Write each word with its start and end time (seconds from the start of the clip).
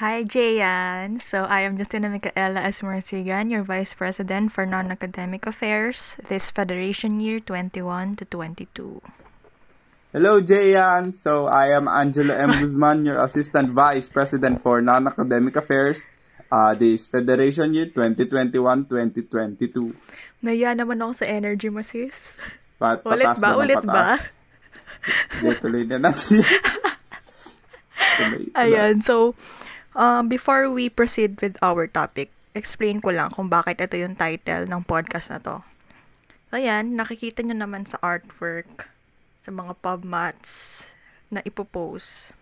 Hi, 0.00 0.24
Jayan. 0.24 1.20
So, 1.20 1.44
I 1.44 1.68
am 1.68 1.76
Justina 1.76 2.08
Micaela 2.08 2.64
Esmercigan, 2.64 3.52
your 3.52 3.60
Vice 3.60 3.92
President 3.92 4.48
for 4.48 4.64
Non-Academic 4.64 5.44
Affairs 5.44 6.16
this 6.32 6.48
Federation 6.48 7.20
Year 7.20 7.44
21 7.44 8.16
to 8.16 8.24
22. 8.24 9.04
Hello, 10.16 10.40
Jayan. 10.40 11.12
So, 11.12 11.44
I 11.44 11.76
am 11.76 11.92
Angelo 11.92 12.32
M. 12.32 12.56
Guzman, 12.64 13.04
your 13.04 13.20
Assistant 13.20 13.76
Vice 13.76 14.08
President 14.08 14.64
for 14.64 14.80
Non-Academic 14.80 15.60
Affairs 15.60 16.08
uh, 16.48 16.72
this 16.72 17.04
Federation 17.04 17.76
Year 17.76 17.92
2021-2022. 17.92 19.92
Naya 20.40 20.72
naman 20.72 21.04
ako 21.04 21.20
sa 21.20 21.28
energy 21.28 21.68
mo, 21.68 21.84
sis. 21.84 22.40
Pat, 22.80 23.04
Ulit 23.04 23.28
ba? 23.36 23.60
Ulit 23.60 23.84
ba? 23.84 24.16
patas. 24.16 24.40
Hindi, 25.36 25.52
tuloy 25.60 25.84
na 25.84 26.00
natin. 26.00 26.40
Ayan, 28.56 29.04
so, 29.04 29.36
um, 29.96 30.28
before 30.28 30.68
we 30.68 30.88
proceed 30.88 31.40
with 31.40 31.56
our 31.64 31.88
topic, 31.88 32.32
explain 32.52 33.00
ko 33.00 33.12
lang 33.12 33.32
kung 33.32 33.48
bakit 33.48 33.80
ito 33.80 33.96
yung 33.96 34.16
title 34.16 34.68
ng 34.68 34.84
podcast 34.84 35.32
na 35.32 35.40
to. 35.40 35.56
Ayan, 36.52 37.00
nakikita 37.00 37.40
nyo 37.40 37.56
naman 37.56 37.88
sa 37.88 37.96
artwork, 38.04 38.92
sa 39.40 39.48
mga 39.48 39.72
pubmats 39.80 40.84
na 41.32 41.40
ipopost. 41.48 42.36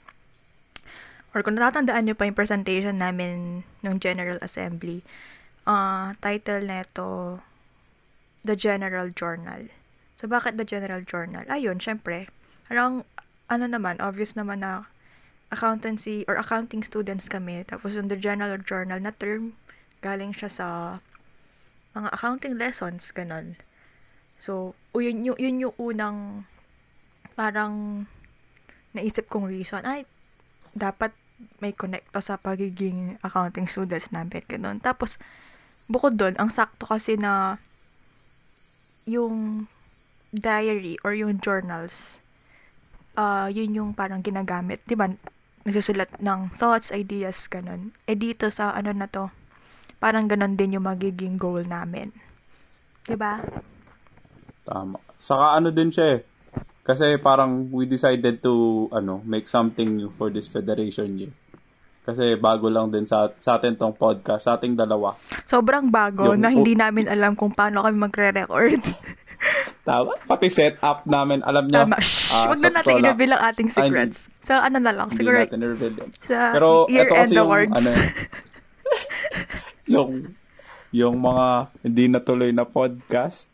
Or 1.31 1.47
kung 1.47 1.55
natatandaan 1.55 2.11
nyo 2.11 2.19
pa 2.19 2.27
yung 2.27 2.35
presentation 2.35 2.99
namin 2.99 3.63
ng 3.87 3.95
General 4.03 4.43
Assembly, 4.43 5.07
uh, 5.63 6.11
title 6.19 6.67
neto, 6.67 7.39
The 8.43 8.59
General 8.59 9.15
Journal. 9.15 9.71
So, 10.19 10.27
bakit 10.27 10.59
The 10.59 10.67
General 10.67 11.07
Journal? 11.07 11.47
Ayun, 11.47 11.79
syempre, 11.79 12.27
parang, 12.67 13.07
ano 13.47 13.65
naman, 13.71 14.03
obvious 14.03 14.35
naman 14.35 14.67
na 14.67 14.90
accountancy 15.51 16.25
or 16.31 16.39
accounting 16.39 16.83
students 16.83 17.27
kami. 17.27 17.67
Tapos 17.67 17.99
the 17.99 18.19
general 18.19 18.59
journal 18.63 18.99
na 19.03 19.11
term, 19.15 19.55
galing 20.01 20.31
siya 20.31 20.51
sa 20.51 20.67
mga 21.95 22.09
accounting 22.15 22.55
lessons, 22.57 23.11
ganun. 23.11 23.59
So, 24.41 24.79
yun, 24.97 25.27
yun, 25.27 25.37
yun 25.37 25.63
yung 25.69 25.77
unang 25.77 26.49
parang 27.35 28.07
naisip 28.95 29.27
kong 29.29 29.51
reason. 29.51 29.83
Ay, 29.83 30.07
dapat 30.73 31.13
may 31.59 31.75
connect 31.75 32.09
to 32.15 32.21
sa 32.23 32.39
pagiging 32.39 33.19
accounting 33.27 33.67
students 33.67 34.15
namin, 34.15 34.45
ganun. 34.47 34.79
Tapos, 34.79 35.19
bukod 35.91 36.15
doon, 36.15 36.39
ang 36.39 36.49
sakto 36.49 36.87
kasi 36.87 37.19
na 37.19 37.59
yung 39.09 39.67
diary 40.31 40.95
or 41.03 41.11
yung 41.13 41.43
journals, 41.43 42.23
ah 43.19 43.51
yun 43.51 43.75
yung 43.75 43.91
parang 43.91 44.23
ginagamit, 44.23 44.79
'di 44.87 44.95
ba? 44.95 45.11
Nagsusulat 45.65 46.21
ng 46.21 46.57
thoughts, 46.57 46.89
ideas, 46.91 47.45
ganun. 47.47 47.93
Eh 48.09 48.17
dito 48.17 48.49
sa 48.49 48.73
ano 48.73 48.97
na 48.97 49.05
to, 49.07 49.29
parang 50.01 50.25
ganun 50.25 50.57
din 50.57 50.81
yung 50.81 50.89
magiging 50.89 51.37
goal 51.37 51.61
namin. 51.65 52.09
'Di 53.05 53.17
ba? 53.17 53.45
Tama. 54.65 54.97
Saka 55.21 55.61
ano 55.61 55.69
din 55.69 55.93
siya 55.93 56.17
eh. 56.17 56.21
Kasi 56.81 57.21
parang 57.21 57.69
we 57.71 57.85
decided 57.85 58.41
to 58.41 58.89
ano 58.91 59.21
make 59.29 59.45
something 59.45 60.01
new 60.01 60.09
for 60.17 60.33
this 60.33 60.49
federation 60.49 61.21
year. 61.21 61.33
Kasi 62.01 62.35
bago 62.41 62.73
lang 62.73 62.89
din 62.89 63.05
sa, 63.05 63.29
sa 63.39 63.61
atin 63.61 63.77
tong 63.77 63.93
podcast, 63.95 64.49
sa 64.49 64.57
ating 64.57 64.75
dalawa. 64.75 65.15
Sobrang 65.45 65.93
bago 65.93 66.33
Yung- 66.33 66.41
na 66.41 66.49
hindi 66.49 66.73
namin 66.73 67.07
alam 67.07 67.37
kung 67.37 67.53
paano 67.53 67.85
kami 67.85 67.97
magre-record. 68.01 68.83
Tama. 69.81 70.13
Pati 70.29 70.47
setup 70.53 71.09
namin, 71.09 71.41
alam 71.41 71.65
niyo. 71.67 71.89
Tama. 71.89 71.97
Shh, 71.99 72.37
ah, 72.37 72.53
wag 72.53 72.61
na 72.61 72.71
natin 72.71 73.01
lang, 73.01 73.17
i-reveal 73.17 73.33
ang 73.33 73.43
ating 73.49 73.69
secrets. 73.73 74.29
sa 74.45 74.61
ano 74.61 74.77
na 74.77 74.93
lang, 74.93 75.09
Hindi 75.09 75.19
siguro 75.25 75.37
natin 75.41 75.61
i-reveal 75.65 75.95
yun. 75.97 76.11
sa 76.21 76.39
Pero 76.53 76.69
year-end 76.93 77.33
yung, 77.33 77.47
awards. 77.49 77.75
ano, 77.75 77.91
yung, 79.97 80.11
yung 80.93 81.17
mga 81.17 81.47
hindi 81.81 82.05
natuloy 82.13 82.51
na 82.53 82.69
podcast. 82.69 83.49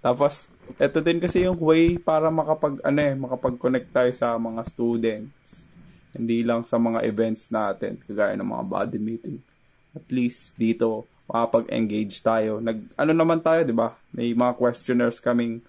Tapos, 0.00 0.48
ito 0.78 0.98
din 1.02 1.18
kasi 1.18 1.44
yung 1.44 1.58
way 1.58 1.98
para 1.98 2.30
makapag, 2.30 2.78
ano 2.86 2.98
eh, 3.02 3.14
makapag-connect 3.18 3.88
tayo 3.90 4.10
sa 4.14 4.38
mga 4.38 4.62
students. 4.64 5.66
Hindi 6.14 6.46
lang 6.46 6.62
sa 6.62 6.78
mga 6.78 7.02
events 7.02 7.50
natin, 7.50 7.98
kagaya 7.98 8.38
ng 8.38 8.46
mga 8.46 8.64
body 8.64 8.98
meeting. 9.02 9.38
At 9.90 10.06
least 10.14 10.54
dito, 10.54 11.09
makapag-engage 11.30 12.18
tayo. 12.20 12.58
Nag, 12.58 12.82
ano 12.98 13.12
naman 13.14 13.38
tayo, 13.38 13.62
di 13.62 13.72
ba? 13.72 13.94
May 14.10 14.34
mga 14.34 14.58
questionnaires 14.58 15.22
kaming 15.22 15.62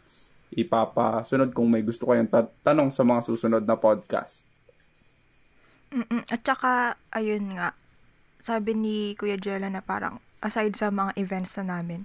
ipapasunod 0.51 1.55
kung 1.55 1.71
may 1.71 1.85
gusto 1.85 2.09
kayong 2.09 2.27
ta- 2.27 2.51
tanong 2.65 2.91
sa 2.91 3.07
mga 3.07 3.21
susunod 3.23 3.63
na 3.63 3.79
podcast. 3.79 4.43
Mm-mm. 5.95 6.23
At 6.27 6.41
saka, 6.43 6.99
ayun 7.15 7.55
nga, 7.55 7.71
sabi 8.43 8.75
ni 8.75 8.95
Kuya 9.15 9.39
Jella 9.39 9.71
na 9.71 9.79
parang, 9.79 10.19
aside 10.41 10.73
sa 10.75 10.89
mga 10.89 11.15
events 11.21 11.55
na 11.61 11.79
namin, 11.79 12.03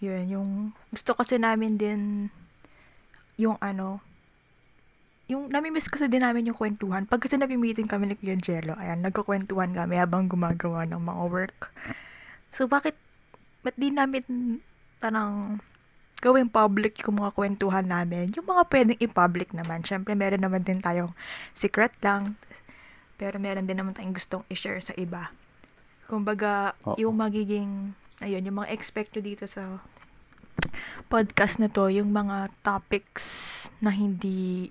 yun, 0.00 0.24
yung, 0.26 0.50
gusto 0.90 1.12
kasi 1.12 1.36
namin 1.36 1.76
din, 1.76 2.32
yung 3.36 3.60
ano, 3.60 4.00
yung, 5.30 5.46
namimiss 5.46 5.86
kasi 5.86 6.10
din 6.10 6.26
namin 6.26 6.50
yung 6.50 6.58
kwentuhan. 6.58 7.06
Pag 7.06 7.22
kasi 7.22 7.38
nabi-meeting 7.38 7.86
kami 7.86 8.10
ni 8.10 8.18
Kuya 8.18 8.34
Jello, 8.34 8.74
ayan, 8.74 8.98
nagkakwentuhan 9.04 9.70
kami 9.70 9.94
habang 9.94 10.26
gumagawa 10.26 10.82
ng 10.90 10.98
mga 10.98 11.22
work. 11.30 11.58
So, 12.50 12.66
bakit, 12.66 12.98
ba't 13.62 13.74
di 13.78 13.94
namin, 13.94 14.22
parang, 14.98 15.62
gawing 16.20 16.52
public 16.52 17.00
yung 17.06 17.22
mga 17.24 17.32
kwentuhan 17.32 17.88
namin? 17.88 18.28
Yung 18.36 18.44
mga 18.44 18.68
pwedeng 18.68 18.98
i-public 19.00 19.56
naman. 19.56 19.80
Siyempre, 19.80 20.12
meron 20.12 20.44
naman 20.44 20.60
din 20.60 20.84
tayong 20.84 21.16
secret 21.56 21.96
lang. 22.04 22.36
Pero 23.16 23.40
meron 23.40 23.64
din 23.64 23.80
naman 23.80 23.96
tayong 23.96 24.12
gustong 24.12 24.44
i-share 24.52 24.84
sa 24.84 24.92
iba. 25.00 25.32
Kumbaga, 26.04 26.76
Oo. 26.84 27.00
yung 27.00 27.16
magiging, 27.16 27.96
ayun, 28.20 28.44
yung 28.44 28.60
mga 28.60 28.72
expect 28.74 29.16
nyo 29.16 29.22
dito 29.24 29.48
sa 29.48 29.80
podcast 31.08 31.56
na 31.56 31.72
to, 31.72 31.88
yung 31.88 32.12
mga 32.12 32.52
topics 32.60 33.24
na 33.80 33.88
hindi 33.88 34.68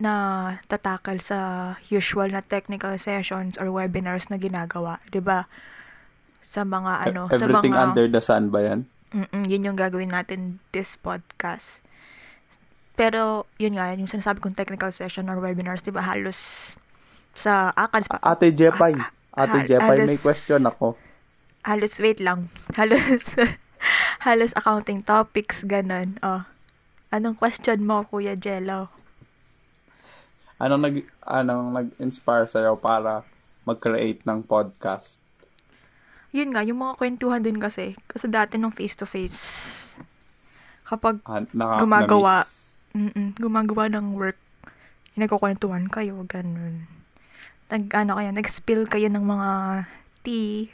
na 0.00 0.56
tatakal 0.64 1.20
sa 1.20 1.38
usual 1.92 2.32
na 2.32 2.40
technical 2.40 2.96
sessions 2.96 3.60
or 3.60 3.68
webinars 3.68 4.32
na 4.32 4.40
ginagawa, 4.40 4.96
'di 5.12 5.20
ba? 5.20 5.44
Sa 6.42 6.66
mga 6.66 7.12
ano, 7.12 7.30
sa 7.30 7.36
E, 7.36 7.46
Everything 7.46 7.74
mga 7.74 7.82
under 7.90 8.06
the 8.10 8.22
sun 8.22 8.50
ba 8.50 8.60
yan? 8.64 8.80
Mm-mm, 9.10 9.44
yun 9.50 9.66
yung 9.66 9.78
gagawin 9.78 10.14
natin 10.14 10.62
this 10.70 10.94
podcast. 10.94 11.82
Pero, 12.94 13.48
yun 13.56 13.80
nga, 13.80 13.90
yung 13.96 14.10
sinasabi 14.10 14.44
kong 14.44 14.58
technical 14.58 14.92
session 14.92 15.26
or 15.32 15.40
webinars, 15.40 15.80
di 15.80 15.90
ba, 15.90 16.04
halos 16.04 16.74
sa 17.32 17.72
ACADS 17.72 18.06
pa. 18.12 18.18
Ate 18.22 18.52
Jepay. 18.52 18.94
Ate 19.32 19.58
Ha- 19.62 19.66
Jepay, 19.66 20.04
may 20.04 20.20
question 20.20 20.62
ako. 20.66 20.98
Halos, 21.64 22.00
wait 22.00 22.20
lang. 22.24 22.48
Halos, 22.80 23.36
halos 24.24 24.56
accounting 24.56 25.04
topics, 25.04 25.64
ganun. 25.64 26.16
Oh. 26.24 26.44
Anong 27.12 27.36
question 27.36 27.84
mo, 27.84 28.00
Kuya 28.08 28.32
Jello? 28.32 28.88
Anong 30.56 30.82
nag 30.84 30.96
anong 31.24 31.68
nag-inspire 31.72 32.48
sa'yo 32.48 32.80
para 32.80 33.24
mag-create 33.64 34.24
ng 34.24 34.44
podcast? 34.44 35.19
Yun 36.30 36.54
nga, 36.54 36.62
yung 36.62 36.78
mga 36.78 36.94
kwentuhan 36.94 37.42
din 37.42 37.58
kasi. 37.58 37.98
Kasi 38.06 38.30
dati 38.30 38.54
nung 38.54 38.74
face-to-face, 38.74 39.38
kapag 40.86 41.18
Ah, 41.26 41.42
naka, 41.50 41.82
gumagawa, 41.82 42.34
mm 42.94 43.38
gumagawa 43.38 43.86
ng 43.90 44.14
work, 44.14 44.38
nagkukwentuhan 45.14 45.90
kayo, 45.90 46.22
ganun. 46.26 46.86
Nag, 47.70 47.86
ano 47.94 48.18
kayo, 48.18 48.30
nag-spill 48.34 48.86
kayo 48.86 49.06
ng 49.10 49.22
mga 49.22 49.50
tea, 50.22 50.70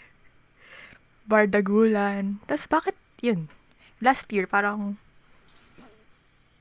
bardagulan. 1.26 2.38
Tapos 2.46 2.66
bakit 2.68 2.96
yun? 3.20 3.48
Last 4.00 4.28
year, 4.32 4.44
parang, 4.48 4.96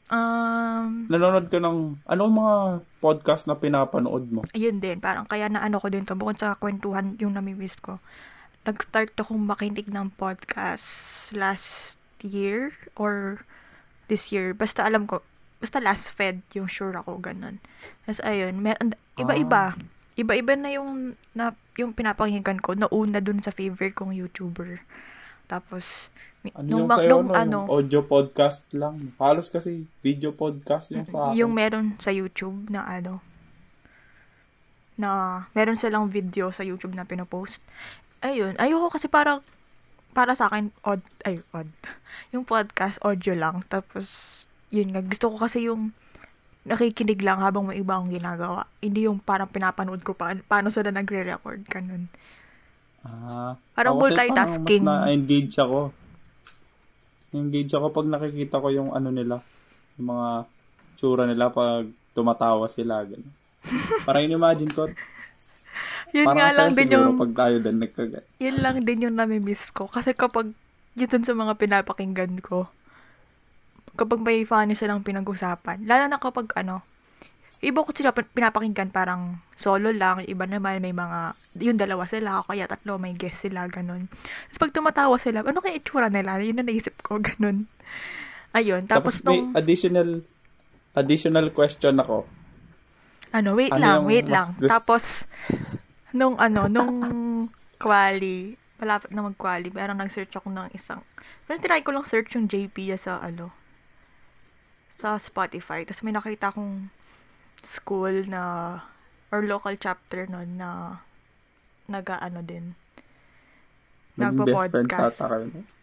um, 0.09 0.87
Nanonood 1.07 1.51
ka 1.51 1.59
ng, 1.59 1.99
anong 2.07 2.33
mga 2.33 2.55
podcast 2.99 3.43
na 3.45 3.55
pinapanood 3.55 4.25
mo? 4.31 4.41
ayun 4.55 4.79
din, 4.79 4.97
parang 4.99 5.27
kaya 5.27 5.51
na 5.51 5.61
ano 5.61 5.77
ko 5.79 5.87
din 5.91 6.07
to, 6.07 6.15
bukod 6.15 6.39
sa 6.39 6.55
kwentuhan 6.55 7.15
yung 7.19 7.35
namimiss 7.35 7.75
ko. 7.79 7.99
Nag-start 8.65 9.13
akong 9.15 9.45
makinig 9.45 9.93
ng 9.93 10.09
podcast 10.17 10.85
last 11.31 12.01
year 12.25 12.73
or 12.97 13.45
this 14.09 14.33
year. 14.33 14.57
Basta 14.57 14.81
alam 14.81 15.05
ko, 15.05 15.21
basta 15.61 15.77
last 15.77 16.09
Fed 16.09 16.41
yung 16.57 16.65
sure 16.65 16.97
ako, 16.97 17.21
ganun. 17.21 17.61
Tapos 18.03 18.21
ayun, 18.25 18.57
and- 18.65 18.97
iba-iba. 19.15 19.77
Iba-iba 20.15 20.53
na 20.55 20.73
yung, 20.73 21.13
na, 21.35 21.53
yung 21.75 21.91
pinapakinggan 21.91 22.57
ko, 22.57 22.73
nauna 22.73 23.19
dun 23.19 23.43
sa 23.43 23.51
favorite 23.51 23.93
kong 23.93 24.15
YouTuber. 24.15 24.81
Tapos, 25.45 26.09
Ano 26.55 26.61
nung, 26.65 26.85
yung 26.85 26.87
ma- 26.87 27.05
nung 27.05 27.27
no? 27.29 27.33
ano, 27.33 27.57
Yung 27.65 27.73
audio 27.73 28.01
podcast 28.01 28.69
lang. 28.73 29.13
Halos 29.17 29.49
kasi 29.49 29.85
video 30.01 30.29
podcast 30.31 30.89
yung 30.93 31.05
sa 31.05 31.29
akin. 31.29 31.37
yung 31.37 31.51
meron 31.53 31.97
sa 31.97 32.09
YouTube 32.09 32.69
na 32.69 32.85
ano, 32.85 33.21
na 34.95 35.09
meron 35.51 35.75
silang 35.75 36.07
video 36.07 36.49
sa 36.49 36.63
YouTube 36.63 36.95
na 36.95 37.03
pinopost. 37.03 37.59
Ayun, 38.25 38.57
ayoko 38.57 38.89
kasi 38.89 39.05
parang 39.05 39.45
para 40.17 40.33
sa 40.33 40.49
akin 40.49 40.73
odd 40.81 41.05
ay 41.29 41.37
odd. 41.53 41.69
Yung 42.33 42.41
podcast 42.41 42.97
audio 43.05 43.37
lang 43.37 43.61
tapos 43.69 44.33
yun 44.73 44.89
nga 44.89 45.05
gusto 45.05 45.29
ko 45.29 45.37
kasi 45.37 45.69
yung 45.69 45.93
nakikinig 46.65 47.21
lang 47.21 47.39
habang 47.39 47.69
may 47.69 47.77
iba 47.77 47.95
akong 47.95 48.09
ginagawa. 48.11 48.65
Hindi 48.81 49.05
yung 49.05 49.21
parang 49.21 49.47
pinapanood 49.47 50.01
ko 50.01 50.17
pa, 50.17 50.33
paano 50.49 50.73
sila 50.73 50.89
nagre-record, 50.89 51.61
ganun. 51.69 52.09
Ah, 53.05 53.53
Parang 53.77 54.01
multitasking. 54.01 54.81
Parang 54.81 55.05
mas 55.05 55.13
na-engage 55.13 55.55
ako. 55.61 55.93
Engage 57.37 57.71
ako 57.77 57.93
pag 57.93 58.07
nakikita 58.09 58.57
ko 58.57 58.73
yung 58.73 58.89
ano 58.97 59.13
nila. 59.13 59.45
Yung 60.01 60.09
mga 60.09 60.27
tsura 60.97 61.29
nila 61.29 61.53
pag 61.53 61.85
tumatawa 62.17 62.65
sila. 62.65 63.05
Ganun. 63.05 63.29
Parang 64.09 64.25
in-imagine 64.25 64.73
ko. 64.73 64.89
Yun 66.15 66.25
parang 66.25 66.39
nga 66.39 66.55
lang 66.55 66.69
din 66.71 66.87
siguro 66.87 67.11
yung, 67.11 67.19
pag 67.19 67.33
tayo 67.35 67.55
din 67.59 67.77
nagkagat. 67.77 68.23
yun 68.39 68.57
lang 68.63 68.77
din 68.81 69.03
yung 69.05 69.17
nami-miss 69.19 69.69
ko. 69.69 69.85
Kasi 69.85 70.15
kapag, 70.15 70.47
yun 70.95 71.09
dun 71.11 71.27
sa 71.27 71.35
mga 71.35 71.53
pinapakinggan 71.59 72.39
ko, 72.39 72.71
kapag 73.95 74.23
may 74.23 74.43
funny 74.43 74.73
silang 74.73 75.03
pinag-usapan, 75.03 75.83
lalo 75.83 76.07
na 76.07 76.19
kapag 76.19 76.51
ano, 76.55 76.83
iba 77.59 77.79
ko 77.81 77.91
sila 77.91 78.11
pin- 78.11 78.27
pinapakinggan 78.29 78.91
parang 78.91 79.39
solo 79.55 79.91
lang, 79.91 80.23
iba 80.23 80.43
naman 80.45 80.79
may 80.79 80.91
mga, 80.91 81.19
yung 81.59 81.79
dalawa 81.79 82.03
sila, 82.05 82.39
o 82.39 82.47
kaya 82.47 82.67
tatlo 82.67 82.95
may 82.95 83.15
guest 83.15 83.47
sila, 83.47 83.67
ganun. 83.67 84.07
Tapos 84.51 84.59
pag 84.59 84.75
tumatawa 84.75 85.15
sila, 85.17 85.43
ano 85.43 85.59
kaya 85.59 85.79
itsura 85.79 86.07
nila? 86.07 86.39
Yun 86.39 86.59
na 86.59 86.67
naisip 86.67 86.95
ko, 87.01 87.19
ganun. 87.23 87.67
Ayun, 88.51 88.87
tapos, 88.87 89.19
Tapos, 89.19 89.27
nung, 89.27 89.51
additional 89.51 90.23
additional 90.95 91.51
question 91.51 91.99
ako. 91.99 92.23
ano, 93.31 93.49
wait 93.51 93.75
ano 93.75 93.83
lang, 93.83 93.99
wait 94.07 94.27
lang. 94.31 94.55
gust- 94.55 94.71
Tapos, 94.71 95.03
nung 96.15 96.39
ano, 96.39 96.71
nung 96.71 96.93
quali, 97.75 98.55
malapit 98.79 99.11
na 99.11 99.27
mag-quali, 99.27 99.67
parang 99.67 99.99
nag-search 99.99 100.31
ako 100.39 100.47
ng 100.47 100.71
isang, 100.71 101.03
parang 101.43 101.59
tinry 101.59 101.83
ko 101.83 101.91
lang 101.91 102.07
search 102.07 102.39
yung 102.39 102.47
JP 102.47 102.95
sa 102.95 103.19
ano, 103.19 103.51
sa 104.95 105.19
Spotify. 105.19 105.83
Tapos 105.83 106.07
may 106.07 106.15
nakita 106.15 106.55
akong 106.55 106.87
school 107.59 108.23
na, 108.31 108.79
or 109.29 109.43
local 109.43 109.75
chapter 109.75 110.23
nun 110.31 110.55
na, 110.55 111.03
naga-ano 111.91 112.39
din, 112.39 112.73
no? 114.15 114.31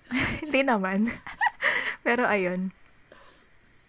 Hindi 0.43 0.61
naman. 0.65 1.13
Pero 2.07 2.25
ayun. 2.25 2.73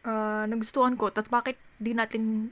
Ah, 0.04 0.44
nagustuhan 0.46 1.00
ko. 1.00 1.10
Tapos 1.10 1.31
bakit 1.31 1.56
di 1.80 1.96
natin 1.96 2.51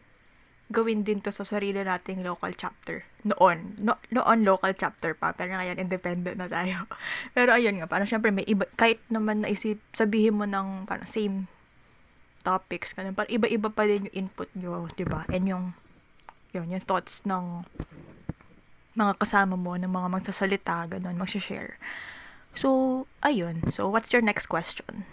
gawin 0.72 1.04
din 1.04 1.20
to 1.20 1.30
sa 1.30 1.44
sarili 1.44 1.84
nating 1.84 2.24
local 2.24 2.50
chapter? 2.56 3.04
Noon. 3.28 3.76
No, 3.84 4.00
noon 4.10 4.48
local 4.48 4.74
chapter 4.74 5.14
pa. 5.14 5.36
Pero 5.36 5.54
ngayon 5.54 5.78
independent 5.78 6.40
na 6.40 6.48
tayo. 6.48 6.88
Pero 7.38 7.54
ayun 7.54 7.78
nga. 7.78 7.92
Parang 7.92 8.08
syempre 8.08 8.32
may 8.32 8.48
iba. 8.48 8.66
Kahit 8.80 9.04
naman 9.12 9.44
naisip, 9.44 9.78
sabihin 9.92 10.40
mo 10.40 10.48
ng 10.48 10.88
parang 10.88 11.06
same 11.06 11.46
topics. 12.42 12.96
Ganun. 12.96 13.14
Parang 13.14 13.36
iba-iba 13.36 13.70
pa 13.70 13.84
din 13.86 14.10
yung 14.10 14.28
input 14.28 14.50
nyo. 14.58 14.90
di 14.96 15.06
ba 15.06 15.28
And 15.30 15.46
yung 15.46 15.66
yun, 16.52 16.68
yung 16.68 16.84
thoughts 16.84 17.24
ng 17.24 17.64
mga 18.96 19.14
kasama 19.24 19.56
mo, 19.56 19.80
ng 19.80 19.88
mga 19.88 20.08
magsasalita, 20.12 20.92
ganun, 20.92 21.16
magsha-share. 21.16 21.80
So, 22.52 23.08
ayun. 23.24 23.72
So, 23.72 23.88
what's 23.88 24.12
your 24.12 24.20
next 24.20 24.52
question? 24.52 25.08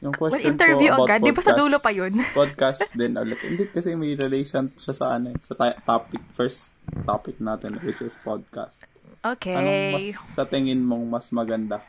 Yung 0.00 0.16
Well, 0.16 0.32
question 0.32 0.56
interview 0.56 0.88
ko 0.88 1.04
about 1.04 1.08
agad. 1.12 1.20
Di 1.20 1.32
ba 1.32 1.40
sa 1.40 1.52
podcast- 1.52 1.60
dulo 1.60 1.76
pa 1.76 1.90
yun? 1.92 2.12
podcast 2.40 2.82
din 2.96 3.12
ulit. 3.14 3.40
Hindi 3.44 3.64
kasi 3.68 3.92
may 3.92 4.16
relation 4.16 4.72
siya 4.72 4.94
sa 4.96 5.06
ano, 5.14 5.36
sa 5.44 5.52
topic, 5.76 6.22
first 6.32 6.72
topic 7.04 7.36
natin, 7.36 7.76
which 7.84 8.00
is 8.00 8.16
podcast. 8.20 8.88
Anong 9.20 9.36
Okay. 9.36 9.92
mas, 9.92 10.32
sa 10.32 10.48
tingin 10.48 10.80
mong 10.80 11.04
mas 11.04 11.28
maganda? 11.28 11.84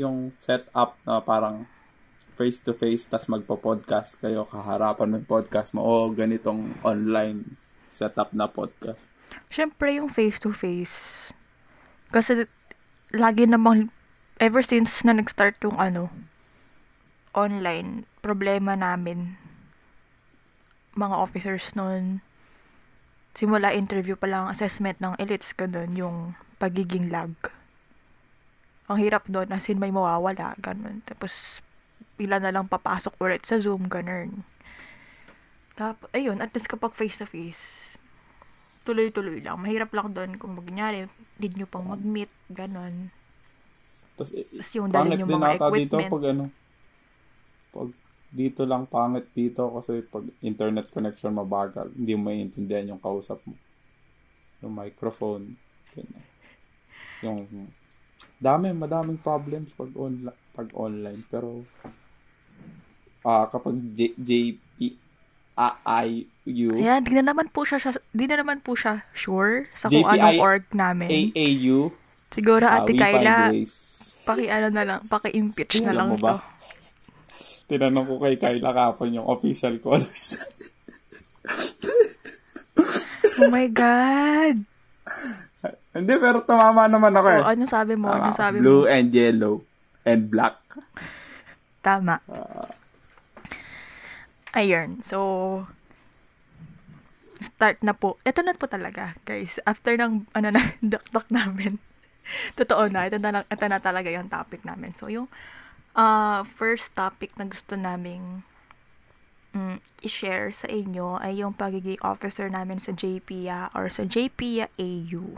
Yung 0.00 0.32
setup 0.40 0.96
na 1.04 1.20
parang 1.20 1.68
face-to-face, 2.40 3.12
tas 3.12 3.28
magpo-podcast 3.28 4.16
kayo, 4.16 4.48
kaharapan 4.48 5.12
mo 5.12 5.14
yung 5.20 5.28
podcast 5.28 5.76
mo, 5.76 5.84
o 5.84 6.08
ganitong 6.08 6.72
online 6.80 7.44
setup 7.92 8.32
na 8.32 8.48
podcast. 8.48 9.12
Siyempre, 9.52 10.00
yung 10.00 10.08
face-to-face. 10.08 11.28
Kasi, 12.08 12.48
lagi 13.12 13.44
namang, 13.44 13.92
ever 14.40 14.64
since 14.64 15.04
na 15.04 15.12
nag-start 15.12 15.60
yung 15.60 15.76
ano, 15.76 16.08
online, 17.32 18.04
problema 18.20 18.76
namin, 18.76 19.36
mga 20.92 21.16
officers 21.16 21.72
nun, 21.72 22.20
simula 23.32 23.72
interview 23.72 24.16
pa 24.16 24.28
lang, 24.28 24.48
assessment 24.52 25.00
ng 25.00 25.16
elites, 25.16 25.56
ganun, 25.56 25.92
yung 25.96 26.16
pagiging 26.60 27.08
lag. 27.08 27.32
Ang 28.92 29.00
hirap 29.00 29.24
doon, 29.24 29.48
as 29.50 29.64
in 29.72 29.80
may 29.80 29.88
mawawala, 29.88 30.52
ganun. 30.60 31.00
Tapos, 31.08 31.64
pila 32.20 32.36
na 32.36 32.52
lang 32.52 32.68
papasok 32.68 33.16
ulit 33.24 33.42
sa 33.48 33.56
Zoom, 33.56 33.88
ganun. 33.88 34.44
Tapos, 35.72 36.04
ayun, 36.12 36.44
at 36.44 36.52
least 36.52 36.68
kapag 36.68 36.92
face-to-face, 36.92 37.96
tuloy-tuloy 38.84 39.40
lang. 39.40 39.56
Mahirap 39.56 39.94
lang 39.96 40.12
doon 40.12 40.36
kung 40.36 40.52
magyari, 40.52 41.08
need 41.40 41.56
nyo 41.56 41.64
pang 41.64 41.88
mag-meet, 41.88 42.28
ganon. 42.52 43.08
Tapos, 44.18 44.30
eh, 44.36 44.44
Tapos 44.44 44.70
yung 44.76 44.92
pangit 44.92 45.18
yung 45.24 45.32
mga 45.32 45.56
ata 45.56 45.66
dito 45.72 45.96
equipment. 45.96 46.12
pag 46.12 46.24
ano, 46.28 46.44
pag 47.72 47.88
dito 48.32 48.64
lang 48.64 48.88
pangit 48.88 49.28
dito 49.36 49.68
kasi 49.76 50.00
pag 50.08 50.24
internet 50.40 50.88
connection 50.88 51.36
mabagal, 51.36 51.92
hindi 51.92 52.16
mo 52.16 52.32
maintindihan 52.32 52.96
yung 52.96 53.02
kausap 53.02 53.40
mo. 53.44 53.56
Yung 54.64 54.72
microphone, 54.72 55.56
ganyan. 55.92 56.26
Yung 57.20 57.40
dami, 58.40 58.72
madaming 58.72 59.20
problems 59.20 59.68
pag 59.76 59.92
online, 59.96 60.40
pag 60.52 60.68
online 60.76 61.20
pero 61.28 61.64
ah 63.22 63.46
kapag 63.46 63.78
J, 63.94 64.12
JP 64.18 64.98
AIU 65.52 66.72
Ayan, 66.74 67.04
di 67.04 67.12
na 67.14 67.30
naman 67.30 67.46
po 67.52 67.62
siya, 67.62 67.78
di 68.10 68.24
na 68.26 68.40
naman 68.40 68.58
po 68.64 68.72
siya 68.74 69.04
sure 69.12 69.68
sa 69.76 69.92
kung 69.92 70.08
anong 70.08 70.40
org 70.40 70.64
namin. 70.72 71.30
AAU 71.30 71.92
Siguro, 72.32 72.64
Ate 72.64 72.96
Kyla, 72.96 73.52
ways. 73.52 74.16
paki 74.24 74.48
ano 74.48 74.72
na 74.72 74.82
lang, 74.88 75.00
paki-impeach 75.04 75.84
na 75.84 75.92
lang 75.92 76.16
ba? 76.16 76.40
Tinanong 77.72 78.04
ko 78.04 78.14
kay 78.20 78.36
Kyla 78.36 78.76
kapon 78.76 79.16
yung 79.16 79.24
official 79.24 79.80
colors. 79.80 80.36
Oh 83.40 83.48
my 83.48 83.64
God! 83.72 84.60
Hindi, 85.92 86.14
pero 86.20 86.44
tumama 86.44 86.84
naman 86.84 87.16
ako 87.16 87.28
eh. 87.32 87.40
O, 87.40 87.48
anong 87.48 87.72
sabi 87.72 87.94
mo? 87.96 88.12
Anong 88.12 88.36
sabi 88.36 88.60
Blue 88.60 88.84
mo? 88.84 88.92
and 88.92 89.08
yellow 89.08 89.54
and 90.04 90.28
black. 90.28 90.60
Tama. 91.80 92.20
Ah. 92.28 92.68
Ayun. 94.52 95.00
So, 95.00 95.16
start 97.40 97.80
na 97.80 97.96
po. 97.96 98.20
Ito 98.24 98.44
na 98.44 98.52
po 98.52 98.68
talaga, 98.68 99.16
guys. 99.24 99.60
After 99.64 99.96
ng, 99.96 100.28
ano 100.36 100.48
na, 100.52 100.62
dakdak 100.92 101.28
namin. 101.32 101.80
Totoo 102.56 102.88
na. 102.92 103.08
Ito 103.08 103.16
na, 103.16 103.30
lang, 103.40 103.44
ito 103.48 103.64
na 103.68 103.80
talaga 103.80 104.08
yung 104.12 104.28
topic 104.28 104.64
namin. 104.64 104.92
So, 104.96 105.08
yung 105.08 105.28
uh, 105.96 106.44
first 106.44 106.96
topic 106.96 107.36
na 107.36 107.44
gusto 107.48 107.76
naming 107.76 108.44
mm, 109.52 109.78
i-share 110.04 110.52
sa 110.52 110.68
inyo 110.68 111.20
ay 111.20 111.40
yung 111.40 111.52
pagiging 111.52 112.00
officer 112.00 112.48
namin 112.48 112.80
sa 112.80 112.92
JPIA 112.92 113.72
or 113.76 113.92
sa 113.92 114.04
JPIA 114.04 114.68
AU. 114.80 115.36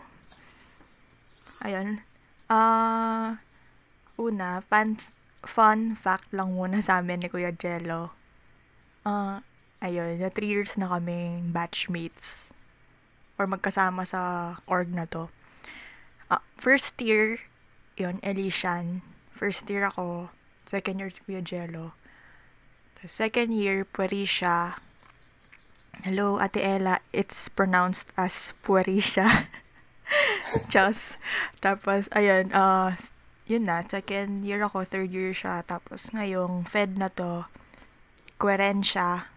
Ayun. 1.64 2.04
Ah, 2.50 3.40
una, 4.20 4.60
fun, 4.60 5.00
fun 5.42 5.96
fact 5.96 6.30
lang 6.30 6.54
muna 6.54 6.78
sa 6.84 7.00
amin 7.00 7.24
ni 7.24 7.28
Kuya 7.32 7.50
Jello. 7.56 8.14
Ah, 9.04 9.40
ayun, 9.82 10.20
na 10.20 10.30
three 10.30 10.52
years 10.52 10.76
na 10.76 10.88
kaming 10.92 11.50
batchmates 11.50 12.52
or 13.40 13.48
magkasama 13.48 14.06
sa 14.06 14.54
org 14.70 14.92
na 14.92 15.08
to. 15.08 15.32
Ah, 16.30 16.44
first 16.56 17.00
year, 17.02 17.40
yun, 17.98 18.20
Elisian. 18.22 19.02
First 19.34 19.66
year 19.66 19.84
ako. 19.88 20.30
Second 20.64 20.96
year 20.96 21.12
si 21.12 21.20
Kuya 21.28 21.44
Jello. 21.44 21.92
The 23.04 23.08
second 23.12 23.52
year, 23.52 23.84
Puerisha. 23.84 24.80
Hello, 26.08 26.40
Ate 26.40 26.64
Ella. 26.64 27.04
It's 27.12 27.52
pronounced 27.52 28.08
as 28.16 28.56
Puerisha. 28.64 29.44
Just. 30.72 31.20
Tapos, 31.60 32.08
ayun, 32.16 32.48
uh, 32.56 32.96
yun 33.44 33.68
na. 33.68 33.84
Second 33.84 34.48
year 34.48 34.64
ako, 34.64 34.88
third 34.88 35.12
year 35.12 35.36
siya. 35.36 35.60
Tapos, 35.68 36.08
ngayong 36.16 36.64
Fed 36.64 36.96
na 36.96 37.12
to, 37.12 37.44
Querencia. 38.40 39.28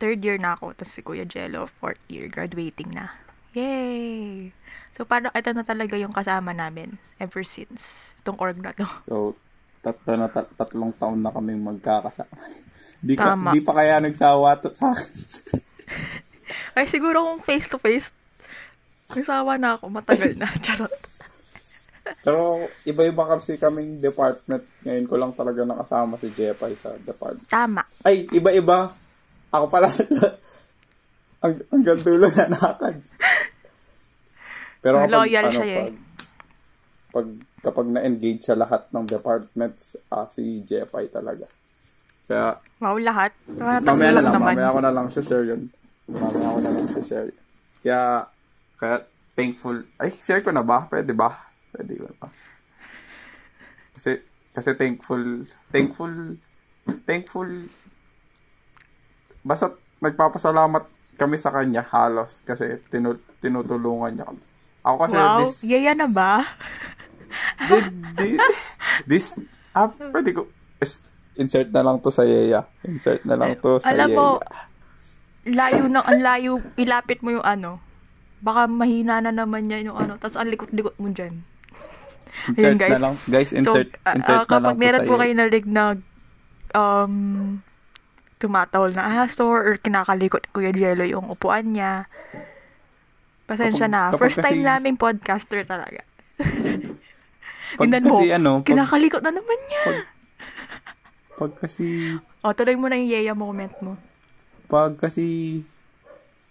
Third 0.00 0.24
year 0.24 0.40
na 0.40 0.56
ako. 0.56 0.72
Tapos 0.72 0.96
si 0.96 1.04
Kuya 1.04 1.28
Jello, 1.28 1.68
fourth 1.68 2.00
year, 2.08 2.32
graduating 2.32 2.96
na. 2.96 3.12
Yay! 3.52 4.48
So, 4.96 5.04
parang 5.04 5.34
ito 5.36 5.52
na 5.52 5.60
talaga 5.60 5.92
yung 6.00 6.16
kasama 6.16 6.56
namin 6.56 6.96
ever 7.20 7.44
since 7.44 8.16
itong 8.24 8.40
org 8.40 8.56
na 8.64 8.72
to. 8.72 8.88
So, 9.04 9.36
tatlo 9.82 10.12
na, 10.18 10.28
tat- 10.30 10.54
tatlong 10.54 10.92
taon 10.96 11.20
na 11.22 11.32
kaming 11.32 11.62
magkakasama. 11.62 12.34
Di, 12.98 13.14
ka, 13.14 13.38
Tama. 13.38 13.54
di 13.54 13.62
pa 13.62 13.78
kaya 13.78 14.02
nagsawa 14.02 14.58
to 14.58 14.74
sa 14.74 14.90
akin. 14.90 15.14
Ay, 16.78 16.90
siguro 16.90 17.22
kung 17.22 17.38
face-to-face, 17.46 18.10
nasawa 19.14 19.54
na 19.54 19.78
ako, 19.78 19.86
matagal 19.86 20.34
na. 20.34 20.50
Charot. 20.66 20.90
Pero 22.26 22.66
iba-iba 22.82 23.22
kasi 23.28 23.54
kaming 23.54 24.02
department. 24.02 24.64
Ngayon 24.82 25.06
ko 25.06 25.14
lang 25.14 25.32
talaga 25.36 25.62
nakasama 25.62 26.18
si 26.18 26.26
Jepay 26.34 26.74
sa 26.74 26.96
department. 26.98 27.46
Tama. 27.46 27.82
Ay, 28.02 28.26
iba-iba. 28.34 28.90
ako 29.48 29.64
pala, 29.70 29.88
ang, 31.44 31.54
hanggang 31.70 32.00
dulo 32.02 32.26
na 32.34 32.50
nakakad. 32.50 32.96
Pero 34.82 34.96
kapag, 35.04 35.12
Loyal 35.14 35.46
ano, 35.48 35.54
siya 35.54 35.66
eh. 35.66 35.78
pag, 35.78 35.94
pag, 37.14 37.26
kapag 37.58 37.86
na-engage 37.90 38.46
sa 38.46 38.54
lahat 38.54 38.86
ng 38.90 39.04
departments, 39.04 39.98
ah, 40.08 40.26
si 40.30 40.62
Jepay 40.62 41.10
talaga. 41.10 41.46
Kaya, 42.28 42.60
Wow, 42.78 42.96
lahat. 43.00 43.32
Mamaya 43.50 44.10
na 44.14 44.22
lang 44.22 44.34
naman. 44.36 44.54
mamaya 44.54 44.70
ko 44.70 44.80
na 44.80 44.92
lang 44.94 45.06
sa 45.10 45.20
share 45.24 45.46
yun. 45.48 45.66
Mamaya 46.06 46.54
ko 46.54 46.60
na 46.62 46.70
lang 46.70 46.86
sa 46.92 47.02
share 47.02 47.28
yun. 47.32 47.40
Kaya, 47.82 48.00
kaya 48.78 48.96
thankful, 49.34 49.76
ay, 49.98 50.14
share 50.14 50.42
ko 50.42 50.54
na 50.54 50.62
ba? 50.62 50.86
Pwede 50.86 51.10
ba? 51.16 51.34
Pwede 51.74 51.98
na. 51.98 52.28
Kasi, 53.98 54.22
kasi 54.54 54.70
thankful, 54.78 55.46
thankful, 55.70 56.14
thankful, 57.02 57.50
basta 59.42 59.74
nagpapasalamat 59.98 60.86
kami 61.18 61.34
sa 61.34 61.50
kanya 61.50 61.82
halos 61.82 62.46
kasi 62.46 62.78
tinu- 62.88 63.18
tinutulungan 63.42 64.14
niya 64.14 64.26
kami. 64.30 64.42
Ako 64.86 64.96
kasi 65.02 65.16
Wow, 65.18 65.38
this, 65.42 65.54
yaya 65.66 65.92
na 65.98 66.06
ba? 66.06 66.46
Di- 67.60 67.92
di- 68.16 68.40
this, 69.06 69.36
ah, 69.72 69.88
pwede 69.90 70.32
ko, 70.32 70.48
insert 71.34 71.70
na 71.70 71.80
lang 71.80 71.98
to 71.98 72.08
sa 72.08 72.22
Yeya. 72.22 72.66
Insert 72.82 73.22
na 73.22 73.34
lang 73.34 73.54
to 73.56 73.78
sa 73.78 73.88
Alam 73.88 74.08
Yeya. 74.08 74.18
mo, 74.18 74.26
layo 75.44 75.84
ng 75.86 76.02
ang 76.02 76.20
layo, 76.20 76.52
ilapit 76.74 77.20
mo 77.20 77.30
yung 77.30 77.46
ano. 77.46 77.78
Baka 78.38 78.66
mahina 78.66 79.18
na 79.18 79.30
naman 79.30 79.66
niya 79.66 79.82
yung 79.82 79.96
ano, 79.96 80.14
tapos 80.16 80.34
ang 80.34 80.46
likot-likot 80.46 80.94
mo 80.96 81.08
dyan. 81.08 81.42
insert 82.46 82.64
Ayun, 82.64 82.78
guys. 82.78 82.92
na 82.92 83.02
lang. 83.02 83.14
Guys, 83.24 83.50
insert, 83.52 83.88
so, 83.88 83.98
ah, 84.04 84.14
insert 84.14 84.30
ah, 84.30 84.38
na 84.38 84.46
lang 84.46 84.50
kapag 84.50 84.76
meron 84.76 85.02
po 85.04 85.14
kayo 85.16 85.32
narinig 85.32 85.66
na 85.66 85.84
um, 86.70 87.14
tumatawal 88.38 88.92
na 88.92 89.24
aso 89.24 89.42
or 89.44 89.74
kinakalikot 89.76 90.40
ni 90.40 90.50
Kuya 90.52 90.70
Jello 90.70 91.02
yung 91.02 91.26
upuan 91.26 91.66
niya, 91.68 92.06
pasensya 93.44 93.86
Kapag- 93.86 93.90
na. 93.90 94.02
kapag 94.10 94.20
First 94.20 94.38
time 94.38 94.60
kasi- 94.60 94.68
namin 94.68 94.94
podcaster 94.94 95.60
talaga. 95.64 96.02
Pag 97.74 97.90
kasi 97.92 98.24
mo, 98.24 98.32
ano, 98.32 98.50
pag, 98.56 98.66
kinakalikot 98.66 99.20
na 99.20 99.32
naman 99.32 99.58
niya. 99.66 99.84
pag 101.34 101.52
kasi, 101.58 102.16
O, 102.40 102.54
tuloy 102.54 102.74
mo 102.74 102.86
na 102.86 102.96
yung 102.96 103.10
yeya 103.10 103.34
moment 103.34 103.74
mo. 103.80 103.98
pag 104.64 104.94
kasi 104.94 105.60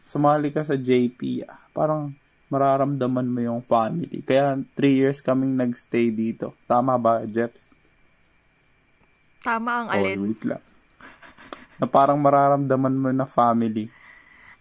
sumali 0.04 0.50
ka 0.50 0.62
sa 0.62 0.74
JP, 0.74 1.44
parang 1.72 2.14
mararamdaman 2.48 3.28
mo 3.28 3.40
yung 3.40 3.62
family. 3.62 4.22
Kaya 4.22 4.56
three 4.74 4.96
years 4.96 5.20
kaming 5.20 5.54
nagstay 5.54 6.10
dito. 6.10 6.56
Tama 6.64 6.96
ba, 6.96 7.22
Jeff? 7.24 7.52
Tama 9.40 9.70
ang 9.78 9.88
Oh, 9.88 9.94
alin. 9.94 10.18
wait 10.22 10.42
lang. 10.44 10.64
Na 11.78 11.86
parang 11.86 12.18
mararamdaman 12.18 12.96
mo 12.96 13.10
na 13.12 13.26
family. 13.26 13.88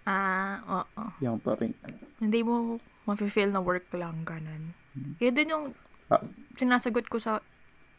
Ah, 0.05 0.61
oo. 0.85 1.03
Yung 1.19 1.41
to 1.41 1.55
rin. 1.55 1.73
Hindi 2.19 2.43
mo 2.43 2.77
mafe-feel 3.05 3.49
na 3.49 3.59
work 3.59 3.89
lang, 3.93 4.23
ganun. 4.23 4.75
Yun 5.17 5.35
din 5.35 5.49
yung 5.49 5.67
Ah, 6.07 6.23
sinasagot 6.55 7.11
ko 7.11 7.19
sa 7.19 7.43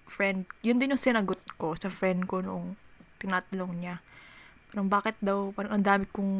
friend, 0.07 0.47
yun 0.63 0.79
din 0.79 0.95
yung 0.95 1.01
sinagot 1.01 1.39
ko 1.59 1.75
sa 1.75 1.91
friend 1.91 2.23
ko 2.23 2.39
noong 2.39 2.79
tinatanong 3.19 3.73
niya. 3.75 3.95
Parang 4.71 4.87
bakit 4.87 5.19
daw, 5.19 5.51
parang 5.51 5.75
ang 5.75 5.83
dami 5.83 6.07
kong 6.07 6.35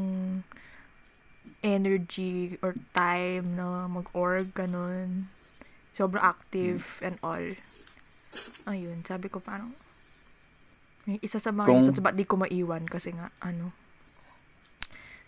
energy 1.60 2.56
or 2.62 2.76
time 2.94 3.58
na 3.58 3.88
mag-org, 3.88 4.52
ganun. 4.54 5.28
Sobrang 5.92 6.24
active 6.24 7.02
and 7.02 7.18
all. 7.20 7.44
Ayun, 8.68 9.02
sabi 9.04 9.28
ko 9.28 9.44
parang, 9.44 9.74
yung 11.08 11.20
isa 11.20 11.40
sa 11.40 11.52
mga 11.52 11.68
Kung- 11.68 11.78
reasons 11.84 12.00
ba't 12.00 12.16
di 12.16 12.28
ko 12.28 12.36
maiwan 12.36 12.84
kasi 12.86 13.12
nga, 13.16 13.32
ano, 13.42 13.72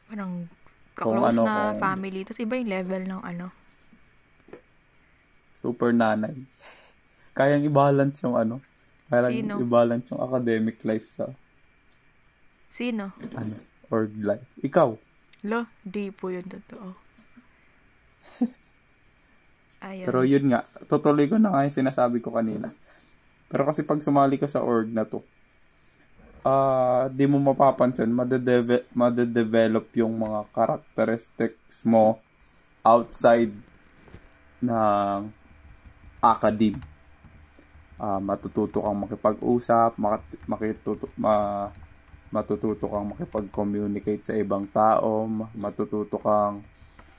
parang 0.07 0.47
Kung 0.95 1.15
close 1.15 1.39
ano, 1.39 1.43
na 1.47 1.55
kung- 1.71 1.79
family. 1.79 2.27
Tapos 2.27 2.43
iba 2.43 2.59
yung 2.59 2.71
level 2.71 3.03
ng 3.07 3.21
ano. 3.23 3.47
Super 5.59 5.91
nanay. 5.91 6.35
Kayang 7.35 7.63
i-balance 7.67 8.23
yung 8.23 8.35
ano. 8.35 8.59
Kayang 9.07 9.33
Sino? 9.33 9.53
i-balance 9.59 10.05
yung 10.11 10.21
academic 10.23 10.77
life 10.83 11.07
sa 11.07 11.25
Sino? 12.69 13.11
ano, 13.33 13.55
org 13.89 14.13
life. 14.21 14.45
Ikaw. 14.61 14.89
Lo, 15.47 15.65
di 15.81 16.11
po 16.11 16.29
yun 16.29 16.45
totoo. 16.45 16.93
Ayun. 19.87 20.05
Pero 20.05 20.19
yun 20.27 20.45
nga, 20.51 20.67
tutuloy 20.85 21.25
ko 21.31 21.39
na 21.39 21.55
nga 21.55 21.65
yung 21.65 21.77
sinasabi 21.79 22.19
ko 22.19 22.35
kanina. 22.35 22.69
Pero 23.49 23.65
kasi 23.65 23.81
pag 23.81 24.03
sumali 24.03 24.37
ka 24.37 24.45
sa 24.45 24.61
org 24.61 24.91
na 24.91 25.07
to, 25.07 25.23
ah 26.45 27.09
di 27.09 27.25
mo 27.25 27.41
mapapansin, 27.41 28.11
madedeve- 28.13 28.87
madedevelop 28.93 29.89
yung 29.97 30.13
mga 30.19 30.45
characteristics 30.53 31.83
mo 31.83 32.21
outside 32.85 33.51
ng 34.61 35.38
academe. 36.19 36.79
Ah, 37.99 38.19
matututo 38.23 38.79
kang 38.79 39.03
makipag-usap, 39.03 39.99
makat- 39.99 40.39
makituto, 40.47 41.11
ma, 41.19 41.67
matututo 42.31 42.87
kang 42.87 43.11
makipag-communicate 43.11 44.23
sa 44.23 44.35
ibang 44.39 44.63
tao, 44.71 45.27
ma- 45.27 45.51
matututo 45.55 46.15
kang 46.19 46.63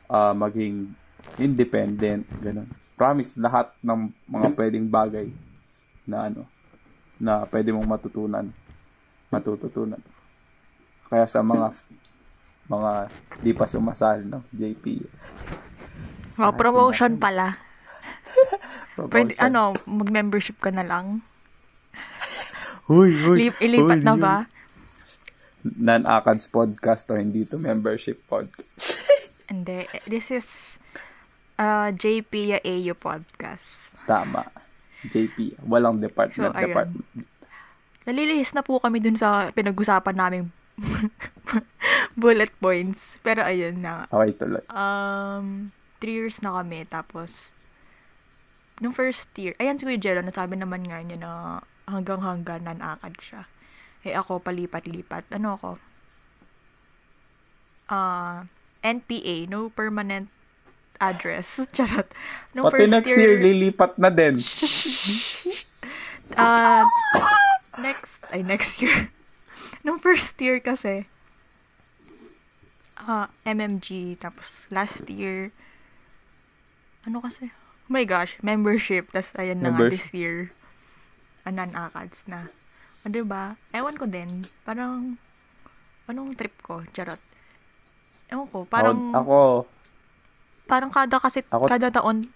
ah, 0.09 0.33
maging 0.33 0.88
independent, 1.37 2.25
ganun. 2.40 2.69
Promise, 2.97 3.37
lahat 3.37 3.73
ng 3.85 4.09
mga 4.28 4.49
pwedeng 4.57 4.87
bagay 4.88 5.28
na 6.09 6.33
ano, 6.33 6.49
na 7.21 7.45
pwede 7.49 7.73
mong 7.76 7.88
matutunan, 7.88 8.49
matututunan. 9.28 10.00
Kaya 11.12 11.28
sa 11.28 11.45
mga 11.45 11.76
mga 12.71 12.92
di 13.45 13.52
pa 13.52 13.66
sumasal, 13.69 14.25
no, 14.25 14.40
JP. 14.52 15.04
Mga 16.40 16.52
promotion 16.57 17.21
pala. 17.21 17.69
Pwede, 19.09 19.38
promotion. 19.38 19.47
ano, 19.49 19.62
mag-membership 19.88 20.59
ka 20.61 20.75
na 20.75 20.85
lang. 20.85 21.25
Huy, 22.90 23.14
huy, 23.23 23.37
Lip, 23.47 23.57
ilipat 23.62 24.02
huy, 24.02 24.07
na 24.07 24.14
ba? 24.19 24.37
Non-Akads 25.62 26.50
podcast 26.50 27.07
to, 27.07 27.14
hindi 27.14 27.47
to 27.47 27.54
membership 27.54 28.19
podcast. 28.26 28.66
Hindi. 29.50 29.83
This 30.07 30.30
is 30.30 30.78
uh, 31.59 31.90
JP 31.90 32.62
AU 32.62 32.95
podcast. 32.95 33.99
Tama. 34.07 34.47
JP. 35.11 35.59
Walang 35.66 35.99
department. 35.99 36.38
So, 36.38 36.54
ayun. 36.54 36.71
department. 36.71 37.07
Nalilihis 38.07 38.54
na 38.54 38.62
po 38.62 38.78
kami 38.78 39.02
dun 39.02 39.19
sa 39.19 39.50
pinag-usapan 39.50 40.14
naming 40.14 40.54
bullet 42.23 42.54
points. 42.62 43.19
Pero 43.26 43.42
ayun 43.42 43.83
na. 43.83 44.07
Okay, 44.07 44.38
tuloy. 44.38 44.62
Um, 44.71 45.75
three 45.99 46.14
years 46.14 46.40
na 46.47 46.62
kami. 46.62 46.87
Tapos, 46.87 47.50
nung 48.80 48.96
first 48.96 49.28
year, 49.37 49.52
ayan 49.60 49.76
si 49.76 49.84
Kuya 49.84 50.00
Jello, 50.00 50.25
nasabi 50.25 50.56
naman 50.56 50.82
nga 50.88 51.04
niya 51.04 51.20
na 51.20 51.32
hanggang-hanggang 51.84 52.64
nanakad 52.64 53.14
siya. 53.20 53.42
Eh 54.02 54.16
ako, 54.16 54.40
palipat-lipat. 54.40 55.28
Ano 55.37 55.60
ako? 55.60 55.70
Ah, 57.92 58.49
NPA, 58.80 59.44
no 59.52 59.68
permanent 59.68 60.32
address. 60.96 61.60
Charot. 61.76 62.08
Nung 62.56 62.64
Pati 62.72 62.88
next 62.88 63.12
year, 63.12 63.37
lilipat 63.37 64.00
na 64.00 64.08
din. 64.08 64.40
Ah, 66.38 66.87
next, 67.82 68.22
ay 68.30 68.46
next 68.46 68.78
year. 68.78 69.10
Nung 69.84 69.99
first 69.99 70.38
year 70.38 70.62
kasi, 70.62 71.10
ah, 72.94 73.26
MMG, 73.42 74.14
tapos 74.14 74.70
last 74.70 75.10
year, 75.10 75.50
ano 77.02 77.18
kasi, 77.18 77.50
my 77.90 78.06
gosh, 78.06 78.38
membership, 78.38 79.11
tapos 79.11 79.35
ayan 79.35 79.59
na 79.59 79.75
nga 79.75 79.90
this 79.90 80.14
year, 80.14 80.54
anan 81.42 81.75
akads 81.75 82.23
na. 82.30 82.47
O, 83.02 83.11
diba? 83.11 83.59
Ewan 83.75 83.99
ko 83.99 84.06
din, 84.06 84.47
parang, 84.62 85.18
anong 86.06 86.38
trip 86.38 86.54
ko, 86.62 86.87
charot. 86.94 87.18
Ewan 88.30 88.47
ko, 88.47 88.62
parang, 88.62 89.11
ako, 89.11 89.18
ako, 89.18 89.38
parang 90.70 90.90
kada 90.94 91.18
kasi, 91.18 91.42
Ako- 91.50 91.66
kada 91.66 91.90
taon, 91.90 92.30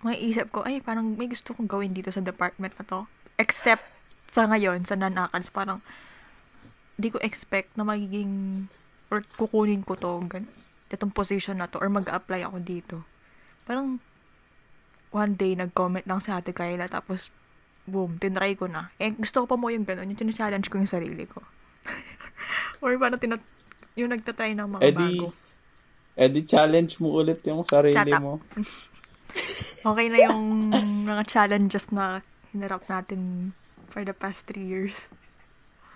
may 0.00 0.16
isip 0.16 0.48
ko, 0.48 0.64
ay, 0.64 0.80
parang 0.80 1.04
may 1.12 1.28
gusto 1.28 1.52
kong 1.52 1.68
gawin 1.68 1.92
dito 1.92 2.08
sa 2.08 2.24
department 2.24 2.72
na 2.80 2.88
to. 2.88 3.04
Except, 3.36 3.84
sa 4.32 4.48
ngayon, 4.48 4.88
sa 4.88 4.96
non-accounts, 4.96 5.52
parang, 5.52 5.84
di 6.96 7.12
ko 7.12 7.20
expect 7.20 7.76
na 7.76 7.84
magiging, 7.84 8.64
or 9.12 9.20
kukunin 9.36 9.84
ko 9.84 10.00
to, 10.00 10.16
gan, 10.32 10.48
itong 10.88 11.12
position 11.12 11.60
na 11.60 11.68
to, 11.68 11.76
or 11.76 11.92
mag-apply 11.92 12.40
ako 12.40 12.56
dito. 12.64 12.96
Parang, 13.68 14.00
one 15.12 15.32
day, 15.36 15.52
nag-comment 15.52 16.08
lang 16.08 16.24
si 16.24 16.32
Ate 16.32 16.56
Kayla, 16.56 16.88
tapos, 16.88 17.28
boom, 17.84 18.16
tinry 18.16 18.56
ko 18.56 18.64
na. 18.64 18.88
Eh, 18.96 19.12
gusto 19.12 19.44
ko 19.44 19.46
pa 19.52 19.60
mo 19.60 19.68
yung 19.68 19.84
gano'n, 19.84 20.08
yung 20.08 20.32
challenge 20.32 20.72
ko 20.72 20.80
yung 20.80 20.88
sarili 20.88 21.28
ko. 21.28 21.44
or 22.82 22.96
parang 22.96 23.20
tinat 23.20 23.44
yung 23.92 24.08
nagtatry 24.08 24.56
ng 24.56 24.68
mga 24.78 24.82
edi, 24.88 24.96
bago. 25.20 25.26
edi 26.16 26.40
challenge 26.46 26.96
mo 27.02 27.18
ulit 27.18 27.44
yung 27.44 27.66
sarili 27.68 28.12
mo. 28.16 28.40
Okay 29.78 30.08
na 30.10 30.18
yung 30.24 30.72
mga 31.04 31.22
challenges 31.28 31.92
na 31.94 32.24
hinarap 32.50 32.82
natin 32.88 33.52
for 33.92 34.02
the 34.02 34.16
past 34.16 34.48
three 34.48 34.64
years. 34.64 35.06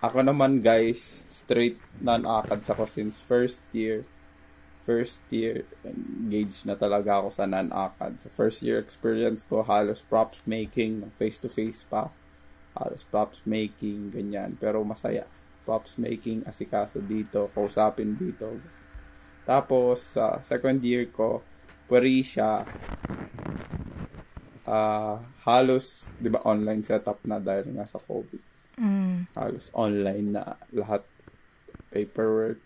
ako 0.02 0.18
naman 0.26 0.60
guys, 0.60 1.22
straight 1.30 1.78
non-ACADS 2.02 2.74
ako 2.74 2.84
since 2.90 3.22
first 3.22 3.62
year. 3.70 4.02
First 4.82 5.22
year, 5.30 5.62
engaged 5.86 6.66
na 6.66 6.74
talaga 6.74 7.22
ako 7.22 7.30
sa 7.38 7.46
non-ACADS. 7.46 8.26
Sa 8.26 8.30
first 8.34 8.66
year 8.66 8.82
experience 8.82 9.46
ko, 9.46 9.62
halos 9.62 10.02
props 10.02 10.42
making, 10.42 11.06
face-to-face 11.16 11.86
pa. 11.86 12.10
Halos 12.74 13.06
props 13.06 13.38
making, 13.46 14.10
ganyan. 14.10 14.58
Pero 14.58 14.82
masaya. 14.82 15.22
Props 15.62 16.02
making, 16.02 16.42
asikaso 16.50 16.98
dito, 16.98 17.46
kausapin 17.54 18.18
dito. 18.18 18.58
Tapos, 19.46 20.18
sa 20.18 20.42
second 20.42 20.82
year 20.82 21.06
ko, 21.14 21.46
pweri 21.86 22.26
siya, 22.26 22.66
ah 24.66 25.18
halos, 25.46 26.10
di 26.18 26.30
ba, 26.30 26.42
online 26.46 26.82
setup 26.86 27.22
na 27.26 27.38
dahil 27.38 27.74
nga 27.74 27.86
sa 27.86 27.98
COVID. 27.98 28.42
Mm. 28.78 29.30
Halos 29.36 29.70
online 29.74 30.26
na 30.32 30.58
lahat. 30.74 31.06
Paperwork. 31.92 32.62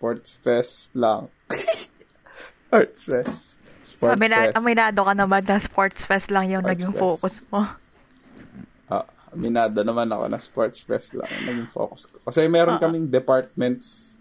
Ah, 0.00 0.16
sports 0.16 0.32
fest 0.40 0.88
lang. 0.96 1.28
sports 2.64 3.00
fest. 3.04 3.44
Sports 3.84 4.16
Amina- 4.16 4.48
fest. 4.48 4.56
aminado 4.56 5.00
ka 5.04 5.12
naman 5.12 5.42
na 5.44 5.60
sports 5.60 6.00
fest 6.02 6.32
lang 6.32 6.48
yung 6.48 6.64
Sports 6.64 6.72
naging 6.72 6.92
fest. 6.96 7.02
focus 7.04 7.34
mo. 7.46 7.60
Ah, 8.88 9.04
aminado 9.30 9.84
naman 9.84 10.08
ako 10.08 10.24
na 10.26 10.40
sports 10.40 10.80
fest 10.80 11.12
lang 11.12 11.28
ang 11.28 11.44
naging 11.46 11.68
focus 11.68 12.08
ko. 12.08 12.16
Kasi 12.24 12.48
meron 12.48 12.80
Ah. 12.80 12.82
kaming 12.82 13.06
departments 13.06 14.16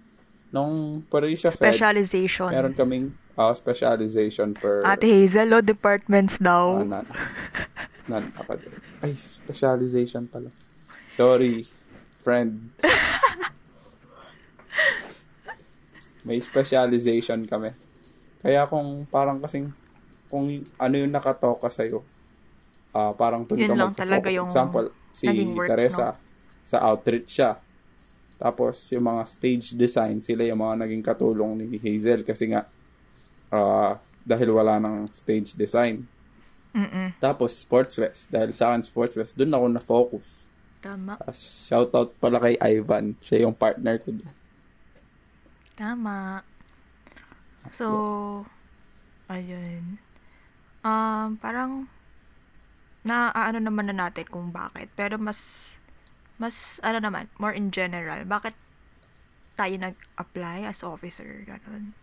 nung 0.52 1.00
Parisha 1.08 1.48
Fed. 1.48 1.72
Specialization. 1.72 2.52
Meron 2.52 2.76
kaming 2.76 3.06
ah, 3.40 3.56
specialization 3.56 4.52
per 4.52 4.84
Ate 4.84 5.08
Hazel, 5.08 5.48
oh, 5.54 5.64
departments 5.64 6.44
ah, 6.44 6.44
daw. 6.44 6.64
non, 6.84 7.08
non 8.06 8.24
academic. 8.36 8.84
Ay, 9.00 9.16
specialization 9.16 10.28
pala. 10.28 10.52
Sorry, 11.08 11.64
friend. 12.20 12.68
May 16.24 16.40
specialization 16.44 17.48
kami. 17.48 17.72
Kaya 18.40 18.68
kung 18.68 19.08
parang 19.08 19.40
kasing 19.44 19.72
kung 20.30 20.46
ano 20.78 20.96
yung 20.96 21.12
nakatoka 21.12 21.68
sa'yo, 21.74 22.06
ah 22.94 23.12
parang 23.14 23.44
Yun 23.50 23.70
ka 23.70 23.76
lang 23.76 23.96
talaga 23.98 24.30
yung 24.30 24.48
Example, 24.48 24.94
si 25.12 25.26
work, 25.28 25.70
Teresa, 25.70 26.16
sa 26.64 26.78
outreach 26.86 27.30
siya. 27.42 27.58
Tapos, 28.40 28.88
yung 28.96 29.04
mga 29.04 29.24
stage 29.28 29.76
design, 29.76 30.24
sila 30.24 30.48
yung 30.48 30.64
mga 30.64 30.88
naging 30.88 31.04
katulong 31.04 31.60
ni 31.60 31.76
Hazel 31.76 32.24
kasi 32.24 32.56
nga, 32.56 32.64
ah 33.52 34.00
dahil 34.24 34.54
wala 34.54 34.78
ng 34.78 35.10
stage 35.10 35.58
design. 35.58 36.06
Mm-mm. 36.70 37.18
Tapos, 37.18 37.58
Sports 37.58 37.98
West. 37.98 38.30
Dahil 38.30 38.54
sa 38.54 38.72
akin, 38.72 38.86
Sports 38.86 39.18
West, 39.18 39.34
doon 39.34 39.50
ako 39.50 39.66
na-focus. 39.74 40.26
Tama. 40.86 41.18
Tapos, 41.18 41.40
shoutout 41.66 42.14
pala 42.22 42.38
kay 42.38 42.56
Ivan. 42.62 43.18
Siya 43.18 43.50
yung 43.50 43.58
partner 43.58 43.98
ko 43.98 44.14
doon. 44.14 44.36
Tama. 45.80 46.44
So, 47.72 47.88
ayun. 49.32 49.96
Um, 50.84 51.40
parang, 51.40 51.88
na 53.08 53.32
ano 53.32 53.64
naman 53.64 53.88
na 53.88 53.96
natin 53.96 54.28
kung 54.28 54.52
bakit. 54.52 54.92
Pero 55.00 55.16
mas, 55.16 55.72
mas, 56.36 56.84
ano 56.84 57.00
naman, 57.00 57.32
more 57.40 57.56
in 57.56 57.72
general. 57.72 58.20
Bakit 58.28 58.52
tayo 59.56 59.72
nag-apply 59.80 60.68
as 60.68 60.84
officer? 60.84 61.48
Ganun. 61.48 61.96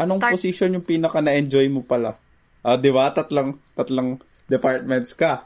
Anong 0.00 0.20
Start- 0.24 0.34
position 0.40 0.76
yung 0.80 0.88
pinaka 0.88 1.20
na-enjoy 1.20 1.68
mo 1.68 1.84
pala? 1.84 2.16
Ah, 2.64 2.80
di 2.80 2.88
ba? 2.88 3.12
Tatlang, 3.12 3.60
tatlang 3.76 4.16
departments 4.48 5.12
ka. 5.12 5.44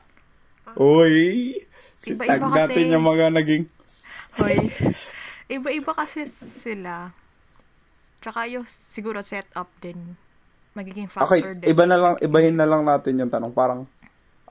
Uy! 0.78 1.58
Si 1.98 2.14
tag 2.14 2.40
natin 2.40 2.86
kasi. 2.86 2.94
yung 2.94 3.04
mga 3.04 3.26
naging... 3.34 3.66
Hoy. 4.38 4.70
Iba-iba 5.50 5.92
kasi 5.92 6.30
sila. 6.30 7.10
Tsaka 8.20 8.44
yung 8.46 8.68
siguro 8.68 9.24
setup 9.24 9.68
din. 9.80 9.96
Magiging 10.76 11.08
factor 11.10 11.26
Okay, 11.26 11.40
din. 11.56 11.66
iba 11.72 11.84
na 11.88 11.96
lang, 11.98 12.14
ibahin 12.20 12.56
na 12.56 12.68
lang 12.68 12.84
natin 12.84 13.18
yung 13.18 13.32
tanong. 13.32 13.50
Parang, 13.50 13.88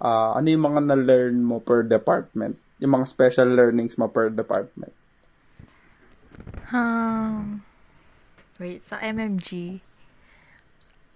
ah, 0.01 0.35
ano 0.35 0.47
yung 0.49 0.65
mga 0.65 0.81
na-learn 0.83 1.37
mo 1.39 1.61
per 1.61 1.85
department? 1.85 2.57
Yung 2.81 2.91
mga 2.97 3.05
special 3.07 3.49
learnings 3.53 3.95
mo 3.95 4.09
per 4.09 4.27
department? 4.33 4.91
Um, 6.69 7.61
wait, 8.57 8.81
sa 8.81 9.01
MMG, 9.01 9.79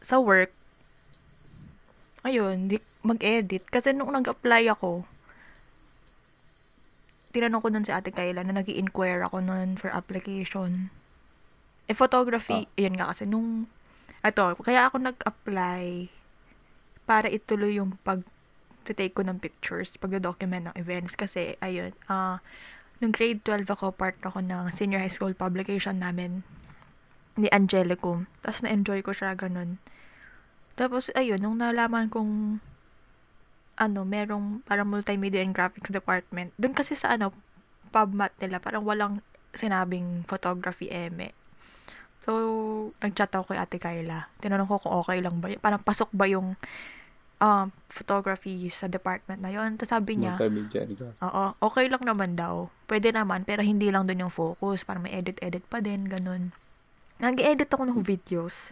sa 0.01 0.17
work, 0.17 0.49
ayun, 2.23 2.69
di, 2.69 2.77
mag-edit. 3.03 3.67
Kasi 3.67 3.91
nung 3.91 4.13
nag-apply 4.13 4.71
ako, 4.71 5.03
tinanong 7.33 7.61
ko 7.61 7.67
nun 7.69 7.85
si 7.85 7.91
Ate 7.91 8.13
Kayla 8.13 8.45
na 8.45 8.61
nag 8.61 8.69
inquire 8.69 9.25
ako 9.25 9.41
nun 9.41 9.75
for 9.75 9.89
application. 9.89 10.93
Eh, 11.87 11.95
photography, 11.95 12.63
yun 12.79 12.95
nga 12.95 13.11
kasi 13.11 13.27
nung, 13.27 13.67
eto, 14.23 14.55
kaya 14.63 14.87
ako 14.87 15.03
nag-apply 15.03 16.07
para 17.03 17.27
ituloy 17.27 17.75
yung 17.75 17.99
pag 18.07 18.23
take 18.83 19.15
ko 19.15 19.23
ng 19.23 19.39
pictures, 19.39 19.95
pag-document 19.95 20.71
ng 20.71 20.75
events. 20.75 21.15
Kasi, 21.15 21.55
ayun, 21.63 21.95
ah, 22.11 22.43
nung 22.99 23.15
grade 23.15 23.39
12 23.43 23.67
ako, 23.71 23.95
part 23.95 24.19
ako 24.23 24.43
ng 24.43 24.71
senior 24.71 24.99
high 24.99 25.11
school 25.11 25.31
publication 25.35 26.03
namin 26.03 26.43
ni 27.39 27.47
Angelicum. 27.51 28.27
Tapos 28.43 28.59
na-enjoy 28.63 28.99
ko 29.03 29.15
siya, 29.15 29.35
ganun. 29.39 29.79
Tapos, 30.75 31.11
ayun, 31.15 31.39
nung 31.39 31.59
nalaman 31.59 32.11
kong 32.11 32.59
ano, 33.73 34.05
merong 34.05 34.61
parang 34.69 34.85
multimedia 34.85 35.41
and 35.41 35.55
graphics 35.55 35.89
department. 35.89 36.53
Doon 36.61 36.75
kasi 36.77 36.93
sa 36.93 37.15
ano, 37.17 37.33
PubMat 37.89 38.35
nila, 38.37 38.61
parang 38.61 38.85
walang 38.85 39.23
sinabing 39.53 40.25
photography 40.29 40.89
eme. 40.89 41.33
So, 42.23 42.31
nag-chat 43.03 43.35
ako 43.35 43.51
kay 43.51 43.59
Ate 43.59 43.77
Carla. 43.83 44.31
Tinanong 44.39 44.71
ko 44.71 44.79
kung 44.79 44.95
okay 45.03 45.19
lang 45.19 45.43
ba 45.43 45.51
yun. 45.51 45.59
Parang 45.59 45.83
pasok 45.83 46.07
ba 46.15 46.23
yung 46.23 46.55
um, 47.43 47.67
photography 47.91 48.71
sa 48.71 48.87
department 48.87 49.43
na 49.43 49.51
yun. 49.51 49.75
Tapos 49.75 49.91
sabi 49.91 50.15
niya, 50.15 50.39
Multimedia. 50.39 50.87
Oo, 51.19 51.43
okay 51.59 51.91
lang 51.91 52.07
naman 52.07 52.39
daw. 52.39 52.71
Pwede 52.87 53.11
naman, 53.11 53.43
pero 53.43 53.59
hindi 53.59 53.91
lang 53.91 54.07
doon 54.07 54.27
yung 54.27 54.33
focus. 54.33 54.87
Parang 54.87 55.03
may 55.03 55.11
edit-edit 55.11 55.67
pa 55.67 55.83
din, 55.83 56.07
ganun. 56.07 56.55
Nag-edit 57.19 57.67
ako 57.67 57.91
ng 57.91 57.99
videos. 57.99 58.71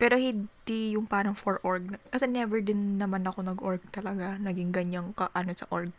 Pero 0.00 0.16
hindi 0.16 0.96
yung 0.96 1.04
parang 1.04 1.36
for 1.36 1.60
org. 1.60 2.00
Kasi 2.08 2.24
never 2.24 2.64
din 2.64 2.96
naman 2.96 3.20
ako 3.28 3.44
nag-org 3.44 3.84
talaga. 3.92 4.40
Naging 4.40 4.72
ganyang 4.72 5.12
ka, 5.12 5.28
ano 5.36 5.52
sa 5.52 5.68
org. 5.68 5.92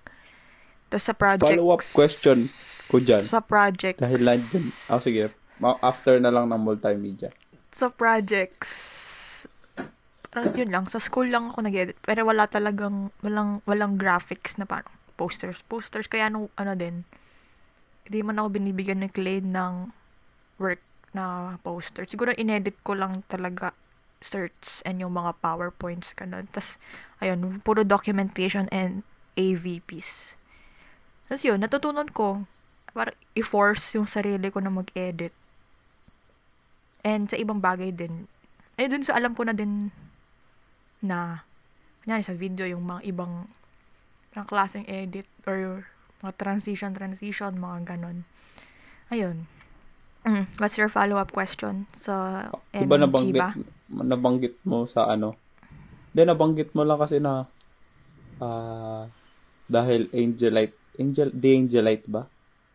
Tapos 0.90 1.06
sa 1.06 1.14
project. 1.14 1.46
Follow-up 1.46 1.86
question 1.94 2.42
ko 2.90 2.98
dyan. 2.98 3.22
Sa 3.22 3.40
project. 3.40 4.02
Dahil 4.02 4.26
lang 4.26 4.42
dyan. 4.42 4.66
Oh, 4.90 4.98
sige. 4.98 5.30
After 5.62 6.18
na 6.18 6.34
lang 6.34 6.50
ng 6.50 6.62
multimedia. 6.62 7.30
Sa 7.70 7.94
projects. 7.94 8.70
Parang 10.34 10.52
yun 10.58 10.74
lang. 10.74 10.90
Sa 10.90 10.98
school 10.98 11.30
lang 11.30 11.54
ako 11.54 11.62
nag-edit. 11.62 11.98
Pero 12.02 12.26
wala 12.26 12.50
talagang, 12.50 13.14
walang, 13.22 13.62
walang 13.70 13.96
graphics 14.02 14.58
na 14.58 14.66
parang 14.66 14.90
posters. 15.16 15.62
Posters. 15.70 16.10
Kaya 16.10 16.34
nung, 16.34 16.50
ano 16.58 16.74
din, 16.74 17.06
hindi 18.10 18.20
man 18.26 18.42
ako 18.42 18.48
binibigyan 18.58 19.06
ng 19.06 19.14
Clay 19.14 19.40
ng 19.46 19.94
work 20.58 20.82
na 21.14 21.56
poster. 21.62 22.08
Siguro 22.10 22.34
inedit 22.34 22.80
ko 22.82 22.98
lang 22.98 23.22
talaga 23.28 23.76
certs 24.22 24.86
and 24.86 25.02
yung 25.02 25.14
mga 25.14 25.38
powerpoints 25.42 26.14
ganun. 26.16 26.48
Tapos, 26.50 26.78
ayun, 27.20 27.60
puro 27.62 27.84
documentation 27.84 28.70
and 28.72 29.04
AVPs. 29.36 30.38
Tapos 31.28 31.44
yun, 31.44 31.60
natutunan 31.60 32.08
ko 32.12 32.46
para 32.92 33.16
i-force 33.36 33.96
yung 33.96 34.08
sarili 34.08 34.52
ko 34.52 34.60
na 34.60 34.72
mag-edit. 34.72 35.32
And 37.02 37.26
sa 37.30 37.38
ibang 37.38 37.62
bagay 37.62 37.94
din. 37.94 38.30
Ay, 38.78 38.90
dun 38.90 39.06
sa 39.06 39.18
alam 39.18 39.34
ko 39.34 39.46
na 39.46 39.54
din 39.54 39.90
na, 41.02 41.42
kunyari 42.06 42.22
sa 42.22 42.38
video, 42.38 42.66
yung 42.70 42.86
mga 42.86 43.02
ibang 43.10 43.50
parang 44.32 44.48
klaseng 44.48 44.88
edit 44.88 45.28
or 45.44 45.84
mga 46.24 46.34
transition, 46.38 46.94
transition, 46.94 47.58
mga 47.58 47.98
ganon. 47.98 48.24
Ayun. 49.12 49.44
Mm, 50.22 50.46
what's 50.62 50.78
your 50.78 50.88
follow-up 50.88 51.34
question 51.34 51.90
sa 51.98 52.46
MG 52.72 52.86
nabanggit, 52.86 53.42
ba? 53.42 53.50
nabanggit 53.90 54.56
mo 54.64 54.86
sa 54.86 55.10
ano? 55.10 55.34
Hindi, 56.14 56.22
nabanggit 56.30 56.70
mo 56.78 56.86
lang 56.86 57.02
kasi 57.02 57.18
na 57.18 57.50
ah 58.42 59.10
dahil 59.72 60.12
Angelite, 60.12 60.76
Angel, 61.00 61.32
the 61.32 61.50
Angelite 61.56 62.06
ba? 62.12 62.28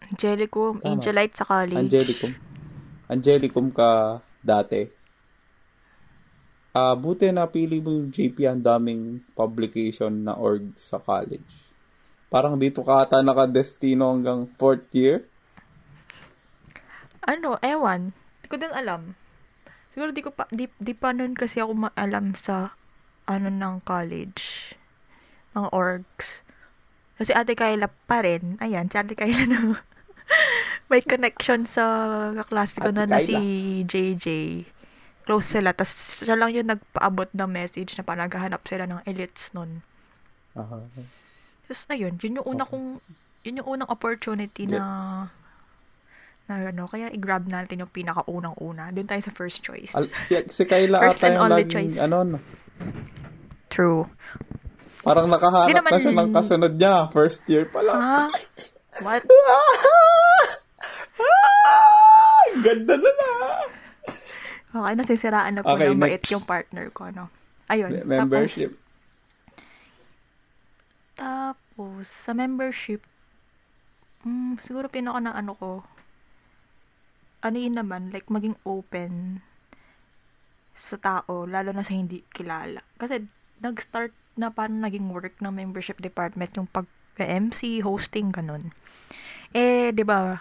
Angelicum, 0.08 0.80
Tama. 0.80 0.96
Angelite 0.96 1.34
sa 1.36 1.44
college. 1.44 1.76
Angelicum. 1.76 2.32
Angelicum 3.06 3.70
ka 3.70 4.18
dati. 4.42 4.86
Ah, 6.76 6.92
buti 6.92 7.32
na 7.32 7.48
pili 7.48 7.80
mo 7.80 7.88
yung 7.88 8.12
JP 8.12 8.36
ang 8.44 8.60
daming 8.60 9.24
publication 9.32 10.26
na 10.26 10.36
org 10.36 10.76
sa 10.76 11.00
college. 11.00 11.66
Parang 12.28 12.58
dito 12.60 12.84
ka 12.84 13.06
ata 13.06 13.22
nakadestino 13.24 14.12
hanggang 14.12 14.44
fourth 14.58 14.84
year. 14.92 15.24
Ano, 17.24 17.56
ewan. 17.62 18.12
Hindi 18.12 18.46
ko 18.50 18.56
din 18.60 18.74
alam. 18.76 19.16
Siguro 19.88 20.12
di 20.12 20.20
ko 20.20 20.34
pa, 20.34 20.44
di, 20.52 20.68
di 20.76 20.92
pa 20.92 21.16
nun 21.16 21.32
kasi 21.32 21.64
ako 21.64 21.88
maalam 21.88 22.36
sa, 22.36 22.76
ano, 23.24 23.48
ng 23.48 23.80
college. 23.86 24.76
Mga 25.56 25.72
orgs. 25.72 26.44
So, 27.16 27.24
si 27.24 27.32
Ate 27.32 27.56
Kayla 27.56 27.88
pa 27.88 28.20
rin, 28.20 28.60
ayan, 28.60 28.92
si 28.92 29.00
Ate 29.00 29.16
Kayla 29.16 29.48
na 29.50 29.80
may 30.86 31.02
connection 31.02 31.66
sa 31.66 31.84
kaklase 32.34 32.78
ko 32.78 32.94
na, 32.94 33.06
na 33.06 33.18
si 33.18 33.34
JJ. 33.82 34.26
Close 35.26 35.58
sila. 35.58 35.74
Tapos 35.74 36.22
siya 36.22 36.38
lang 36.38 36.54
yung 36.54 36.70
nagpaabot 36.70 37.26
ng 37.34 37.50
message 37.50 37.98
na 37.98 38.06
parang 38.06 38.30
naghahanap 38.30 38.62
sila 38.62 38.86
ng 38.86 39.02
elites 39.02 39.50
nun. 39.50 39.82
Aha. 40.54 40.78
Tapos 41.66 41.82
ayun, 41.90 42.14
yun 42.22 42.38
yung 42.38 42.46
una 42.46 42.62
kong, 42.62 43.02
yun 43.42 43.58
yung 43.58 43.68
unang 43.74 43.90
opportunity 43.90 44.70
na, 44.70 44.80
na 46.46 46.70
ano, 46.70 46.86
kaya 46.86 47.10
i-grab 47.10 47.50
natin 47.50 47.82
yung 47.82 47.90
pinakaunang-una. 47.90 48.94
Doon 48.94 49.10
tayo 49.10 49.18
sa 49.18 49.34
first 49.34 49.66
choice. 49.66 49.90
Al- 49.98 50.06
si, 50.06 50.38
si 50.46 50.62
Kayla 50.62 51.02
First 51.10 51.18
ata 51.18 51.34
and 51.34 51.38
only 51.42 51.66
laging, 51.66 51.90
choice. 51.90 51.98
ano, 51.98 52.22
no? 52.22 52.38
True. 53.66 54.06
Parang 55.02 55.26
nakahanap 55.26 55.74
naman- 55.74 55.90
na 55.90 55.98
siya 55.98 56.14
ng 56.14 56.30
kasunod 56.30 56.72
niya. 56.78 56.94
First 57.10 57.42
year 57.50 57.66
pa 57.66 57.82
lang. 57.82 57.98
Ha? 57.98 58.22
What? 59.02 59.26
Ganda 62.64 62.94
na 62.96 63.10
na. 63.10 63.30
Okay, 64.76 64.94
nasisiraan 64.96 65.52
na 65.56 65.62
po 65.64 65.72
Okay, 65.72 65.88
ng 65.92 66.00
next. 66.00 66.28
yung 66.32 66.44
partner 66.44 66.92
ko, 66.92 67.08
no? 67.08 67.32
Ayun. 67.72 68.04
Membership. 68.04 68.76
Tapos, 71.16 71.66
tapos 71.76 72.08
sa 72.08 72.32
membership, 72.32 73.04
mm, 74.24 74.64
siguro 74.64 74.88
pinaka 74.88 75.20
na 75.20 75.36
ano 75.36 75.52
ko, 75.52 75.84
ano 77.44 77.56
yun 77.60 77.76
naman, 77.76 78.08
like 78.16 78.32
maging 78.32 78.56
open 78.64 79.44
sa 80.72 80.96
tao, 80.96 81.44
lalo 81.44 81.76
na 81.76 81.84
sa 81.84 81.92
hindi 81.92 82.24
kilala. 82.32 82.80
Kasi, 82.96 83.20
nag-start 83.60 84.16
na 84.40 84.48
parang 84.48 84.80
naging 84.80 85.12
work 85.12 85.36
ng 85.44 85.52
membership 85.52 86.00
department 86.00 86.48
yung 86.56 86.68
pag-MC, 86.72 87.84
hosting, 87.84 88.32
ganun. 88.32 88.72
Eh, 89.52 89.92
di 89.92 90.00
ba, 90.00 90.40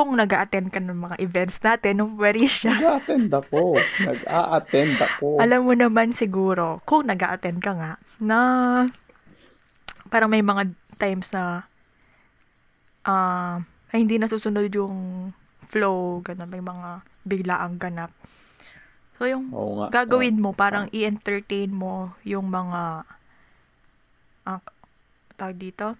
kung 0.00 0.16
nag 0.16 0.32
attend 0.32 0.72
ka 0.72 0.80
ng 0.80 0.96
mga 0.96 1.16
events 1.20 1.60
natin, 1.60 2.00
nung 2.00 2.16
very 2.16 2.48
siya, 2.48 2.72
Nag-a-attend 2.72 3.28
ako. 3.36 3.76
Nag-a-attend 4.00 4.96
ako. 4.96 5.26
alam 5.36 5.60
mo 5.68 5.76
naman 5.76 6.16
siguro, 6.16 6.80
kung 6.88 7.04
nag 7.04 7.20
attend 7.20 7.60
ka 7.60 7.76
nga, 7.76 7.92
na 8.16 8.38
parang 10.08 10.32
may 10.32 10.40
mga 10.40 10.72
times 10.96 11.36
na 11.36 11.68
ah 13.04 13.60
ay 13.92 14.08
hindi 14.08 14.16
nasusunod 14.16 14.72
yung 14.72 15.28
flow, 15.68 16.24
ganun, 16.24 16.48
may 16.48 16.64
mga 16.64 17.04
biglaang 17.28 17.76
ganap. 17.76 18.08
So, 19.20 19.28
yung 19.28 19.52
Oo 19.52 19.84
nga. 19.84 19.92
gagawin 19.92 20.40
mo, 20.40 20.56
parang 20.56 20.88
i-entertain 20.96 21.68
mo 21.68 22.16
yung 22.24 22.48
mga 22.48 23.04
ah, 24.48 24.62
tawag 25.36 25.60
dito, 25.60 25.92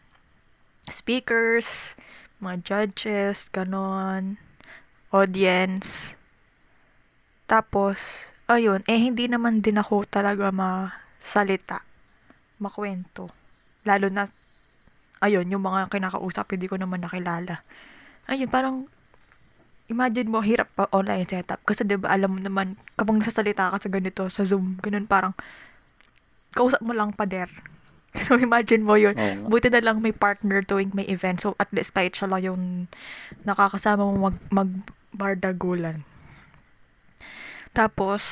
speakers, 0.88 1.92
mga 2.40 2.56
judges, 2.64 3.52
ganon, 3.52 4.40
audience. 5.12 6.16
Tapos, 7.44 8.00
ayun, 8.48 8.80
eh 8.88 8.96
hindi 8.96 9.28
naman 9.28 9.60
din 9.60 9.76
ako 9.76 10.08
talaga 10.08 10.48
masalita, 10.48 11.84
makwento. 12.56 13.28
Lalo 13.84 14.08
na, 14.08 14.24
ayun, 15.20 15.52
yung 15.52 15.60
mga 15.60 15.92
kinakausap, 15.92 16.48
hindi 16.56 16.64
ko 16.64 16.80
naman 16.80 17.04
nakilala. 17.04 17.60
Ayun, 18.24 18.48
parang, 18.48 18.88
imagine 19.92 20.32
mo, 20.32 20.40
hirap 20.40 20.72
pa 20.72 20.88
online 20.96 21.28
setup. 21.28 21.60
Kasi, 21.68 21.84
di 21.84 22.00
ba, 22.00 22.08
alam 22.08 22.38
mo 22.38 22.40
naman, 22.40 22.78
kapag 22.96 23.20
nasasalita 23.20 23.68
ka 23.68 23.76
sa 23.76 23.92
ganito, 23.92 24.24
sa 24.32 24.48
Zoom, 24.48 24.80
ganun, 24.80 25.04
parang, 25.04 25.36
kausap 26.56 26.80
mo 26.80 26.96
lang 26.96 27.12
pader. 27.12 27.52
So, 28.26 28.34
imagine 28.34 28.82
mo 28.82 28.98
yun. 28.98 29.14
Nga. 29.14 29.46
Buti 29.46 29.68
na 29.70 29.82
lang 29.82 30.02
may 30.02 30.10
partner 30.10 30.66
tuwing 30.66 30.90
may 30.94 31.06
event. 31.06 31.42
So, 31.42 31.54
at 31.62 31.70
least 31.70 31.94
kahit 31.94 32.18
siya 32.18 32.26
lang 32.26 32.42
yung 32.42 32.62
nakakasama 33.46 34.02
mo 34.02 34.30
mag, 34.30 34.38
magbardagulan. 34.50 36.02
Tapos, 37.70 38.22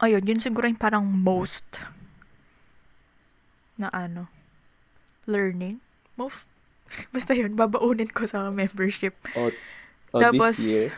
ayun, 0.00 0.24
yun 0.24 0.40
siguro 0.40 0.64
yung 0.64 0.80
parang 0.80 1.04
most 1.04 1.84
na 3.76 3.92
ano, 3.92 4.26
learning. 5.28 5.78
Most, 6.16 6.48
basta 7.14 7.36
yun, 7.36 7.54
babaunin 7.54 8.08
ko 8.08 8.24
sa 8.24 8.48
membership. 8.48 9.14
O, 9.36 9.52
o 10.12 10.18
Tapos, 10.18 10.56
this 10.56 10.64
year. 10.64 10.88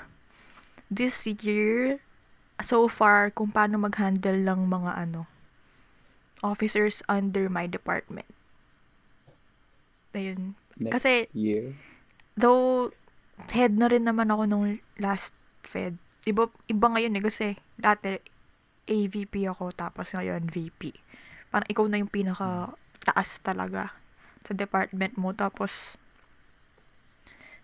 This 0.90 1.14
year, 1.22 2.02
so 2.58 2.90
far, 2.90 3.30
kung 3.30 3.54
paano 3.54 3.78
mag-handle 3.78 4.42
ng 4.42 4.66
mga 4.66 5.06
ano, 5.06 5.29
officers 6.40 7.04
under 7.08 7.48
my 7.48 7.68
department. 7.68 8.28
Ayun. 10.16 10.58
Next 10.80 11.00
Kasi, 11.00 11.28
year. 11.36 11.76
though, 12.34 12.90
head 13.52 13.76
na 13.76 13.88
rin 13.88 14.04
naman 14.04 14.32
ako 14.32 14.42
nung 14.48 14.66
last 15.00 15.32
Fed. 15.64 15.94
Iba, 16.26 16.50
iba 16.68 16.86
ngayon 16.90 17.16
eh, 17.16 17.22
kasi 17.24 17.46
dati 17.78 18.18
AVP 18.90 19.46
ako, 19.46 19.70
tapos 19.70 20.12
ngayon 20.12 20.50
VP. 20.50 20.92
Parang 21.48 21.68
ikaw 21.70 21.86
na 21.86 22.02
yung 22.02 22.10
pinaka 22.10 22.74
taas 23.06 23.38
talaga 23.40 23.94
sa 24.42 24.52
department 24.52 25.14
mo. 25.16 25.30
Tapos, 25.32 25.96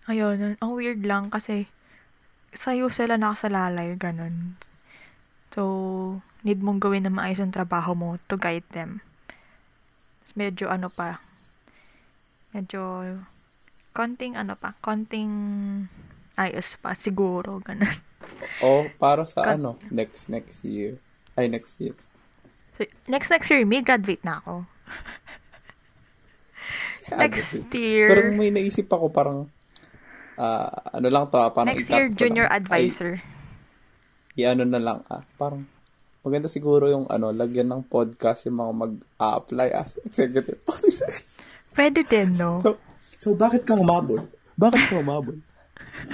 ayun, 0.07 0.57
ang 0.61 0.71
weird 0.73 1.03
lang 1.03 1.29
kasi 1.29 1.67
sa'yo 2.55 2.89
sila 2.89 3.19
nakasalalay, 3.19 3.99
ganun. 3.99 4.55
So, 5.53 5.63
need 6.47 6.63
mong 6.63 6.79
gawin 6.79 7.03
na 7.03 7.11
maayos 7.11 7.43
yung 7.43 7.51
trabaho 7.51 7.99
mo 7.99 8.23
to 8.31 8.39
guide 8.39 8.67
them. 8.71 9.03
Tapos 10.23 10.35
medyo 10.39 10.71
ano 10.71 10.87
pa, 10.87 11.19
medyo 12.55 13.03
konting 13.91 14.39
ano 14.39 14.55
pa, 14.55 14.79
konting 14.79 15.33
ayos 16.39 16.79
pa 16.79 16.95
siguro, 16.95 17.59
ganun. 17.59 17.91
O, 18.63 18.87
para 19.01 19.27
sa 19.27 19.43
Kat- 19.43 19.59
ano, 19.59 19.75
next, 19.91 20.31
next 20.31 20.63
year. 20.63 21.01
Ay, 21.35 21.51
next 21.51 21.81
year. 21.83 21.99
So, 22.77 22.85
next 23.09 23.33
next 23.33 23.49
year, 23.51 23.65
may 23.65 23.81
graduate 23.83 24.23
na 24.23 24.39
ako. 24.45 24.65
Next 27.07 27.71
year, 27.71 28.11
Pero 28.11 28.23
may 28.35 28.51
naisip 28.51 28.91
ako 28.91 29.15
parang, 29.15 29.47
ah, 30.35 30.91
ano 30.91 31.07
lang 31.07 31.31
to, 31.31 31.39
ah, 31.39 31.55
parang 31.55 31.71
next 31.71 31.87
year, 31.87 32.11
junior 32.11 32.51
lang. 32.51 32.59
advisor. 32.59 33.23
Ay, 33.23 34.43
i-ano 34.43 34.67
na 34.67 34.83
lang, 34.83 34.99
ah, 35.07 35.23
parang, 35.39 35.63
maganda 36.27 36.51
siguro 36.51 36.91
yung, 36.91 37.07
ano, 37.07 37.31
lagyan 37.31 37.71
ng 37.71 37.87
podcast 37.87 38.51
yung 38.51 38.59
mga 38.59 38.73
mag-a-apply 38.75 39.71
as 39.71 39.95
executive 40.03 40.59
officers. 40.67 41.39
Pwede 41.71 42.03
din, 42.03 42.35
no? 42.35 42.59
So, 42.67 42.83
so 43.15 43.29
bakit 43.39 43.63
kang 43.63 43.79
umabol? 43.79 44.27
Bakit 44.59 44.91
ka 44.91 44.99
umabol? 44.99 45.39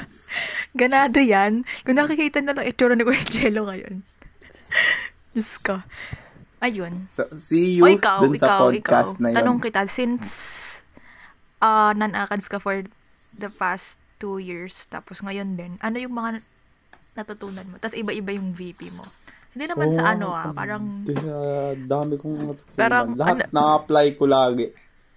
Ganado 0.77 1.17
yan. 1.17 1.65
Kung 1.81 1.97
nakikita 1.97 2.45
na 2.45 2.53
lang 2.53 2.69
itsura 2.69 2.93
ni 2.93 3.09
Kuya 3.09 3.25
Jello 3.25 3.73
ngayon. 3.73 4.05
Diyos 5.33 5.57
ko. 5.65 5.81
Ayun. 6.61 7.09
So, 7.09 7.25
see 7.41 7.81
you 7.81 7.89
o 7.89 7.89
ikaw, 7.89 8.21
dun 8.21 8.37
sa 8.37 8.61
ikaw, 8.61 8.69
ikaw. 8.69 8.69
podcast 8.69 9.17
na 9.17 9.33
yun. 9.33 9.37
Tanong 9.41 9.59
kita, 9.65 9.81
since 9.89 10.29
uh, 11.65 11.97
non-ACADS 11.97 12.53
ka 12.53 12.61
for 12.61 12.85
the 13.33 13.49
past 13.49 13.97
two 14.21 14.37
years, 14.37 14.85
tapos 14.93 15.25
ngayon 15.25 15.57
din, 15.57 15.81
ano 15.81 15.97
yung 15.97 16.13
mga 16.13 16.45
natutunan 17.17 17.65
mo? 17.65 17.81
Tapos 17.81 17.97
iba-iba 17.97 18.37
yung 18.37 18.53
VP 18.53 18.93
mo. 18.93 19.09
Hindi 19.53 19.65
naman 19.69 19.89
sa 19.93 20.03
Oo, 20.03 20.11
ano 20.11 20.27
ah, 20.33 20.49
parang, 20.51 20.85
Kaya 21.05 21.39
dami 21.77 22.17
kong 22.17 22.37
natutunan. 22.49 22.77
Parang, 22.77 23.07
Lahat 23.13 23.37
ano- 23.39 23.53
na-apply 23.53 24.07
ko 24.17 24.25
lagi. 24.25 24.67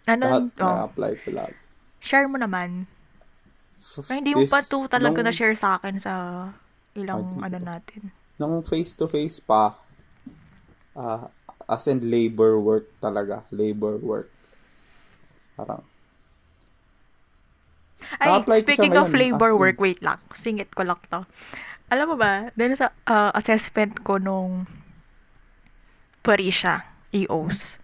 ano, 0.06 0.24
Lahat 0.28 0.44
oh, 0.60 0.76
na-apply 0.76 1.12
ko 1.24 1.30
lagi. 1.32 1.58
share 2.04 2.28
mo 2.28 2.36
naman. 2.36 2.84
So, 3.80 4.04
Pero 4.04 4.20
hindi 4.20 4.36
mo 4.36 4.44
pa 4.46 4.60
to 4.60 4.92
talaga 4.92 5.24
nung- 5.24 5.28
na-share 5.32 5.56
sa 5.56 5.80
akin 5.80 5.96
sa 5.98 6.14
ilang 6.94 7.40
Ah, 7.40 7.48
ano 7.48 7.58
natin. 7.58 8.12
Nung 8.36 8.60
face-to-face 8.60 9.40
pa, 9.40 9.80
ah, 10.94 11.32
as 11.66 11.88
in 11.88 12.04
labor 12.04 12.60
work 12.60 12.92
talaga. 13.00 13.48
Labor 13.50 13.96
work. 13.98 14.28
Parang, 15.56 15.82
Ay, 18.20 18.62
speaking 18.62 18.94
of 18.94 19.10
labor 19.10 19.56
work, 19.56 19.80
wait 19.80 20.04
lang. 20.04 20.20
Singit 20.30 20.70
ko 20.76 20.84
lang 20.84 21.00
to. 21.10 21.24
Alam 21.94 22.14
mo 22.14 22.16
ba, 22.18 22.50
dahil 22.58 22.74
sa 22.74 22.90
uh, 23.06 23.30
assessment 23.38 24.02
ko 24.02 24.18
nung 24.18 24.66
Parisha, 26.26 26.82
EOS, 27.14 27.78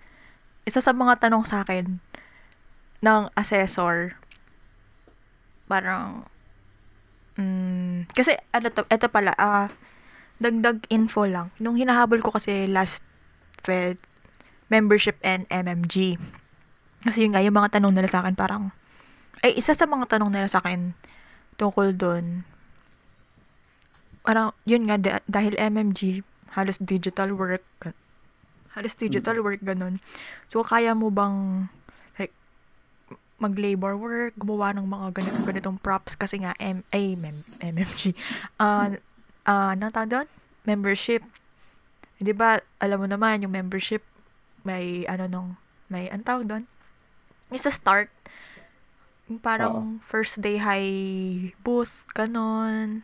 isa 0.66 0.82
sa 0.82 0.94
mga 0.94 1.22
tanong 1.22 1.46
sa 1.46 1.62
akin 1.62 2.02
ng 3.06 3.22
assessor, 3.38 4.18
parang, 5.70 6.26
mm, 7.38 8.10
kasi 8.10 8.34
ano 8.50 8.74
to, 8.74 8.82
ito 8.90 9.06
pala, 9.06 9.38
ah, 9.38 9.70
dagdag 10.42 10.82
info 10.90 11.30
lang. 11.30 11.54
Nung 11.62 11.78
hinahabol 11.78 12.26
ko 12.26 12.34
kasi 12.34 12.66
last 12.66 13.06
Fed, 13.62 14.02
membership 14.74 15.22
and 15.22 15.46
MMG. 15.54 16.18
Kasi 17.06 17.30
yun 17.30 17.38
nga, 17.38 17.46
yung 17.46 17.54
mga 17.54 17.78
tanong 17.78 17.94
nila 17.94 18.10
sa 18.10 18.26
akin 18.26 18.34
parang, 18.34 18.74
ay 19.46 19.54
isa 19.54 19.78
sa 19.78 19.86
mga 19.86 20.18
tanong 20.18 20.34
nila 20.34 20.50
sa 20.50 20.66
akin 20.66 20.98
tungkol 21.62 21.94
doon, 21.94 22.42
parang, 24.22 24.54
yun 24.66 24.86
nga, 24.90 24.98
da- 24.98 25.26
dahil 25.26 25.58
MMG, 25.58 26.26
halos 26.54 26.78
digital 26.82 27.34
work, 27.34 27.66
Halos 28.72 28.96
digital 28.96 29.44
work, 29.44 29.60
ganun. 29.60 30.00
So, 30.48 30.64
kaya 30.64 30.96
mo 30.96 31.12
bang, 31.12 31.68
like, 32.16 32.32
mag-labor 33.36 34.00
work, 34.00 34.34
gumawa 34.40 34.72
ng 34.72 34.88
mga 34.88 35.08
ganito, 35.12 35.40
ganitong 35.44 35.80
props 35.84 36.16
kasi 36.16 36.40
nga, 36.40 36.56
M, 36.56 36.80
ay, 36.96 37.20
mem, 37.20 37.36
MMG. 37.60 38.16
Ah, 38.64 38.88
uh, 39.44 39.76
uh, 39.76 40.08
doon? 40.08 40.28
Membership. 40.64 41.20
Di 42.16 42.32
ba, 42.32 42.64
alam 42.80 43.04
mo 43.04 43.08
naman, 43.12 43.44
yung 43.44 43.52
membership, 43.52 44.06
may, 44.64 45.04
ano 45.04 45.28
nung, 45.28 45.50
may, 45.92 46.08
ang 46.08 46.24
tawag 46.24 46.48
doon? 46.48 46.64
Yung 47.52 47.60
sa 47.60 47.74
start, 47.74 48.08
yung 49.28 49.42
parang 49.44 50.00
Oo. 50.00 50.08
first 50.08 50.40
day 50.40 50.56
high 50.56 51.52
booth, 51.60 52.08
ganon. 52.16 53.04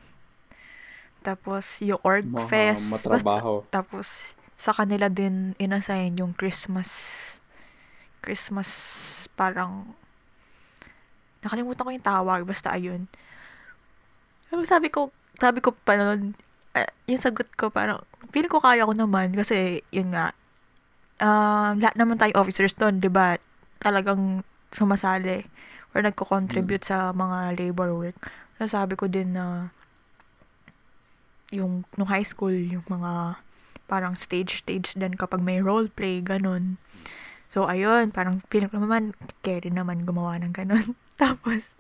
Tapos, 1.28 1.84
yung 1.84 2.00
org 2.08 2.24
Mga 2.24 2.48
fest. 2.48 2.88
matrabaho. 2.88 3.68
Basta, 3.68 3.68
tapos, 3.68 4.08
sa 4.56 4.72
kanila 4.72 5.12
din 5.12 5.52
inassign 5.60 6.16
yung 6.16 6.32
Christmas, 6.32 6.88
Christmas, 8.24 8.70
parang, 9.36 9.84
nakalimutan 11.44 11.84
ko 11.84 11.92
yung 11.92 12.08
tawag, 12.08 12.48
basta 12.48 12.72
ayun. 12.72 13.12
Tapos 14.48 14.72
sabi 14.72 14.88
ko, 14.88 15.12
sabi 15.36 15.60
ko 15.60 15.76
pa 15.76 16.00
nun, 16.00 16.32
uh, 16.80 16.90
yung 17.12 17.20
sagot 17.20 17.52
ko 17.60 17.68
parang, 17.68 18.00
feeling 18.32 18.50
ko 18.50 18.64
kaya 18.64 18.88
ko 18.88 18.96
naman, 18.96 19.36
kasi, 19.36 19.84
yun 19.92 20.16
nga, 20.16 20.32
um, 21.20 21.76
lahat 21.84 22.00
naman 22.00 22.16
tayo 22.16 22.40
officers 22.40 22.72
doon, 22.72 23.04
di 23.04 23.12
ba? 23.12 23.36
Talagang 23.84 24.48
sumasali 24.72 25.44
or 25.92 26.02
nagko-contribute 26.08 26.88
sa 26.88 27.12
mga 27.12 27.60
labor 27.60 27.92
work. 27.94 28.18
So, 28.58 28.66
sabi 28.66 28.96
ko 28.96 29.12
din 29.12 29.36
na 29.36 29.70
yung 31.52 31.88
nung 31.96 32.10
high 32.10 32.26
school, 32.28 32.54
yung 32.54 32.84
mga 32.88 33.40
parang 33.88 34.20
stage-stage 34.20 35.00
din 35.00 35.16
kapag 35.16 35.40
may 35.40 35.64
role 35.64 35.88
play, 35.88 36.20
ganun. 36.20 36.76
So, 37.48 37.64
ayun, 37.64 38.12
parang 38.12 38.44
feeling 38.52 38.68
ko 38.68 38.84
naman, 38.84 39.16
carry 39.40 39.72
naman 39.72 40.04
gumawa 40.04 40.36
ng 40.44 40.52
ganun. 40.52 40.94
Tapos, 41.22 41.72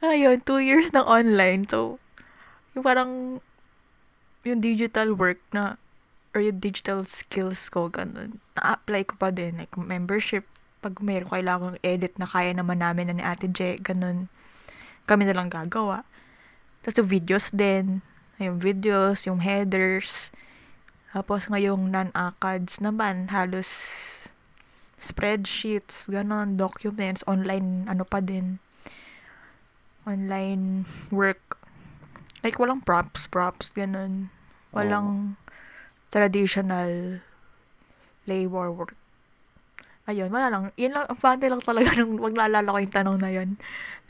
ayun, 0.00 0.40
two 0.40 0.64
years 0.64 0.88
ng 0.96 1.04
online. 1.04 1.68
So, 1.68 2.00
yung 2.72 2.84
parang, 2.84 3.10
yung 4.48 4.60
digital 4.64 5.12
work 5.12 5.38
na, 5.52 5.76
or 6.32 6.40
yung 6.40 6.56
digital 6.56 7.04
skills 7.04 7.68
ko, 7.68 7.92
ganun, 7.92 8.40
na-apply 8.56 9.04
ko 9.04 9.20
pa 9.20 9.28
din. 9.28 9.60
Like, 9.60 9.76
membership, 9.76 10.48
pag 10.80 10.96
mayroon 11.04 11.28
kailangan 11.28 11.76
edit 11.84 12.16
na 12.16 12.24
kaya 12.24 12.56
naman 12.56 12.80
namin 12.80 13.12
na 13.12 13.14
ni 13.20 13.24
Ate 13.24 13.52
J, 13.52 13.76
ganun, 13.84 14.32
kami 15.04 15.28
na 15.28 15.36
lang 15.36 15.52
gagawa. 15.52 16.08
Tapos 16.80 16.96
yung 17.02 17.10
videos 17.10 17.52
din, 17.52 18.00
yung 18.40 18.60
videos, 18.60 19.24
yung 19.24 19.40
headers, 19.40 20.30
tapos 21.16 21.48
ngayong 21.48 21.88
non-ACADS 21.88 22.84
naman, 22.84 23.32
halos 23.32 23.68
spreadsheets, 25.00 26.04
ganon, 26.12 26.60
documents, 26.60 27.24
online, 27.24 27.88
ano 27.88 28.04
pa 28.04 28.20
din, 28.20 28.60
online 30.04 30.84
work. 31.08 31.40
Like, 32.44 32.60
walang 32.60 32.84
props, 32.84 33.24
props, 33.24 33.72
ganon. 33.72 34.28
Walang 34.76 35.40
traditional 36.12 37.24
labor 38.28 38.68
work. 38.68 38.92
Ayun, 40.06 40.28
wala 40.28 40.52
lang. 40.52 40.62
Yun 40.76 40.94
lang, 40.94 41.04
ang 41.08 41.18
funny 41.18 41.48
lang 41.48 41.64
talaga 41.64 41.90
nung 41.98 42.20
maglalala 42.20 42.68
ko 42.68 42.78
yung 42.78 42.92
tanong 42.94 43.18
na 43.18 43.30
yun. 43.32 43.56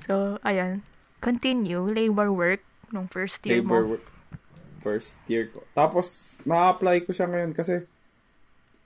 So, 0.03 0.43
ayun. 0.43 0.83
Continue, 1.23 1.87
labor 1.87 2.35
work, 2.35 2.61
nung 2.91 3.07
first 3.07 3.47
year 3.47 3.63
Labor 3.63 3.87
mo. 3.87 3.97
work. 3.97 4.16
First 4.87 5.19
year 5.27 5.51
ko. 5.51 5.67
Tapos, 5.75 6.39
na-apply 6.47 7.03
ko 7.03 7.11
siya 7.11 7.27
ngayon 7.27 7.51
kasi, 7.51 7.83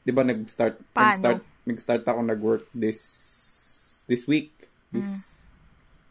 di 0.01 0.11
ba 0.11 0.25
nag-start, 0.25 0.81
Paano? 0.97 1.05
nag-start, 1.13 1.41
nag-start 1.69 2.05
ako 2.09 2.21
nag-work 2.25 2.65
this, 2.73 3.01
this 4.09 4.25
week. 4.25 4.49
This, 4.89 5.05
Mm. 5.05 5.21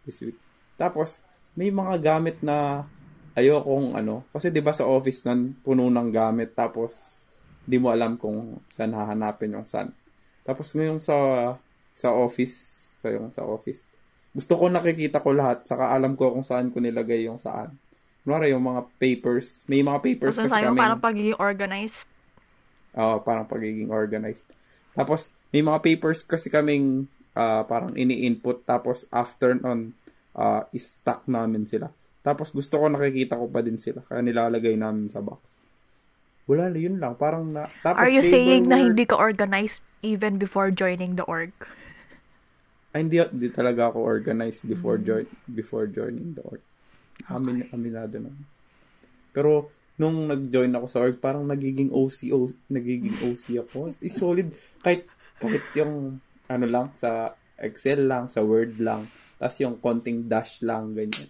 this 0.05 0.19
week. 0.21 0.37
Tapos, 0.77 1.25
may 1.57 1.73
mga 1.73 1.97
gamit 1.99 2.37
na 2.39 2.85
ayokong 3.33 3.97
ano, 3.97 4.29
kasi 4.29 4.53
di 4.53 4.61
ba 4.61 4.71
sa 4.71 4.85
office 4.85 5.25
nan 5.25 5.55
puno 5.59 5.87
ng 5.87 6.09
gamit 6.11 6.53
tapos 6.53 7.23
di 7.63 7.77
mo 7.77 7.93
alam 7.93 8.15
kung 8.15 8.57
saan 8.73 8.95
hahanapin 8.95 9.53
yung 9.55 9.67
saan. 9.67 9.93
Tapos 10.41 10.73
ngayon 10.73 10.99
sa 10.99 11.15
sa 11.93 12.09
office, 12.15 12.55
sa 12.99 13.11
yung 13.11 13.29
sa 13.31 13.43
office, 13.45 13.83
gusto 14.31 14.55
ko 14.55 14.67
nakikita 14.67 15.21
ko 15.21 15.35
lahat, 15.35 15.63
saka 15.63 15.93
alam 15.93 16.15
ko 16.15 16.33
kung 16.33 16.45
saan 16.45 16.71
ko 16.73 16.79
nilagay 16.81 17.27
yung 17.27 17.37
saan. 17.39 17.71
Kunwari 18.29 18.53
yung 18.53 18.61
mga 18.61 18.85
papers, 19.01 19.65
may 19.65 19.81
mga 19.81 20.05
papers 20.05 20.37
So, 20.37 20.45
kasi 20.45 20.53
sabi 20.53 20.69
mo, 20.69 20.77
kami. 20.77 20.81
parang 20.85 21.01
pagiging 21.01 21.37
organized. 21.41 22.05
Oo, 22.93 23.25
parang 23.25 23.49
pagiging 23.49 23.89
organized. 23.89 24.45
Tapos, 24.93 25.33
may 25.49 25.65
mga 25.65 25.81
papers 25.81 26.21
kasi 26.21 26.53
kaming 26.53 27.09
ah, 27.33 27.65
parang 27.65 27.97
ini-input. 27.97 28.69
Tapos, 28.69 29.09
after 29.09 29.57
nun, 29.57 29.97
ah, 30.37 30.61
i-stack 30.69 31.25
namin 31.25 31.65
sila. 31.65 31.89
Tapos, 32.21 32.53
gusto 32.53 32.77
ko 32.77 32.85
nakikita 32.85 33.33
ko 33.33 33.49
pa 33.49 33.65
din 33.65 33.81
sila. 33.81 34.05
Kaya 34.05 34.21
nilalagay 34.21 34.77
namin 34.77 35.09
sa 35.09 35.25
box. 35.25 35.41
Wala, 36.45 36.69
yun 36.69 37.01
lang. 37.01 37.17
Parang 37.17 37.49
na... 37.49 37.65
Tapos, 37.81 37.97
Are 37.97 38.13
you 38.13 38.21
saying 38.21 38.69
na 38.69 38.77
work- 38.77 38.93
hindi 38.93 39.09
ka 39.09 39.17
organized 39.17 39.81
even 40.05 40.37
before 40.37 40.69
joining 40.69 41.17
the 41.17 41.25
org? 41.25 41.49
Ay, 42.93 43.09
hindi, 43.09 43.17
hindi 43.25 43.49
talaga 43.49 43.89
ako 43.89 44.05
organized 44.05 44.69
before 44.69 45.01
join 45.01 45.25
before 45.49 45.89
joining 45.89 46.37
the 46.37 46.45
org. 46.45 46.61
Amin, 47.27 47.67
aminado 47.75 48.15
naman. 48.15 48.45
Pero, 49.35 49.67
nung 49.99 50.31
nag-join 50.31 50.71
ako 50.71 50.85
sa 50.87 51.01
org, 51.03 51.19
parang 51.19 51.43
nagiging 51.43 51.91
OC, 51.91 52.19
o, 52.31 52.47
nagiging 52.71 53.15
OC 53.19 53.45
ako. 53.67 53.91
Is 53.99 54.15
solid. 54.15 54.55
Kahit, 54.79 55.03
kahit 55.43 55.65
yung, 55.75 56.23
ano 56.47 56.65
lang, 56.65 56.95
sa 56.95 57.35
Excel 57.59 58.07
lang, 58.07 58.31
sa 58.31 58.39
Word 58.39 58.79
lang, 58.79 59.03
tapos 59.35 59.57
yung 59.59 59.75
konting 59.79 60.27
dash 60.31 60.63
lang, 60.63 60.95
ganyan. 60.95 61.27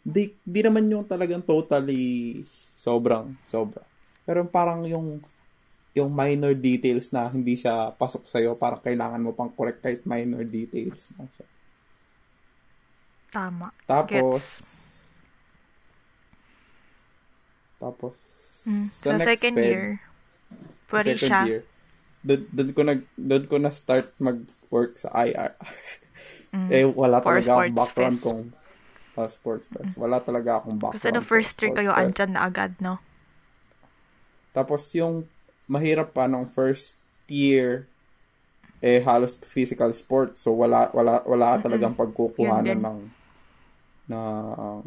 Di, 0.00 0.32
di 0.40 0.60
naman 0.64 0.88
yung 0.88 1.04
talagang 1.04 1.44
totally 1.44 2.40
sobrang, 2.76 3.36
sobra. 3.44 3.84
Pero 4.24 4.44
parang 4.48 4.88
yung, 4.88 5.20
yung 5.92 6.12
minor 6.12 6.56
details 6.56 7.12
na 7.12 7.28
hindi 7.28 7.56
siya 7.56 7.92
pasok 7.92 8.24
sa'yo, 8.24 8.56
parang 8.56 8.80
kailangan 8.80 9.20
mo 9.20 9.36
pang 9.36 9.52
correct 9.52 9.84
kahit 9.84 10.00
minor 10.08 10.44
details 10.44 11.12
siya. 11.12 11.46
Tama. 13.28 13.68
Tapos, 13.84 14.64
Gets. 14.64 14.87
Tapos, 17.78 18.14
Mm. 18.68 18.86
sa 18.92 19.10
So, 19.10 19.16
next 19.16 19.24
second 19.24 19.56
Feb, 19.56 19.64
year, 19.64 19.84
pwede 20.90 21.12
second 21.16 21.28
siya. 21.30 21.40
year, 21.48 21.60
doon, 22.20 22.40
doon 22.52 22.70
ko 22.76 22.80
nag, 22.84 23.00
doon 23.16 23.44
ko 23.48 23.56
na 23.56 23.70
start 23.72 24.12
mag-work 24.20 24.98
sa 24.98 25.08
IR. 25.14 25.54
Mm. 26.52 26.68
eh, 26.72 26.84
wala 26.84 27.20
For 27.20 27.38
talaga 27.40 27.50
akong 27.60 27.76
background 27.76 28.16
fest. 28.18 28.24
kung 28.24 28.40
uh, 29.16 29.28
sports 29.28 29.66
fest. 29.68 29.92
Wala 29.96 30.16
talaga 30.20 30.50
akong 30.60 30.76
background. 30.76 30.96
Kasi 30.96 31.08
the 31.12 31.20
for 31.20 31.28
first 31.40 31.54
year 31.60 31.72
kayo, 31.72 31.92
fest. 31.92 32.00
andyan 32.00 32.30
na 32.36 32.40
agad, 32.44 32.72
no? 32.80 32.98
Tapos 34.52 34.88
yung 34.92 35.28
mahirap 35.68 36.12
pa 36.12 36.24
nung 36.24 36.48
first 36.48 36.96
year 37.28 37.84
eh 38.78 39.02
halos 39.02 39.34
physical 39.42 39.90
sport 39.90 40.38
so 40.38 40.54
wala 40.54 40.86
wala 40.94 41.18
wala 41.26 41.58
talagang 41.58 41.98
pagkukuhanan 41.98 42.78
ng 42.78 42.98
na 44.08 44.18
um, 44.54 44.80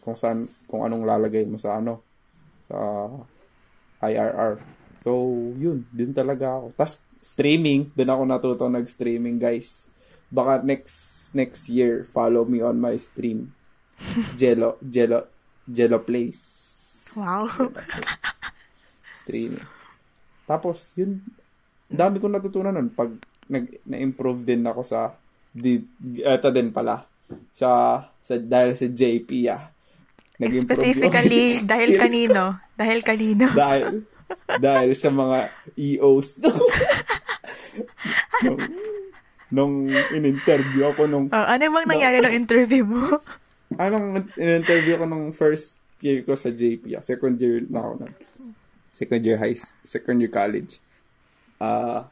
kung 0.00 0.14
saan 0.16 0.46
kung 0.70 0.86
anong 0.86 1.04
lalagay 1.04 1.42
mo 1.44 1.58
sa 1.58 1.76
ano 1.76 2.00
sa 2.66 3.08
IRR. 4.02 4.60
So 5.00 5.16
yun, 5.56 5.86
din 5.90 6.12
talaga 6.12 6.60
ako. 6.60 6.66
Tapos 6.74 6.94
streaming, 7.22 7.90
doon 7.94 8.12
ako 8.12 8.22
natuto 8.26 8.64
nag-streaming, 8.70 9.38
guys. 9.42 9.90
Baka 10.30 10.62
next 10.62 11.30
next 11.34 11.70
year 11.70 12.06
follow 12.10 12.46
me 12.46 12.62
on 12.62 12.78
my 12.78 12.94
stream. 12.98 13.54
Jello 14.40 14.76
Jello 14.82 15.26
Jello 15.66 15.98
Plays 16.04 16.66
Wow. 17.16 17.48
streaming. 19.24 19.64
Tapos, 20.46 20.92
yun, 20.94 21.18
dami 21.88 22.20
ko 22.20 22.28
natutunan 22.28 22.76
nun. 22.76 22.92
Pag 22.92 23.16
nag, 23.48 23.66
na-improve 23.88 24.44
din 24.44 24.62
ako 24.62 24.84
sa, 24.84 25.16
di, 25.50 25.80
eto 26.22 26.52
din 26.52 26.70
pala, 26.70 27.02
sa, 27.56 28.04
sa 28.20 28.34
dahil 28.38 28.76
sa 28.76 28.86
JP, 28.86 29.30
ah. 29.50 29.66
Specifically, 30.36 31.64
dahil 31.64 31.96
kanino? 31.96 32.60
Dahil 32.76 33.00
kanino? 33.00 33.46
dahil, 33.56 34.04
dahil 34.60 34.90
sa 34.92 35.08
mga 35.08 35.48
EOs. 35.74 36.28
nung, 38.44 38.60
nung 39.48 39.74
in-interview 40.12 40.92
ako 40.92 41.08
nung, 41.08 41.26
Oh, 41.32 41.46
ano 41.46 41.62
bang 41.62 41.88
nangyari 41.88 42.18
ng 42.20 42.34
interview 42.36 42.84
mo? 42.84 43.16
anong 43.82 44.28
in-interview 44.36 45.00
ko 45.00 45.04
nung 45.08 45.32
first 45.32 45.80
year 46.04 46.20
ko 46.20 46.36
sa 46.36 46.52
JP, 46.52 46.84
ah. 46.92 47.02
Second 47.02 47.40
year 47.40 47.64
na 47.64 47.80
ako 47.80 48.04
nun. 48.04 48.12
Second 48.92 49.22
year 49.24 49.40
high, 49.40 49.56
second 49.84 50.20
year 50.20 50.32
college. 50.32 50.76
Ah, 51.56 52.04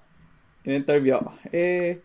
in-interview 0.65 1.21
ako. 1.21 1.29
Eh, 1.53 2.01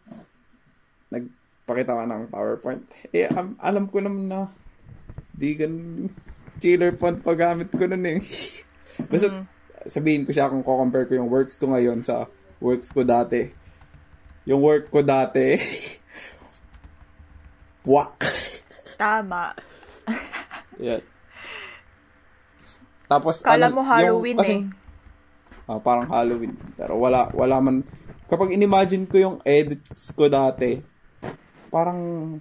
nagpakita 1.07 1.95
ka 1.95 2.03
ng 2.03 2.23
PowerPoint. 2.27 2.83
Eh, 3.15 3.31
am- 3.31 3.55
alam 3.63 3.87
ko 3.87 4.03
naman 4.03 4.27
na 4.27 4.51
di 5.39 5.55
gan 5.55 5.73
chiller 6.59 6.91
font 6.99 7.23
pa 7.23 7.31
gamit 7.39 7.71
ko 7.71 7.87
nun 7.87 8.03
eh. 8.03 8.19
Basta 9.09 9.47
sabihin 9.87 10.27
ko 10.27 10.35
siya 10.35 10.51
kung 10.51 10.67
ko-compare 10.67 11.07
ko 11.07 11.15
yung 11.15 11.31
works 11.31 11.55
ko 11.55 11.71
ngayon 11.71 12.03
sa 12.03 12.27
works 12.59 12.91
ko 12.91 13.07
dati. 13.07 13.47
Yung 14.43 14.59
work 14.59 14.91
ko 14.91 14.99
dati, 14.99 15.55
wak. 17.95 18.19
Tama. 18.99 19.55
Yan. 20.83 20.99
Tapos, 23.09 23.41
Kala 23.41 23.71
ano, 23.71 23.79
mo 23.79 23.81
Halloween 23.81 24.35
yung, 24.35 24.41
kasi, 24.43 24.55
eh. 24.59 25.71
ah, 25.71 25.79
parang 25.81 26.05
Halloween. 26.11 26.53
Pero 26.75 26.99
wala, 26.99 27.31
wala 27.33 27.57
man. 27.57 27.81
Kapag 28.29 28.53
inimagine 28.53 29.09
ko 29.09 29.17
yung 29.17 29.37
edits 29.41 30.13
ko 30.13 30.29
dati, 30.29 30.77
parang, 31.73 32.37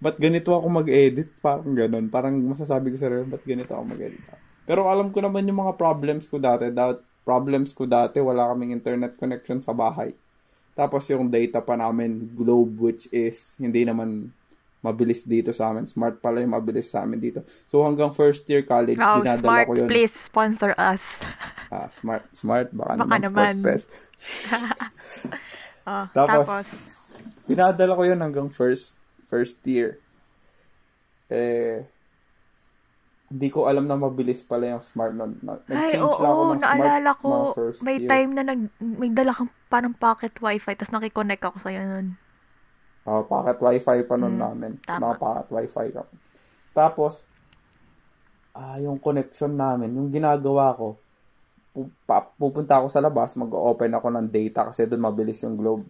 ba't 0.00 0.16
ganito 0.16 0.56
ako 0.56 0.66
mag-edit? 0.66 1.28
Parang 1.38 1.76
ganun. 1.76 2.08
Parang 2.08 2.34
masasabi 2.34 2.90
ko 2.92 2.96
sa 2.96 3.12
rin, 3.12 3.28
ba't 3.28 3.44
ganito 3.44 3.76
ako 3.76 3.84
mag-edit? 3.84 4.20
Pero 4.64 4.88
alam 4.88 5.12
ko 5.12 5.20
naman 5.20 5.44
yung 5.44 5.60
mga 5.60 5.76
problems 5.76 6.24
ko 6.26 6.40
dati. 6.40 6.72
Dahil 6.72 6.96
problems 7.20 7.76
ko 7.76 7.84
dati, 7.84 8.16
wala 8.18 8.48
kaming 8.50 8.72
internet 8.72 9.20
connection 9.20 9.60
sa 9.60 9.76
bahay. 9.76 10.10
Tapos 10.72 11.04
yung 11.10 11.28
data 11.28 11.60
pa 11.60 11.76
namin, 11.76 12.32
Globe, 12.32 12.72
which 12.80 13.12
is 13.12 13.52
hindi 13.60 13.84
naman 13.84 14.32
mabilis 14.80 15.28
dito 15.28 15.52
sa 15.52 15.68
amin. 15.68 15.84
Smart 15.84 16.24
pala 16.24 16.40
yung 16.40 16.56
mabilis 16.56 16.88
sa 16.88 17.04
amin 17.04 17.20
dito. 17.20 17.44
So 17.68 17.84
hanggang 17.84 18.16
first 18.16 18.48
year 18.48 18.64
college, 18.64 18.96
Wow, 18.96 19.20
dinadala 19.20 19.36
smart. 19.44 19.66
ko 19.68 19.72
yun. 19.76 19.88
Please 19.88 20.14
sponsor 20.16 20.72
us. 20.80 21.20
Ah, 21.70 21.86
smart, 21.86 22.26
smart. 22.34 22.66
Baka, 22.74 22.98
Baka 22.98 23.16
naman. 23.22 23.30
naman. 23.30 23.54
Sports 23.54 23.86
Fest. 23.86 23.88
Oh, 25.88 26.04
Tapos, 26.12 26.44
tapos, 26.46 26.66
Dinadala 27.48 27.96
ko 27.96 28.02
yun 28.04 28.20
hanggang 28.20 28.52
first 28.52 28.99
first 29.30 29.62
year. 29.64 29.96
Eh, 31.30 31.86
hindi 33.30 33.46
ko 33.46 33.70
alam 33.70 33.86
na 33.86 33.94
mabilis 33.94 34.42
pala 34.42 34.74
yung 34.74 34.82
smart 34.82 35.14
nun. 35.14 35.38
Na- 35.40 35.62
ay, 35.70 35.94
Nag-change 35.94 36.02
oo, 36.02 36.18
lang 36.18 36.32
ako 36.34 36.42
ng 36.42 36.50
smart 36.50 36.66
naalala 36.74 37.10
ko, 37.14 37.28
mga 37.30 37.54
first 37.54 37.78
may 37.80 37.96
year. 37.96 38.10
time 38.10 38.30
na 38.34 38.42
nag, 38.42 38.60
may 38.82 39.10
dala 39.14 39.30
kang 39.30 39.50
parang 39.70 39.94
pocket 39.94 40.34
wifi, 40.34 40.74
tapos 40.74 40.90
nakikonnect 40.90 41.42
ako 41.46 41.56
sa'yo 41.62 41.80
nun. 41.86 42.06
Oh, 43.06 43.22
pocket 43.22 43.62
wifi 43.62 44.02
pa 44.02 44.14
nun 44.18 44.34
Mm, 44.34 44.42
namin. 44.42 44.72
tama. 44.82 45.00
Mga 45.00 45.14
pocket 45.16 45.48
wifi 45.48 45.86
ka. 45.94 46.02
Tapos, 46.74 47.22
ah, 48.52 48.76
yung 48.76 48.98
connection 48.98 49.54
namin, 49.54 49.94
yung 49.94 50.10
ginagawa 50.10 50.74
ko, 50.74 50.98
pupunta 52.34 52.82
ako 52.82 52.90
sa 52.90 52.98
labas, 52.98 53.38
mag-open 53.38 53.94
ako 53.94 54.10
ng 54.10 54.26
data 54.26 54.66
kasi 54.68 54.90
doon 54.90 55.06
mabilis 55.06 55.38
yung 55.46 55.54
globe. 55.54 55.86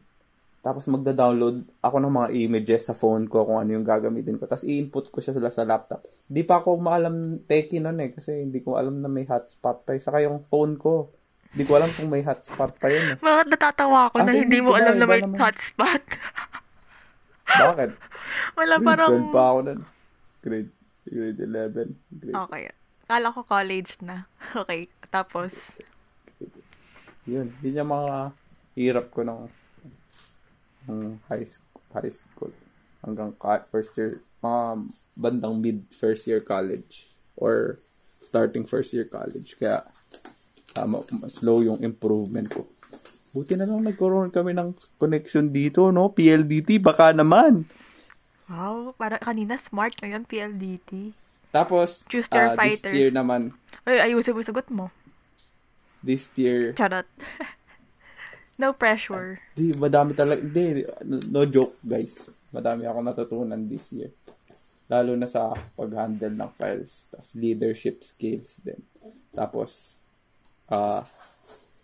Tapos 0.60 0.84
magda-download 0.84 1.64
ako 1.80 1.96
ng 1.98 2.12
mga 2.12 2.28
images 2.36 2.82
sa 2.84 2.94
phone 2.94 3.24
ko 3.24 3.48
kung 3.48 3.56
ano 3.56 3.72
yung 3.72 3.86
gagamitin 3.86 4.36
ko. 4.36 4.44
Tapos 4.44 4.68
i-input 4.68 5.08
ko 5.08 5.18
siya 5.18 5.32
sila 5.32 5.48
sa 5.48 5.64
laptop. 5.64 6.04
Hindi 6.28 6.42
pa 6.44 6.60
ako 6.60 6.76
maalam 6.76 7.14
techie 7.44 7.80
nun 7.80 7.96
eh 7.96 8.12
kasi 8.12 8.44
hindi 8.44 8.60
ko 8.60 8.76
alam 8.76 9.00
na 9.00 9.08
may 9.08 9.24
hotspot 9.24 9.82
pa. 9.82 9.96
eh. 9.96 10.00
Saka 10.00 10.20
yung 10.20 10.44
phone 10.46 10.76
ko, 10.76 11.08
hindi 11.50 11.64
ko 11.64 11.80
alam 11.80 11.88
kung 11.88 12.12
may 12.12 12.20
hotspot 12.20 12.76
pa 12.76 12.86
yun 12.86 13.04
eh. 13.04 13.16
Bakit 13.16 13.46
natatawa 13.48 14.12
ako 14.12 14.16
na 14.20 14.32
hindi 14.36 14.60
mo 14.60 14.76
alam 14.76 15.00
na 15.00 15.06
may 15.08 15.24
naman. 15.24 15.40
hotspot? 15.40 16.02
Bakit? 17.48 17.90
Wala 18.60 18.74
Grade 18.76 18.86
parang... 18.86 19.10
12 19.26 19.32
pa 19.32 19.42
ako 19.48 19.58
nun. 19.64 19.80
Grade, 20.40 20.70
grade 21.02 21.40
11. 21.40 22.20
Grade 22.20 22.36
Okay. 22.36 22.62
Kala 23.06 23.26
ko 23.32 23.40
college 23.42 23.96
na. 24.04 24.28
Okay. 24.60 24.86
Tapos, 25.08 25.56
Yun, 27.24 27.48
yun 27.60 27.80
yung 27.80 27.90
mga 27.90 28.14
hirap 28.74 29.06
ko 29.10 29.22
ng, 29.22 29.46
ng 30.90 31.22
high 31.30 31.46
school, 31.46 31.82
high 31.94 32.10
school 32.10 32.52
hanggang 33.00 33.32
first 33.70 33.94
year, 33.96 34.20
mga 34.42 34.62
bandang 35.16 35.56
mid 35.62 35.78
first 35.94 36.26
year 36.26 36.42
college 36.42 37.08
or 37.38 37.78
starting 38.20 38.66
first 38.66 38.92
year 38.92 39.06
college. 39.08 39.56
Kaya 39.56 39.86
tama, 40.74 41.02
slow 41.30 41.64
yung 41.64 41.80
improvement 41.80 42.50
ko. 42.50 42.66
Buti 43.30 43.54
na 43.54 43.62
lang 43.66 43.86
nagkaroon 43.86 44.34
kami 44.34 44.52
ng 44.58 44.74
connection 44.98 45.54
dito, 45.54 45.94
no? 45.94 46.10
PLDT, 46.10 46.82
baka 46.82 47.14
naman. 47.14 47.62
wow, 48.50 48.90
para 48.98 49.22
kanina 49.22 49.54
smart 49.54 49.94
ngayon 50.02 50.26
PLDT. 50.26 51.14
Tapos, 51.54 52.06
Choose 52.10 52.26
your 52.34 52.50
ah, 52.50 52.58
fighter. 52.58 52.90
this 52.90 52.98
year 52.98 53.10
naman, 53.14 53.54
Ay, 53.86 54.10
ayusin 54.10 54.34
mo 54.34 54.42
sagot 54.42 54.66
mo. 54.70 54.90
this 56.02 56.30
year, 56.34 56.74
Charot. 56.74 57.06
no 58.60 58.76
pressure. 58.76 59.40
Di, 59.56 59.72
madami 59.72 60.12
talaga. 60.12 60.44
Hindi, 60.44 60.84
no, 61.32 61.48
joke, 61.48 61.80
guys. 61.80 62.28
Madami 62.52 62.84
ako 62.84 62.98
natutunan 63.00 63.60
this 63.64 63.96
year. 63.96 64.12
Lalo 64.92 65.16
na 65.16 65.24
sa 65.24 65.56
pag-handle 65.74 66.36
ng 66.36 66.50
files. 66.60 67.08
Tapos 67.08 67.32
leadership 67.32 68.04
skills 68.04 68.60
din. 68.60 68.80
Tapos, 69.32 69.96
ah, 70.68 71.00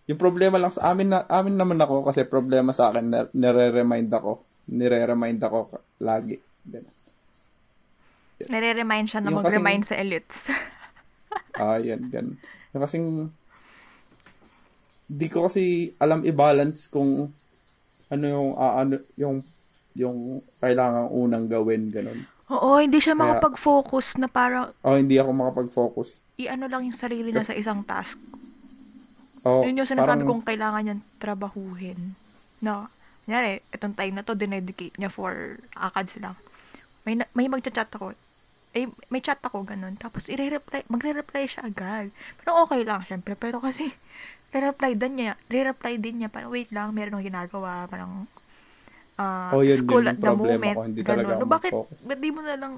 yung 0.05 0.21
problema 0.21 0.61
lang 0.61 0.71
sa 0.71 0.93
amin 0.93 1.11
na 1.11 1.27
amin 1.27 1.57
naman 1.59 1.81
ako 1.81 2.07
kasi 2.07 2.23
problema 2.29 2.71
sa 2.71 2.95
akin 2.95 3.07
na, 3.11 3.21
nire-remind 3.35 4.07
ako 4.15 4.39
nire-remind 4.71 5.43
ako 5.43 5.83
lagi 5.99 6.39
Ganun. 6.67 6.95
Nare-remind 8.51 9.07
siya 9.09 9.21
na 9.23 9.33
mag-remind 9.33 9.87
sa 9.87 9.97
elites. 9.97 10.51
Ah, 11.57 11.81
yan, 11.81 12.13
gan. 12.13 12.37
Yung 12.77 12.83
kasing, 12.85 13.33
di 15.07 15.27
ko 15.27 15.47
kasi 15.47 15.63
alam 15.97 16.23
i-balance 16.23 16.87
kung 16.87 17.31
ano 18.07 18.25
yung, 18.25 18.51
ah, 18.55 18.83
ano, 18.83 18.99
yung, 19.17 19.43
yung 19.95 20.19
kailangan 20.59 21.09
unang 21.09 21.47
gawin, 21.47 21.91
ganun. 21.91 22.27
Oo, 22.49 22.79
hindi 22.79 22.99
siya 22.99 23.13
Kaya- 23.13 23.39
makapag-focus 23.39 24.19
na 24.19 24.27
para 24.27 24.71
Oh, 24.81 24.95
hindi 24.95 25.19
ako 25.19 25.31
makapag-focus. 25.33 26.15
i-ano 26.37 26.67
lang 26.67 26.85
yung 26.85 26.95
sarili 26.95 27.31
na 27.31 27.43
sa 27.43 27.51
isang 27.51 27.83
task. 27.83 28.19
Oh, 29.43 29.63
Yun 29.63 29.79
yung 29.79 29.89
sinasabi 29.89 30.23
parang- 30.23 30.29
kong 30.29 30.45
kailangan 30.45 30.83
niyang 30.83 31.03
trabahuhin. 31.17 32.15
No. 32.61 32.91
Kunyari, 33.25 33.59
itong 33.71 33.95
time 33.95 34.15
na 34.15 34.23
to, 34.23 34.35
dinedicate 34.35 34.95
niya 34.97 35.09
for 35.09 35.35
ACADS 35.73 36.19
lang. 36.19 36.35
May, 37.03 37.15
may 37.33 37.47
magchat-chat 37.47 37.91
ako. 37.91 38.15
Eh, 38.71 38.87
may 39.09 39.19
chat 39.19 39.39
ako, 39.41 39.63
ganun. 39.65 39.95
Tapos, 39.97 40.29
i-reply, 40.29 40.85
magre-reply 40.87 41.47
siya 41.49 41.65
agad. 41.65 42.11
Pero 42.37 42.63
okay 42.63 42.83
lang, 42.83 43.03
syempre. 43.03 43.35
Pero 43.35 43.59
kasi, 43.59 43.89
re-reply 44.57 44.93
din 44.97 45.13
niya, 45.21 45.33
re-reply 45.53 45.95
din 46.01 46.25
niya, 46.25 46.29
parang 46.33 46.49
wait 46.49 46.73
lang, 46.73 46.97
meron 46.97 47.21
akong 47.21 47.29
ginagawa, 47.29 47.85
parang, 47.93 48.25
ah, 49.21 49.53
Oh, 49.53 49.61
yun, 49.61 49.85
school 49.85 50.05
yun 50.05 50.13
at 50.13 50.19
the 50.19 50.33
moment. 50.33 50.77
ko, 50.77 50.83
hindi 50.89 51.03
talaga 51.05 51.37
ganun. 51.37 51.37
ako 51.37 51.43
No, 51.45 51.53
bakit, 51.53 51.73
ba't 52.09 52.19
di 52.21 52.31
mo 52.33 52.41
na 52.41 52.57
lang 52.57 52.75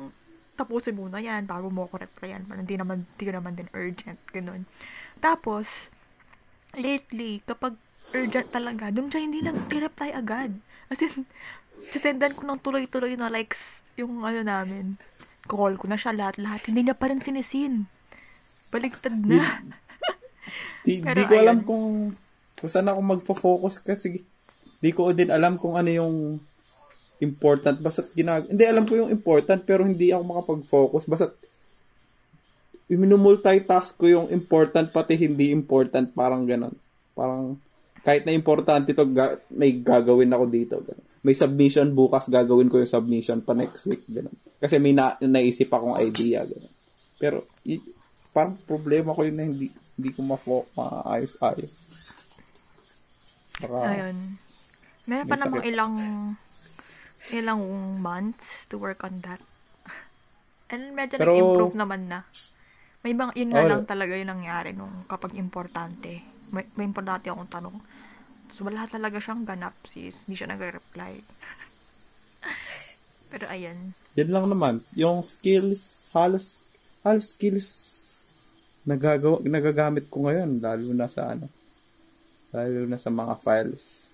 tapusin 0.59 0.99
muna 0.99 1.23
yan 1.23 1.47
bago 1.47 1.71
mo 1.71 1.87
ako 1.87 2.03
replyan? 2.03 2.43
Parang 2.51 2.67
di 2.67 2.75
naman, 2.75 3.07
di 3.15 3.23
ko 3.23 3.31
naman 3.31 3.55
din 3.55 3.71
urgent, 3.71 4.19
ganun. 4.35 4.67
Tapos, 5.23 5.87
lately, 6.75 7.41
kapag 7.47 7.79
urgent 8.11 8.49
talaga, 8.51 8.91
dun 8.91 9.07
siya 9.07 9.23
hindi 9.23 9.39
nag-reply 9.45 10.11
agad. 10.11 10.51
As 10.91 10.99
in, 11.05 11.23
sendan 11.95 12.35
ko 12.35 12.45
ng 12.45 12.61
tuloy-tuloy 12.61 13.15
na 13.17 13.31
likes 13.31 13.87
yung 13.97 14.27
ano 14.27 14.43
namin. 14.43 14.99
Call 15.49 15.81
ko 15.81 15.89
na 15.89 15.97
siya 15.97 16.13
lahat-lahat. 16.13 16.69
Hindi 16.69 16.89
niya 16.89 16.97
pa 16.99 17.09
rin 17.09 17.23
sinisin. 17.25 17.89
Baligtad 18.69 19.17
na. 19.17 19.65
Di, 20.89 21.05
Pero 21.05 21.13
di 21.15 21.25
ko 21.25 21.35
alam 21.37 21.59
ayun. 21.61 21.69
kung 21.69 21.87
kung 22.57 22.71
saan 22.73 22.89
ako 22.89 23.01
magfo-focus 23.05 23.75
kasi 23.79 24.25
di 24.79 24.91
ko 24.91 25.13
din 25.13 25.29
alam 25.29 25.61
kung 25.61 25.77
ano 25.77 25.93
yung 25.93 26.17
important. 27.19 27.77
Basta 27.79 28.09
ginag 28.11 28.49
hindi 28.49 28.65
alam 28.65 28.89
ko 28.89 28.97
yung 28.97 29.11
important 29.13 29.61
pero 29.63 29.85
hindi 29.85 30.09
ako 30.09 30.23
makapag-focus. 30.25 31.05
Basta 31.05 31.29
minumultitask 32.89 34.01
ko 34.01 34.09
yung 34.09 34.27
important 34.31 34.89
pati 34.89 35.15
hindi 35.15 35.53
important. 35.53 36.09
Parang 36.11 36.49
ganon 36.49 36.73
parang 37.13 37.59
kahit 38.01 38.23
na 38.23 38.31
importante 38.31 38.95
to 38.95 39.03
ga- 39.05 39.43
may 39.51 39.75
gagawin 39.75 40.31
ako 40.31 40.45
dito 40.47 40.79
ganon. 40.79 41.03
may 41.19 41.35
submission 41.35 41.91
bukas 41.91 42.31
gagawin 42.31 42.71
ko 42.71 42.79
yung 42.79 42.87
submission 42.87 43.43
pa 43.43 43.59
next 43.59 43.91
week 43.91 44.07
ganon 44.07 44.31
kasi 44.63 44.79
may 44.79 44.95
na, 44.95 45.19
naisip 45.19 45.67
akong 45.67 45.99
idea 45.99 46.47
ganon 46.47 46.71
pero 47.19 47.43
y- 47.67 47.83
parang 48.31 48.55
problema 48.63 49.11
ko 49.11 49.27
yun 49.27 49.35
na 49.35 49.45
hindi 49.45 49.67
hindi 49.99 50.15
ko 50.15 50.23
ma-focus 50.23 50.71
maayos-ayos 50.73 51.77
Baka, 53.59 53.91
Ayun. 53.91 54.39
Meron 55.03 55.25
May 55.25 55.27
pa 55.27 55.35
namang 55.35 55.59
sakit. 55.59 55.71
ilang 55.75 55.95
ilang 57.35 57.61
months 57.99 58.71
to 58.71 58.79
work 58.79 59.03
on 59.03 59.19
that. 59.21 59.43
And 60.71 60.95
medyo 60.95 61.19
Pero- 61.19 61.35
nag-improve 61.35 61.75
naman 61.75 62.07
na. 62.07 62.23
May 63.03 63.15
mga, 63.15 63.35
yun 63.35 63.51
nga 63.51 63.63
Oh, 63.65 63.69
lang 63.69 63.83
talaga 63.83 64.15
yung 64.15 64.31
nangyari 64.31 64.71
nung 64.71 65.03
kapag 65.07 65.35
importante. 65.35 66.23
May, 66.55 66.67
may 66.77 66.87
importante 66.87 67.27
akong 67.27 67.51
tanong. 67.51 67.77
So, 68.49 68.63
wala 68.63 68.87
talaga 68.87 69.19
siyang 69.19 69.43
ganap 69.43 69.75
sis. 69.83 70.27
Hindi 70.27 70.39
siya 70.39 70.51
nag-reply. 70.51 71.13
Pero 73.31 73.45
ayan. 73.47 73.93
Yan 74.15 74.31
lang 74.31 74.47
naman. 74.47 74.75
Yung 74.95 75.21
skills, 75.21 76.09
halos, 76.15 76.63
halos 77.03 77.35
skills 77.35 77.67
nagagawa, 78.89 79.45
nagagamit 79.45 80.09
ko 80.09 80.25
ngayon, 80.25 80.65
lalo 80.65 80.89
na 80.97 81.07
sa 81.13 81.37
ano, 81.37 81.45
lalo 82.57 82.89
na 82.89 82.97
sa 82.97 83.13
mga 83.13 83.35
files. 83.45 84.09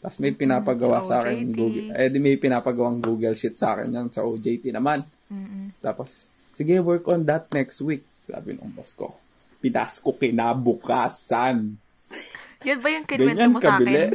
Tapos 0.00 0.18
may 0.20 0.32
pinapagawa 0.32 1.04
Sa 1.04 1.20
sa 1.20 1.28
akin. 1.28 1.52
Google, 1.52 1.92
eh 1.92 2.08
di 2.08 2.18
may 2.20 2.40
pinapagawang 2.40 3.04
Google 3.04 3.36
Sheet 3.36 3.56
sa 3.60 3.76
akin 3.76 3.92
yan 3.92 4.08
sa 4.08 4.24
OJT 4.24 4.72
naman. 4.72 5.04
Mm-mm. 5.28 5.76
Tapos, 5.84 6.24
sige, 6.56 6.80
work 6.80 7.04
on 7.12 7.28
that 7.28 7.50
next 7.52 7.84
week. 7.84 8.04
Sabi 8.24 8.56
ng 8.56 8.72
boss 8.72 8.96
ko. 8.96 9.12
Pinas 9.60 10.00
ko 10.00 10.14
kinabukasan. 10.14 11.76
Yun 12.64 12.78
ba 12.80 12.88
yung 12.92 13.06
kinwento 13.08 13.48
mo 13.50 13.60
sa 13.60 13.76
akin? 13.76 14.12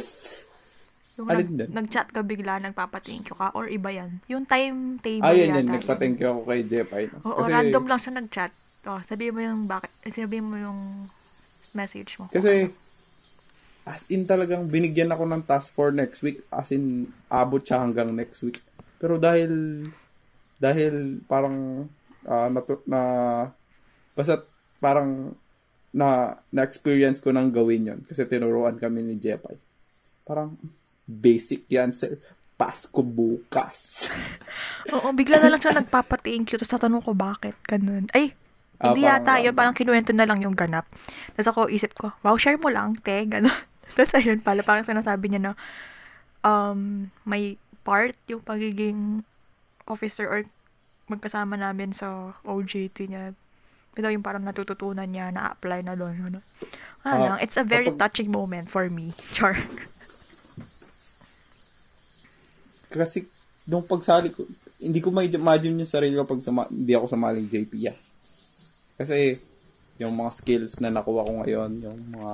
Yung 1.20 1.28
Alin 1.28 1.44
nag, 1.44 1.50
din? 1.52 1.68
nag-chat 1.76 2.08
ka 2.08 2.24
bigla, 2.24 2.56
nagpapa-thank 2.56 3.28
you 3.28 3.36
ka, 3.36 3.52
or 3.52 3.68
iba 3.68 3.92
yan? 3.92 4.16
Yung 4.32 4.48
timetable 4.48 5.28
Ayun 5.28 5.44
yata. 5.44 5.60
yun, 5.60 5.66
yun. 5.68 5.74
nagpa-thank 5.76 6.16
you 6.16 6.28
ako 6.32 6.40
kay 6.48 6.60
Jepay. 6.64 7.04
No? 7.12 7.36
Oo, 7.36 7.40
random 7.44 7.84
lang 7.84 8.00
siya 8.00 8.12
nag-chat. 8.16 8.52
Oh, 8.82 8.98
sabihin 9.06 9.34
mo 9.34 9.40
yung 9.42 9.70
bakit, 9.70 9.90
sabihin 10.10 10.50
mo 10.50 10.58
yung 10.58 11.06
message 11.70 12.18
mo. 12.18 12.26
Kasi, 12.34 12.66
as 13.86 14.02
in 14.10 14.26
talagang 14.26 14.66
binigyan 14.66 15.10
ako 15.14 15.26
ng 15.26 15.42
task 15.46 15.70
for 15.70 15.94
next 15.94 16.22
week. 16.22 16.42
As 16.50 16.74
in, 16.74 17.06
abot 17.30 17.62
siya 17.62 17.82
hanggang 17.82 18.10
next 18.10 18.42
week. 18.42 18.58
Pero 18.98 19.22
dahil, 19.22 19.86
dahil 20.58 21.22
parang, 21.30 21.86
ah, 22.26 22.50
natu- 22.50 22.82
na, 22.90 23.00
basta 24.18 24.42
parang, 24.82 25.30
na, 25.94 26.38
na-experience 26.50 27.22
ko 27.22 27.30
nang 27.30 27.54
gawin 27.54 27.86
yon 27.86 28.00
Kasi 28.02 28.26
tinuruan 28.26 28.82
kami 28.82 29.02
ni 29.06 29.14
Jepay. 29.18 29.54
Parang, 30.26 30.58
basic 31.06 31.66
yan, 31.70 31.94
sir. 31.94 32.18
Pasko 32.58 33.02
bukas. 33.02 34.10
Oo, 34.94 35.10
bigla 35.14 35.38
na 35.38 35.50
lang 35.50 35.62
siya 35.62 35.74
nagpapa-thank 35.74 36.54
you. 36.54 36.58
Tapos 36.58 36.74
tatanong 36.74 37.02
ko 37.02 37.14
bakit, 37.14 37.58
ganun. 37.66 38.06
Ay, 38.14 38.34
Ah, 38.82 38.90
hindi 38.90 39.06
parang- 39.06 39.22
yata 39.22 39.34
yun. 39.40 39.54
Parang 39.54 39.72
kinuwento 39.72 40.10
na 40.10 40.26
lang 40.26 40.42
yung 40.42 40.52
ganap. 40.52 40.84
Tapos 41.32 41.48
ako 41.48 41.60
isip 41.68 41.94
ko, 41.94 42.10
wow, 42.20 42.34
share 42.34 42.58
mo 42.58 42.66
lang, 42.66 42.98
te, 42.98 43.22
ganun. 43.24 43.54
Tapos 43.94 44.12
ayun 44.12 44.42
pala, 44.42 44.60
parang 44.60 44.82
sinasabi 44.82 45.30
niya 45.30 45.40
na, 45.40 45.52
um, 46.42 47.06
may 47.22 47.54
part 47.82 48.18
yung 48.26 48.40
pagiging 48.40 49.22
officer 49.84 50.26
or 50.26 50.42
magkasama 51.06 51.54
namin 51.54 51.92
sa 51.92 52.34
OJT 52.42 53.06
niya. 53.06 53.34
Ito 53.92 54.08
yung 54.08 54.22
parang 54.22 54.42
natututunan 54.42 55.04
niya, 55.04 55.30
na-apply 55.30 55.84
na 55.84 55.94
doon. 55.94 56.16
Ano. 56.24 56.40
Ah, 57.02 57.08
Ah, 57.08 57.18
lang, 57.18 57.38
it's 57.38 57.54
a 57.54 57.62
very 57.62 57.86
kapag- 57.86 57.98
touching 58.00 58.30
moment 58.30 58.66
for 58.66 58.86
me. 58.88 59.10
Char. 59.34 59.58
Kasi, 62.88 63.24
nung 63.64 63.82
pagsali 63.82 64.28
ko, 64.28 64.44
hindi 64.76 64.98
ko 64.98 65.08
may 65.08 65.26
imagine 65.26 65.76
yung 65.76 65.88
sarili 65.88 66.12
ko 66.12 66.24
pag 66.24 66.42
sama, 66.42 66.66
hindi 66.66 66.92
ako 66.92 67.06
samaling 67.06 67.46
JP 67.46 67.72
ah. 67.88 67.96
Kasi, 69.02 69.42
yung 69.98 70.14
mga 70.14 70.30
skills 70.30 70.78
na 70.78 70.94
nakuha 70.94 71.26
ko 71.26 71.32
ngayon, 71.42 71.70
yung 71.82 72.00
mga, 72.14 72.32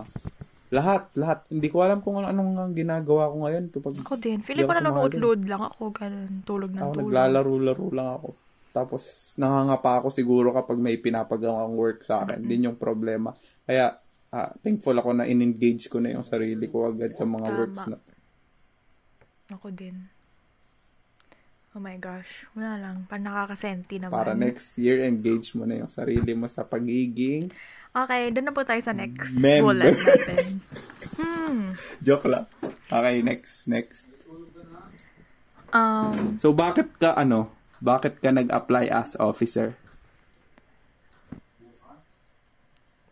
lahat, 0.69 1.09
lahat. 1.17 1.39
Hindi 1.49 1.69
ko 1.73 1.81
alam 1.81 2.05
kung 2.05 2.21
ano, 2.21 2.29
anong 2.29 2.53
ang 2.61 2.75
ginagawa 2.77 3.33
ko 3.33 3.37
ngayon. 3.49 3.65
To 3.73 3.81
pag, 3.81 3.97
Ako 4.05 4.21
din. 4.21 4.45
Feeling 4.45 4.69
ko 4.69 4.77
ako 4.77 4.81
nanonood-load 4.85 5.43
lang 5.49 5.63
ako. 5.65 5.83
Ganun. 5.97 6.33
Tulog 6.45 6.71
ng 6.77 6.83
ako 6.85 6.93
tulog. 6.93 7.09
naglalaro-laro 7.09 7.87
lang 7.97 8.09
ako. 8.21 8.29
Tapos, 8.77 9.03
nangangapa 9.41 10.05
ako 10.05 10.09
siguro 10.13 10.53
kapag 10.53 10.77
may 10.77 11.01
pinapagawang 11.01 11.73
work 11.73 12.05
sa 12.05 12.23
akin. 12.29 12.45
Din 12.45 12.69
yung 12.69 12.77
problema. 12.77 13.33
Kaya, 13.65 13.97
ah, 14.29 14.53
thankful 14.61 14.93
ako 14.93 15.17
na 15.17 15.25
in-engage 15.25 15.89
ko 15.89 16.05
na 16.05 16.13
yung 16.13 16.27
sarili 16.29 16.69
ko 16.69 16.93
agad 16.93 17.17
sa 17.17 17.25
mga 17.25 17.49
Tama. 17.49 17.59
works 17.59 17.85
na. 17.89 17.99
Ako 19.57 19.73
din. 19.73 19.97
Oh 21.79 21.81
my 21.81 21.95
gosh. 21.95 22.43
Wala 22.59 22.75
lang. 22.75 23.07
Parang 23.07 23.31
nakakasenti 23.31 24.03
naman. 24.03 24.19
Para 24.19 24.35
next 24.35 24.75
year, 24.75 25.07
engage 25.07 25.55
mo 25.55 25.63
na 25.63 25.79
yung 25.79 25.87
sarili 25.87 26.35
mo 26.35 26.51
sa 26.51 26.67
pagiging 26.67 27.55
Okay, 27.95 28.29
doon 28.35 28.51
na 28.51 28.55
po 28.55 28.67
tayo 28.67 28.83
sa 28.83 28.93
next 28.93 29.39
Member. 29.41 29.63
bullet 29.73 29.97
natin. 30.07 30.61
Hmm. 31.17 31.73
Joke 32.05 32.27
lang. 32.29 32.45
Okay, 32.91 33.25
next, 33.25 33.65
next. 33.65 34.05
Um, 35.73 36.37
So, 36.37 36.53
bakit 36.53 36.99
ka, 36.99 37.17
ano, 37.17 37.49
bakit 37.81 38.19
ka 38.19 38.35
nag-apply 38.35 38.91
as 38.91 39.15
officer? 39.17 39.79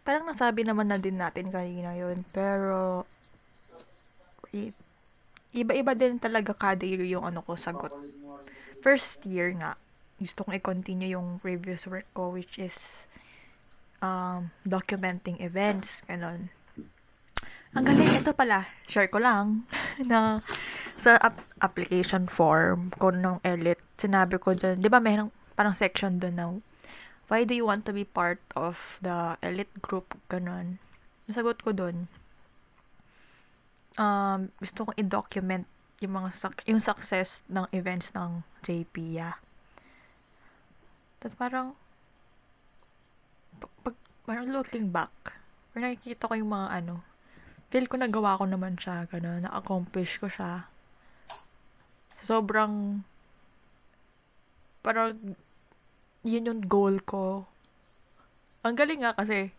parang 0.06 0.22
nasabi 0.22 0.62
naman 0.62 0.86
na 0.86 1.02
din 1.02 1.18
natin 1.18 1.50
kanina 1.50 1.90
yun. 1.98 2.22
Pero, 2.30 3.02
iba-iba 5.50 5.98
din 5.98 6.20
talaga 6.22 6.54
kada 6.54 6.86
year 6.86 7.02
yung 7.02 7.26
ano 7.26 7.42
ko 7.42 7.58
sagot. 7.58 7.90
First 8.86 9.26
year 9.26 9.50
nga, 9.58 9.74
gusto 10.22 10.46
kong 10.46 10.62
i-continue 10.62 11.18
yung 11.18 11.42
previous 11.42 11.90
work 11.90 12.06
ko 12.14 12.30
which 12.30 12.54
is 12.54 13.10
um, 13.98 14.54
documenting 14.62 15.42
events, 15.42 16.06
ganon. 16.06 16.54
Ang 17.74 17.82
galing, 17.82 18.22
ito 18.22 18.30
pala, 18.30 18.70
share 18.86 19.10
ko 19.10 19.18
lang, 19.18 19.66
na 20.06 20.38
sa 20.94 21.18
ap- 21.18 21.50
application 21.58 22.30
form 22.30 22.94
ko 22.94 23.10
nung 23.10 23.42
elite, 23.42 23.82
sinabi 23.98 24.38
ko 24.38 24.54
dun, 24.54 24.78
di 24.78 24.86
ba 24.86 25.02
mayroong 25.02 25.34
parang 25.58 25.74
section 25.74 26.22
dun 26.22 26.38
na, 26.38 26.54
why 27.26 27.42
do 27.42 27.58
you 27.58 27.66
want 27.66 27.82
to 27.82 27.90
be 27.90 28.06
part 28.06 28.38
of 28.54 29.02
the 29.02 29.34
elite 29.42 29.82
group, 29.82 30.14
ganon. 30.30 30.78
Nasagot 31.26 31.58
ko 31.58 31.74
dun, 31.74 32.06
um, 33.98 34.46
gusto 34.62 34.86
kong 34.86 34.94
i-document 34.94 35.66
yung 36.04 36.12
mga 36.12 36.28
yung 36.68 36.82
success 36.82 37.40
ng 37.48 37.64
events 37.72 38.12
ng 38.12 38.44
JP, 38.60 39.16
yeah. 39.16 39.36
Tapos 41.16 41.36
parang, 41.40 41.68
pag 43.80 43.96
parang 44.28 44.52
looking 44.52 44.92
back, 44.92 45.12
parang 45.72 45.96
nakikita 45.96 46.28
ko 46.28 46.34
yung 46.36 46.52
mga 46.52 46.68
ano, 46.84 47.00
feel 47.72 47.88
ko 47.88 47.96
nagawa 47.96 48.36
ko 48.36 48.44
naman 48.44 48.76
siya, 48.76 49.08
gano'n, 49.08 49.48
na-accomplish 49.48 50.20
ko 50.20 50.28
siya. 50.28 50.68
Sobrang, 52.20 53.00
parang, 54.84 55.16
yun 56.26 56.48
yung 56.52 56.62
goal 56.68 57.00
ko. 57.00 57.48
Ang 58.66 58.76
galing 58.76 59.00
nga 59.00 59.16
kasi, 59.16 59.50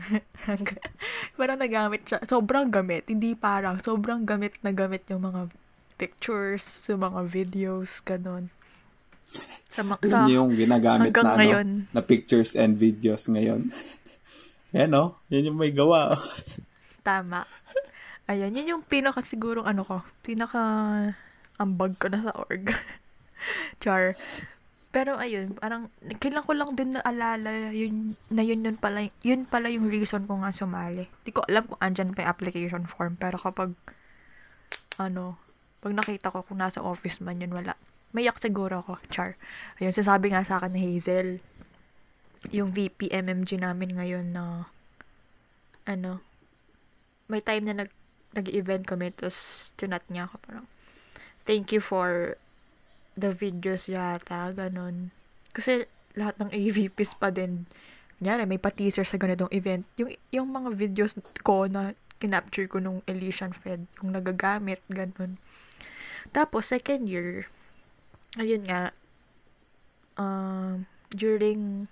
parang 1.38 1.60
nagamit 1.60 2.08
siya. 2.08 2.24
Sobrang 2.24 2.72
gamit. 2.72 3.04
Hindi 3.08 3.36
parang, 3.36 3.76
sobrang 3.80 4.24
gamit 4.24 4.56
na 4.64 4.72
gamit 4.72 5.04
yung 5.12 5.28
mga 5.28 5.52
pictures, 6.00 6.64
yung 6.88 7.04
mga 7.04 7.20
videos, 7.28 8.00
ganun. 8.00 8.48
Sa, 9.68 9.84
sa, 10.00 10.24
Yun 10.24 10.32
yung 10.32 10.50
ginagamit 10.56 11.12
na, 11.12 11.36
ngayon. 11.36 11.84
ano, 11.84 11.92
na 11.92 12.00
pictures 12.00 12.56
and 12.56 12.80
videos 12.80 13.28
ngayon. 13.28 13.68
Yan, 14.74 14.88
no? 14.88 15.20
Yan 15.28 15.52
yung 15.52 15.60
may 15.60 15.76
gawa. 15.76 16.16
oh. 16.16 16.24
Tama. 17.04 17.44
Ayan, 18.30 18.54
yun 18.54 18.78
yung 18.78 18.84
pinaka 18.86 19.20
sigurong 19.20 19.66
ano 19.66 19.82
ko, 19.82 20.00
pinaka 20.22 20.62
ambag 21.58 21.98
ko 22.00 22.08
na 22.08 22.22
sa 22.24 22.32
org. 22.32 22.70
Char. 23.82 24.14
Pero 24.90 25.18
ayun, 25.18 25.54
parang 25.58 25.86
kailan 26.18 26.46
ko 26.46 26.54
lang 26.54 26.70
din 26.74 26.94
naalala 26.98 27.70
yun, 27.70 28.14
na 28.30 28.42
yun, 28.42 28.62
yun 28.62 28.78
pala, 28.78 29.06
yun 29.22 29.46
pala 29.46 29.70
yung 29.70 29.86
reason 29.86 30.26
ko 30.26 30.38
nga 30.42 30.50
sumali. 30.54 31.06
Di 31.26 31.30
ko 31.30 31.42
alam 31.46 31.66
kung 31.66 31.78
andyan 31.82 32.14
pa 32.14 32.26
yung 32.26 32.32
application 32.34 32.86
form, 32.86 33.14
pero 33.18 33.38
kapag, 33.38 33.74
ano, 34.98 35.38
pag 35.80 35.96
nakita 35.96 36.28
ko 36.28 36.44
kung 36.44 36.60
nasa 36.60 36.84
office 36.84 37.24
man 37.24 37.40
yun, 37.40 37.56
wala. 37.56 37.72
Mayak 38.12 38.36
siguro 38.36 38.84
ako, 38.84 39.00
char. 39.08 39.40
Ayun, 39.80 39.96
sasabi 39.96 40.32
nga 40.32 40.44
sa 40.44 40.60
akin 40.60 40.76
ni 40.76 40.80
Hazel, 40.84 41.40
yung 42.52 42.72
VP 42.72 43.12
MMG 43.12 43.60
namin 43.60 43.96
ngayon 43.96 44.32
na, 44.32 44.68
ano, 45.88 46.20
may 47.28 47.40
time 47.40 47.64
na 47.68 47.84
nag, 47.84 47.90
nag-event 48.36 48.84
kami, 48.84 49.12
tapos 49.12 49.70
tinat 49.76 50.04
niya 50.08 50.28
ako 50.28 50.36
parang, 50.44 50.66
thank 51.44 51.72
you 51.72 51.80
for 51.80 52.36
the 53.16 53.32
videos 53.32 53.88
yata, 53.88 54.52
ganun. 54.52 55.12
Kasi 55.52 55.84
lahat 56.16 56.36
ng 56.40 56.50
AVPs 56.52 57.16
pa 57.16 57.32
din, 57.32 57.64
kunyari, 58.18 58.44
may 58.44 58.60
pa-teaser 58.60 59.06
sa 59.06 59.16
ganitong 59.16 59.50
event. 59.54 59.86
Yung, 59.96 60.10
yung 60.28 60.48
mga 60.50 60.76
videos 60.76 61.16
ko 61.40 61.64
na 61.70 61.96
kinapture 62.20 62.68
ko 62.68 62.76
nung 62.82 63.00
Elysian 63.08 63.54
Fed, 63.54 63.80
yung 64.02 64.12
nagagamit, 64.12 64.82
ganun. 64.92 65.40
Tapos, 66.30 66.70
second 66.70 67.10
year, 67.10 67.50
ayun 68.38 68.62
nga, 68.70 68.94
um, 70.14 70.86
during 71.10 71.90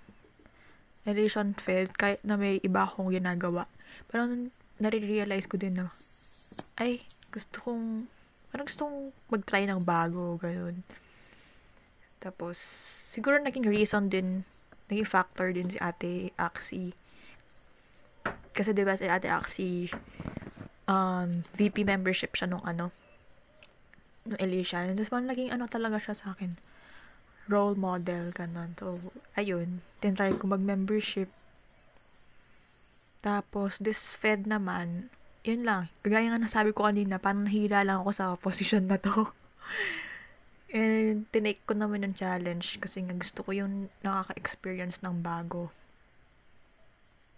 Elysian 1.03 1.51
Fed, 1.59 1.91
kahit 1.99 2.23
na 2.23 2.39
may 2.39 2.63
iba 2.63 2.87
akong 2.87 3.11
ginagawa, 3.11 3.67
parang 4.07 4.47
nare-realize 4.79 5.43
ko 5.49 5.59
din 5.59 5.83
na, 5.83 5.91
ay, 6.79 7.03
gusto 7.35 7.59
kong, 7.67 8.07
parang 8.51 8.65
gusto 8.67 8.87
kong 8.87 8.99
mag-try 9.27 9.67
ng 9.67 9.83
bago, 9.83 10.39
ganun. 10.39 10.87
Tapos, 12.23 12.55
siguro 13.11 13.39
naging 13.43 13.67
reason 13.67 14.07
din, 14.07 14.47
naging 14.87 15.07
factor 15.07 15.51
din 15.51 15.67
si 15.67 15.75
Ate 15.83 16.31
Axie. 16.39 16.95
Kasi 18.55 18.71
diba 18.71 18.95
si 18.95 19.07
Ate 19.07 19.27
Axie, 19.27 19.91
um, 20.87 21.43
VP 21.59 21.83
membership 21.83 22.39
siya 22.39 22.47
nung 22.47 22.63
ano, 22.63 22.91
nung 24.27 24.39
Elysian. 24.41 24.91
Tapos 24.95 25.11
parang 25.11 25.29
naging 25.29 25.51
ano 25.53 25.69
talaga 25.69 26.01
siya 26.01 26.15
sa 26.17 26.35
akin, 26.35 26.55
role 27.49 27.75
model, 27.75 28.29
ganun. 28.31 28.71
So, 28.77 29.01
ayun, 29.33 29.81
tinry 29.99 30.37
ko 30.37 30.45
mag-membership. 30.47 31.27
Tapos, 33.19 33.81
this 33.83 34.15
Fed 34.15 34.47
naman, 34.47 35.11
yun 35.43 35.65
lang. 35.65 35.91
Kagaya 36.05 36.31
nga 36.31 36.39
nasabi 36.39 36.71
ko 36.71 36.87
kanina, 36.87 37.19
parang 37.19 37.43
nahila 37.43 37.83
lang 37.83 37.99
ako 38.05 38.11
sa 38.15 38.25
position 38.39 38.87
na 38.87 38.95
to. 39.01 39.27
And, 40.69 41.25
tinake 41.33 41.65
ko 41.65 41.73
naman 41.73 42.05
yung 42.05 42.13
challenge 42.13 42.77
kasi 42.77 43.01
nga 43.01 43.17
gusto 43.17 43.41
ko 43.41 43.51
yung 43.57 43.89
nakaka-experience 44.05 45.01
ng 45.01 45.25
bago. 45.25 45.73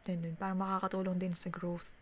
Then, 0.04 0.22
yun, 0.28 0.36
parang 0.36 0.60
makakatulong 0.60 1.18
din 1.18 1.34
sa 1.34 1.48
growth. 1.48 1.96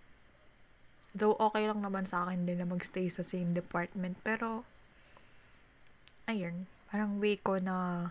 Though 1.13 1.33
okay 1.39 1.65
lang 1.65 1.81
naman 1.81 2.05
sa 2.05 2.25
akin 2.25 2.45
din 2.45 2.61
na 2.61 2.69
magstay 2.69 3.09
sa 3.09 3.25
same 3.25 3.51
department. 3.53 4.17
Pero, 4.21 4.63
ayun, 6.29 6.69
parang 6.89 7.17
way 7.17 7.37
ko 7.37 7.57
na 7.57 8.09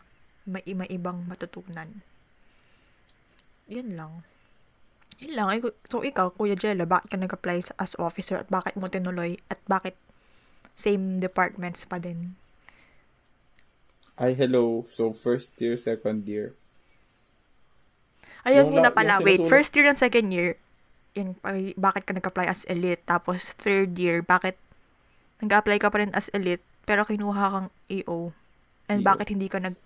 may 0.48 0.64
ibang 0.66 1.28
matutunan. 1.28 2.02
Yan 3.68 3.94
lang. 3.94 4.24
Yun 5.18 5.34
lang. 5.34 5.48
Ay, 5.50 5.58
So, 5.90 6.00
ikaw, 6.00 6.30
Kuya 6.32 6.54
Jella, 6.54 6.86
bakit 6.86 7.12
ka 7.12 7.18
nag-apply 7.18 7.74
as 7.76 7.92
officer 7.98 8.38
at 8.38 8.48
bakit 8.48 8.78
mo 8.78 8.86
tinuloy 8.86 9.36
at 9.50 9.58
bakit 9.68 9.98
same 10.78 11.18
departments 11.18 11.82
pa 11.84 11.98
din? 11.98 12.38
Ay, 14.14 14.34
hello. 14.34 14.86
So, 14.90 15.10
first 15.14 15.58
year, 15.58 15.76
second 15.78 16.26
year. 16.26 16.54
Ayun 18.46 18.70
Yung 18.70 18.78
muna 18.78 18.90
la- 18.90 18.96
pala. 18.96 19.14
Wait, 19.20 19.42
first 19.46 19.74
year 19.74 19.86
and 19.90 19.98
second 19.98 20.30
year, 20.30 20.54
yun, 21.16 21.36
bakit 21.76 22.02
ka 22.04 22.12
nag-apply 22.12 22.46
as 22.48 22.68
elite? 22.68 23.04
Tapos, 23.08 23.54
third 23.56 23.96
year, 23.96 24.20
bakit 24.20 24.56
nag-apply 25.40 25.78
ka 25.80 25.88
pa 25.88 26.02
rin 26.02 26.12
as 26.12 26.28
elite, 26.34 26.64
pero 26.84 27.06
kinuha 27.06 27.44
kang 27.52 27.68
EO? 27.88 28.32
And 28.88 29.04
EO. 29.04 29.08
bakit 29.08 29.32
hindi 29.32 29.48
ka 29.48 29.60
nag... 29.60 29.76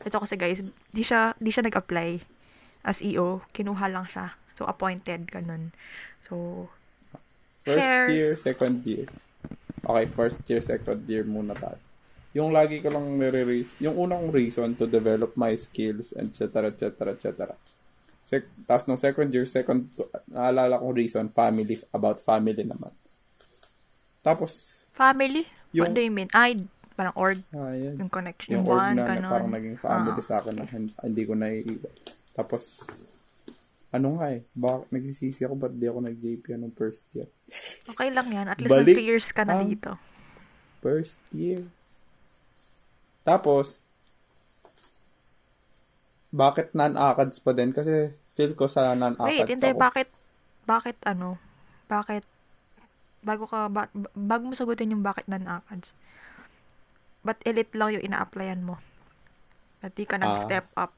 Ito 0.00 0.16
kasi 0.22 0.40
guys, 0.40 0.64
di 0.92 1.02
siya, 1.04 1.36
di 1.36 1.52
siya 1.52 1.66
nag-apply 1.66 2.24
as 2.88 3.04
EO. 3.04 3.44
Kinuha 3.52 3.92
lang 3.92 4.08
siya. 4.08 4.32
So, 4.56 4.64
appointed, 4.64 5.28
ganun. 5.28 5.72
So, 6.24 6.68
First 7.60 7.76
Share. 7.76 8.08
year, 8.08 8.32
second 8.40 8.80
year. 8.88 9.04
Okay, 9.84 10.06
first 10.08 10.40
year, 10.48 10.64
second 10.64 11.04
year 11.04 11.24
muna 11.28 11.52
tayo. 11.52 11.76
Yung 12.32 12.56
lagi 12.56 12.80
ko 12.80 12.88
lang 12.88 13.20
nire-raise, 13.20 13.76
yung 13.84 14.00
unang 14.00 14.32
reason 14.32 14.72
to 14.78 14.88
develop 14.88 15.36
my 15.36 15.52
skills, 15.52 16.16
etc., 16.16 16.72
etc., 16.72 17.12
etc. 17.12 17.52
Sec- 18.30 18.46
Tapos 18.62 18.86
nung 18.86 18.94
second 18.96 19.26
year, 19.28 19.42
second, 19.44 19.90
naalala 20.24 20.78
kong 20.78 20.94
reason, 20.94 21.26
family, 21.28 21.74
about 21.90 22.22
family 22.22 22.62
naman. 22.62 22.94
Tapos, 24.22 24.86
family? 24.92 25.42
What 25.72 25.90
Yung- 25.90 25.92
do 25.92 26.00
you 26.00 26.12
mean? 26.12 26.30
Ay, 26.30 26.62
parang 26.94 27.16
org, 27.16 27.42
ah, 27.50 27.72
yan. 27.72 27.98
yung 27.98 28.06
connection, 28.08 28.54
yung 28.54 28.66
org 28.66 28.78
one, 28.78 28.94
na, 28.94 29.02
na 29.02 29.08
ganun. 29.10 29.32
parang 29.32 29.50
naging 29.50 29.78
family 29.78 30.12
Ah. 30.14 30.22
sa 30.22 30.34
akin 30.38 30.54
na 30.54 30.64
hin- 30.64 30.94
hindi 30.96 31.22
ko 31.24 31.32
naiiwan. 31.34 31.94
Tapos, 32.30 32.86
ano 33.90 34.08
nga 34.14 34.30
eh, 34.30 34.46
bak 34.52 34.86
nagsisisi 34.88 35.42
ako 35.42 35.54
ba't 35.58 35.74
di 35.74 35.86
ako 35.88 35.98
nag-JP 36.00 36.44
nung 36.54 36.70
first 36.70 37.02
year? 37.10 37.26
Okay 37.90 38.14
lang 38.14 38.30
yan. 38.30 38.46
At 38.46 38.62
least 38.62 38.70
Balik. 38.70 38.86
nag 38.86 38.94
3 38.94 39.08
years 39.08 39.26
ka 39.32 39.42
na 39.42 39.58
Ah. 39.58 39.60
dito. 39.60 39.90
First 40.78 41.18
year. 41.34 41.66
Tapos, 43.22 43.82
bakit 46.30 46.72
non-ACADS 46.74 47.42
pa 47.42 47.50
din? 47.54 47.74
Kasi 47.74 48.14
feel 48.38 48.54
ko 48.54 48.70
sa 48.70 48.94
non-ACADS 48.94 49.26
Wait, 49.30 49.50
hindi, 49.50 49.70
ako. 49.74 49.78
bakit, 49.78 50.08
bakit 50.64 50.98
ano, 51.06 51.38
bakit, 51.90 52.24
bago 53.20 53.44
ka, 53.50 53.66
ba, 53.68 53.90
bago 54.14 54.42
mo 54.50 54.54
sagutin 54.54 54.94
yung 54.94 55.02
bakit 55.02 55.26
non-ACADS, 55.26 55.90
ba't 57.20 57.40
elite 57.44 57.74
lang 57.76 57.98
yung 57.98 58.06
ina-applyan 58.06 58.62
mo? 58.62 58.78
Ba't 59.82 59.92
di 59.92 60.06
ka 60.06 60.16
Ah. 60.16 60.30
nag-step 60.30 60.70
up 60.78 60.94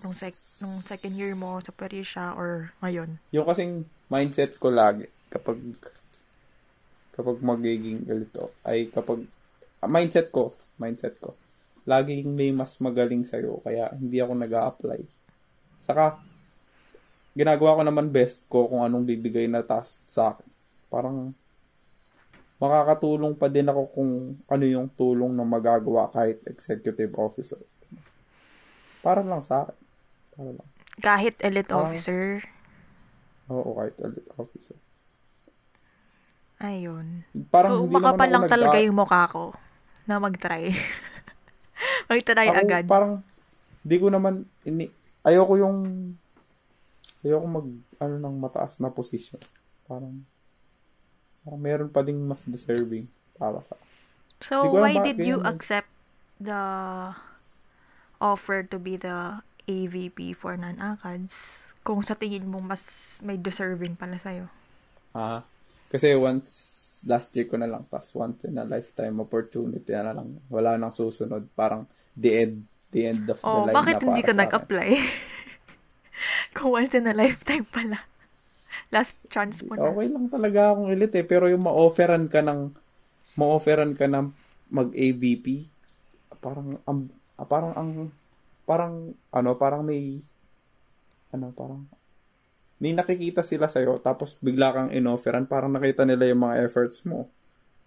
nung, 0.00 0.16
sec, 0.16 0.34
nung 0.58 0.80
second 0.82 1.14
year 1.14 1.36
mo 1.36 1.60
sa 1.60 1.70
Parisha 1.70 2.32
or 2.34 2.72
ngayon? 2.80 3.20
Yung 3.30 3.46
kasing 3.46 3.84
mindset 4.08 4.56
ko 4.56 4.72
lagi, 4.72 5.06
kapag 5.28 5.60
kapag 7.12 7.44
magiging 7.44 8.08
ganito, 8.08 8.56
ay 8.64 8.88
kapag, 8.88 9.20
ah, 9.84 9.90
mindset 9.90 10.32
ko, 10.32 10.56
mindset 10.80 11.20
ko, 11.20 11.36
laging 11.82 12.30
may 12.32 12.54
mas 12.54 12.78
magaling 12.78 13.26
sa'yo, 13.26 13.58
kaya 13.62 13.90
hindi 13.98 14.22
ako 14.22 14.32
nag 14.38 14.54
apply 14.54 15.00
Saka, 15.82 16.14
ginagawa 17.34 17.80
ko 17.80 17.82
naman 17.82 18.06
best 18.14 18.46
ko 18.46 18.70
kung 18.70 18.86
anong 18.86 19.02
bibigay 19.02 19.50
na 19.50 19.66
task 19.66 19.98
sa 20.06 20.30
akin. 20.30 20.46
Parang, 20.86 21.34
makakatulong 22.62 23.34
pa 23.34 23.50
din 23.50 23.66
ako 23.66 23.82
kung 23.90 24.38
ano 24.46 24.64
yung 24.64 24.86
tulong 24.94 25.34
na 25.34 25.42
magagawa 25.42 26.06
kahit 26.14 26.38
executive 26.46 27.10
officer. 27.18 27.58
Para 29.02 29.26
lang 29.26 29.42
sa 29.42 29.66
akin. 29.66 29.78
Para 30.38 30.50
lang. 30.54 30.68
Kahit 31.02 31.34
elite 31.42 31.74
Ah. 31.74 31.82
officer, 31.82 32.46
Oo, 33.50 33.74
kahit 33.74 33.98
elite 33.98 34.30
officer. 34.38 34.78
ayun. 36.62 37.26
Parang 37.50 37.74
so, 37.74 37.78
hindi 37.82 37.98
makapal 37.98 38.30
ako 38.30 38.34
lang 38.38 38.44
talaga 38.46 38.78
yung 38.78 38.94
mukha 38.94 39.26
ko 39.26 39.50
na 40.06 40.22
mag-try. 40.22 40.70
mag-try 42.12 42.48
Ako, 42.48 42.60
agad. 42.60 42.84
parang, 42.86 43.12
di 43.80 43.96
ko 43.96 44.12
naman, 44.12 44.44
ini, 44.68 44.86
ayoko 45.24 45.56
yung, 45.56 45.78
ayoko 47.24 47.46
mag, 47.48 47.66
ano 48.02 48.14
ng 48.20 48.36
mataas 48.36 48.78
na 48.78 48.92
position. 48.92 49.40
Parang, 49.88 50.12
parang 51.42 51.60
meron 51.60 51.90
pa 51.90 52.04
ding 52.04 52.20
mas 52.22 52.44
deserving 52.46 53.08
para 53.34 53.58
sa 53.66 53.74
So, 54.42 54.74
why 54.74 54.98
did 54.98 55.22
you 55.22 55.38
eh. 55.38 55.50
accept 55.54 55.86
the 56.42 56.58
offer 58.18 58.66
to 58.66 58.76
be 58.78 58.98
the 58.98 59.38
AVP 59.70 60.34
for 60.34 60.58
non-ACADS 60.58 61.62
kung 61.86 62.02
sa 62.02 62.18
tingin 62.18 62.50
mo 62.50 62.58
mas 62.58 63.18
may 63.22 63.38
deserving 63.38 63.94
pala 63.94 64.18
sa'yo? 64.18 64.50
Ah, 65.14 65.46
kasi 65.90 66.14
once, 66.18 66.50
last 67.06 67.30
year 67.38 67.46
ko 67.46 67.54
na 67.54 67.70
lang, 67.70 67.86
tas 67.86 68.10
once 68.18 68.46
in 68.50 68.58
a 68.58 68.66
lifetime 68.66 69.14
opportunity 69.22 69.94
na 69.94 70.10
lang. 70.10 70.42
Wala 70.50 70.74
nang 70.74 70.94
susunod. 70.94 71.46
Parang, 71.54 71.86
the 72.16 72.30
end, 72.46 72.56
the 72.92 73.08
end 73.08 73.24
of 73.28 73.38
Oh, 73.42 73.64
the 73.64 73.72
line 73.72 73.76
bakit 73.76 73.94
na 74.00 74.04
hindi 74.12 74.22
ka 74.22 74.34
nag-apply? 74.36 74.90
kung 76.56 76.76
once 76.76 76.94
in 76.94 77.08
a 77.08 77.14
lifetime 77.16 77.64
pala. 77.66 77.98
Last 78.92 79.16
chance 79.32 79.64
mo 79.64 79.76
na. 79.76 79.88
Okay 79.88 80.08
lang 80.12 80.28
talaga 80.28 80.72
akong 80.72 80.92
elite 80.92 81.24
eh. 81.24 81.26
Pero 81.26 81.48
yung 81.48 81.64
ma-offeran 81.64 82.28
ka 82.28 82.44
ng, 82.44 82.72
ma-offeran 83.40 83.96
ka 83.96 84.04
ng 84.04 84.28
mag-AVP, 84.72 85.68
parang, 86.40 86.76
ang, 86.84 87.08
ah, 87.40 87.48
parang 87.48 87.72
ang, 87.76 87.90
parang, 88.68 88.94
ano, 89.32 89.50
parang 89.56 89.82
may, 89.84 90.20
ano, 91.32 91.52
parang, 91.56 91.88
may 92.82 92.92
nakikita 92.92 93.46
sila 93.46 93.70
sa'yo, 93.70 94.02
tapos 94.02 94.34
bigla 94.42 94.74
kang 94.74 94.90
inofferan, 94.90 95.46
parang 95.46 95.70
nakita 95.70 96.02
nila 96.02 96.28
yung 96.28 96.42
mga 96.42 96.66
efforts 96.66 97.06
mo. 97.06 97.30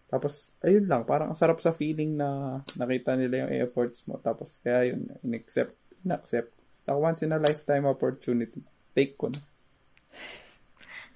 Tapos, 0.06 0.54
ayun 0.62 0.86
lang, 0.86 1.02
parang 1.04 1.34
ang 1.34 1.40
sarap 1.40 1.58
sa 1.60 1.74
feeling 1.74 2.14
na 2.14 2.62
nakita 2.78 3.18
nila 3.18 3.46
yung 3.46 3.52
efforts 3.66 4.06
mo. 4.06 4.22
Tapos, 4.22 4.62
kaya 4.62 4.94
yun, 4.94 5.10
in-accept, 5.26 5.74
in-accept. 6.06 6.54
So, 6.86 7.02
once 7.02 7.26
in 7.26 7.34
a 7.34 7.42
lifetime 7.42 7.90
opportunity, 7.90 8.62
take 8.94 9.18
ko 9.18 9.34
na. 9.34 9.42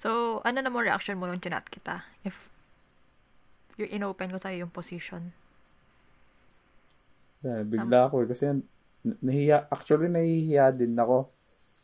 So, 0.00 0.40
ano 0.42 0.58
na 0.58 0.72
mo 0.72 0.82
reaction 0.82 1.20
mo 1.20 1.30
nung 1.30 1.38
chinat 1.38 1.68
kita? 1.70 2.02
If 2.26 2.50
you're 3.78 3.92
inopen 3.92 4.32
ko 4.32 4.40
sa'yo 4.40 4.66
yung 4.66 4.74
position. 4.74 5.32
Yeah, 7.40 7.64
bigla 7.64 8.08
ako 8.10 8.26
eh. 8.26 8.28
Kasi 8.28 8.64
nahiya, 9.24 9.70
actually 9.72 10.12
nahihiya 10.12 10.76
din 10.76 10.98
ako. 10.98 11.32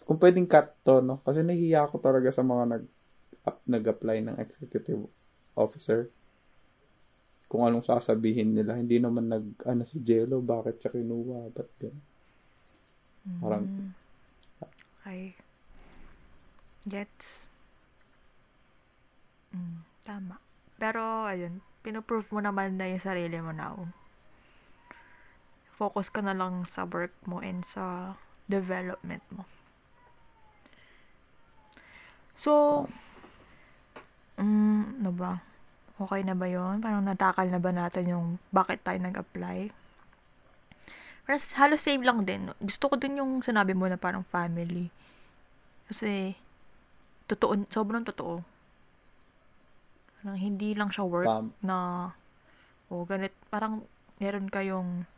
Kung 0.05 0.19
pwedeng 0.21 0.49
cut 0.49 0.77
to, 0.85 1.01
no? 1.01 1.23
Kasi 1.25 1.41
nahihiya 1.45 1.89
ako 1.89 2.03
talaga 2.03 2.29
sa 2.35 2.45
mga 2.45 2.65
nag, 2.77 2.85
up, 3.47 3.59
nag-apply 3.65 4.21
ng 4.27 4.37
executive 4.43 5.07
officer. 5.57 6.11
Kung 7.47 7.63
anong 7.63 7.87
sasabihin 7.87 8.55
nila. 8.55 8.75
Hindi 8.75 8.99
naman 8.99 9.31
nag, 9.31 9.63
ano 9.67 9.87
si 9.87 10.03
Jello, 10.03 10.43
bakit 10.43 10.83
siya 10.83 10.91
kinuha? 10.95 11.55
Ba't? 11.55 11.71
Parang, 13.43 13.65
Mm. 13.67 13.91
Okay. 15.03 15.35
Gets. 16.87 17.51
Mm, 19.51 19.83
tama. 20.07 20.39
Pero, 20.79 21.27
ayun, 21.27 21.59
pinoprove 21.83 22.31
mo 22.31 22.39
naman 22.39 22.79
na 22.79 22.87
yung 22.87 23.03
sarili 23.03 23.39
mo 23.43 23.51
now. 23.51 23.91
Focus 25.75 26.11
ka 26.11 26.23
na 26.23 26.35
lang 26.35 26.63
sa 26.63 26.87
work 26.87 27.15
mo 27.27 27.43
and 27.43 27.67
sa 27.67 28.15
development 28.47 29.23
mo. 29.35 29.43
So, 32.39 32.85
mm, 34.39 35.03
ano 35.03 35.11
ba? 35.11 35.43
Okay 35.97 36.21
na 36.29 36.37
ba 36.37 36.45
yon 36.45 36.85
Parang 36.85 37.01
natakal 37.01 37.49
na 37.49 37.57
ba 37.57 37.73
natin 37.73 38.13
yung 38.13 38.27
bakit 38.53 38.85
tayo 38.85 39.01
nag-apply? 39.01 39.73
Pero 41.27 41.37
halos 41.59 41.83
same 41.83 42.05
lang 42.05 42.23
din. 42.23 42.53
Gusto 42.63 42.93
ko 42.93 42.95
din 43.01 43.19
yung 43.19 43.41
sinabi 43.41 43.73
mo 43.73 43.89
na 43.89 43.99
parang 43.99 44.23
family. 44.29 44.93
Kasi, 45.91 46.37
totoo, 47.27 47.67
sobrang 47.73 48.05
totoo. 48.07 48.45
Parang 50.21 50.39
hindi 50.39 50.77
lang 50.77 50.93
siya 50.93 51.03
work 51.09 51.27
Tam- 51.27 51.57
na, 51.65 52.13
o 52.93 53.03
ganit, 53.09 53.35
parang 53.51 53.83
meron 54.23 54.47
kayong 54.47 55.09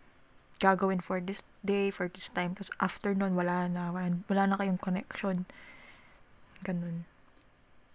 gagawin 0.62 1.02
for 1.02 1.20
this 1.20 1.44
day, 1.60 1.92
for 1.92 2.08
this 2.08 2.32
time. 2.32 2.54
Tapos 2.56 2.72
after 2.80 3.12
nun, 3.12 3.36
wala 3.36 3.66
na. 3.66 3.90
Wala, 3.92 4.14
wala 4.30 4.42
na 4.48 4.56
kayong 4.56 4.80
connection. 4.80 5.44
Ganun. 6.64 7.04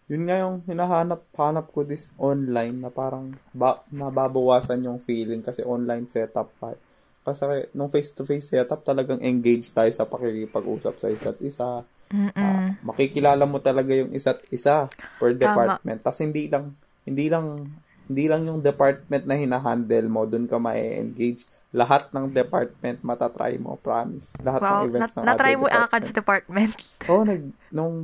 Yun 0.06 0.28
nga 0.28 0.43
yung 0.43 0.60
hinahanap-hanap 0.60 1.72
ko 1.72 1.82
this 1.82 2.12
online 2.20 2.84
na 2.84 2.91
parang 2.91 3.32
ba, 3.51 3.80
nababawasan 3.88 4.84
yung 4.84 4.99
feeling 4.99 5.39
kasi 5.39 5.64
online 5.64 6.06
setup 6.06 6.51
pa. 6.60 6.76
Kasi 7.24 7.72
nung 7.72 7.88
face-to-face 7.88 8.51
setup, 8.51 8.84
talagang 8.84 9.24
engaged 9.24 9.72
tayo 9.72 9.88
sa 9.89 10.04
pakikipag-usap 10.04 10.93
sa 10.99 11.08
isa't 11.08 11.39
isa. 11.39 11.88
Mm-mm. 12.14 12.78
makikilala 12.86 13.41
mo 13.49 13.58
talaga 13.58 13.89
yung 13.89 14.14
isa't 14.14 14.45
isa 14.54 14.86
per 15.18 15.34
department. 15.34 15.97
Tapos 15.97 16.22
hindi 16.22 16.45
lang 16.45 16.78
hindi 17.10 17.26
lang 17.26 17.66
hindi 18.06 18.26
lang 18.30 18.45
yung 18.45 18.62
department 18.62 19.26
na 19.26 19.34
hinahandle 19.34 20.08
mo 20.12 20.28
doon 20.30 20.45
ka 20.45 20.62
ma-engage. 20.62 21.41
Lahat 21.74 22.14
ng 22.14 22.30
department 22.30 23.01
matatry 23.01 23.58
mo, 23.58 23.82
promise. 23.82 24.30
Lahat 24.45 24.62
Wow, 24.62 24.86
ng 24.86 24.93
events 24.93 25.12
na- 25.16 25.18
ng 25.18 25.26
na-try 25.26 25.54
mo 25.58 25.66
yung 25.66 25.74
ACADS 25.74 26.10
department. 26.14 26.72
department. 26.78 27.10
Oh, 27.10 27.24
nag 27.26 27.41
nung 27.74 27.95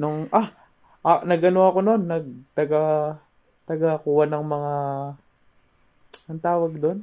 nung 0.00 0.18
ah, 0.32 0.48
ah 1.02 1.20
nagano 1.26 1.66
ako 1.66 1.78
noon, 1.82 2.02
nag 2.06 2.26
taga 2.54 3.14
taga 3.66 3.98
kuha 4.02 4.26
ng 4.30 4.44
mga 4.46 4.74
ang 6.30 6.40
tawag 6.40 6.72
doon? 6.78 6.98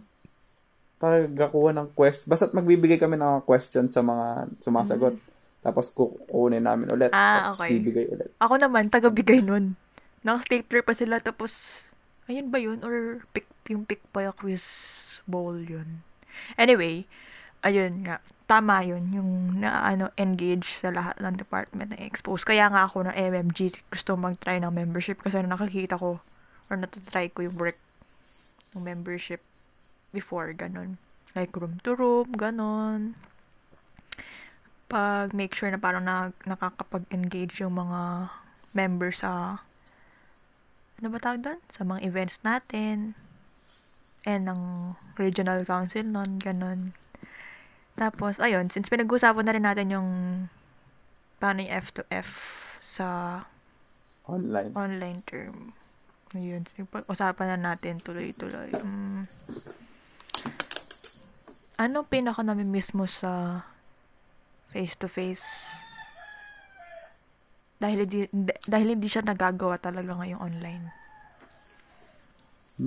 Taga 0.99 1.51
kuha 1.51 1.71
ng 1.75 1.91
quest. 1.95 2.27
Basta't 2.27 2.55
magbibigay 2.55 2.99
kami 2.99 3.19
ng 3.19 3.39
mga 3.39 3.45
question 3.47 3.87
sa 3.91 4.03
mga 4.03 4.51
sumasagot. 4.63 5.15
Tapos 5.59 5.91
kukunin 5.91 6.63
namin 6.63 6.87
ulit. 6.91 7.11
Mm. 7.11 7.19
Ah, 7.19 7.51
tapos 7.51 7.59
okay. 7.59 7.71
bibigay 7.75 8.05
ulit. 8.07 8.29
Ako 8.39 8.55
naman, 8.55 8.87
taga-bigay 8.87 9.43
nun. 9.43 9.75
Naka-stapler 10.23 10.83
pa 10.83 10.95
sila, 10.95 11.19
tapos, 11.19 11.83
ayun 12.31 12.51
ba 12.51 12.59
yun? 12.59 12.79
Or 12.83 13.23
pick, 13.35 13.47
yung 13.67 13.83
pick 13.83 14.03
pa 14.11 14.23
yung 14.23 14.35
quiz 14.35 14.63
bowl 15.27 15.59
yun. 15.59 16.03
Anyway, 16.55 17.03
ayun 17.63 18.07
nga. 18.07 18.23
Tama 18.49 18.81
yun, 18.81 19.05
yung 19.13 19.61
na, 19.61 19.85
ano, 19.85 20.09
engage 20.17 20.81
sa 20.81 20.89
lahat 20.89 21.21
ng 21.21 21.37
department 21.37 21.93
na 21.93 22.01
expose. 22.01 22.41
Kaya 22.41 22.65
nga 22.73 22.89
ako 22.89 23.05
ng 23.05 23.13
MMG, 23.13 23.77
gusto 23.93 24.17
mag-try 24.17 24.57
ng 24.57 24.73
membership 24.73 25.21
kasi 25.21 25.37
nakakita 25.45 26.01
ko 26.01 26.17
or 26.65 26.73
natatry 26.73 27.29
ko 27.29 27.45
yung 27.45 27.53
work 27.61 27.77
ng 28.73 28.81
membership 28.81 29.45
before, 30.09 30.49
ganun. 30.57 30.97
Like 31.37 31.53
room 31.53 31.77
to 31.85 31.93
room, 31.93 32.33
ganun. 32.33 33.13
Pag 34.89 35.37
make 35.37 35.53
sure 35.53 35.69
na 35.69 35.77
parang 35.77 36.01
na, 36.01 36.33
nakakapag-engage 36.49 37.61
yung 37.61 37.77
mga 37.77 38.33
members 38.73 39.21
sa 39.21 39.61
ano 40.97 41.07
ba 41.13 41.21
tawag 41.21 41.45
doon? 41.45 41.59
Sa 41.69 41.85
mga 41.85 42.01
events 42.01 42.41
natin. 42.41 43.13
And 44.25 44.49
ng 44.49 44.61
regional 45.21 45.63
council 45.69 46.03
nun, 46.03 46.41
ganun. 46.41 46.97
Tapos, 47.99 48.39
ayun, 48.39 48.71
since 48.71 48.87
pinag-usapan 48.87 49.43
na 49.43 49.51
rin 49.51 49.65
natin 49.67 49.91
yung 49.91 50.09
paano 51.35 51.59
yung 51.59 51.75
F2F 51.83 52.29
sa 52.79 53.07
Online. 54.23 54.71
online 54.71 55.19
term. 55.27 55.75
Ayun, 56.31 56.63
so, 56.63 56.79
pag-usapan 56.87 57.59
na 57.59 57.75
natin 57.75 57.99
tuloy-tuloy. 57.99 58.71
Mm. 58.71 59.27
Ano 61.75 62.07
pinaka 62.07 62.39
nami-miss 62.39 62.95
mo 62.95 63.03
sa 63.03 63.63
face-to-face? 64.71 65.75
Dahil 67.83 68.07
hindi, 68.07 68.31
dahil 68.63 68.95
hindi 68.95 69.07
siya 69.11 69.27
nagagawa 69.27 69.75
talaga 69.75 70.15
ngayong 70.15 70.39
online. 70.39 70.85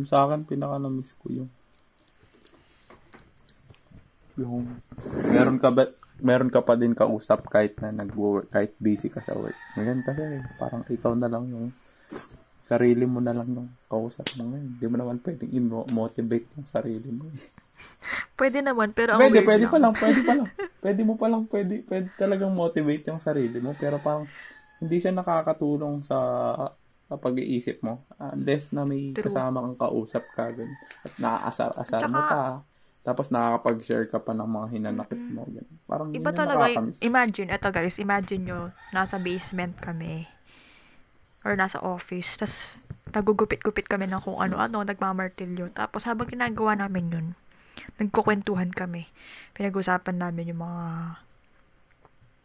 Sa 0.08 0.24
akin, 0.24 0.48
pinaka 0.48 0.80
na-miss 0.80 1.12
ko 1.20 1.28
yung 1.28 1.52
yung 4.38 4.68
meron 5.28 5.58
ka 5.60 5.68
ba 5.72 5.88
meron 6.22 6.50
ka 6.54 6.62
pa 6.62 6.78
din 6.78 6.94
kausap 6.94 7.50
kahit 7.50 7.74
na 7.82 7.90
nag-work, 7.90 8.46
kahit 8.54 8.78
busy 8.78 9.10
ka 9.10 9.18
sa 9.18 9.34
work. 9.34 9.58
Ngayon 9.74 10.06
kasi 10.06 10.22
parang 10.56 10.86
ikaw 10.86 11.12
na 11.18 11.26
lang 11.26 11.50
yung 11.50 11.74
sarili 12.62 13.04
mo 13.04 13.18
na 13.18 13.34
lang 13.34 13.50
yung 13.50 13.68
kausap 13.90 14.24
mo 14.38 14.48
ngayon. 14.48 14.78
Hindi 14.78 14.86
mo 14.86 14.96
naman 15.02 15.18
pwedeng 15.20 15.50
i-motivate 15.50 16.48
yung 16.56 16.68
sarili 16.70 17.10
mo. 17.10 17.26
Pwede 18.38 18.62
naman, 18.62 18.94
pero 18.94 19.18
ang 19.18 19.20
Pwede, 19.22 19.42
pwede 19.42 19.66
lang. 19.66 19.72
pa 19.74 19.78
lang, 19.82 19.92
pwede 19.98 20.20
pa 20.22 20.34
lang. 20.38 20.48
Pwede 20.82 21.00
mo 21.02 21.14
pa 21.18 21.26
lang, 21.30 21.42
pwede, 21.46 21.74
pwede 21.86 22.06
talagang 22.18 22.54
motivate 22.54 23.06
yung 23.10 23.22
sarili 23.22 23.58
mo. 23.58 23.74
Pero 23.74 23.98
parang 24.02 24.26
hindi 24.82 24.98
siya 24.98 25.14
nakakatulong 25.14 26.02
sa 26.02 26.18
sa 27.06 27.14
pag-iisip 27.20 27.82
mo. 27.84 28.02
Unless 28.18 28.72
na 28.74 28.82
may 28.86 29.14
True. 29.14 29.26
kasama 29.30 29.62
kang 29.62 29.78
kausap 29.78 30.24
ka. 30.34 30.50
Ganun. 30.50 30.74
At 31.04 31.12
naaasar-asar 31.18 32.00
mo 32.08 32.18
pa. 32.18 32.42
Tapos 33.02 33.34
nakakapag-share 33.34 34.06
ka 34.06 34.22
pa 34.22 34.30
ng 34.30 34.46
mga 34.46 34.66
hinanakit 34.78 35.20
mo. 35.34 35.42
Ganun. 35.46 35.78
Parang 35.90 36.08
Iba 36.14 36.30
talaga, 36.30 36.70
nakakamiss. 36.70 37.02
imagine, 37.02 37.48
eto 37.50 37.68
guys, 37.74 37.98
imagine 37.98 38.42
nyo, 38.46 38.60
nasa 38.94 39.18
basement 39.18 39.74
kami, 39.82 40.30
or 41.42 41.58
nasa 41.58 41.82
office, 41.82 42.38
tas 42.38 42.78
nagugupit-gupit 43.12 43.90
kami 43.90 44.06
ng 44.06 44.22
kung 44.22 44.38
ano-ano, 44.38 44.86
nagmamartilyo. 44.86 45.74
Tapos 45.74 46.06
habang 46.06 46.30
ginagawa 46.30 46.78
namin 46.78 47.10
yun, 47.10 47.26
nagkukwentuhan 47.98 48.70
kami. 48.70 49.10
Pinag-usapan 49.52 50.22
namin 50.22 50.54
yung 50.54 50.62
mga 50.62 51.18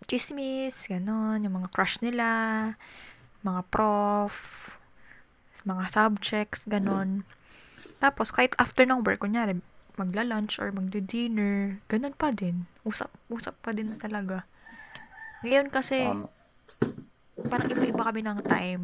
chismis, 0.09 0.89
ganon, 0.89 1.45
yung 1.45 1.55
mga 1.61 1.69
crush 1.71 2.01
nila, 2.01 2.73
mga 3.45 3.61
prof, 3.69 4.33
mga 5.67 5.85
subjects, 5.91 6.63
ganon. 6.63 7.27
Tapos, 7.99 8.31
kahit 8.31 8.55
after 8.55 8.87
ng 8.87 9.03
work, 9.03 9.19
kunyari, 9.19 9.59
magla-lunch 9.97 10.61
or 10.61 10.69
magdi-dinner, 10.69 11.81
ganun 11.89 12.13
pa 12.13 12.29
din. 12.29 12.69
Usap, 12.85 13.09
usap 13.33 13.57
pa 13.65 13.73
din 13.73 13.89
talaga. 13.97 14.45
Ngayon 15.41 15.67
kasi, 15.73 16.05
Tama. 16.05 16.29
parang 17.49 17.69
iba-iba 17.73 18.03
kami 18.05 18.21
ng 18.21 18.39
time. 18.45 18.83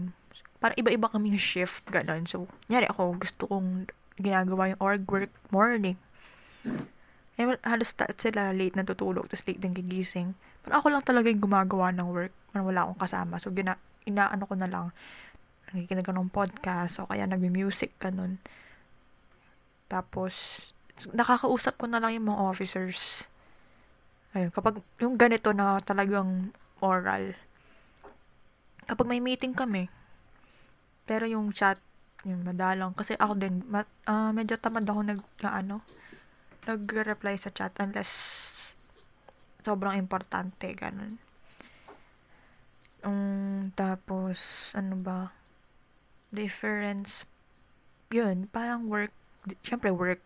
Parang 0.58 0.78
iba-iba 0.78 1.08
kaming 1.10 1.38
shift, 1.38 1.86
ganun. 1.88 2.26
So, 2.26 2.50
nyari 2.68 2.90
ako, 2.90 3.22
gusto 3.22 3.46
kong 3.46 3.88
ginagawa 4.18 4.74
yung 4.74 4.82
org 4.82 5.04
work 5.10 5.34
morning. 5.54 5.98
Eh, 7.34 7.50
halos 7.66 7.98
ta- 7.98 8.14
sila 8.14 8.54
late 8.54 8.78
natutulog, 8.78 9.26
tapos 9.26 9.46
late 9.50 9.58
din 9.58 9.74
gigising. 9.74 10.38
Parang 10.62 10.78
ako 10.82 10.88
lang 10.94 11.04
talaga 11.06 11.30
yung 11.34 11.42
gumagawa 11.42 11.90
ng 11.90 12.08
work. 12.10 12.34
Parang 12.54 12.66
wala 12.70 12.86
akong 12.86 13.02
kasama. 13.02 13.42
So, 13.42 13.50
gina, 13.50 13.78
inaano 14.06 14.46
ko 14.46 14.54
na 14.54 14.70
lang. 14.70 14.94
Nakikinig 15.74 16.06
ng 16.06 16.30
podcast, 16.30 17.02
o 17.02 17.10
kaya 17.10 17.26
nagmi-music, 17.26 17.98
ganun. 17.98 18.38
Tapos, 19.90 20.70
nakakausap 21.14 21.76
ko 21.78 21.86
na 21.90 22.00
lang 22.00 22.16
yung 22.16 22.30
mga 22.30 22.42
officers. 22.42 23.26
Ayun, 24.34 24.50
kapag 24.54 24.82
yung 25.02 25.18
ganito 25.18 25.54
na 25.54 25.78
talagang 25.82 26.54
oral, 26.82 27.34
kapag 28.86 29.10
may 29.10 29.22
meeting 29.22 29.54
kami, 29.54 29.90
pero 31.04 31.28
yung 31.28 31.52
chat, 31.54 31.78
yung 32.24 32.42
madalang, 32.48 32.96
kasi 32.96 33.14
ako 33.20 33.36
din, 33.36 33.62
ma- 33.68 33.90
ah, 34.08 34.32
medyo 34.32 34.56
tamad 34.56 34.88
ako 34.88 35.02
nag, 35.04 35.22
na 35.44 35.50
ano, 35.60 35.84
nag-reply 36.64 37.36
sa 37.36 37.52
chat 37.52 37.76
unless 37.84 38.12
sobrang 39.64 40.00
importante, 40.00 40.72
ganun. 40.76 41.20
Um, 43.04 43.72
tapos, 43.76 44.72
ano 44.72 44.96
ba, 45.00 45.36
difference, 46.32 47.28
yun, 48.10 48.48
parang 48.48 48.88
work, 48.88 49.12
syempre 49.62 49.92
work, 49.92 50.24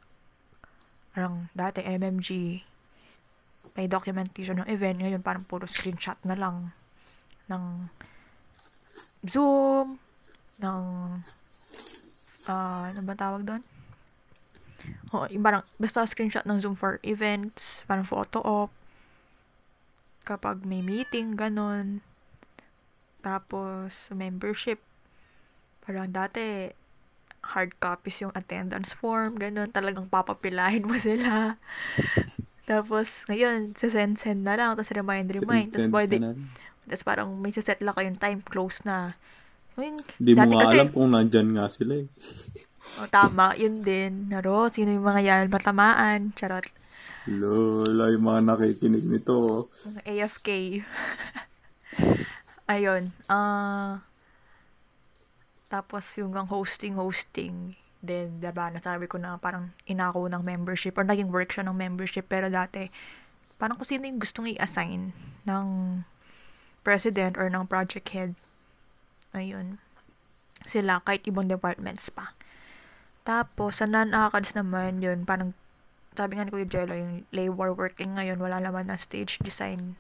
parang 1.18 1.50
dati 1.58 1.82
MMG, 1.82 2.62
may 3.74 3.90
documentation 3.90 4.62
ng 4.62 4.70
event, 4.70 5.02
ngayon 5.02 5.26
parang 5.26 5.42
puro 5.42 5.66
screenshot 5.66 6.14
na 6.22 6.38
lang 6.38 6.70
ng 7.50 7.90
Zoom, 9.26 9.98
ng, 10.62 10.84
ah, 12.46 12.94
ano 12.94 13.02
ba 13.02 13.18
tawag 13.18 13.50
doon? 13.50 13.66
Oo, 15.18 15.26
yung 15.34 15.42
parang, 15.42 15.66
basta 15.82 16.06
screenshot 16.06 16.46
ng 16.46 16.62
Zoom 16.62 16.78
for 16.78 17.02
events, 17.02 17.82
parang 17.90 18.06
photo 18.06 18.38
op, 18.46 18.70
kapag 20.22 20.70
may 20.70 20.86
meeting, 20.86 21.34
ganon. 21.34 22.06
Tapos, 23.26 24.14
membership, 24.14 24.78
parang 25.82 26.14
dati, 26.14 26.70
hard 27.42 27.78
copies 27.80 28.22
yung 28.22 28.34
attendance 28.36 28.94
form, 28.94 29.38
ganun, 29.40 29.70
talagang 29.72 30.10
papapilahin 30.10 30.86
mo 30.86 30.98
sila. 31.00 31.56
tapos, 32.70 33.26
ngayon, 33.32 33.78
send-send 33.78 34.44
na 34.44 34.58
lang, 34.60 34.76
tapos 34.76 34.92
remind-remind, 34.92 35.74
tapos 35.74 35.88
rin. 36.10 36.50
tapos 36.88 37.04
parang 37.04 37.30
may 37.40 37.52
saset 37.52 37.80
lang 37.80 37.96
kayong 37.96 38.20
time, 38.20 38.40
close 38.44 38.84
na. 38.84 39.16
Hindi 39.78 40.34
mo 40.34 40.58
nga 40.58 40.66
kasi, 40.66 40.76
alam 40.82 40.90
kung 40.90 41.14
nandyan 41.14 41.54
nga 41.54 41.70
sila 41.70 42.02
eh. 42.02 42.08
oh, 42.98 43.08
tama, 43.14 43.54
yun 43.54 43.86
din. 43.86 44.26
Naro, 44.34 44.74
sino 44.74 44.90
yung 44.90 45.06
mga 45.06 45.22
yan 45.22 45.46
matamaan? 45.54 46.34
Charot. 46.34 46.66
Lola, 47.30 48.10
yung 48.10 48.26
mga 48.26 48.42
nakikinig 48.42 49.06
nito. 49.06 49.70
Mga 49.86 50.02
AFK. 50.10 50.82
Ayun. 52.74 53.14
Ah, 53.30 54.07
tapos 55.68 56.08
yung 56.16 56.32
ang 56.36 56.48
hosting, 56.48 56.96
hosting. 56.96 57.76
Then, 58.00 58.40
diba, 58.40 58.72
nasabi 58.72 59.12
ko 59.12 59.20
na 59.20 59.36
parang 59.36 59.76
inako 59.84 60.32
ng 60.32 60.40
membership 60.40 60.96
or 60.96 61.04
naging 61.04 61.28
work 61.28 61.52
siya 61.52 61.68
ng 61.68 61.76
membership. 61.76 62.32
Pero 62.32 62.48
dati, 62.48 62.88
parang 63.60 63.76
kung 63.76 63.90
sino 63.90 64.08
yung 64.08 64.22
gustong 64.22 64.48
i-assign 64.56 65.12
ng 65.44 65.68
president 66.88 67.36
or 67.36 67.52
ng 67.52 67.68
project 67.68 68.08
head. 68.16 68.32
Ayun. 69.36 69.82
Sila, 70.64 71.04
kahit 71.04 71.28
ibang 71.28 71.52
departments 71.52 72.08
pa. 72.08 72.32
Tapos, 73.28 73.84
sa 73.84 73.86
non-ACADS 73.90 74.56
naman, 74.56 75.04
yun, 75.04 75.28
parang, 75.28 75.52
sabi 76.16 76.40
nga 76.40 76.48
ni 76.48 76.52
Kuya 76.56 76.64
Jello, 76.64 76.96
yung 76.96 77.28
labor 77.36 77.76
working 77.76 78.16
ngayon, 78.16 78.40
wala 78.40 78.64
naman 78.64 78.88
na 78.88 78.96
stage 78.96 79.36
design. 79.44 80.00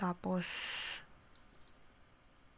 Tapos, 0.00 0.48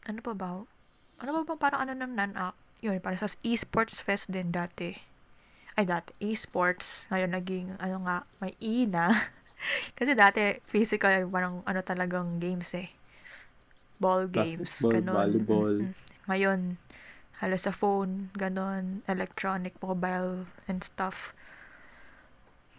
ano 0.07 0.23
pa 0.23 0.33
ba? 0.39 0.76
Ano 1.17 1.33
ba 1.33 1.49
bang 1.49 1.61
parang 1.61 1.81
ano 1.81 1.93
ng 1.97 2.13
nan-app? 2.13 2.57
Yun, 2.85 3.01
parang 3.01 3.17
sa 3.17 3.33
esports 3.41 4.05
fest 4.05 4.29
din 4.29 4.53
dati. 4.53 4.93
Ay, 5.77 5.89
dati, 5.89 6.13
esports. 6.21 7.09
Ngayon, 7.09 7.31
naging, 7.33 7.67
ano 7.81 7.97
nga, 8.05 8.17
may 8.41 8.53
E 8.61 8.85
na. 8.85 9.13
Kasi 9.99 10.13
dati, 10.13 10.61
physical, 10.65 11.25
parang 11.33 11.65
ano 11.65 11.81
talagang 11.81 12.37
games 12.37 12.73
eh. 12.77 12.89
Ball 13.97 14.29
games, 14.29 14.85
Basketball, 14.85 14.93
ganun. 14.93 15.17
volleyball. 15.17 15.77
Mm-mm. 15.81 15.93
Ngayon, 16.29 16.61
halos 17.41 17.65
sa 17.65 17.73
phone, 17.73 18.29
ganun, 18.37 19.01
electronic, 19.09 19.73
mobile, 19.81 20.45
and 20.69 20.85
stuff. 20.85 21.33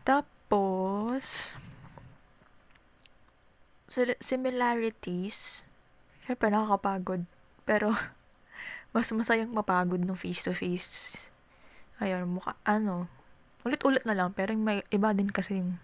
Tapos, 0.05 1.57
similarities, 4.21 5.65
syempre 6.25 6.53
nakakapagod. 6.53 7.25
Pero, 7.65 7.93
mas 8.97 9.13
masayang 9.13 9.53
mapagod 9.53 10.01
nung 10.01 10.17
face-to-face. 10.17 11.21
Ayun, 12.01 12.25
mukha, 12.41 12.57
ano, 12.65 13.05
ulit-ulit 13.61 14.01
na 14.09 14.17
lang, 14.17 14.33
pero 14.33 14.57
may 14.57 14.81
iba 14.89 15.13
din 15.13 15.29
kasi 15.29 15.61
yung 15.61 15.77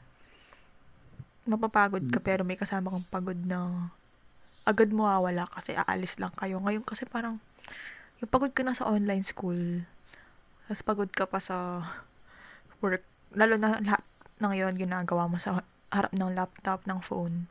mapapagod 1.46 2.02
ka 2.10 2.24
pero 2.24 2.42
may 2.42 2.58
kasama 2.58 2.90
kang 2.90 3.06
pagod 3.12 3.36
na 3.36 3.92
agad 4.66 4.90
mawawala 4.90 5.46
kasi 5.54 5.78
aalis 5.78 6.18
lang 6.18 6.34
kayo. 6.40 6.58
Ngayon 6.58 6.82
kasi 6.82 7.06
parang 7.06 7.38
yung 8.18 8.32
pagod 8.34 8.50
ka 8.50 8.66
na 8.66 8.74
sa 8.74 8.90
online 8.90 9.22
school, 9.22 9.86
tapos 10.66 10.82
pagod 10.82 11.12
ka 11.14 11.30
pa 11.30 11.38
sa 11.38 11.86
work, 12.82 13.06
lalo 13.38 13.62
na 13.62 13.78
lahat 13.78 14.04
ng 14.42 14.54
yon 14.58 14.74
ginagawa 14.80 15.30
mo 15.30 15.38
sa 15.38 15.62
harap 15.94 16.10
ng 16.16 16.34
laptop, 16.34 16.82
ng 16.90 16.98
phone. 17.04 17.46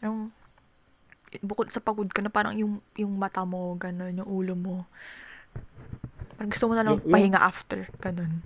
Yung, 0.00 0.32
bukod 1.40 1.72
sa 1.72 1.80
pagod 1.80 2.10
ka 2.12 2.20
na 2.20 2.28
parang 2.28 2.52
yung, 2.52 2.84
yung 3.00 3.16
mata 3.16 3.46
mo, 3.48 3.72
ganun, 3.80 4.12
yung 4.12 4.28
ulo 4.28 4.52
mo. 4.52 4.76
Parang 6.36 6.50
gusto 6.52 6.68
mo 6.68 6.74
na 6.76 6.84
lang 6.84 7.00
Yung- 7.00 7.06
yung- 7.08 7.14
pahinga 7.14 7.40
after, 7.40 7.88
ganun. 8.04 8.44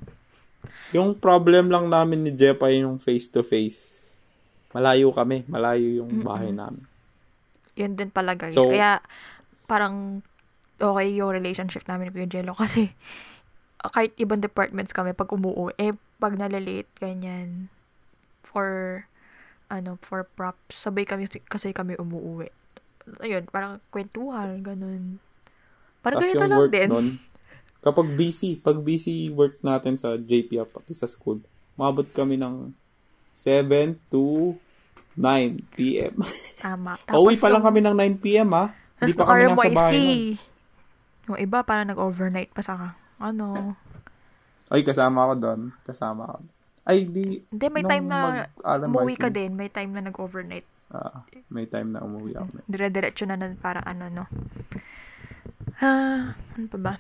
Yung 0.95 1.19
problem 1.19 1.67
lang 1.67 1.91
namin 1.91 2.23
ni 2.23 2.31
Jeff 2.31 2.63
ay 2.63 2.87
yung 2.87 3.03
face-to-face. 3.03 4.15
Malayo 4.71 5.11
kami. 5.11 5.43
Malayo 5.51 6.05
yung 6.05 6.23
bahay 6.23 6.55
namin. 6.55 6.85
Yun 7.75 7.99
din 7.99 8.13
pala 8.13 8.39
guys. 8.39 8.55
So- 8.55 8.71
Kaya 8.71 9.03
parang 9.67 10.23
okay 10.79 11.17
yung 11.17 11.33
relationship 11.33 11.83
namin 11.89 12.09
ni 12.09 12.13
Kuya 12.15 12.29
Jello 12.29 12.53
kasi 12.63 12.93
kahit 13.87 14.15
ibang 14.19 14.43
departments 14.43 14.95
kami 14.95 15.15
pag 15.15 15.31
umuwi, 15.31 15.75
eh 15.79 15.95
pag 16.19 16.35
nalalate, 16.35 16.89
ganyan, 16.97 17.69
for 18.43 19.03
ano, 19.67 19.99
for 20.01 20.23
props, 20.25 20.79
sabay 20.87 21.03
kami 21.03 21.27
kasi 21.51 21.75
kami 21.75 21.99
umuwi. 21.99 22.51
Ayun, 23.23 23.45
parang 23.49 23.79
kwentuhan, 23.89 24.61
ganun. 24.61 25.23
Parang 26.03 26.23
Tapos 26.23 26.27
ganito 26.31 26.47
lang 26.47 26.61
work 26.67 26.73
din. 26.75 26.89
nun, 26.91 27.07
kapag 27.83 28.09
busy, 28.15 28.59
pag 28.59 28.79
busy 28.83 29.31
work 29.31 29.59
natin 29.63 29.95
sa 29.99 30.19
JP 30.19 30.67
pati 30.71 30.95
sa 30.95 31.07
school, 31.07 31.39
maabot 31.75 32.07
kami 32.11 32.35
ng 32.39 32.71
7 33.35 33.95
to 34.11 34.55
9 35.17 35.77
p.m. 35.77 36.15
Tama. 36.61 37.01
Pauwi 37.09 37.35
pa 37.41 37.49
lang 37.49 37.65
kami 37.65 37.81
ng 37.81 37.95
9 37.95 38.23
p.m. 38.23 38.51
ha. 38.53 38.71
Hindi 39.01 39.13
Tapos 39.13 39.17
pa 39.17 39.25
kami 39.29 39.43
nasa 39.49 39.69
bahay 39.73 39.99
nun. 39.99 40.55
yung 41.27 41.39
iba 41.43 41.59
parang 41.67 41.89
nag-overnight 41.91 42.51
pa 42.55 42.63
sa 42.63 42.95
ano. 43.19 43.75
Ay, 44.67 44.83
kasama 44.83 45.27
ako 45.27 45.35
doon. 45.39 45.61
Kasama 45.83 46.23
ako. 46.27 46.39
Ay, 46.87 47.03
di. 47.03 47.43
Hindi, 47.51 47.67
may 47.71 47.83
time 47.83 48.07
na 48.07 48.47
umuwi 48.87 49.15
ka 49.19 49.29
din. 49.31 49.59
May 49.59 49.71
time 49.71 49.91
na 49.91 50.07
nag-overnight. 50.07 50.76
Ah, 50.95 51.27
may 51.51 51.67
time 51.67 51.95
na 51.95 52.03
umuwi 52.03 52.37
ako. 52.39 52.63
Dire-diretso 52.71 53.25
na 53.27 53.39
nun 53.39 53.59
para 53.59 53.83
ano, 53.83 54.07
no? 54.11 54.25
Ah, 55.83 56.33
ano 56.33 56.67
pa 56.73 56.79
ba? 56.79 56.95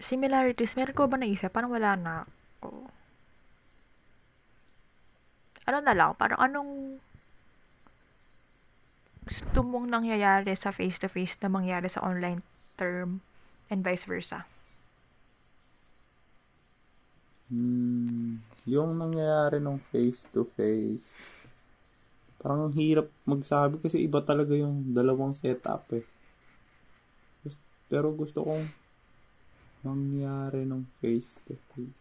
Similarities. 0.00 0.76
Meron 0.76 0.96
ko 0.96 1.08
ba 1.08 1.16
naisip? 1.16 1.52
Parang 1.52 1.72
wala 1.72 1.96
na 1.96 2.24
ako. 2.24 2.88
Ano 5.64 5.78
na 5.80 5.96
lang? 5.96 6.12
Parang 6.16 6.40
anong 6.40 7.00
gusto 9.24 9.64
mong 9.64 9.88
nangyayari 9.88 10.52
sa 10.52 10.68
face-to-face 10.68 11.40
na 11.40 11.48
mangyari 11.48 11.88
sa 11.88 12.04
online 12.04 12.44
term 12.76 13.24
and 13.72 13.80
vice 13.80 14.04
versa? 14.04 14.44
Hmm, 17.48 18.40
yung 18.68 18.96
nangyayari 18.96 19.60
nung 19.60 19.80
face-to-face, 19.92 21.43
parang 22.44 22.68
ang 22.68 22.76
hirap 22.76 23.08
magsabi 23.24 23.80
kasi 23.80 24.04
iba 24.04 24.20
talaga 24.20 24.52
yung 24.52 24.92
dalawang 24.92 25.32
setup 25.32 25.88
eh. 25.96 26.04
Pero 27.88 28.12
gusto 28.12 28.44
kong 28.44 28.64
mangyari 29.84 30.68
nung 30.68 30.84
face-to-face. 31.00 32.00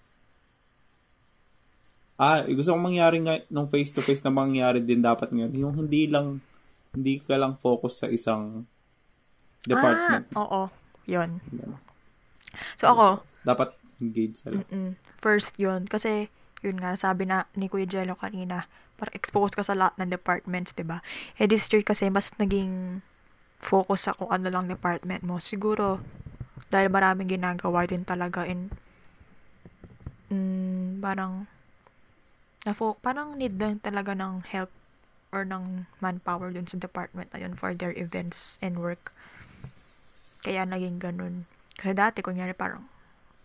Ah, 2.20 2.44
gusto 2.44 2.76
kong 2.76 2.92
mangyari 2.92 3.24
nga 3.24 3.40
nung 3.48 3.72
face-to-face 3.72 4.24
na 4.28 4.36
mangyari 4.36 4.84
din 4.84 5.00
dapat 5.00 5.32
ngayon. 5.32 5.56
Yung 5.56 5.74
hindi 5.80 6.12
lang, 6.12 6.44
hindi 6.92 7.24
ka 7.24 7.40
lang 7.40 7.56
focus 7.56 8.04
sa 8.04 8.08
isang 8.12 8.68
department. 9.64 10.28
Ah, 10.36 10.44
oo. 10.44 10.62
Yun. 11.08 11.40
So 12.76 12.92
ako, 12.92 13.24
Dapat 13.44 13.76
engage 14.00 14.40
sa. 14.40 14.56
Mm-mm. 14.56 14.96
First 15.20 15.60
yun. 15.60 15.84
Kasi, 15.88 16.32
yun 16.64 16.80
nga, 16.80 16.96
sabi 16.96 17.28
na 17.28 17.48
ni 17.60 17.68
Kuya 17.68 17.88
Jello 17.88 18.16
kanina, 18.16 18.68
para 19.04 19.12
exposed 19.20 19.52
ka 19.60 19.68
sa 19.68 19.76
lahat 19.76 20.00
ng 20.00 20.16
departments, 20.16 20.72
'di 20.72 20.88
ba 20.88 21.04
Eh, 21.36 21.44
this 21.52 21.68
year 21.76 21.84
kasi, 21.84 22.08
mas 22.08 22.32
naging 22.40 23.04
focus 23.60 24.08
sa 24.08 24.16
kung 24.16 24.32
ano 24.32 24.48
lang 24.48 24.72
department 24.72 25.28
mo. 25.28 25.44
Siguro, 25.44 26.00
dahil 26.72 26.88
maraming 26.88 27.28
ginagawa 27.28 27.84
din 27.84 28.08
talaga 28.08 28.48
in 28.48 28.72
mm, 30.32 31.04
parang 31.04 31.52
na 32.64 32.72
parang 33.04 33.36
need 33.36 33.60
lang 33.60 33.84
talaga 33.84 34.16
ng 34.16 34.48
help 34.48 34.72
or 35.36 35.44
ng 35.44 35.84
manpower 36.00 36.48
dun 36.56 36.64
sa 36.64 36.80
department 36.80 37.28
na 37.36 37.44
yun 37.44 37.60
for 37.60 37.76
their 37.76 37.92
events 38.00 38.56
and 38.64 38.80
work. 38.80 39.12
Kaya 40.40 40.64
naging 40.64 41.00
ganun. 41.04 41.44
Kasi 41.76 41.92
dati, 41.92 42.24
kunyari 42.24 42.56
parang 42.56 42.88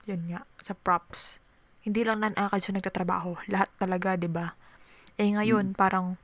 yun 0.06 0.22
nga, 0.30 0.46
sa 0.62 0.78
props. 0.78 1.42
Hindi 1.82 2.06
lang 2.06 2.22
nan-akad 2.22 2.60
siya 2.62 2.74
nagtatrabaho. 2.78 3.38
Lahat 3.50 3.70
talaga, 3.80 4.14
'di 4.14 4.30
ba 4.30 4.54
Eh, 5.18 5.34
ngayon, 5.34 5.74
parang, 5.74 6.14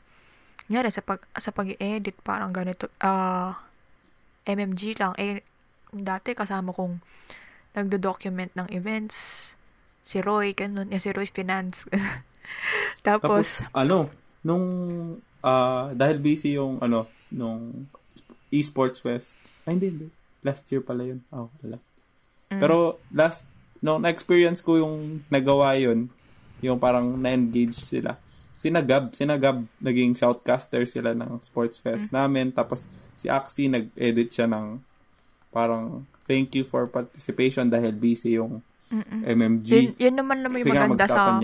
nyari, 0.70 0.88
sa, 0.95 1.03
pag, 1.03 1.18
sa 1.34 1.51
pag-edit, 1.51 2.14
parang 2.22 2.55
ganito, 2.55 2.86
ah, 3.03 3.59
MMG 4.47 4.95
lang. 5.03 5.18
Eh, 5.18 5.42
dati, 5.90 6.32
kasama 6.38 6.70
kong 6.70 7.03
nagdo-document 7.74 8.55
ng 8.55 8.70
events, 8.70 9.51
si 10.07 10.22
Roy, 10.22 10.55
ganun, 10.55 10.95
eh, 10.95 11.03
si 11.03 11.11
Roy 11.11 11.26
Finance. 11.26 11.90
Tapos, 13.07 13.66
Tapos, 13.66 13.74
ano, 13.74 14.07
nung, 14.47 14.66
ah, 15.42 15.90
dahil 15.90 16.22
busy 16.22 16.55
yung, 16.55 16.78
ano, 16.78 17.11
nung 17.34 17.90
esports 18.55 19.03
fest, 19.03 19.42
ay, 19.66 19.74
hindi, 19.74 19.90
hindi. 19.90 20.09
Last 20.47 20.70
year 20.70 20.86
pala 20.86 21.03
yun. 21.03 21.18
Oh, 21.34 21.51
wala. 21.66 21.82
Mm. 22.55 22.61
Pero, 22.62 23.03
last, 23.11 23.49
no, 23.82 23.99
na-experience 23.99 24.62
ko 24.62 24.78
yung 24.78 25.24
nagawa 25.26 25.74
yun, 25.74 26.07
yung 26.62 26.78
parang 26.78 27.18
na-engage 27.18 27.74
sila. 27.74 28.14
Sinagab, 28.64 29.12
sinagab, 29.12 29.60
naging 29.76 30.16
shoutcaster 30.16 30.88
sila 30.88 31.12
ng 31.12 31.36
sports 31.44 31.76
fest 31.76 32.08
Mm. 32.08 32.16
namin. 32.16 32.46
Tapos, 32.48 32.88
si 33.12 33.28
Axie, 33.28 33.68
nag-edit 33.68 34.32
siya 34.32 34.48
ng, 34.48 34.80
parang, 35.52 36.00
thank 36.24 36.56
you 36.56 36.64
for 36.64 36.88
participation 36.88 37.68
dahil 37.68 37.92
busy 37.92 38.40
yung 38.40 38.64
mm-mm. 38.88 39.20
MMG. 39.20 39.68
yun, 39.68 39.92
yun 40.00 40.16
naman 40.16 40.40
naman 40.40 40.64
yung 40.64 40.72
maganda 40.72 41.04
sa 41.04 41.36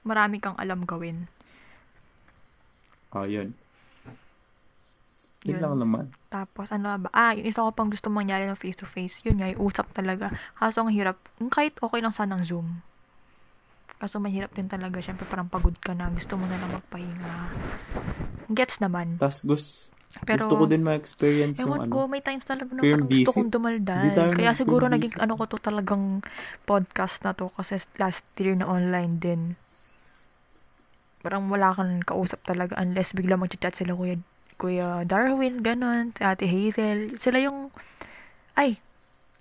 marami 0.00 0.40
kang 0.40 0.56
alam 0.56 0.88
gawin. 0.88 1.28
Oh, 3.12 3.28
yun. 3.28 3.52
Yun 5.44 5.56
Yun. 5.56 5.62
lang 5.62 5.74
naman. 5.78 6.04
Tapos, 6.26 6.72
ano 6.72 6.90
ba? 6.96 7.08
Ah, 7.12 7.36
yung 7.36 7.46
isa 7.46 7.62
ko 7.62 7.70
pang 7.70 7.86
gusto 7.86 8.08
mangyari 8.10 8.48
ng 8.48 8.58
face-to-face, 8.58 9.22
yun 9.28 9.38
nga, 9.38 9.52
yung 9.52 9.62
usap 9.62 9.86
talaga. 9.94 10.32
Kaso, 10.58 10.82
ang 10.82 10.90
hirap. 10.90 11.20
Kahit 11.52 11.76
okay 11.78 12.00
lang 12.02 12.10
sanang 12.10 12.42
Zoom. 12.42 12.82
Kaso, 13.96 14.20
mahirap 14.20 14.52
din 14.52 14.68
talaga. 14.68 15.00
Siyempre, 15.00 15.24
parang 15.24 15.48
pagod 15.48 15.72
ka 15.80 15.96
na. 15.96 16.12
Gusto 16.12 16.36
mo 16.36 16.44
na 16.44 16.60
lang 16.60 16.68
magpahinga. 16.68 17.32
Gets 18.52 18.84
naman. 18.84 19.16
Tapos, 19.16 19.40
gus, 19.42 19.64
Pero, 20.24 20.48
gusto 20.48 20.64
ko 20.64 20.64
din 20.68 20.80
ma-experience 20.80 21.60
yung 21.60 21.76
ewan 21.76 21.80
ano. 21.88 21.92
ko, 21.92 22.00
may 22.08 22.24
times 22.24 22.48
talaga 22.48 22.72
na 22.72 22.80
parang 22.80 23.04
gusto 23.04 23.12
busy. 23.12 23.36
kong 23.36 23.48
Hindi 23.48 23.52
dumaldal. 23.52 24.32
Kaya 24.32 24.52
siguro 24.56 24.84
naging 24.88 25.14
ano 25.20 25.36
ko 25.36 25.44
to 25.44 25.58
talagang 25.60 26.24
podcast 26.64 27.20
na 27.20 27.36
to 27.36 27.52
kasi 27.52 27.76
last 28.00 28.24
year 28.40 28.56
na 28.56 28.64
online 28.64 29.20
din. 29.20 29.40
Parang 31.20 31.44
wala 31.52 31.74
kang 31.76 32.00
kausap 32.00 32.40
talaga 32.48 32.80
unless 32.80 33.12
bigla 33.12 33.36
mag-chat 33.36 33.76
sila 33.76 33.92
kuya, 33.92 34.16
kuya 34.56 35.04
Darwin, 35.04 35.60
ganon, 35.60 36.16
si 36.16 36.22
ate 36.24 36.48
Hazel. 36.48 37.20
Sila 37.20 37.36
yung, 37.36 37.68
ay, 38.56 38.80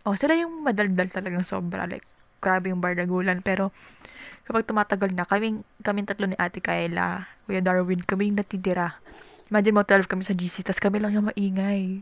oh, 0.03 0.18
sila 0.20 0.36
yung 0.36 0.60
madaldal 0.60 1.08
talagang 1.08 1.47
sobra. 1.47 1.88
Like, 1.88 2.03
grabe 2.43 2.68
yung 2.68 2.84
bardagulan. 2.84 3.39
Pero, 3.39 3.72
kapag 4.46 4.66
tumatagal 4.70 5.12
na, 5.12 5.26
kaming, 5.26 5.66
kaming 5.82 6.08
tatlo 6.08 6.30
ni 6.30 6.38
ate 6.38 6.62
Kayla, 6.62 7.26
kuya 7.50 7.62
Darwin, 7.62 8.06
kami 8.06 8.30
yung 8.30 8.39
natitira 8.39 8.98
Imagine 9.54 9.78
mo, 9.78 9.86
12 9.86 10.10
kami 10.10 10.26
sa 10.26 10.34
GC, 10.34 10.66
tas 10.66 10.82
kami 10.82 10.98
lang 10.98 11.14
yung 11.14 11.30
maingay. 11.30 12.02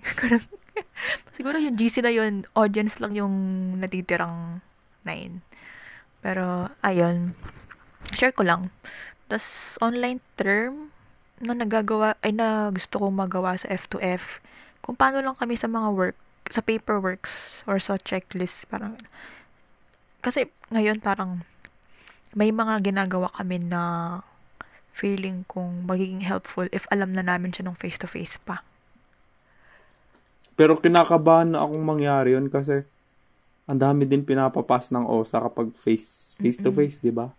Siguro 1.36 1.60
yung 1.60 1.76
GC 1.76 2.00
na 2.00 2.14
yun, 2.16 2.48
audience 2.56 3.04
lang 3.04 3.12
yung 3.20 3.36
natitirang 3.84 4.64
9. 5.04 5.44
Pero, 6.24 6.72
ayun. 6.80 7.36
Share 8.16 8.32
ko 8.32 8.48
lang. 8.48 8.72
Tas 9.28 9.76
online 9.84 10.24
term, 10.40 10.88
na 11.44 11.52
nagagawa, 11.52 12.16
ay 12.24 12.32
na 12.32 12.72
gusto 12.72 13.04
kong 13.04 13.12
magawa 13.12 13.60
sa 13.60 13.68
F2F, 13.68 14.40
kung 14.80 14.96
paano 14.96 15.20
lang 15.20 15.36
kami 15.36 15.60
sa 15.60 15.68
mga 15.68 15.92
work, 15.92 16.18
sa 16.48 16.64
paperworks, 16.64 17.68
or 17.68 17.76
sa 17.76 18.00
checklist, 18.00 18.72
parang, 18.72 18.96
kasi 20.24 20.48
ngayon 20.72 21.04
parang, 21.04 21.44
may 22.34 22.50
mga 22.50 22.82
ginagawa 22.82 23.30
kami 23.34 23.62
na 23.62 23.82
feeling 24.94 25.42
kong 25.50 25.90
magiging 25.90 26.22
helpful 26.22 26.70
if 26.70 26.86
alam 26.94 27.14
na 27.14 27.26
namin 27.26 27.50
siya 27.50 27.66
nung 27.66 27.78
face-to-face 27.78 28.38
pa. 28.42 28.62
Pero 30.54 30.78
kinakabahan 30.78 31.50
na 31.54 31.66
akong 31.66 31.82
mangyari 31.82 32.38
yun 32.38 32.46
kasi 32.46 32.86
ang 33.66 33.80
dami 33.80 34.06
din 34.06 34.22
pinapapas 34.22 34.94
ng 34.94 35.08
OSA 35.08 35.42
kapag 35.50 35.74
face 35.74 36.38
face 36.38 36.60
to 36.62 36.70
face, 36.70 37.02
'di 37.02 37.10
ba? 37.10 37.34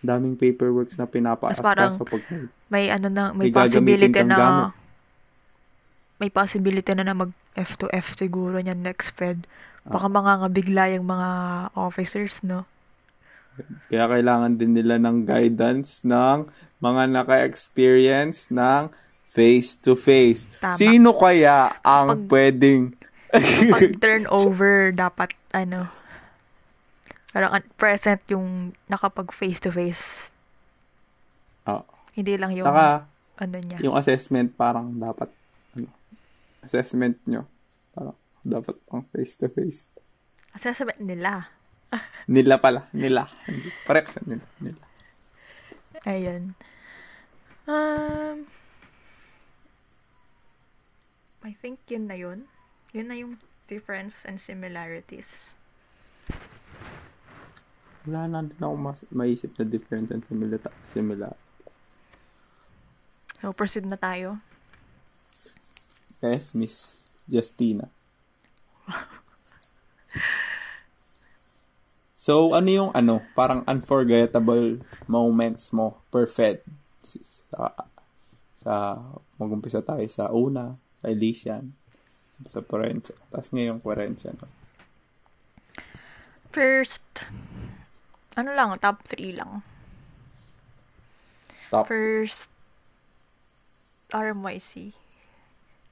Daming 0.00 0.38
paperworks 0.38 0.94
na 0.96 1.06
pinapaas 1.06 1.58
parang- 1.58 1.94
sa 1.94 2.06
pag 2.06 2.22
May 2.70 2.88
ano 2.88 3.10
na, 3.10 3.34
may, 3.34 3.50
May 3.50 3.52
possibility 3.52 4.22
na, 4.22 4.36
gamit. 4.38 4.70
may 6.22 6.30
possibility 6.30 6.92
na 6.94 7.04
na 7.04 7.14
mag 7.18 7.32
F2F 7.58 8.14
siguro 8.14 8.62
niyan 8.62 8.86
next 8.86 9.18
Fed. 9.18 9.42
Ah. 9.82 9.98
Baka 9.98 10.06
mangangabigla 10.06 10.94
yung 10.94 11.10
mga 11.10 11.28
officers, 11.74 12.46
no? 12.46 12.64
Kaya 13.86 14.04
kailangan 14.08 14.56
din 14.56 14.72
nila 14.72 14.96
ng 14.96 15.26
guidance 15.26 16.02
ng 16.02 16.48
mga 16.80 17.02
naka-experience 17.12 18.48
ng 18.48 18.88
face-to-face. 19.30 20.48
Tama. 20.58 20.76
Sino 20.76 21.14
kaya 21.14 21.76
ang 21.80 22.08
Pag- 22.14 22.26
pwedeng... 22.28 22.82
Pag 23.70 23.94
turnover, 24.02 24.90
dapat, 24.90 25.30
ano, 25.54 25.86
parang 27.30 27.54
present 27.78 28.18
yung 28.26 28.74
nakapag 28.90 29.30
face-to-face. 29.30 30.34
Ah, 31.62 31.86
Hindi 32.18 32.34
lang 32.34 32.50
yung, 32.58 32.66
saka, 32.66 33.06
ano 33.38 33.56
niya. 33.62 33.78
yung 33.78 33.94
assessment 33.94 34.50
parang 34.58 34.98
dapat, 34.98 35.30
ano, 35.78 35.86
assessment 36.66 37.22
nyo, 37.30 37.46
parang 37.94 38.18
dapat 38.42 38.74
pang 38.90 39.06
face-to-face. 39.14 39.94
Assessment 40.50 40.98
nila. 40.98 41.46
Nila 42.30 42.62
pala, 42.62 42.86
nila. 42.94 43.26
Correction 43.86 44.22
nila. 44.26 44.46
nila. 44.62 44.82
Ayun. 46.06 46.54
Um, 47.66 48.46
I 51.42 51.52
think 51.58 51.82
yun 51.90 52.06
na 52.06 52.14
yun. 52.14 52.46
Yun 52.94 53.06
na 53.10 53.16
yung 53.18 53.34
difference 53.66 54.26
and 54.26 54.38
similarities. 54.38 55.54
Wala 58.06 58.26
na 58.30 58.42
din 58.46 58.58
ako 58.58 58.74
mas, 58.78 58.98
maisip 59.12 59.54
na 59.58 59.66
difference 59.66 60.10
and 60.14 60.22
similar. 60.24 60.58
similar. 60.88 61.34
So, 63.40 63.52
proceed 63.56 63.88
na 63.88 63.96
tayo. 63.96 64.36
Yes, 66.20 66.52
Miss 66.52 67.00
Justina. 67.24 67.88
so, 72.20 72.52
ano 72.52 72.68
yung 72.68 72.90
ano, 72.92 73.24
parang 73.32 73.64
unforgettable 73.64 74.84
moments 75.08 75.72
mo 75.72 75.96
per 76.12 76.28
Fed? 76.28 76.60
Sa, 77.00 77.72
sa 78.60 78.74
mag-umpisa 79.40 79.80
tayo 79.80 80.04
sa 80.12 80.28
una, 80.28 80.76
sa 81.00 81.08
Elysian, 81.08 81.72
sa 82.52 82.60
Florencia. 82.60 83.16
Tapos 83.32 83.48
ngayong 83.56 83.80
Florencia. 83.80 84.36
No? 84.36 84.48
First, 86.52 87.24
ano 88.36 88.52
lang, 88.52 88.76
top 88.76 89.00
3 89.08 89.40
lang. 89.40 89.64
Top. 91.70 91.86
First, 91.86 92.50
RMYC. 94.10 94.90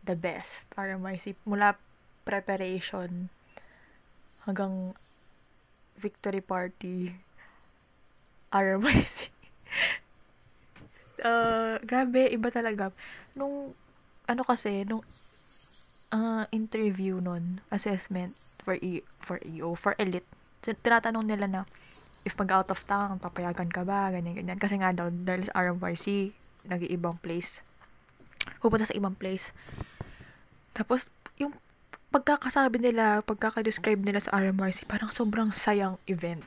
The 0.03 0.19
best. 0.19 0.67
RMYC. 0.75 1.39
Mula 1.47 1.79
preparation 2.27 3.31
hanggang 4.43 4.99
victory 5.99 6.41
party. 6.41 7.13
RMYC. 8.55 9.29
uh, 11.21 11.77
grabe, 11.89 12.33
iba 12.33 12.49
talaga. 12.49 12.95
Nung, 13.37 13.77
ano 14.25 14.43
kasi, 14.47 14.87
nung 14.89 15.05
uh, 16.13 16.45
interview 16.55 17.21
nun, 17.21 17.61
assessment 17.69 18.33
for 18.65 18.77
E 18.81 19.05
for 19.21 19.41
EO, 19.45 19.77
for 19.77 19.93
elite, 20.01 20.27
tin- 20.65 20.81
tinatanong 20.81 21.25
nila 21.29 21.47
na, 21.49 21.63
if 22.25 22.37
mag 22.37 22.53
out 22.53 22.69
of 22.73 22.81
town, 22.89 23.21
papayagan 23.21 23.69
ka 23.73 23.85
ba, 23.85 24.13
ganyan, 24.13 24.37
ganyan. 24.37 24.61
Kasi 24.61 24.81
nga 24.81 24.93
daw, 24.93 25.09
dahil 25.13 25.49
sa 25.49 25.57
RMYC, 25.57 26.33
nag-iibang 26.69 27.17
place. 27.21 27.65
Pupunta 28.61 28.85
sa 28.89 28.97
ibang 28.97 29.17
place. 29.17 29.53
Tapos, 30.77 31.11
pagkakasabi 32.09 32.81
nila, 32.81 33.21
pagkakadescribe 33.25 34.01
nila 34.01 34.21
sa 34.21 34.41
RMYC, 34.41 34.89
parang 34.89 35.13
sobrang 35.13 35.53
sayang 35.53 36.01
event. 36.09 36.41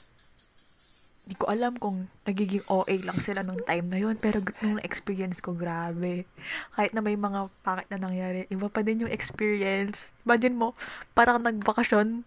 Hindi 1.21 1.37
ko 1.37 1.45
alam 1.53 1.77
kung 1.77 2.09
nagiging 2.25 2.65
OA 2.65 2.97
lang 3.05 3.19
sila 3.21 3.45
nung 3.45 3.61
time 3.61 3.85
na 3.87 4.01
yun, 4.01 4.17
pero 4.17 4.41
nung 4.65 4.81
experience 4.81 5.37
ko, 5.37 5.53
grabe. 5.53 6.25
Kahit 6.73 6.97
na 6.97 7.05
may 7.05 7.13
mga 7.13 7.45
pangit 7.61 7.87
na 7.93 8.01
nangyari, 8.01 8.49
iba 8.49 8.67
pa 8.73 8.81
din 8.81 9.05
yung 9.05 9.13
experience. 9.13 10.09
Imagine 10.25 10.57
mo, 10.57 10.67
parang 11.13 11.37
nagbakasyon 11.39 12.25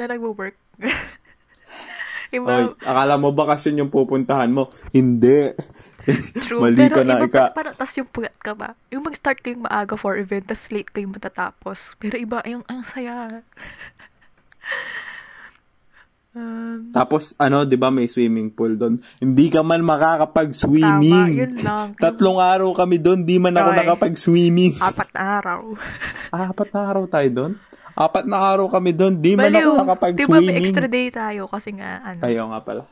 na 0.00 0.04
nagwo-work. 0.08 0.56
iba, 2.36 2.48
Oy, 2.48 2.64
akala 2.80 3.20
mo 3.20 3.28
bakasyon 3.36 3.84
yung 3.84 3.92
pupuntahan 3.92 4.48
mo? 4.48 4.72
Hindi. 4.88 5.52
True. 6.44 6.60
Mali 6.64 6.76
pero 6.76 6.94
ka 7.00 7.02
na, 7.04 7.16
iba 7.18 7.26
ika. 7.28 7.40
pa, 7.50 7.54
parang, 7.54 7.74
tas 7.76 7.92
yung 7.96 8.08
puyat 8.08 8.36
ka 8.40 8.52
ba? 8.56 8.74
Yung 8.92 9.04
mag-start 9.04 9.38
kayong 9.44 9.64
maaga 9.64 9.94
for 9.96 10.16
event, 10.16 10.48
tas 10.48 10.70
late 10.72 10.88
kayong 10.90 11.12
matatapos. 11.12 11.96
Pero 12.00 12.16
iba, 12.16 12.40
yung, 12.48 12.64
ang 12.66 12.82
saya. 12.84 13.28
um, 16.36 16.90
Tapos, 16.92 17.36
ano, 17.36 17.64
di 17.68 17.76
ba 17.76 17.92
may 17.92 18.08
swimming 18.08 18.50
pool 18.52 18.76
doon? 18.76 19.00
Hindi 19.20 19.52
ka 19.52 19.60
man 19.60 19.84
tama, 19.84 19.90
makakapag-swimming. 19.96 21.28
yun 21.36 21.54
lang. 21.60 21.86
Tatlong 22.02 22.40
araw 22.40 22.70
kami 22.72 22.96
doon, 22.98 23.24
di 23.24 23.36
man 23.36 23.56
ako 23.56 23.70
Oy. 23.70 23.76
nakapag-swimming. 23.84 24.72
Apat 24.80 25.08
na 25.14 25.22
araw. 25.40 25.60
Apat 26.32 26.68
na 26.72 26.80
araw 26.86 27.04
tayo 27.10 27.28
doon? 27.28 27.52
Apat 28.00 28.24
na 28.24 28.38
araw 28.40 28.66
kami 28.72 28.96
doon, 28.96 29.20
di 29.20 29.36
man 29.36 29.52
ako 29.52 29.52
Baliw. 29.52 29.60
Di 29.60 29.76
ba 29.76 29.82
nakapag-swimming. 29.84 30.48
may 30.48 30.56
extra 30.56 30.86
day 30.88 31.12
tayo 31.12 31.44
kasi 31.50 31.76
nga, 31.76 32.00
ano, 32.00 32.20
Ayaw 32.24 32.44
nga 32.48 32.60
pala. 32.64 32.82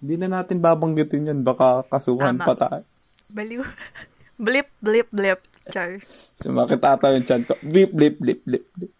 Di 0.00 0.20
na 0.20 0.28
natin 0.28 0.60
babanggitin 0.60 1.28
yan, 1.32 1.40
baka 1.40 1.84
kasuhan 1.88 2.36
Tama. 2.36 2.46
pa 2.46 2.54
tayo. 2.54 2.84
baliw. 3.32 3.62
blip, 4.44 4.68
blip, 4.84 5.08
blip. 5.08 5.40
Char. 5.72 5.98
Sumakit 6.38 6.78
ata 6.84 7.10
yung 7.10 7.26
chan 7.26 7.42
ko. 7.42 7.58
Blip, 7.64 7.90
blip, 7.90 8.20
blip, 8.22 8.40
blip, 8.46 8.64
blip. 8.76 8.92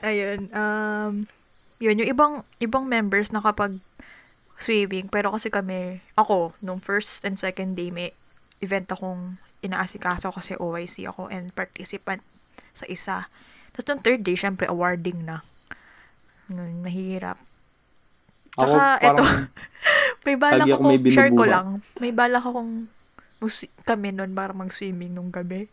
Ayun, 0.00 0.48
um, 0.56 1.28
yun, 1.82 2.00
yung 2.00 2.08
ibang, 2.08 2.32
ibang 2.64 2.88
members 2.88 3.28
na 3.28 3.44
kapag 3.44 3.76
swimming, 4.56 5.10
pero 5.12 5.34
kasi 5.34 5.52
kami, 5.52 6.00
ako, 6.16 6.56
nung 6.64 6.80
first 6.80 7.26
and 7.28 7.36
second 7.36 7.76
day, 7.76 7.92
may 7.92 8.14
event 8.64 8.88
akong 8.88 9.36
inaasikaso 9.60 10.32
kasi 10.32 10.56
OIC 10.56 11.04
ako 11.08 11.28
and 11.28 11.52
participant 11.52 12.24
sa 12.72 12.88
isa. 12.88 13.28
Tapos 13.74 13.84
nung 13.90 14.00
third 14.00 14.22
day, 14.24 14.36
syempre, 14.38 14.64
awarding 14.64 15.28
na. 15.28 15.44
Nun, 16.48 16.84
mahirap. 16.84 17.36
Ako 18.54 18.70
Tsaka, 18.70 18.82
eto, 19.02 19.06
parang, 19.18 19.26
may 20.26 20.36
balak 20.38 20.66
ako 20.70 20.82
may 20.86 20.98
share 21.10 21.32
ko 21.34 21.44
lang, 21.44 21.66
may 21.98 22.12
balak 22.14 22.44
akong, 22.46 22.86
kami 23.82 24.08
nun, 24.14 24.32
para 24.32 24.54
mag-swimming 24.54 25.10
nung 25.10 25.34
gabi. 25.34 25.66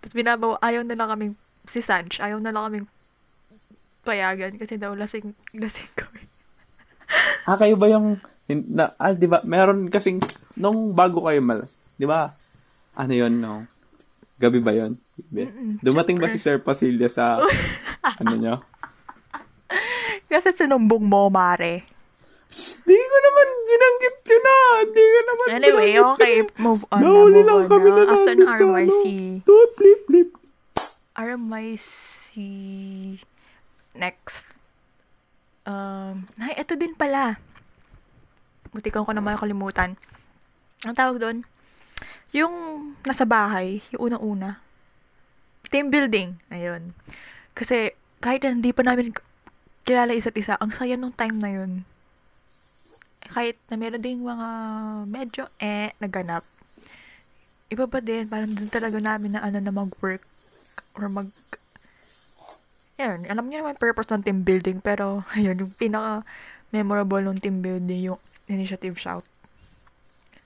Tapos 0.00 0.14
binabaw, 0.14 0.54
ayaw 0.62 0.86
na 0.86 0.94
lang 0.94 1.10
kaming, 1.10 1.34
si 1.66 1.82
Sanch, 1.82 2.22
ayaw 2.22 2.38
na 2.38 2.54
lang 2.54 2.70
kaming 2.70 2.86
payagan 4.06 4.54
kasi 4.54 4.78
daw 4.78 4.94
lasing, 4.94 5.34
lasing 5.60 5.90
kami. 5.98 6.22
ah, 7.46 7.58
kayo 7.58 7.74
ba 7.74 7.90
yung, 7.90 8.22
na, 8.70 8.94
ah, 9.02 9.10
di 9.10 9.26
ba, 9.26 9.42
meron 9.42 9.90
kasing, 9.90 10.22
nung 10.54 10.94
bago 10.94 11.26
kayo 11.26 11.42
malas, 11.42 11.74
di 11.98 12.06
ba, 12.06 12.30
ano 12.94 13.12
yun, 13.12 13.34
no? 13.42 13.66
Gabi 14.38 14.62
ba 14.62 14.72
yun? 14.72 14.94
Mm-mm, 15.32 15.80
Dumating 15.82 16.22
ba 16.22 16.30
si 16.30 16.38
Sir 16.38 16.62
Pasilia 16.62 17.10
sa, 17.10 17.42
ano 18.22 18.34
nyo? 18.38 18.54
Kasi 20.30 20.54
sinumbong 20.54 21.02
mo, 21.02 21.26
Mare. 21.32 21.95
Di 22.86 22.94
ko 22.96 23.16
naman 23.20 23.48
ginanggit 23.66 24.16
ko 24.22 24.36
na. 24.38 24.54
Di 24.86 25.02
ko 25.02 25.20
naman 25.26 25.46
Anyway, 25.50 25.90
okay, 25.98 26.34
move 26.62 26.82
on 26.94 27.00
na, 27.02 27.10
move 27.10 27.34
lang 27.42 27.58
on 27.58 27.66
kami 27.66 27.88
na. 27.90 28.02
na 28.06 28.12
After 28.14 28.34
ng 28.38 28.48
RYC, 28.48 29.04
ano. 29.04 29.44
To, 29.44 29.54
blip, 29.74 30.00
blip. 30.06 30.30
RMYC, 31.16 32.32
next. 33.96 34.44
Um, 35.66 36.28
ay, 36.38 36.60
ito 36.60 36.78
din 36.78 36.94
pala. 36.94 37.40
Butikan 38.70 39.02
ko 39.02 39.10
naman 39.10 39.40
kalimutan. 39.40 39.96
Ang 40.84 40.94
tawag 40.94 41.18
doon, 41.18 41.42
yung 42.30 42.54
nasa 43.02 43.24
bahay, 43.24 43.80
yung 43.96 44.12
unang-una. 44.12 44.60
team 45.66 45.90
building. 45.90 46.38
Ayun. 46.54 46.94
Kasi, 47.58 47.90
kahit 48.22 48.46
na 48.46 48.54
hindi 48.54 48.70
pa 48.70 48.86
namin 48.86 49.10
kilala 49.82 50.14
isa't 50.14 50.38
isa, 50.38 50.54
ang 50.62 50.70
saya 50.70 50.94
nung 50.94 51.10
time 51.10 51.42
na 51.42 51.50
yun. 51.50 51.82
Kahit 53.30 53.58
na 53.68 53.76
meron 53.78 54.02
ding 54.02 54.22
mga 54.22 54.48
medyo 55.10 55.44
eh, 55.58 55.92
naganap. 55.98 56.46
Iba 57.66 57.90
pa 57.90 57.98
din, 57.98 58.30
parang 58.30 58.50
dun 58.54 58.70
talaga 58.70 59.02
namin 59.02 59.34
na 59.34 59.42
ano 59.42 59.58
na 59.58 59.74
mag-work 59.74 60.22
or 60.94 61.10
mag 61.10 61.28
yun, 62.96 63.28
alam 63.28 63.44
niyo 63.44 63.60
naman 63.60 63.76
purpose 63.76 64.08
ng 64.08 64.24
team 64.24 64.40
building, 64.40 64.80
pero 64.80 65.20
ayun, 65.36 65.60
yung 65.60 65.72
pinaka 65.76 66.24
memorable 66.72 67.20
ng 67.20 67.38
team 67.38 67.60
building, 67.60 68.12
yung 68.12 68.20
initiative 68.48 68.96
shout. 68.96 69.24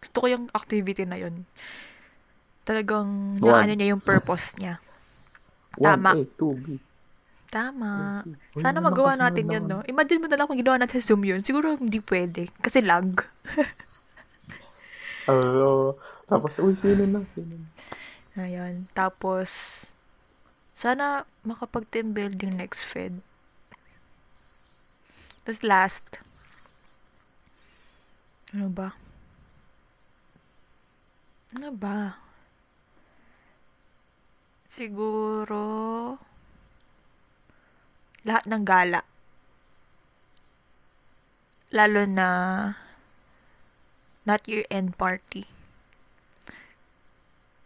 Gusto 0.03 0.17
ko 0.19 0.27
yung 0.27 0.45
activity 0.51 1.07
na 1.07 1.21
yun. 1.21 1.47
Talagang 2.67 3.39
naano 3.39 3.73
niya 3.73 3.95
yung 3.95 4.03
purpose 4.03 4.59
niya. 4.59 4.83
Tama. 5.79 6.17
1A, 6.17 6.27
2B. 6.35 6.90
Tama. 7.51 8.23
Sana 8.55 8.79
magawa 8.79 9.19
natin 9.19 9.51
yun, 9.51 9.67
no? 9.67 9.83
Imagine 9.91 10.23
mo 10.23 10.31
na 10.31 10.39
lang 10.39 10.47
kung 10.47 10.63
ginawa 10.63 10.79
natin 10.79 11.03
sa 11.03 11.11
Zoom 11.11 11.27
yun. 11.27 11.43
Siguro 11.43 11.75
hindi 11.75 11.99
pwede. 11.99 12.47
Kasi 12.63 12.79
lag. 12.79 13.11
Oo. 15.31 15.99
tapos, 16.31 16.63
uy, 16.63 16.79
sino 16.79 17.03
na? 17.11 17.27
Sino 17.35 17.59
na? 17.59 17.67
Ayan. 18.39 18.87
Tapos, 18.95 19.51
sana 20.79 21.27
makapag-team 21.43 22.15
building 22.15 22.55
next 22.55 22.87
Fed. 22.87 23.19
Tapos 25.43 25.67
last. 25.67 26.23
Ano 28.55 28.71
ba? 28.71 28.95
Ano 31.59 31.75
ba? 31.75 32.15
Siguro, 34.71 36.15
lahat 38.25 38.45
ng 38.49 38.63
gala. 38.65 39.01
Lalo 41.71 42.03
na, 42.05 42.29
not 44.27 44.43
year-end 44.45 44.99
party. 44.99 45.47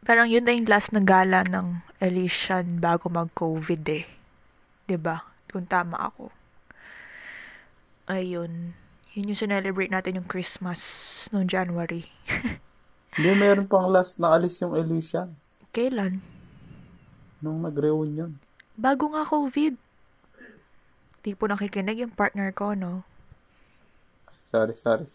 Parang 0.05 0.29
yun 0.29 0.45
na 0.45 0.53
yung 0.53 0.69
last 0.69 0.93
na 0.93 1.01
gala 1.01 1.49
ng 1.49 1.81
Elysian 1.97 2.77
bago 2.77 3.09
mag-COVID 3.09 3.83
eh. 3.89 4.05
ba? 5.01 5.25
Kung 5.49 5.65
tama 5.65 5.97
ako. 5.97 6.29
Ayun. 8.13 8.77
Yun 9.17 9.31
yung 9.33 9.41
sinelebrate 9.41 9.89
natin 9.89 10.21
yung 10.21 10.29
Christmas 10.29 10.81
noong 11.33 11.49
January. 11.49 12.05
Hindi, 13.17 13.31
meron 13.39 13.71
pang 13.71 13.89
last 13.89 14.21
na 14.21 14.37
alis 14.37 14.61
yung 14.61 14.77
Elysian. 14.77 15.33
Kailan? 15.73 16.21
Nung 17.41 17.65
nag-reunion. 17.65 18.37
Bago 18.77 19.09
nga 19.15 19.25
COVID. 19.25 19.84
Di 21.25 21.33
po 21.33 21.49
nakikinig 21.49 22.05
yung 22.05 22.12
partner 22.12 22.53
ko, 22.53 22.77
no? 22.77 23.01
Sorry, 24.45 24.77
sorry. 24.77 25.09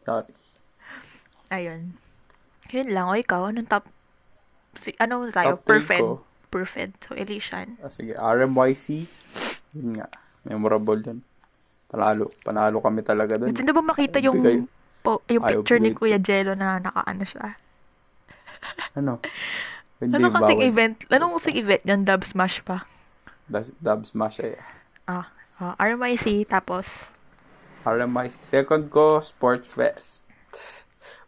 Sorry. 0.00 0.32
Ayun. 1.52 1.92
Yun 2.72 2.88
lang. 2.88 3.12
O 3.12 3.14
ikaw, 3.14 3.52
anong 3.52 3.68
top... 3.68 3.84
Si, 4.80 4.96
ano 4.96 5.28
tayo? 5.28 5.60
Top 5.60 5.68
Perfect. 5.68 6.00
ko. 6.00 6.24
Perfect. 6.48 7.04
So, 7.04 7.12
Elysian. 7.12 7.76
Ah, 7.84 7.92
sige, 7.92 8.16
RMYC. 8.16 9.04
Yun 9.76 10.00
nga. 10.00 10.08
Memorable 10.48 11.04
yun. 11.04 11.20
Panalo. 11.92 12.32
Panalo 12.40 12.80
kami 12.80 13.04
talaga 13.04 13.36
dun. 13.36 13.52
Hindi 13.52 13.60
na 13.60 13.76
ba 13.76 13.84
makita 13.84 14.24
yung, 14.24 14.40
Bigay. 14.40 14.64
po, 15.04 15.20
yung 15.28 15.44
picture 15.44 15.78
ni. 15.78 15.92
Kuya 15.92 16.16
Jello 16.16 16.56
na 16.56 16.80
nakaano 16.80 17.28
siya? 17.28 17.60
Ano? 18.96 19.20
Hindi 20.00 20.16
Ano 20.16 20.32
kasing 20.32 20.64
bawal. 20.64 20.70
event? 20.72 20.94
Anong 21.12 21.32
kasing 21.36 21.56
event 21.60 21.82
yan? 21.84 22.00
Dub 22.08 22.24
Smash 22.24 22.64
pa? 22.64 22.88
Dub 23.52 24.08
Smash 24.08 24.40
eh. 24.40 24.56
Ah, 25.04 25.28
ah, 25.60 25.74
RMIC, 25.76 26.48
tapos, 26.48 26.86
RMYC. 27.84 28.40
Second 28.40 28.88
ko, 28.88 29.20
Sports 29.20 29.68
Fest. 29.68 30.24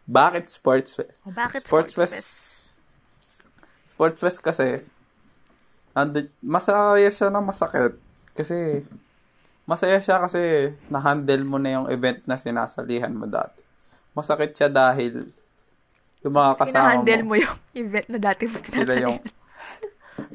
Bakit 0.09 0.49
Sports 0.49 0.97
Fest? 0.97 1.17
oh, 1.27 1.33
bakit 1.35 1.69
Sports 1.69 1.93
Sports, 1.93 1.93
Fest. 1.93 2.13
Fest? 2.17 2.31
Sports 3.93 4.17
Fest 4.17 4.39
kasi, 4.41 4.81
ando, 5.93 6.25
masaya 6.41 7.09
siya 7.13 7.29
na 7.29 7.45
masakit. 7.45 7.93
Kasi, 8.33 8.81
masaya 9.69 10.01
siya 10.01 10.17
kasi 10.23 10.73
na-handle 10.89 11.43
mo 11.45 11.61
na 11.61 11.77
yung 11.77 11.87
event 11.93 12.25
na 12.25 12.41
sinasalihan 12.41 13.13
mo 13.13 13.29
dati. 13.29 13.61
Masakit 14.17 14.57
siya 14.57 14.73
dahil 14.73 15.29
yung 16.25 16.33
mga 16.33 16.51
kasama 16.57 17.05
mo, 17.05 17.29
mo 17.29 17.35
yung 17.37 17.57
event 17.77 18.07
na 18.09 18.17
dati 18.17 18.49
mo 18.49 18.57
sila 18.57 18.81
sinasali. 18.81 19.03
yung 19.05 19.17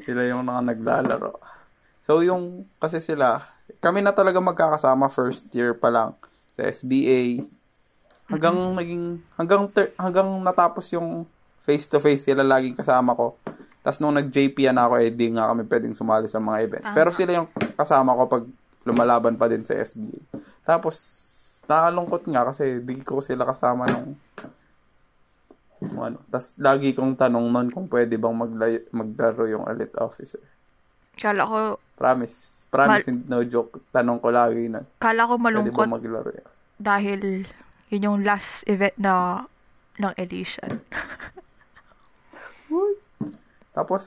sila 0.05 0.21
yung 0.31 0.43
mga 0.47 0.61
naglalaro. 0.71 1.31
So 2.03 2.19
yung 2.19 2.67
kasi 2.77 2.99
sila, 2.99 3.47
kami 3.79 4.03
na 4.03 4.11
talaga 4.11 4.43
magkakasama 4.43 5.07
first 5.07 5.47
year 5.55 5.71
pa 5.71 5.87
lang 5.87 6.11
sa 6.53 6.67
SBA. 6.67 7.47
Hanggang 8.27 8.55
naging 8.75 9.23
hanggang 9.39 9.63
ter- 9.71 9.95
hanggang 9.95 10.27
natapos 10.43 10.91
yung 10.91 11.23
face 11.63 11.87
to 11.87 12.03
face 12.03 12.27
sila 12.27 12.43
laging 12.43 12.75
kasama 12.75 13.15
ko. 13.15 13.39
Tapos 13.83 13.99
nung 13.99 14.15
nag-JP 14.15 14.71
na 14.71 14.87
ako, 14.87 14.95
eh, 14.99 15.11
di 15.11 15.27
nga 15.31 15.51
kami 15.51 15.67
pwedeng 15.67 15.95
sumali 15.95 16.27
sa 16.27 16.39
mga 16.39 16.57
events. 16.63 16.87
Tama. 16.87 16.95
Pero 16.95 17.09
sila 17.11 17.31
yung 17.35 17.47
kasama 17.75 18.15
ko 18.15 18.21
pag 18.31 18.43
lumalaban 18.87 19.35
pa 19.35 19.51
din 19.51 19.67
sa 19.67 19.75
SBA. 19.75 20.19
Tapos, 20.63 20.95
nakalungkot 21.67 22.23
nga 22.31 22.47
kasi 22.47 22.79
di 22.79 22.99
ko 23.03 23.19
sila 23.19 23.43
kasama 23.43 23.87
nung 23.91 24.15
ano. 25.99 26.19
Tapos 26.31 26.55
lagi 26.59 26.95
kong 26.95 27.19
tanong 27.19 27.51
nun 27.51 27.67
kung 27.71 27.91
pwede 27.91 28.15
bang 28.15 28.35
maglay- 28.35 28.87
maglaro 28.95 29.47
yung 29.51 29.67
elite 29.67 29.99
officer. 29.99 30.39
Kala 31.19 31.43
ko, 31.43 31.57
Promise. 31.97 32.67
Promise, 32.73 33.05
Mal- 33.05 33.25
no 33.29 33.39
joke. 33.45 33.77
Tanong 33.93 34.17
ko 34.17 34.33
lagi 34.33 34.65
na, 34.65 34.81
kala 34.97 35.29
ko 35.29 35.37
pwede 35.37 35.45
malungkot 35.45 35.87
maglaro 35.87 36.29
yun? 36.33 36.47
dahil 36.81 37.45
yun 37.93 38.07
yung 38.09 38.19
last 38.25 38.65
event 38.65 38.97
na 38.97 39.45
ng 40.01 40.13
Elysian. 40.17 40.81
Tapos, 43.77 44.03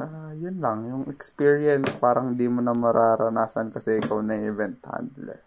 ah 0.00 0.32
yun 0.36 0.56
lang. 0.60 0.88
Yung 0.88 1.04
experience, 1.12 1.92
parang 2.00 2.32
hindi 2.32 2.48
mo 2.48 2.64
na 2.64 2.72
mararanasan 2.72 3.68
kasi 3.68 4.00
ikaw 4.00 4.24
na 4.24 4.40
event 4.40 4.80
handler. 4.88 5.40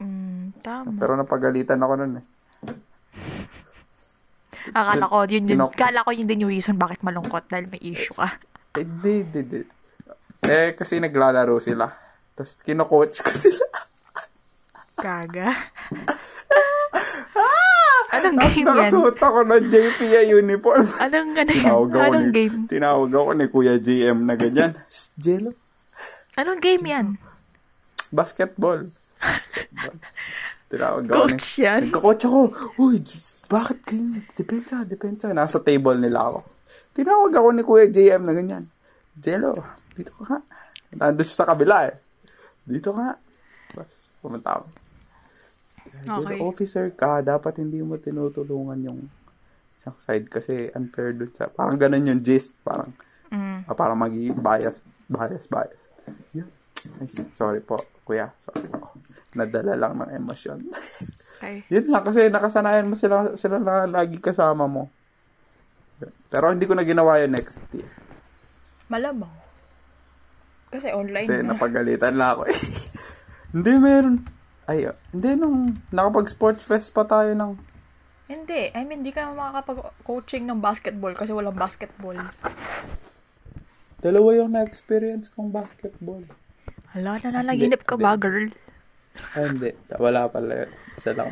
Mm, 0.00 0.52
tama. 0.60 0.92
Pero 1.00 1.16
napagalitan 1.16 1.80
ako 1.80 1.92
nun 2.00 2.20
eh. 2.20 2.26
Akala 4.72 5.04
ko, 5.04 5.28
yun, 5.28 5.44
yun, 5.44 5.60
Kinok- 5.60 5.76
kala 5.76 6.00
ko 6.00 6.10
yun 6.10 6.24
din 6.24 6.48
yung 6.48 6.52
reason 6.52 6.80
bakit 6.80 7.04
malungkot 7.04 7.44
dahil 7.44 7.68
may 7.68 7.82
issue 7.82 8.16
ka. 8.16 8.40
Eh, 8.74 8.86
di, 8.86 9.20
di, 9.28 9.40
di. 9.44 9.60
Eh, 10.44 10.72
kasi 10.72 10.96
naglalaro 10.96 11.60
sila. 11.60 11.92
Tapos, 12.32 12.56
kino-coach 12.60 13.20
ko 13.20 13.30
sila. 13.30 13.66
Gaga. 14.96 15.50
Anong 18.14 18.36
Tapos, 18.38 18.54
game 18.54 18.62
yan? 18.62 18.70
nakasuot 18.70 19.18
ako 19.18 19.38
ng 19.42 19.62
JPA 19.66 20.20
uniform. 20.30 20.86
Anong, 20.96 21.28
ano 21.34 21.50
yan? 21.50 21.60
Tinawag 21.60 21.90
ako 21.90 22.04
Anong 22.06 22.24
ni, 22.24 22.32
game? 22.32 22.56
Tinawag 22.70 23.10
ako 23.10 23.30
ni 23.34 23.46
Kuya 23.50 23.76
GM 23.76 24.18
na 24.22 24.34
ganyan. 24.38 24.72
Shh, 24.86 25.10
Jello. 25.18 25.50
Anong 26.34 26.62
game 26.62 26.84
yan? 26.86 27.06
Basketball. 28.08 28.86
Tinawag 30.68 31.04
ako 31.06 31.26
ni... 31.26 31.32
Coach 31.36 31.48
yan? 31.60 31.80
Nagka-coach 31.86 32.24
ako. 32.24 32.40
Uy, 32.80 32.96
bakit 33.46 33.78
kayo? 33.84 34.04
Depensa, 34.34 34.82
depensa. 34.82 35.30
Nasa 35.30 35.60
table 35.60 36.00
nila 36.00 36.32
ako. 36.32 36.40
Tinawag 36.94 37.32
ako 37.34 37.48
ni 37.50 37.62
Kuya 37.62 37.86
JM 37.90 38.22
na 38.22 38.32
ganyan. 38.32 38.64
Jello, 39.14 39.58
dito 39.94 40.14
ka. 40.18 40.42
Nandun 40.94 41.26
siya 41.26 41.38
sa 41.42 41.48
kabila 41.50 41.90
eh. 41.90 41.94
Dito 42.64 42.94
ka 42.94 43.18
Pumunta 44.24 44.56
ako. 44.56 44.66
Okay. 46.04 46.40
officer 46.40 46.86
ka, 46.96 47.20
dapat 47.20 47.60
hindi 47.60 47.84
mo 47.84 48.00
tinutulungan 48.00 48.80
yung 48.80 49.00
isang 49.76 49.94
side 50.00 50.32
kasi 50.32 50.72
unfair 50.72 51.12
dun 51.12 51.28
sa... 51.28 51.52
Parang 51.52 51.76
ganun 51.76 52.08
yung 52.08 52.22
gist. 52.24 52.56
Parang, 52.64 52.88
Mm. 53.34 53.66
ah, 53.66 53.74
parang 53.74 53.98
magiging 53.98 54.38
bias, 54.38 54.86
bias, 55.10 55.44
bias. 55.50 55.82
Ay, 57.02 57.06
sorry 57.34 57.58
po, 57.58 57.80
kuya. 58.06 58.30
Sorry 58.38 58.68
po. 58.70 58.94
Nadala 59.34 59.74
lang 59.74 59.98
ng 59.98 60.10
emosyon. 60.14 60.58
Okay. 61.38 61.66
Yun 61.74 61.90
lang 61.90 62.02
kasi 62.06 62.30
nakasanayan 62.30 62.88
mo 62.88 62.94
sila 62.94 63.34
sila 63.34 63.58
na 63.58 63.84
lagi 63.84 64.18
kasama 64.22 64.64
mo. 64.70 64.88
Pero 66.30 66.50
hindi 66.50 66.66
ko 66.66 66.74
na 66.74 66.82
ginawa 66.82 67.22
yun 67.22 67.34
next 67.34 67.62
year. 67.70 67.86
Malamang. 68.90 69.30
Kasi 70.74 70.90
online 70.90 71.26
Kasi 71.30 71.46
na. 71.46 71.54
napagalitan 71.54 72.18
lang 72.18 72.34
ako 72.34 72.42
eh. 72.50 72.58
hindi 73.54 73.72
meron. 73.78 74.18
Ay, 74.64 74.88
ah, 74.88 74.96
hindi 75.12 75.30
nung 75.38 75.76
nakapag 75.92 76.26
sports 76.32 76.64
fest 76.64 76.90
pa 76.90 77.06
tayo 77.06 77.30
ng 77.36 77.52
Hindi. 78.24 78.72
I 78.72 78.82
mean, 78.88 79.04
di 79.04 79.12
ka 79.12 79.28
naman 79.28 79.36
makakapag-coaching 79.36 80.48
ng 80.48 80.58
basketball 80.64 81.12
kasi 81.12 81.36
walang 81.36 81.54
basketball. 81.54 82.16
dalawa 84.00 84.28
yung 84.36 84.56
na-experience 84.56 85.28
kong 85.32 85.52
basketball. 85.52 86.24
Hala, 86.96 87.20
nananaginip 87.20 87.84
ka 87.84 88.00
Hindi, 88.00 88.04
ba, 88.04 88.12
girl? 88.16 88.48
Ay, 89.34 89.44
hindi. 89.46 89.70
Wala 89.94 90.26
pala 90.26 90.64
yun. 90.64 90.70
Isa 90.94 91.12
lang. 91.12 91.30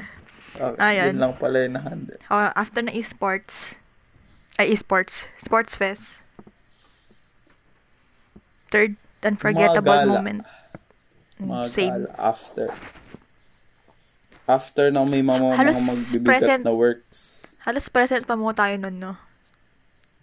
Okay, 0.52 0.78
Ayan. 0.78 1.16
Yun 1.16 1.20
lang 1.20 1.34
pala 1.36 1.56
yung 1.60 1.74
na-handle. 1.74 2.18
Uh, 2.28 2.52
after 2.52 2.80
na 2.80 2.92
esports, 2.92 3.76
Ay, 4.54 4.76
sports. 4.76 5.26
Sports 5.36 5.72
fest. 5.72 6.20
Third, 8.68 8.96
unforgettable 9.22 9.90
Mga 9.90 10.04
gala. 10.04 10.12
moment. 10.12 10.40
Mga 11.38 11.64
Same. 11.68 11.90
gala 11.90 12.10
after. 12.18 12.66
After 14.44 14.84
nang 14.90 15.08
may 15.08 15.22
mga, 15.22 15.54
Halos 15.54 15.78
mga 15.78 15.88
magbibigat 15.88 16.24
present. 16.26 16.62
na 16.62 16.74
works. 16.74 17.18
Halos 17.62 17.86
present 17.88 18.24
pa 18.26 18.34
mo 18.34 18.50
tayo 18.52 18.74
nun, 18.76 18.96
no? 18.98 19.12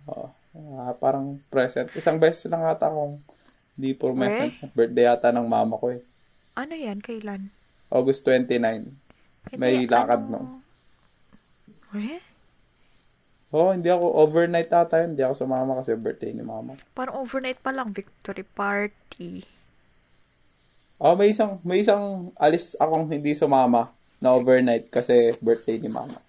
Oo. 0.06 0.28
Ah, 0.76 0.92
parang 0.94 1.40
present. 1.48 1.88
Isang 1.94 2.20
beses 2.20 2.46
lang 2.46 2.62
ata 2.62 2.86
akong 2.86 3.22
hindi 3.74 3.96
po 3.96 4.12
present. 4.12 4.52
Birthday 4.74 5.08
yata 5.08 5.30
ng 5.32 5.46
mama 5.46 5.74
ko 5.74 5.90
eh. 5.90 6.02
Ano 6.60 6.76
yan? 6.76 7.00
Kailan? 7.00 7.56
August 7.88 8.28
29. 8.28 8.60
May 9.56 9.88
Hindi, 9.88 9.88
lakad 9.88 10.28
ano- 10.28 10.60
no. 11.88 11.96
Eh? 11.96 12.20
Oo, 13.50 13.72
oh, 13.72 13.74
hindi 13.74 13.90
ako 13.90 14.06
overnight 14.28 14.70
ata 14.70 15.02
yun. 15.02 15.16
Hindi 15.16 15.24
ako 15.26 15.34
sumama 15.40 15.80
kasi 15.80 15.96
birthday 15.96 16.36
ni 16.36 16.44
mama. 16.44 16.78
Parang 16.94 17.24
overnight 17.24 17.58
pa 17.64 17.72
lang. 17.74 17.90
Victory 17.96 18.46
party. 18.46 19.42
Oh, 21.00 21.16
may 21.16 21.32
isang 21.32 21.58
may 21.64 21.82
isang 21.82 22.36
alis 22.36 22.76
akong 22.76 23.08
hindi 23.08 23.34
sumama 23.34 23.90
na 24.20 24.36
overnight 24.36 24.92
kasi 24.92 25.34
birthday 25.40 25.80
ni 25.80 25.88
mama. 25.88 26.20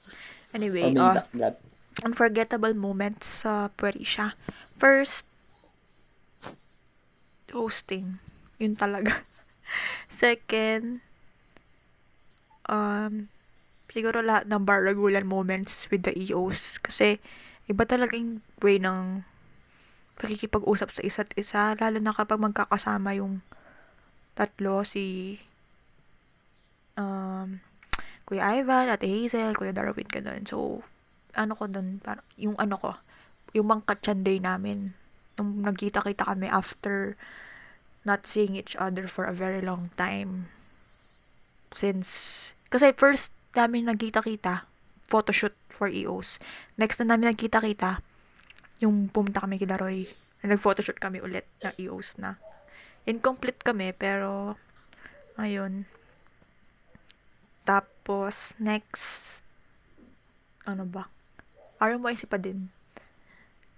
Anyway, 0.55 0.95
mean, 0.95 0.97
uh, 0.97 1.21
that, 1.37 1.59
unforgettable 2.07 2.73
moments 2.73 3.45
sa 3.45 3.69
Puerisha. 3.75 4.33
First, 4.81 5.27
hosting. 7.53 8.17
Yun 8.57 8.79
talaga. 8.79 9.27
Second, 10.11 11.03
um, 12.67 13.29
siguro 13.91 14.23
lahat 14.23 14.47
ng 14.47 14.63
baragulan 14.63 15.27
moments 15.27 15.91
with 15.91 16.07
the 16.07 16.15
EOs. 16.15 16.79
Kasi, 16.79 17.19
iba 17.67 17.85
talaga 17.87 18.15
yung 18.15 18.43
way 18.63 18.79
ng 18.79 19.27
pakikipag-usap 20.21 20.89
sa 20.93 21.03
isa't 21.03 21.31
isa. 21.35 21.75
Lalo 21.79 21.99
na 21.99 22.13
kapag 22.13 22.39
magkakasama 22.39 23.17
yung 23.17 23.41
tatlo, 24.37 24.85
si 24.87 25.37
um, 27.01 27.59
Kuya 28.29 28.61
Ivan, 28.61 28.93
Ate 28.93 29.09
Hazel, 29.09 29.57
Kuya 29.57 29.75
Darwin, 29.75 30.07
ganun. 30.07 30.47
So, 30.47 30.85
ano 31.35 31.53
ko 31.57 31.67
dun, 31.67 31.99
parang, 31.99 32.27
yung 32.37 32.55
ano 32.61 32.77
ko, 32.79 32.95
yung 33.57 33.67
mangkatsan 33.71 34.23
day 34.23 34.39
namin. 34.39 34.95
Nung 35.41 35.65
nagkita-kita 35.67 36.29
kami 36.29 36.47
after 36.47 37.17
not 38.05 38.25
seeing 38.25 38.57
each 38.57 38.77
other 38.77 39.05
for 39.05 39.29
a 39.29 39.37
very 39.37 39.61
long 39.61 39.93
time. 39.97 40.49
Since, 41.77 42.53
kasi 42.73 42.93
first 42.97 43.33
namin 43.53 43.87
nagkita-kita, 43.87 44.65
photoshoot 45.11 45.55
for 45.69 45.91
EOs. 45.91 46.39
Next 46.79 47.03
na 47.03 47.15
namin 47.15 47.35
nagkita-kita, 47.35 48.01
yung 48.81 49.13
pumunta 49.13 49.45
kami 49.45 49.61
kila 49.61 49.77
Roy. 49.77 50.09
Nag-photoshoot 50.41 50.97
kami 50.97 51.21
ulit 51.21 51.45
na 51.61 51.77
EOs 51.77 52.17
na. 52.17 52.41
Incomplete 53.05 53.61
kami, 53.61 53.93
pero, 53.93 54.57
ayun. 55.37 55.85
Tapos, 57.69 58.57
next, 58.57 59.45
ano 60.65 60.89
ba? 60.89 61.13
RMYC 61.77 62.25
pa 62.25 62.41
din. 62.41 62.73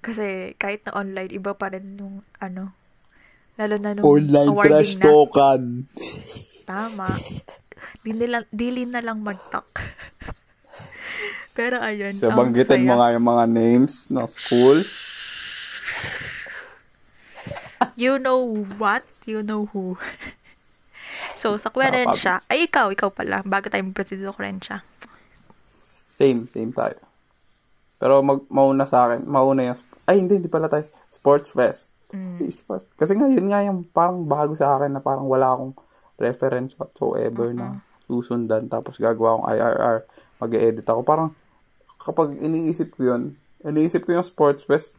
Kasi, 0.03 0.55
kahit 0.59 0.87
na 0.87 0.95
online, 0.95 1.35
iba 1.35 1.55
pa 1.55 1.75
rin 1.75 1.99
yung, 1.99 2.23
ano, 2.39 2.75
lalo 3.61 3.75
na 3.77 3.91
nung 3.93 4.05
awarding 4.05 4.97
na. 4.99 5.05
talkan. 5.05 5.63
Tama. 6.65 7.09
Di, 8.03 8.11
nila, 8.11 8.43
dili 8.51 8.83
na 8.83 8.99
lang 8.99 9.23
mag-talk. 9.23 9.71
Pero 11.59 11.79
ayun, 11.79 12.17
So, 12.17 12.33
ang 12.33 12.51
banggitin 12.51 12.89
mo 12.89 12.99
nga 12.99 13.13
yung 13.15 13.27
mga 13.29 13.45
names 13.47 14.09
ng 14.11 14.27
schools. 14.27 14.89
You 17.95 18.17
know 18.19 18.65
what? 18.81 19.05
You 19.29 19.45
know 19.45 19.69
who. 19.71 20.01
so, 21.41 21.61
sa 21.61 21.69
Querensya, 21.69 22.41
ay 22.49 22.67
ikaw, 22.67 22.89
ikaw 22.91 23.13
pala, 23.13 23.45
bago 23.45 23.69
tayo 23.69 23.85
mag-proceed 23.85 24.25
sa 24.25 24.35
Querensya. 24.35 24.81
Same, 26.17 26.49
same 26.49 26.73
tayo. 26.73 26.97
Pero 28.03 28.19
mag, 28.25 28.43
mauna 28.51 28.89
sa 28.89 29.07
akin, 29.07 29.29
mauna 29.29 29.71
yung, 29.71 29.79
ay 30.09 30.19
hindi, 30.19 30.43
hindi 30.43 30.51
pala 30.51 30.67
tayo, 30.67 30.89
sports 31.13 31.55
fest. 31.55 31.93
Mm. 32.13 32.53
Sports. 32.53 32.89
Kasi 32.95 33.17
nga, 33.17 33.27
yun 33.27 33.49
nga 33.49 33.65
yung 33.65 33.89
parang 33.89 34.29
bago 34.29 34.53
sa 34.53 34.77
akin 34.77 34.93
na 34.93 35.01
parang 35.01 35.25
wala 35.27 35.57
akong 35.57 35.73
reference 36.21 36.77
whatsoever 36.77 37.51
na 37.57 37.81
susundan. 38.05 38.69
Tapos 38.69 39.01
gagawa 39.01 39.41
akong 39.41 39.49
IRR, 39.57 39.99
mag-edit 40.45 40.87
ako. 40.87 41.01
Parang, 41.03 41.29
kapag 41.97 42.37
iniisip 42.37 42.95
ko 42.95 43.17
yun, 43.17 43.23
iniisip 43.65 44.05
ko 44.05 44.21
yung 44.21 44.27
sports 44.29 44.63
fest, 44.69 44.93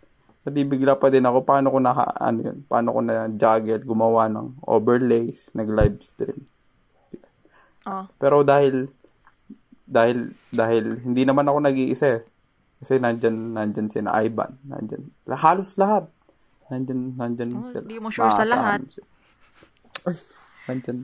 nabibigla 0.43 0.97
pa 0.99 1.07
din 1.07 1.23
ako 1.23 1.45
paano 1.45 1.71
ko 1.71 1.79
na, 1.79 1.93
ano 2.19 2.39
yun, 2.51 2.57
paano 2.67 2.89
ko 2.91 2.99
na 2.99 3.29
juggle, 3.31 3.85
gumawa 3.85 4.27
ng 4.27 4.65
overlays, 4.67 5.53
nag-live 5.55 6.01
stream. 6.03 6.49
Oh, 7.83 8.07
Pero 8.15 8.47
dahil 8.47 8.87
dahil 9.83 10.31
dahil 10.49 11.03
hindi 11.03 11.27
naman 11.27 11.43
ako 11.43 11.57
nag-iisa 11.59 12.07
eh. 12.19 12.21
Kasi 12.79 12.99
nandyan 12.99 13.55
nandyan 13.55 13.91
si 13.91 13.99
na 13.99 14.23
Ivan, 14.23 14.55
nandyan 14.63 15.11
halos 15.27 15.75
lahat. 15.75 16.07
Nandyan 16.73 17.13
nandyan 17.13 17.49
Oh, 17.53 17.69
sila. 17.69 17.85
di 17.85 18.01
mo 18.01 18.09
sure 18.09 18.33
sa 18.33 18.41
lahat. 18.43 18.81
sila. 18.89 19.05
Ay, 20.03 20.17
nandyan 20.67 20.97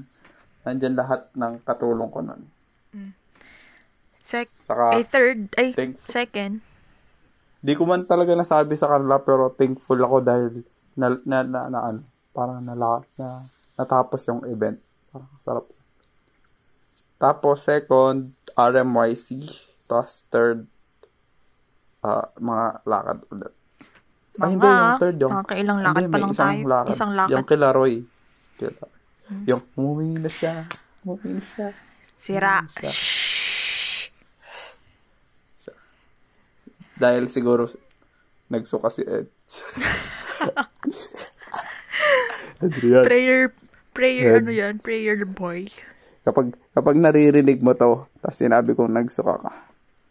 nandyan 0.59 0.95
lahat 0.95 1.29
ng 1.31 1.61
katulong 1.61 2.09
ko 2.09 2.19
nun. 2.19 2.41
sec, 4.19 4.49
Saka, 4.63 4.93
ay 4.93 5.01
third, 5.03 5.39
ay 5.55 5.73
thank- 5.73 5.97
second. 6.03 6.61
di 7.59 7.73
ko 7.73 7.83
man 7.83 8.01
talaga 8.03 8.33
nasabi 8.33 8.73
sa 8.73 8.85
kanila 8.87 9.17
pero 9.17 9.49
thankful 9.51 9.97
ako 9.97 10.17
dahil 10.19 10.61
na, 10.93 11.09
na, 11.23 11.37
na, 11.43 11.59
na 11.67 11.79
ano, 11.83 12.01
parang 12.29 12.61
nala, 12.61 13.01
na, 13.15 13.45
natapos 13.75 14.21
yung 14.25 14.45
event. 14.45 14.77
Parang 15.07 15.33
sarap. 15.39 15.65
Tapos 17.15 17.57
second, 17.59 18.29
RMYC. 18.53 19.43
Tapos 19.85 20.23
third, 20.27 20.69
ah, 21.99 22.29
mga 22.33 22.65
lakad 22.85 23.19
ulit. 23.29 23.53
Mga, 24.39 24.47
Ay, 24.47 24.51
hindi, 24.55 24.71
yung 24.71 24.95
third 25.03 25.17
yung... 25.19 25.31
nakakailang 25.35 25.79
lakad 25.83 25.99
hindi, 25.99 26.13
pa 26.15 26.17
lang 26.23 26.31
isang 26.31 26.47
tayo. 26.47 26.63
Lakad. 26.63 26.91
Isang 26.95 27.11
lakad. 27.11 27.27
Hmm. 27.27 27.35
Yung 27.35 27.47
kila 27.47 27.67
Roy. 27.75 27.93
Kila, 28.55 28.71
Yung 29.45 29.61
umuwi 29.75 30.07
na 30.15 30.29
siya. 30.31 30.63
Umuwi 31.03 31.29
na 31.35 31.43
siya. 31.43 31.69
Sira. 31.99 32.55
siya. 32.79 32.87
Shh. 32.87 34.07
Dahil 36.99 37.27
siguro 37.27 37.67
nagsuka 38.47 38.87
si 38.87 39.03
Ed. 39.03 39.27
Adrian. 42.63 43.03
Prayer, 43.07 43.51
prayer, 43.95 44.35
Heads. 44.35 44.43
ano 44.43 44.51
yan? 44.51 44.73
Prayer 44.83 45.23
boy. 45.23 45.67
kapag 46.27 46.51
kapag 46.75 46.95
naririnig 46.99 47.63
mo 47.63 47.71
to, 47.71 48.03
tapos 48.19 48.35
sinabi 48.35 48.75
kong 48.75 48.91
nagsuka 48.91 49.47
ka. 49.47 49.51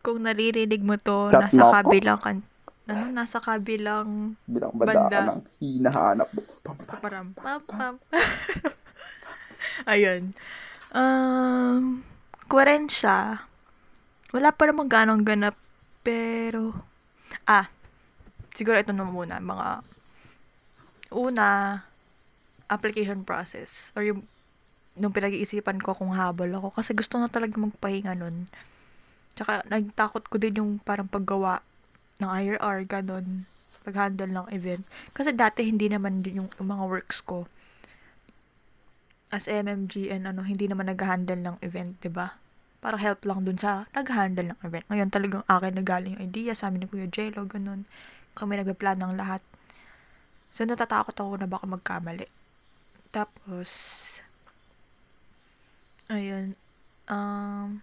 Kung 0.01 0.25
naririnig 0.25 0.81
mo 0.81 0.97
to, 0.97 1.29
Chat 1.29 1.53
nasa 1.53 1.85
kabilang 1.85 2.17
kan 2.21 2.41
ano, 2.89 3.05
nasa 3.13 3.37
kabilang 3.39 4.33
Bilang 4.49 4.73
banda, 4.73 5.09
Banda. 5.09 5.21
ng 5.37 5.41
hinahanap 5.61 6.29
mo. 6.33 6.41
Pam, 6.65 6.77
pam. 6.81 7.01
param 7.05 7.27
pam 7.37 7.61
pam. 7.69 7.95
Ayun. 9.93 10.33
Um, 10.93 12.01
Querensya. 12.49 13.45
Wala 14.33 14.49
pa 14.57 14.69
namang 14.69 14.89
ganong 14.89 15.25
ganap, 15.25 15.57
pero, 16.01 16.73
ah, 17.45 17.69
siguro 18.57 18.81
ito 18.81 18.93
na 18.93 19.05
muna, 19.05 19.41
mga, 19.41 19.85
una, 21.13 21.49
application 22.69 23.25
process, 23.25 23.93
or 23.97 24.05
yung, 24.05 24.21
nung 24.97 25.13
pinag-iisipan 25.13 25.81
ko 25.81 25.97
kung 25.97 26.13
habol 26.13 26.53
ako, 26.53 26.77
kasi 26.77 26.93
gusto 26.93 27.17
na 27.17 27.33
talaga 27.33 27.57
magpahinga 27.57 28.13
nun. 28.17 28.49
Tsaka, 29.33 29.65
nagtakot 29.69 30.29
ko 30.29 30.37
din 30.37 30.61
yung 30.61 30.73
parang 30.81 31.09
paggawa 31.09 31.65
ng 32.19 32.31
IRR, 32.31 32.83
ganon, 32.87 33.47
pag-handle 33.87 34.31
ng 34.31 34.47
event. 34.51 34.83
Kasi 35.15 35.31
dati 35.33 35.63
hindi 35.65 35.87
naman 35.87 36.21
din 36.21 36.45
yung, 36.45 36.51
yung 36.59 36.69
mga 36.69 36.85
works 36.91 37.23
ko 37.23 37.47
as 39.29 39.45
MMG 39.45 40.09
and 40.09 40.25
ano, 40.25 40.41
hindi 40.41 40.65
naman 40.65 40.89
nag-handle 40.89 41.41
ng 41.45 41.57
event, 41.61 42.01
'di 42.01 42.09
ba? 42.09 42.33
Para 42.81 42.97
help 42.97 43.29
lang 43.29 43.45
dun 43.45 43.61
sa 43.61 43.85
nag-handle 43.93 44.55
ng 44.55 44.61
event. 44.65 44.85
Ngayon 44.89 45.09
talagang 45.13 45.45
akin 45.45 45.77
na 45.77 45.85
galing 45.85 46.17
yung 46.17 46.25
idea 46.25 46.57
sa 46.57 46.73
amin 46.73 46.87
ni 46.87 46.89
Kuya 46.89 47.09
Jello, 47.11 47.45
ganun. 47.45 47.85
Kami 48.33 48.57
nagpe-plan 48.57 48.97
ng 49.03 49.19
lahat. 49.19 49.43
So, 50.55 50.65
natatakot 50.65 51.13
ako 51.13 51.43
na 51.43 51.51
baka 51.51 51.67
magkamali. 51.69 52.25
Tapos, 53.11 53.69
ayun, 56.09 56.55
um, 57.11 57.83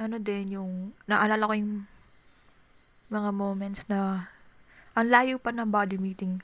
ano 0.00 0.16
din 0.18 0.56
yung, 0.56 0.72
naalala 1.04 1.46
ko 1.46 1.54
yung 1.54 1.84
mga 3.10 3.30
moments 3.34 3.84
na 3.90 4.30
ang 4.94 5.06
layo 5.10 5.36
pa 5.38 5.50
ng 5.50 5.68
body 5.70 5.98
meeting. 5.98 6.42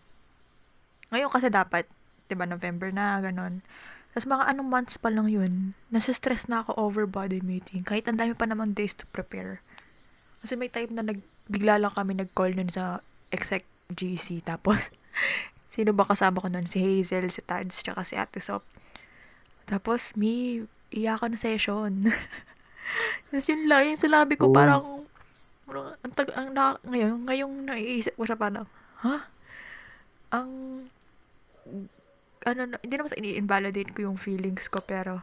Ngayon 1.14 1.30
kasi 1.30 1.48
dapat, 1.50 1.86
'di 2.26 2.34
ba 2.34 2.46
November 2.46 2.90
na, 2.90 3.22
ganon. 3.22 3.62
Tapos 4.16 4.26
mga 4.26 4.48
anong 4.48 4.68
months 4.72 4.96
pa 4.96 5.12
lang 5.12 5.28
yun, 5.28 5.76
nasa-stress 5.92 6.48
na 6.48 6.64
ako 6.64 6.72
over 6.80 7.04
body 7.04 7.44
meeting. 7.44 7.84
Kahit 7.84 8.08
ang 8.08 8.16
dami 8.16 8.32
pa 8.32 8.48
naman 8.48 8.72
days 8.72 8.96
to 8.96 9.04
prepare. 9.12 9.60
Kasi 10.40 10.56
may 10.56 10.72
time 10.72 10.96
na 10.96 11.04
nag, 11.04 11.20
bigla 11.52 11.76
lang 11.76 11.92
kami 11.92 12.16
nag-call 12.16 12.56
nun 12.56 12.72
sa 12.72 13.04
exec 13.28 13.68
GC. 13.92 14.40
Tapos, 14.40 14.88
sino 15.74 15.92
ba 15.92 16.08
kasama 16.08 16.40
ko 16.40 16.48
nun? 16.48 16.64
Si 16.64 16.80
Hazel, 16.80 17.28
si 17.28 17.44
Tads, 17.44 17.84
tsaka 17.84 18.08
si 18.08 18.16
Ate 18.16 18.40
Sop. 18.40 18.64
Tapos, 19.68 20.16
me, 20.16 20.64
iyakan 20.96 21.36
session. 21.36 22.08
Tapos 23.28 23.46
yun 23.52 23.68
lang, 23.68 23.84
yung 23.84 24.00
sinabi 24.00 24.40
ko 24.40 24.48
Oh. 24.48 24.56
parang, 24.56 25.04
parang 25.66 25.98
ang 25.98 26.12
tag, 26.14 26.30
ang 26.32 26.48
na, 26.54 26.78
ngayon, 26.86 27.26
ngayong 27.26 27.54
naiisip 27.66 28.14
ko 28.14 28.22
siya 28.22 28.38
parang, 28.38 28.66
ha? 29.02 29.26
Ang, 30.30 30.50
ano, 32.46 32.60
hindi 32.78 32.94
naman 32.94 33.10
sa 33.10 33.18
ini-invalidate 33.18 33.90
ko 33.90 34.06
yung 34.06 34.18
feelings 34.18 34.70
ko, 34.70 34.78
pero, 34.78 35.18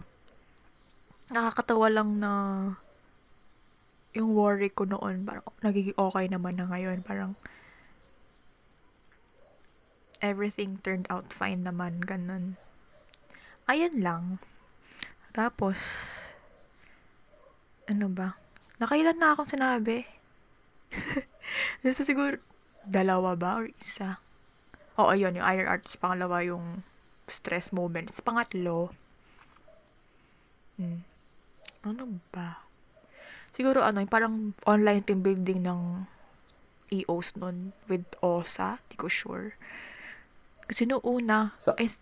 nakakatawa 1.32 1.88
lang 1.88 2.20
na, 2.20 2.32
yung 4.14 4.38
worry 4.38 4.70
ko 4.70 4.86
noon, 4.86 5.26
parang 5.26 5.48
nagiging 5.65 5.98
okay 5.98 6.30
naman 6.30 6.60
na 6.60 6.70
ngayon. 6.70 7.02
Parang, 7.02 7.34
everything 10.22 10.78
turned 10.86 11.10
out 11.10 11.34
fine 11.34 11.65
naman, 11.65 11.99
ganun. 12.06 12.56
Ayun 13.65 13.99
lang. 14.06 14.24
Tapos, 15.34 15.80
ano 17.90 18.07
ba? 18.14 18.38
Nakailan 18.78 19.18
na 19.18 19.34
akong 19.34 19.49
sinabi? 19.49 20.06
Nasa 21.84 22.03
siguro, 22.06 22.38
dalawa 22.84 23.36
ba 23.38 23.52
or 23.61 23.68
isa? 23.80 24.20
Oo, 24.99 25.10
ayun, 25.14 25.38
yung 25.40 25.48
iron 25.48 25.70
arts, 25.70 25.98
pangalawa 25.99 26.44
yung 26.45 26.84
stress 27.30 27.72
moments. 27.74 28.20
Pangatlo, 28.22 28.91
hmm, 30.78 30.99
ano 31.88 32.03
ba? 32.34 32.65
Siguro 33.53 33.82
ano, 33.86 34.02
yung 34.03 34.11
parang 34.11 34.36
online 34.68 35.03
team 35.06 35.22
building 35.22 35.61
ng 35.64 35.82
EOS 36.94 37.38
nun 37.40 37.74
with 37.90 38.06
OSA. 38.22 38.82
Di 38.90 38.95
ko 38.98 39.07
sure. 39.10 39.57
Kasi 40.70 40.84
noong 40.88 41.03
una, 41.03 41.40
Sa- 41.64 41.76
is, 41.80 41.99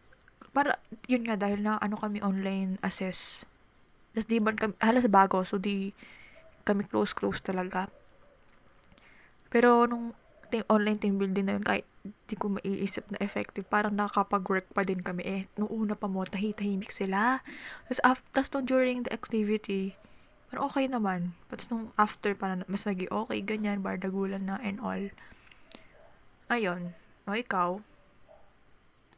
para, 0.55 0.77
yun 1.11 1.23
nga, 1.27 1.35
dahil 1.39 1.59
na 1.63 1.73
ano 1.81 1.95
kami 1.97 2.19
online 2.22 2.77
assess. 2.85 3.19
Tapos 4.13 4.27
di 4.30 4.38
ba 4.43 4.51
kami, 4.55 4.73
halos 4.84 5.05
bago, 5.11 5.39
so 5.47 5.57
di 5.61 5.93
kami 6.68 6.84
close-close 6.91 7.41
talaga. 7.49 7.81
Pero 9.53 9.86
nung 9.90 10.06
team, 10.52 10.64
online 10.76 10.99
team 11.02 11.15
building 11.19 11.45
na 11.48 11.53
yun, 11.60 11.65
kahit 11.69 11.86
di 12.30 12.36
ko 12.41 12.45
maiisip 12.56 13.06
na 13.11 13.19
effective, 13.28 13.65
parang 13.76 13.94
nakakapag-work 13.95 14.68
pa 14.76 14.82
din 14.90 14.99
kami. 15.07 15.22
Eh, 15.36 15.41
nung 15.60 15.72
una 15.72 15.94
pa 16.02 16.07
mo, 16.14 16.22
tahi-tahimik 16.28 16.91
sila. 16.99 17.22
Tapos, 17.88 18.02
af- 18.10 18.28
tapos 18.36 18.49
nung 18.56 18.68
during 18.72 18.98
the 19.06 19.11
activity, 19.19 19.84
parang 20.49 20.64
okay 20.68 20.86
naman. 20.95 21.19
Tapos 21.52 21.65
nung 21.72 21.86
after, 21.99 22.32
parang 22.41 22.60
mas 22.72 22.84
naging 22.90 23.11
okay, 23.11 23.40
ganyan, 23.44 23.80
bardagulan 23.86 24.44
na 24.49 24.57
and 24.64 24.80
all. 24.84 25.03
Ayun. 26.52 26.94
O, 27.28 27.34
ikaw? 27.34 27.82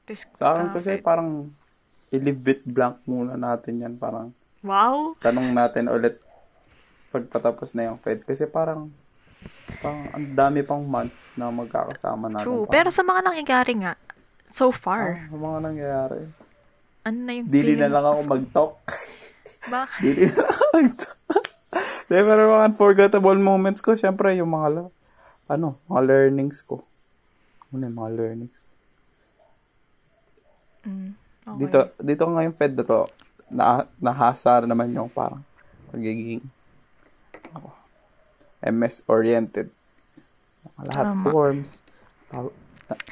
Tapos, 0.06 0.26
Sa 0.40 0.46
akin 0.54 0.68
kasi 0.76 0.92
parang 1.08 1.30
i-leave 2.16 2.46
it 2.54 2.62
blank 2.76 2.98
muna 3.10 3.36
natin 3.46 3.82
yan. 3.84 3.96
Parang 4.04 4.28
Wow! 4.64 5.16
tanong 5.24 5.48
natin 5.60 5.86
ulit 5.96 6.16
pagpatapos 7.14 7.70
na 7.76 7.90
yung 7.92 8.00
Fed. 8.04 8.20
Kasi 8.30 8.46
parang 8.50 8.92
parang 9.80 10.06
ang 10.12 10.26
dami 10.34 10.60
pang 10.62 10.84
months 10.84 11.36
na 11.36 11.50
magkakasama 11.50 12.32
natin. 12.32 12.44
True. 12.44 12.64
Parang, 12.66 12.74
Pero 12.74 12.90
sa 12.90 13.04
mga 13.04 13.22
nangyayari 13.24 13.74
nga, 13.84 13.94
so 14.50 14.70
far, 14.70 15.18
ah, 15.18 15.32
ang 15.32 15.42
mga 15.42 15.60
nangyayari. 15.64 16.20
ano 17.04 17.18
na 17.20 17.32
yung 17.36 17.48
Dili 17.52 17.74
na 17.76 17.92
lang 17.92 18.06
ako 18.06 18.20
mag-talk. 18.24 18.74
Ba? 19.74 19.88
Dili 20.04 20.28
na 20.28 20.36
lang 20.40 20.52
ako 20.52 20.66
mag-talk. 20.74 21.20
Pero 22.06 22.40
mga 22.46 22.66
unforgettable 22.70 23.40
moments 23.40 23.82
ko, 23.82 23.98
syempre 23.98 24.38
yung 24.38 24.52
mga, 24.54 24.68
la- 24.70 24.94
ano, 25.50 25.80
mga 25.90 26.02
learnings 26.06 26.62
ko. 26.62 26.86
Ano 27.74 27.90
yung 27.90 27.98
mga 27.98 28.14
learnings 28.14 28.64
Mm, 30.84 31.16
okay. 31.48 31.60
Dito, 31.64 31.80
dito 32.04 32.24
ngayon 32.28 32.54
Fed 32.60 32.76
na 32.76 32.84
to, 32.84 33.00
na, 33.48 33.88
nahasa 34.04 34.60
naman 34.64 34.92
yung 34.92 35.08
parang 35.08 35.40
pagiging 35.92 36.44
MS-oriented. 38.64 39.68
Lahat 40.80 41.12
Tama. 41.12 41.30
forms, 41.30 41.70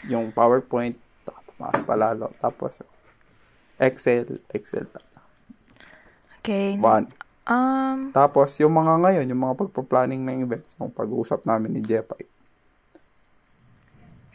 yung 0.05 0.31
PowerPoint, 0.31 0.95
tumaas 1.23 1.79
pa 1.81 1.93
lalo. 1.93 2.31
Tapos, 2.37 2.79
Excel, 3.77 4.25
Excel. 4.49 4.87
Okay. 6.39 6.73
One. 6.75 7.11
Um, 7.43 8.09
Tapos, 8.11 8.55
yung 8.57 8.71
mga 8.71 8.97
ngayon, 8.97 9.25
yung 9.27 9.41
mga 9.41 9.57
pagpa-planning 9.57 10.21
ng 10.21 10.37
events, 10.41 10.69
yung 10.77 10.89
pag-uusap 10.89 11.43
namin 11.43 11.73
ni 11.73 11.81
Jepay. 11.81 12.23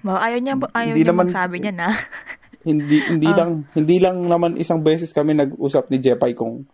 well, 0.03 0.19
ayaw 0.19 0.39
niya, 0.39 0.55
ayaw 0.71 0.93
Hindi 0.93 1.03
niya 1.03 1.11
naman- 1.11 1.27
magsabi 1.27 1.57
niya 1.59 1.75
na. 1.75 1.89
Hindi 2.63 2.99
hindi 3.01 3.27
Ah. 3.27 3.37
lang 3.41 3.51
hindi 3.73 3.97
lang 3.97 4.17
naman 4.23 4.55
isang 4.55 4.79
beses 4.79 5.11
kami 5.11 5.35
nag-usap 5.35 5.87
ni 5.87 5.99
Jepay 5.99 6.31
kung 6.31 6.67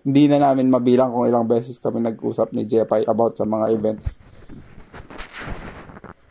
hindi 0.00 0.24
na 0.26 0.40
namin 0.40 0.72
mabilang 0.72 1.12
kung 1.12 1.28
ilang 1.28 1.44
beses 1.44 1.76
kami 1.76 2.00
nag-usap 2.00 2.56
ni 2.56 2.64
Jepay 2.64 3.04
about 3.04 3.36
sa 3.36 3.44
mga 3.44 3.68
events. 3.72 4.16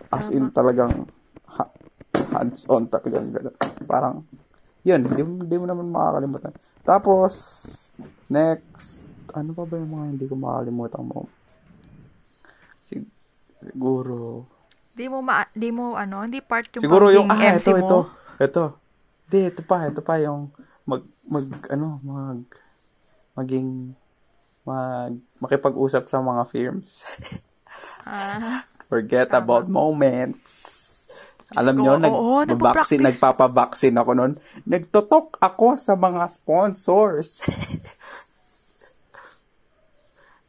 As 0.10 0.34
in 0.34 0.50
talagang 0.50 1.06
ha- 1.46 1.74
hands-on 2.34 2.90
talagang 2.90 3.30
gano'n. 3.30 3.56
Parang 3.86 4.26
yun, 4.82 5.06
hindi, 5.06 5.22
mo- 5.22 5.42
hindi 5.46 5.56
mo 5.62 5.66
naman 5.70 5.94
makakalimutan. 5.94 6.54
Tapos 6.82 7.34
next, 8.26 9.06
ano 9.38 9.54
pa 9.54 9.64
ba 9.70 9.78
yung 9.78 9.94
mga 9.94 10.06
hindi 10.18 10.26
ko 10.26 10.34
makakalimutan 10.34 11.04
mo? 11.06 11.30
Sig- 12.82 13.14
siguro 13.62 14.50
Di 14.98 15.06
mo 15.08 15.22
ma, 15.22 15.46
di 15.54 15.70
mo 15.70 15.94
ano, 15.94 16.26
hindi 16.26 16.42
part 16.42 16.68
yung 16.74 16.84
Siguro 16.84 17.08
yung, 17.14 17.30
ah, 17.30 17.56
MC 17.56 17.70
ito, 17.70 17.72
mo. 17.72 17.80
ito, 17.80 17.98
ito. 18.42 18.64
Hindi, 19.30 19.40
ito 19.48 19.62
pa, 19.64 19.88
ito 19.88 20.02
pa 20.02 20.18
yung 20.20 20.50
mag, 20.84 21.06
mag, 21.24 21.46
ano, 21.70 22.02
mag, 22.04 22.44
maging, 23.40 23.96
mag, 24.68 25.16
makipag-usap 25.40 26.12
sa 26.12 26.20
mga 26.20 26.44
firms. 26.52 27.08
Ah, 28.10 28.66
Forget 28.90 29.30
Tama. 29.30 29.40
about 29.40 29.66
moments. 29.70 30.54
Alam 31.54 31.82
nyo, 31.82 31.94
nag, 31.98 32.14
oo, 32.14 32.46
vaccine, 32.58 33.06
nagpapabaksin 33.06 33.98
ako 33.98 34.12
nun. 34.14 34.34
Nagtotok 34.66 35.38
ako 35.42 35.78
sa 35.78 35.94
mga 35.98 36.30
sponsors. 36.30 37.42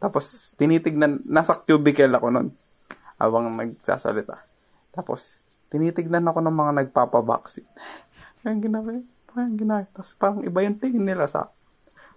Tapos, 0.02 0.56
tinitignan, 0.56 1.20
nasa 1.28 1.56
cubicle 1.56 2.12
ako 2.12 2.28
nun. 2.32 2.48
Habang 3.20 3.52
nagsasalita. 3.52 4.40
Tapos, 4.92 5.40
tinitignan 5.68 6.24
ako 6.24 6.40
ng 6.40 6.56
mga 6.56 6.72
nagpapabaksin. 6.84 7.68
Parang 8.40 8.60
ginawa, 8.64 8.96
parang 9.28 9.52
ginawa. 9.52 9.84
Tapos, 9.92 10.16
parang 10.16 10.40
iba 10.40 10.64
yung 10.64 10.80
tingin 10.80 11.04
nila 11.04 11.28
sa, 11.28 11.52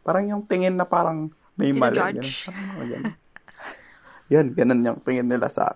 parang 0.03 0.29
yung 0.29 0.43
tingin 0.45 0.75
na 0.75 0.85
parang 0.85 1.31
may 1.55 1.71
mali. 1.71 1.97
Ginajudge. 1.97 2.51
Ganun. 2.51 2.67
Mga 2.67 2.85
ganun. 2.91 3.13
Yan, 4.31 4.47
ganun 4.55 4.85
yung 4.85 4.99
tingin 5.03 5.27
nila 5.27 5.47
sa 5.49 5.73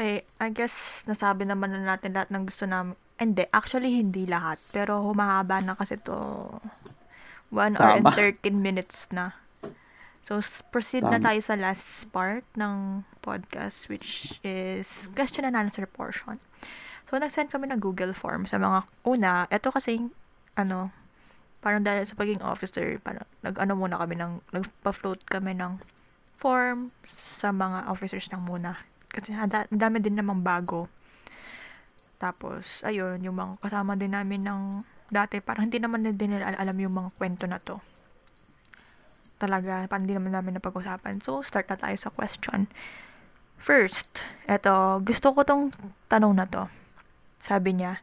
okay, 0.00 0.24
I 0.40 0.48
guess 0.48 1.04
nasabi 1.04 1.44
naman 1.44 1.76
na 1.76 1.82
natin 1.84 2.16
lahat 2.16 2.32
ng 2.32 2.48
gusto 2.48 2.64
namin. 2.64 2.96
Hindi, 3.20 3.44
actually 3.52 4.00
hindi 4.00 4.24
lahat. 4.24 4.56
Pero 4.72 5.04
humahaba 5.04 5.60
na 5.60 5.76
kasi 5.76 6.00
to 6.00 6.16
1 7.52 7.76
hour 7.76 8.00
and 8.00 8.06
Tama. 8.08 8.16
13 8.16 8.54
minutes 8.56 9.12
na. 9.12 9.36
So, 10.24 10.38
proceed 10.70 11.04
na 11.04 11.18
Tama. 11.18 11.26
tayo 11.28 11.40
sa 11.42 11.58
last 11.58 12.06
part 12.14 12.46
ng 12.54 13.02
podcast, 13.20 13.90
which 13.90 14.38
is 14.46 15.10
question 15.12 15.44
and 15.44 15.58
answer 15.58 15.84
portion. 15.84 16.38
So, 17.10 17.18
nag-send 17.18 17.50
kami 17.50 17.68
ng 17.68 17.82
Google 17.82 18.14
Form 18.14 18.46
sa 18.46 18.56
mga, 18.56 18.86
una, 19.02 19.50
ito 19.50 19.74
kasi, 19.74 19.98
ano, 20.54 20.94
parang 21.60 21.84
dahil 21.84 22.08
sa 22.08 22.16
pagiging 22.16 22.42
officer, 22.44 22.96
parang 23.04 23.24
nag-ano 23.44 23.76
muna 23.76 24.00
kami 24.00 24.16
ng, 24.16 24.40
nagpa-float 24.52 25.24
kami 25.28 25.56
ng 25.56 25.76
form 26.40 26.88
sa 27.04 27.52
mga 27.52 27.88
officers 27.92 28.26
lang 28.32 28.42
muna. 28.48 28.80
Kasi 29.12 29.36
ang 29.36 29.52
da- 29.52 29.68
dami 29.68 30.00
din 30.00 30.16
namang 30.16 30.40
bago. 30.40 30.88
Tapos, 32.16 32.80
ayun, 32.84 33.20
yung 33.20 33.36
mga 33.36 33.60
kasama 33.60 33.96
din 33.96 34.12
namin 34.16 34.44
ng 34.44 34.60
dati, 35.12 35.40
parang 35.44 35.68
hindi 35.68 35.76
naman 35.76 36.04
na 36.04 36.12
din 36.16 36.36
nila 36.36 36.52
alam 36.56 36.76
yung 36.80 36.96
mga 36.96 37.10
kwento 37.16 37.44
na 37.44 37.60
to. 37.60 37.76
Talaga, 39.40 39.84
parang 39.88 40.04
hindi 40.08 40.16
naman 40.16 40.32
namin 40.32 40.56
napag-usapan. 40.60 41.20
So, 41.24 41.44
start 41.44 41.68
na 41.68 41.80
tayo 41.80 41.96
sa 41.96 42.12
question. 42.12 42.68
First, 43.60 44.24
eto, 44.48 45.04
gusto 45.04 45.36
ko 45.36 45.44
tong 45.44 45.68
tanong 46.08 46.32
na 46.32 46.48
to. 46.48 46.64
Sabi 47.40 47.76
niya, 47.76 48.00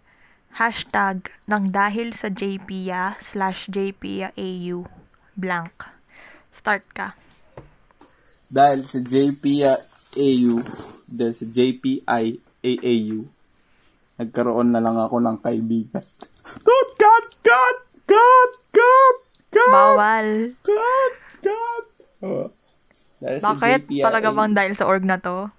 hashtag 0.58 1.30
nang 1.46 1.70
dahil 1.70 2.12
sa 2.12 2.28
JPIA 2.28 3.14
slash 3.22 3.70
JPIA 3.70 4.34
AU 4.34 4.90
blank. 5.38 5.86
Start 6.50 6.84
ka. 6.92 7.14
dahil 8.48 8.82
sa 8.82 8.98
JPAU, 8.98 10.54
dahil 11.06 11.36
sa 11.36 11.46
JPI 11.46 12.24
AAU, 12.64 13.20
nagkaroon 14.18 14.72
na 14.72 14.80
lang 14.80 14.96
ako 14.96 15.20
ng 15.20 15.38
kaibigan. 15.38 16.02
Cut, 16.64 16.90
cut, 16.96 17.28
cut, 17.44 17.78
cut, 18.08 18.54
cut, 18.72 19.18
cut, 19.52 19.68
Bawal. 19.68 20.56
cut, 20.64 21.16
cut. 21.44 21.86
Oh. 22.24 22.48
Dahil 23.20 23.38
sa 23.44 23.52
Bakit? 23.52 23.80
JPIA, 23.92 24.04
Talaga 24.08 24.30
bang 24.32 24.54
dahil 24.56 24.74
sa 24.74 24.88
org 24.88 25.04
na 25.04 25.20
to? 25.20 25.52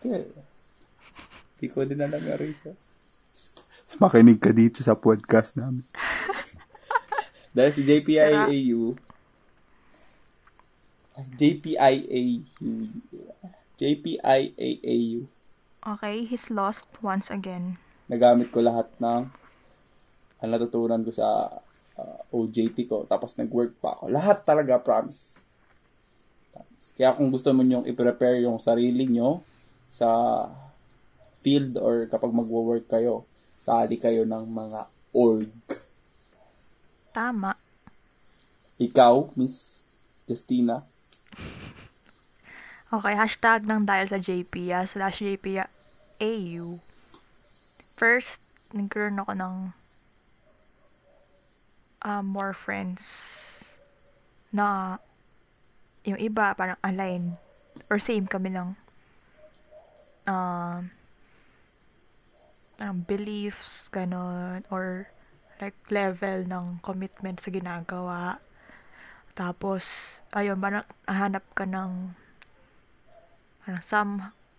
Hindi 0.00 1.66
ko 1.66 1.82
din 1.82 1.98
alam 1.98 2.22
yung 2.22 2.40
reason. 2.40 2.72
Makinig 3.94 4.42
ka 4.42 4.50
dito 4.50 4.82
sa 4.82 4.98
podcast 4.98 5.54
namin. 5.54 5.86
Dahil 7.54 7.70
si 7.70 7.86
JPIAU, 7.86 8.98
JPIAU, 11.38 12.42
JPIAAU, 13.78 15.30
Okay, 15.84 16.24
he's 16.24 16.48
lost 16.48 16.88
once 17.04 17.28
again. 17.28 17.76
nagamit 18.08 18.48
ko 18.48 18.64
lahat 18.64 18.88
ng 19.00 19.28
ang 20.40 20.50
natutunan 20.50 21.04
ko 21.04 21.12
sa 21.12 21.60
uh, 21.96 22.18
OJT 22.32 22.88
ko. 22.88 23.04
Tapos 23.04 23.36
nag-work 23.36 23.76
pa 23.80 23.96
ako. 23.96 24.12
Lahat 24.12 24.44
talaga, 24.44 24.80
promise. 24.80 25.36
Kaya 26.96 27.16
kung 27.16 27.28
gusto 27.28 27.52
mo 27.52 27.64
nyong 27.64 27.88
i-prepare 27.88 28.44
yung 28.44 28.60
sarili 28.60 29.08
nyo 29.08 29.40
sa 29.88 30.08
field 31.40 31.76
or 31.76 32.08
kapag 32.08 32.32
magwo-work 32.32 32.88
kayo, 32.88 33.24
sali 33.64 33.96
kayo 33.96 34.28
ng 34.28 34.44
mga 34.44 34.80
org. 35.16 35.48
Tama. 37.16 37.56
Ikaw, 38.76 39.32
Miss 39.40 39.88
Justina, 40.28 40.84
Okay, 42.94 43.18
hashtag 43.18 43.66
ng 43.66 43.82
dahil 43.82 44.06
sa 44.06 44.22
JPIA 44.22 44.86
slash 44.86 45.18
JPIA 45.18 45.66
AU. 46.22 46.78
First, 47.98 48.38
nagkaroon 48.70 49.18
ako 49.18 49.32
ng 49.34 49.54
uh, 52.06 52.22
more 52.22 52.54
friends 52.54 53.02
na 54.54 54.98
yung 56.06 56.20
iba 56.22 56.54
parang 56.54 56.78
aligned 56.86 57.34
or 57.90 57.98
same 57.98 58.28
kami 58.28 58.54
lang 58.54 58.78
um 60.30 60.92
parang 62.74 63.06
beliefs 63.06 63.86
ganon 63.88 64.66
or 64.70 65.06
like 65.62 65.78
level 65.90 66.42
ng 66.42 66.82
commitment 66.82 67.38
sa 67.38 67.54
ginagawa. 67.54 68.42
Tapos 69.38 70.16
ayun 70.34 70.58
parang 70.58 70.86
hanap 71.06 71.46
ka 71.54 71.66
ng 71.66 72.14
parang 73.62 73.82
some 73.82 74.12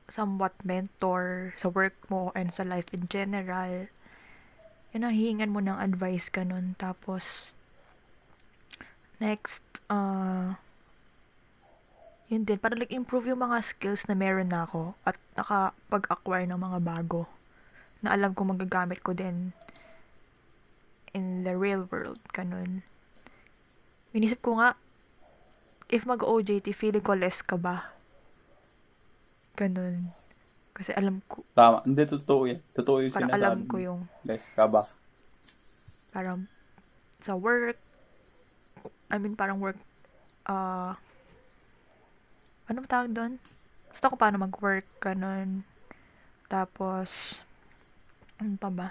somewhat 0.07 0.53
mentor 0.63 1.51
sa 1.57 1.67
work 1.67 1.97
mo 2.07 2.31
and 2.37 2.53
sa 2.55 2.63
life 2.63 2.87
in 2.95 3.09
general. 3.11 3.89
Yun 4.95 5.11
hihingan 5.11 5.51
mo 5.51 5.59
ng 5.59 5.75
advice 5.75 6.31
ganun. 6.31 6.79
Tapos 6.79 7.51
next 9.19 9.83
uh, 9.91 10.55
yun 12.25 12.41
din, 12.41 12.57
para 12.57 12.73
like 12.73 12.95
improve 12.95 13.29
yung 13.29 13.43
mga 13.43 13.61
skills 13.61 14.09
na 14.09 14.17
meron 14.17 14.49
na 14.49 14.65
ako 14.65 14.97
at 15.05 15.19
nakapag-acquire 15.37 16.49
ng 16.49 16.57
mga 16.57 16.79
bago 16.81 17.29
na 18.05 18.13
alam 18.13 18.37
ko 18.37 18.45
magagamit 18.45 19.01
ko 19.01 19.17
din 19.17 19.49
in 21.15 21.47
the 21.47 21.55
real 21.55 21.87
world, 21.87 22.19
ganun. 22.35 22.83
Inisip 24.11 24.43
ko 24.43 24.59
nga, 24.59 24.75
if 25.87 26.03
mag-OJT, 26.03 26.75
feeling 26.75 27.01
ko 27.01 27.15
less 27.15 27.39
ka 27.39 27.55
ba? 27.55 27.95
Ganun. 29.55 30.11
Kasi 30.75 30.91
alam 30.91 31.23
ko, 31.31 31.47
tama. 31.55 31.79
Hindi, 31.87 32.03
totoo 32.03 32.51
yan. 32.51 32.59
Totoo 32.75 32.99
yung 32.99 33.15
sinasabi. 33.15 33.39
alam 33.39 33.59
ko 33.63 33.75
yung, 33.79 34.01
Les, 34.27 34.43
ka 34.51 34.67
ba? 34.67 34.83
parang, 36.11 36.47
sa 37.23 37.35
work, 37.35 37.79
I 39.07 39.15
mean, 39.15 39.39
parang 39.39 39.63
work, 39.63 39.79
uh, 40.47 40.95
ano 42.67 42.77
ba 42.83 42.87
tawag 42.91 43.15
doon? 43.15 43.39
Gusto 43.95 44.11
ko 44.11 44.15
paano 44.19 44.35
mag-work, 44.39 44.83
ganun. 44.99 45.63
Tapos, 46.51 47.39
ano 48.45 48.57
pa 48.61 48.69
ba? 48.69 48.87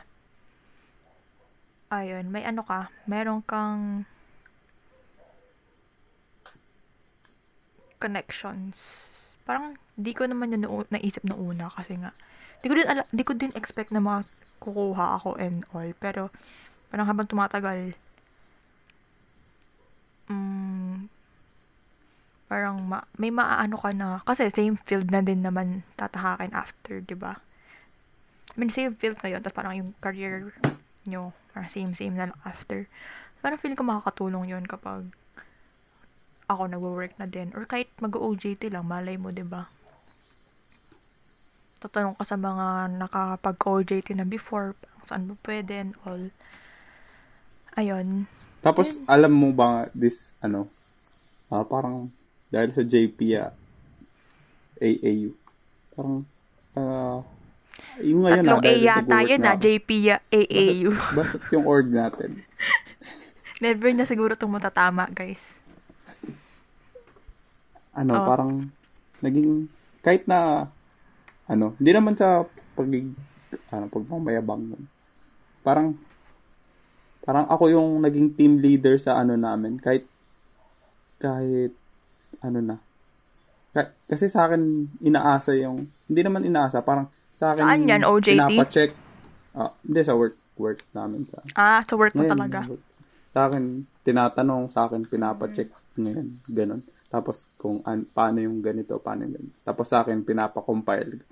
Ayun, 1.99 2.27
may 2.35 2.43
ano 2.51 2.63
ka, 2.71 2.81
meron 3.11 3.41
kang 3.51 3.81
connections. 8.03 8.77
Parang, 9.49 9.77
di 9.95 10.13
ko 10.17 10.25
naman 10.27 10.53
yun 10.57 10.65
naisip 10.95 11.23
na 11.27 11.37
una 11.37 11.67
kasi 11.77 11.95
nga, 12.01 12.11
di 12.63 12.67
ko 12.69 12.75
din, 12.79 12.89
ala- 12.89 13.11
di 13.13 13.23
ko 13.27 13.33
din 13.37 13.53
expect 13.61 13.91
na 13.93 14.01
makukuha 14.03 15.07
ako 15.21 15.31
and 15.45 15.65
all. 15.75 15.89
Pero, 16.01 16.23
parang 16.91 17.09
habang 17.11 17.29
tumatagal, 17.31 17.81
mm, 20.29 21.09
parang 22.51 22.77
ma- 22.91 23.09
may 23.21 23.31
maaano 23.39 23.77
ka 23.85 23.91
na, 24.01 24.09
kasi 24.29 24.43
same 24.53 24.77
field 24.87 25.09
na 25.13 25.21
din 25.29 25.41
naman 25.47 25.69
tatahakin 26.01 26.53
after, 26.63 26.95
di 27.11 27.17
ba? 27.23 27.33
I 28.55 28.63
mean, 28.63 28.71
same 28.71 28.95
field 28.95 29.19
na 29.19 29.35
yun, 29.35 29.43
tapos 29.43 29.59
parang 29.59 29.75
yung 29.75 29.91
career 29.99 30.55
nyo, 31.11 31.35
parang 31.51 31.71
same-same 31.71 32.15
na 32.15 32.31
lang 32.31 32.41
after. 32.47 32.87
Parang 33.43 33.59
feeling 33.59 33.77
ko 33.77 33.85
makakatulong 33.85 34.47
yun 34.47 34.65
kapag 34.65 35.11
ako 36.47 36.71
nag-work 36.71 37.13
na 37.19 37.27
din. 37.27 37.53
Or 37.53 37.67
kahit 37.67 37.91
mag-OJT 37.99 38.71
lang, 38.71 38.87
malay 38.87 39.19
mo, 39.19 39.35
ba? 39.45 39.69
Tatanong 41.83 42.17
ka 42.17 42.25
sa 42.25 42.39
mga 42.39 42.95
nakapag-OJT 42.97 44.17
na 44.17 44.25
before, 44.25 44.79
saan 45.05 45.29
mo 45.29 45.37
pwede 45.45 45.85
and 45.85 45.93
all. 46.07 46.25
Ayun. 47.77 48.31
Tapos, 48.65 48.97
alam 49.05 49.35
mo 49.35 49.53
ba 49.53 49.91
this, 49.93 50.33
ano, 50.41 50.71
ah, 51.53 51.67
parang, 51.67 52.09
dahil 52.49 52.71
sa 52.73 52.87
JP, 52.87 53.19
ah, 53.37 53.53
AAU, 54.81 55.35
parang, 55.93 56.25
ah, 56.79 57.21
yung 58.01 58.27
ngayon 58.27 58.43
Tatlong 58.43 58.63
A 58.63 58.73
yata 58.75 59.19
yun 59.23 59.41
na 59.41 59.53
na. 59.55 59.61
JP 59.61 59.89
AAU. 60.29 60.91
Basta 61.15 61.37
yung 61.51 61.65
org 61.65 61.87
natin. 61.87 62.43
Never 63.63 63.91
na 63.91 64.05
siguro 64.05 64.35
itong 64.35 64.51
matatama, 64.51 65.07
guys. 65.09 65.57
Ano, 67.95 68.13
Oh. 68.13 68.27
parang, 68.27 68.51
naging, 69.21 69.71
kahit 70.03 70.27
na, 70.27 70.67
ano, 71.47 71.79
hindi 71.79 71.91
naman 71.95 72.19
sa 72.19 72.43
pagig, 72.75 73.15
ano, 73.71 73.87
pagmamayabang. 73.87 74.75
Parang, 75.63 75.95
parang 77.23 77.47
ako 77.47 77.71
yung 77.71 78.03
naging 78.03 78.35
team 78.35 78.59
leader 78.59 78.99
sa 78.99 79.17
ano 79.17 79.39
namin. 79.39 79.79
Kahit, 79.79 80.05
kahit, 81.17 81.71
ano 82.43 82.59
na. 82.61 82.77
Ka- 83.71 83.95
kasi 84.05 84.27
sa 84.27 84.45
akin, 84.45 84.61
inaasa 85.01 85.55
yung, 85.55 85.87
hindi 86.05 86.21
naman 86.21 86.43
inaasa, 86.43 86.83
parang, 86.83 87.07
sa 87.35 87.53
akin, 87.53 87.63
Saan 87.67 87.81
yan, 87.91 88.03
OJT? 88.07 88.39
Pinapacheck. 88.39 88.91
Ah, 89.55 89.71
hindi, 89.83 90.01
sa 90.03 90.15
work, 90.15 90.35
work 90.59 90.83
namin. 90.95 91.27
Sa, 91.31 91.39
Ah, 91.55 91.81
sa 91.83 91.95
work 91.95 92.15
mo 92.15 92.23
talaga. 92.27 92.67
Sa 93.35 93.51
akin, 93.51 93.83
tinatanong, 94.07 94.71
sa 94.71 94.87
akin, 94.87 95.03
pinapacheck 95.07 95.71
ngayon. 95.99 96.39
Ganon. 96.47 96.83
Tapos, 97.11 97.47
kung 97.59 97.79
an, 97.87 98.07
paano 98.11 98.43
yung 98.43 98.59
ganito, 98.59 98.99
paano 98.99 99.27
yung 99.27 99.35
ganito. 99.39 99.55
Tapos 99.63 99.87
sa 99.87 100.03
akin, 100.03 100.23
pinapakompile. 100.23 101.23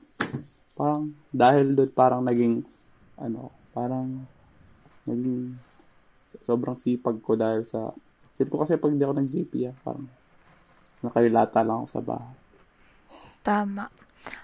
Parang, 0.79 1.11
dahil 1.31 1.75
doon, 1.75 1.91
parang 1.91 2.23
naging, 2.23 2.63
ano, 3.19 3.51
parang, 3.75 4.23
naging, 5.07 5.59
sobrang 6.43 6.79
sipag 6.79 7.19
ko 7.19 7.35
dahil 7.35 7.67
sa, 7.67 7.91
feel 8.39 8.47
ko 8.47 8.63
kasi 8.63 8.79
pag 8.79 8.95
di 8.95 9.03
ako 9.03 9.15
nag-JP, 9.19 9.53
ah, 9.71 9.77
parang, 9.83 10.07
nakailata 11.03 11.67
lang 11.67 11.83
ako 11.83 11.89
sa 11.91 12.03
bahay. 12.03 12.35
Tama. 13.43 14.02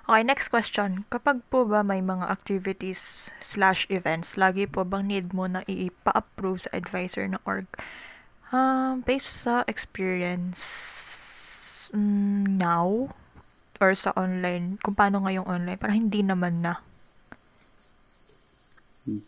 Okay, 0.09 0.25
next 0.25 0.49
question. 0.49 1.05
Kapag 1.13 1.45
po 1.53 1.69
ba 1.69 1.85
may 1.85 2.01
mga 2.01 2.27
activities 2.33 3.29
slash 3.45 3.85
events, 3.93 4.41
lagi 4.41 4.65
po 4.65 4.83
bang 4.83 5.05
need 5.07 5.37
mo 5.37 5.45
na 5.45 5.63
ipa-approve 5.69 6.65
sa 6.65 6.73
advisor 6.73 7.29
ng 7.29 7.43
org? 7.45 7.69
Um, 8.49 9.05
based 9.05 9.45
sa 9.45 9.63
experience 9.69 10.65
mm, 11.93 12.57
now 12.57 13.13
or 13.79 13.93
sa 13.95 14.17
online, 14.17 14.81
kung 14.83 14.97
paano 14.97 15.23
ngayong 15.23 15.47
online, 15.47 15.79
parang 15.79 16.09
hindi 16.09 16.25
naman 16.25 16.65
na. 16.65 16.81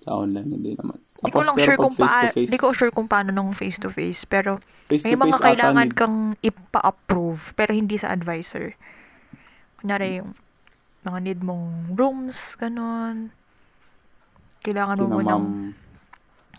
Sa 0.02 0.24
online, 0.24 0.48
hindi 0.50 0.72
naman. 0.74 0.98
Hindi 1.20 1.32
ko 1.36 1.42
lang 1.44 1.56
sure 1.60 1.76
kung 1.76 1.94
paano, 1.94 2.32
face-to-face, 2.32 2.48
hindi 2.48 2.58
ko 2.58 2.66
sure 2.72 2.92
kung 2.92 3.08
paano 3.08 3.28
nung 3.30 3.52
face 3.52 3.76
to 3.76 3.92
face, 3.92 4.24
pero 4.24 4.56
face-to-face 4.88 5.04
may 5.04 5.16
mga 5.20 5.38
kailangan 5.44 5.88
kang 5.92 6.16
ipa-approve, 6.40 7.52
pero 7.52 7.76
hindi 7.76 8.00
sa 8.00 8.08
advisor. 8.16 8.72
Kunyari 9.80 10.20
yung 10.20 10.36
mga 11.08 11.18
need 11.24 11.40
mong 11.40 11.96
rooms, 11.96 12.54
ganun. 12.60 13.32
Kailangan 14.60 15.00
mo 15.00 15.08
Sina 15.08 15.16
mo 15.16 15.20
ng... 15.24 15.44
ma'am, 15.48 15.72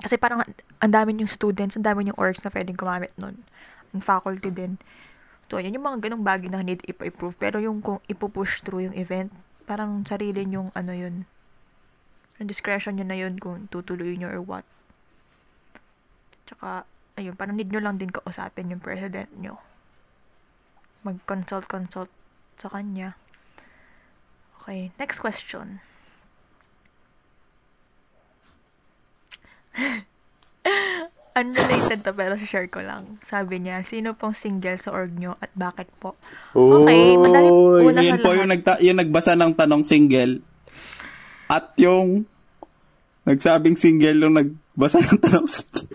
Kasi 0.01 0.17
parang 0.17 0.41
ang 0.81 0.91
dami 0.91 1.21
yung 1.21 1.29
students, 1.29 1.77
ang 1.77 1.85
dami 1.85 2.09
yung 2.09 2.17
orgs 2.17 2.41
na 2.41 2.49
pwedeng 2.49 2.73
gumamit 2.73 3.13
nun. 3.21 3.37
Ang 3.93 4.01
faculty 4.01 4.49
din. 4.49 4.81
So, 5.45 5.61
yun 5.61 5.77
yung 5.77 5.85
mga 5.85 6.09
ganong 6.09 6.25
bagay 6.25 6.49
na 6.49 6.65
need 6.65 6.81
ipa-approve. 6.89 7.37
Pero 7.37 7.61
yung 7.61 7.85
kung 7.85 8.01
ipupush 8.09 8.65
through 8.65 8.89
yung 8.89 8.97
event, 8.97 9.29
parang 9.69 10.01
sarili 10.09 10.41
yung 10.49 10.73
ano 10.73 10.89
yun. 10.89 11.29
Yung 12.41 12.49
discretion 12.49 12.97
nyo 12.97 13.05
na 13.05 13.19
yun 13.19 13.37
kung 13.37 13.69
tutuloy 13.69 14.17
nyo 14.17 14.33
or 14.33 14.41
what. 14.41 14.65
Tsaka, 16.49 16.89
ayun, 17.21 17.37
parang 17.37 17.53
need 17.53 17.69
nyo 17.69 17.83
lang 17.83 18.01
din 18.01 18.09
kausapin 18.09 18.73
yung 18.73 18.81
president 18.81 19.29
nyo. 19.37 19.61
mag-consult-consult 21.01 22.09
sa 22.61 22.69
kanya. 22.69 23.17
Okay, 24.61 24.93
next 25.01 25.17
question. 25.17 25.81
Unrelated 31.31 32.05
to 32.05 32.13
pero 32.13 32.37
share 32.37 32.69
ko 32.69 32.85
lang. 32.85 33.17
Sabi 33.25 33.57
niya, 33.57 33.81
sino 33.81 34.13
pong 34.13 34.37
single 34.37 34.77
sa 34.77 34.93
org 34.93 35.15
nyo 35.17 35.33
at 35.41 35.49
bakit 35.57 35.89
po? 35.97 36.13
Okay, 36.53 37.17
madami 37.17 37.49
Uy, 37.49 37.89
una 37.89 38.03
yun 38.03 38.19
sa 38.19 38.21
po 38.21 38.29
lahat. 38.29 38.37
yung, 38.37 38.51
nagta- 38.53 38.81
yung 38.83 38.99
nagbasa 39.01 39.33
ng 39.33 39.53
tanong 39.57 39.81
single. 39.81 40.33
At 41.49 41.73
yung 41.81 42.29
nagsabing 43.25 43.79
single 43.79 44.17
yung 44.21 44.35
nagbasa 44.37 45.01
ng 45.01 45.17
tanong 45.17 45.47
single. 45.49 45.89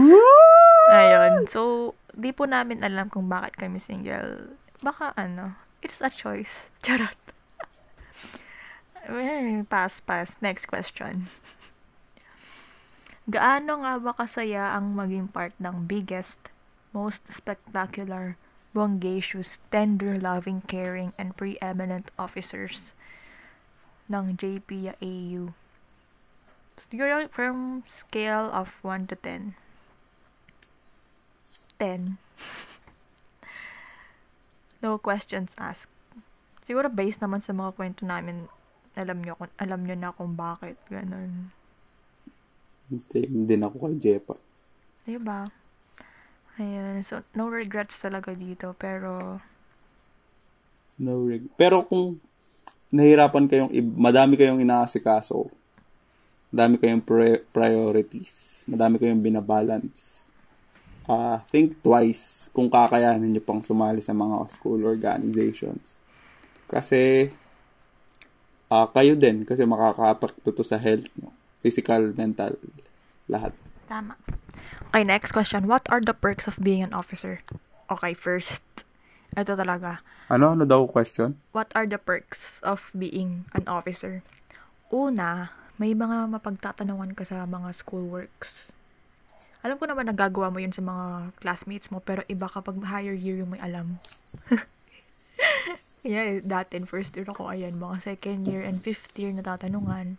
Ayun. 0.96 1.46
So, 1.46 1.92
di 2.16 2.32
po 2.34 2.48
namin 2.48 2.82
alam 2.82 3.12
kung 3.12 3.30
bakit 3.30 3.54
kami 3.54 3.78
single. 3.78 4.58
Baka 4.80 5.12
ano, 5.16 5.60
it's 5.84 6.00
a 6.00 6.08
choice. 6.08 6.72
Charot. 6.84 7.16
Pass, 9.68 10.00
pass. 10.00 10.36
Next 10.40 10.66
question. 10.66 11.28
Gaano 13.30 13.84
nga 13.84 13.94
ba 14.00 14.12
kasaya 14.16 14.72
ang 14.72 14.96
maging 14.96 15.28
part 15.28 15.52
ng 15.60 15.84
biggest, 15.84 16.48
most 16.96 17.28
spectacular, 17.28 18.40
bongacious, 18.72 19.60
tender, 19.68 20.16
loving, 20.16 20.64
caring, 20.64 21.12
and 21.20 21.36
preeminent 21.36 22.08
officers 22.18 22.96
ng 24.08 24.34
JP 24.34 24.96
AU? 24.98 25.52
Siguro 26.80 27.28
from 27.28 27.84
scale 27.84 28.48
of 28.48 28.80
1 28.80 29.12
to 29.12 29.16
10. 29.20 29.52
10. 31.78 32.16
no 34.80 34.96
questions 34.96 35.52
asked. 35.56 35.92
Siguro 36.64 36.88
based 36.88 37.20
naman 37.20 37.40
sa 37.40 37.52
mga 37.52 37.74
kwento 37.74 38.02
namin, 38.04 38.46
alam 38.94 39.20
nyo, 39.20 39.34
alam 39.56 39.80
nyo 39.82 39.96
na 39.96 40.10
kung 40.10 40.34
bakit. 40.34 40.76
Ganun. 40.86 41.52
Same 42.90 43.46
din 43.46 43.62
ako 43.62 43.86
kay 43.86 43.96
Jepa. 43.96 44.34
Diba? 45.06 45.46
Ayun. 46.58 47.00
So, 47.00 47.22
no 47.32 47.48
regrets 47.48 48.02
talaga 48.02 48.34
dito. 48.34 48.74
Pero, 48.74 49.38
No 51.00 51.24
reg- 51.24 51.48
Pero 51.56 51.80
kung 51.80 52.20
nahirapan 52.92 53.48
kayong, 53.48 53.72
i- 53.72 53.80
madami 53.80 54.36
kayong 54.36 54.60
inaasikaso, 54.60 55.48
madami 56.52 56.76
kayong 56.76 57.00
pri- 57.00 57.40
priorities, 57.48 58.60
madami 58.68 59.00
kayong 59.00 59.24
binabalance, 59.24 60.09
ah 61.10 61.42
think 61.50 61.82
twice 61.82 62.46
kung 62.54 62.70
kakayanin 62.70 63.34
nyo 63.34 63.42
pang 63.42 63.58
sumali 63.58 63.98
sa 63.98 64.14
mga 64.14 64.46
school 64.54 64.86
organizations. 64.86 65.98
Kasi, 66.70 67.26
ah 68.70 68.86
kayo 68.86 69.18
din, 69.18 69.42
kasi 69.42 69.66
makaka-apekto 69.66 70.54
to 70.54 70.62
sa 70.62 70.78
health 70.78 71.10
nyo. 71.18 71.34
Physical, 71.66 72.14
mental, 72.14 72.54
lahat. 73.26 73.50
tama. 73.90 74.14
Okay, 74.94 75.02
next 75.02 75.34
question. 75.34 75.66
What 75.66 75.82
are 75.90 75.98
the 75.98 76.14
perks 76.14 76.46
of 76.46 76.62
being 76.62 76.86
an 76.86 76.94
officer? 76.94 77.42
Okay, 77.90 78.14
first. 78.14 78.62
Ito 79.34 79.58
talaga. 79.58 80.02
Ano? 80.30 80.54
Ano 80.54 80.62
daw 80.62 80.86
question? 80.86 81.42
What 81.50 81.74
are 81.74 81.90
the 81.90 81.98
perks 81.98 82.62
of 82.62 82.94
being 82.94 83.50
an 83.50 83.66
officer? 83.66 84.22
Una, 84.94 85.50
may 85.74 85.94
mga 85.94 86.30
mapagtatanungan 86.30 87.18
ka 87.18 87.26
sa 87.26 87.46
mga 87.46 87.74
schoolworks. 87.74 88.70
Alam 89.60 89.76
ko 89.76 89.84
naman 89.84 90.08
nagagawa 90.08 90.48
mo 90.48 90.56
yun 90.56 90.72
sa 90.72 90.80
mga 90.80 91.36
classmates 91.36 91.92
mo, 91.92 92.00
pero 92.00 92.24
iba 92.32 92.48
kapag 92.48 92.80
higher 92.80 93.12
year 93.12 93.36
yung 93.44 93.52
may 93.52 93.60
alam. 93.60 94.00
yeah, 96.06 96.40
dati 96.40 96.80
in 96.80 96.88
first 96.88 97.12
year 97.12 97.28
ako, 97.28 97.52
ayan, 97.52 97.76
mga 97.76 98.00
second 98.00 98.48
year 98.48 98.64
and 98.64 98.80
fifth 98.80 99.12
year 99.20 99.28
na 99.36 99.44
tatanungan. 99.44 100.16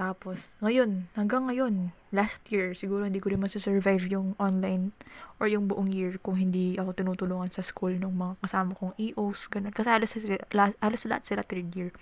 Tapos, 0.00 0.48
ngayon, 0.64 1.12
hanggang 1.12 1.44
ngayon, 1.44 1.92
last 2.08 2.48
year, 2.48 2.72
siguro 2.72 3.04
hindi 3.04 3.20
ko 3.20 3.28
rin 3.28 3.40
masusurvive 3.44 4.08
yung 4.08 4.32
online 4.40 4.96
or 5.36 5.46
yung 5.52 5.68
buong 5.68 5.92
year 5.92 6.16
kung 6.16 6.40
hindi 6.40 6.80
ako 6.80 6.96
tinutulungan 6.96 7.52
sa 7.52 7.60
school 7.60 7.92
ng 8.00 8.16
mga 8.16 8.34
kasama 8.40 8.72
kong 8.72 8.96
EOs, 8.96 9.52
ganun. 9.52 9.76
Kasi 9.76 9.92
la- 10.56 10.76
halos 10.80 11.04
lahat 11.04 11.28
sila 11.28 11.44
third 11.44 11.68
year. 11.76 11.92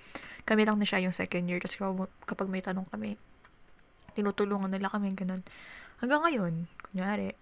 Kami 0.47 0.63
lang 0.63 0.79
na 0.79 0.87
siya 0.87 1.03
yung 1.03 1.15
second 1.15 1.51
year. 1.51 1.59
Tapos 1.59 2.07
kapag 2.23 2.47
may 2.47 2.63
tanong 2.63 2.87
kami, 2.87 3.19
tinutulungan 4.15 4.71
nila 4.71 4.87
kami, 4.87 5.11
ganun. 5.15 5.43
Hanggang 6.01 6.25
ngayon, 6.25 6.55
kunyari, 6.81 7.37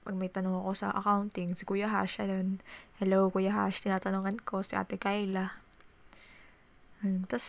pag 0.00 0.16
may 0.16 0.32
tanong 0.32 0.64
ako 0.64 0.72
sa 0.72 0.96
accounting, 0.96 1.52
si 1.52 1.68
Kuya 1.68 1.92
Hash, 1.92 2.24
ayun, 2.24 2.56
hello 2.96 3.28
Kuya 3.28 3.52
Hash, 3.52 3.84
tinatanungan 3.84 4.40
ko 4.40 4.64
si 4.64 4.72
Ate 4.72 4.96
Kayla. 4.96 5.52
Ayun, 7.04 7.28
Tapos, 7.28 7.44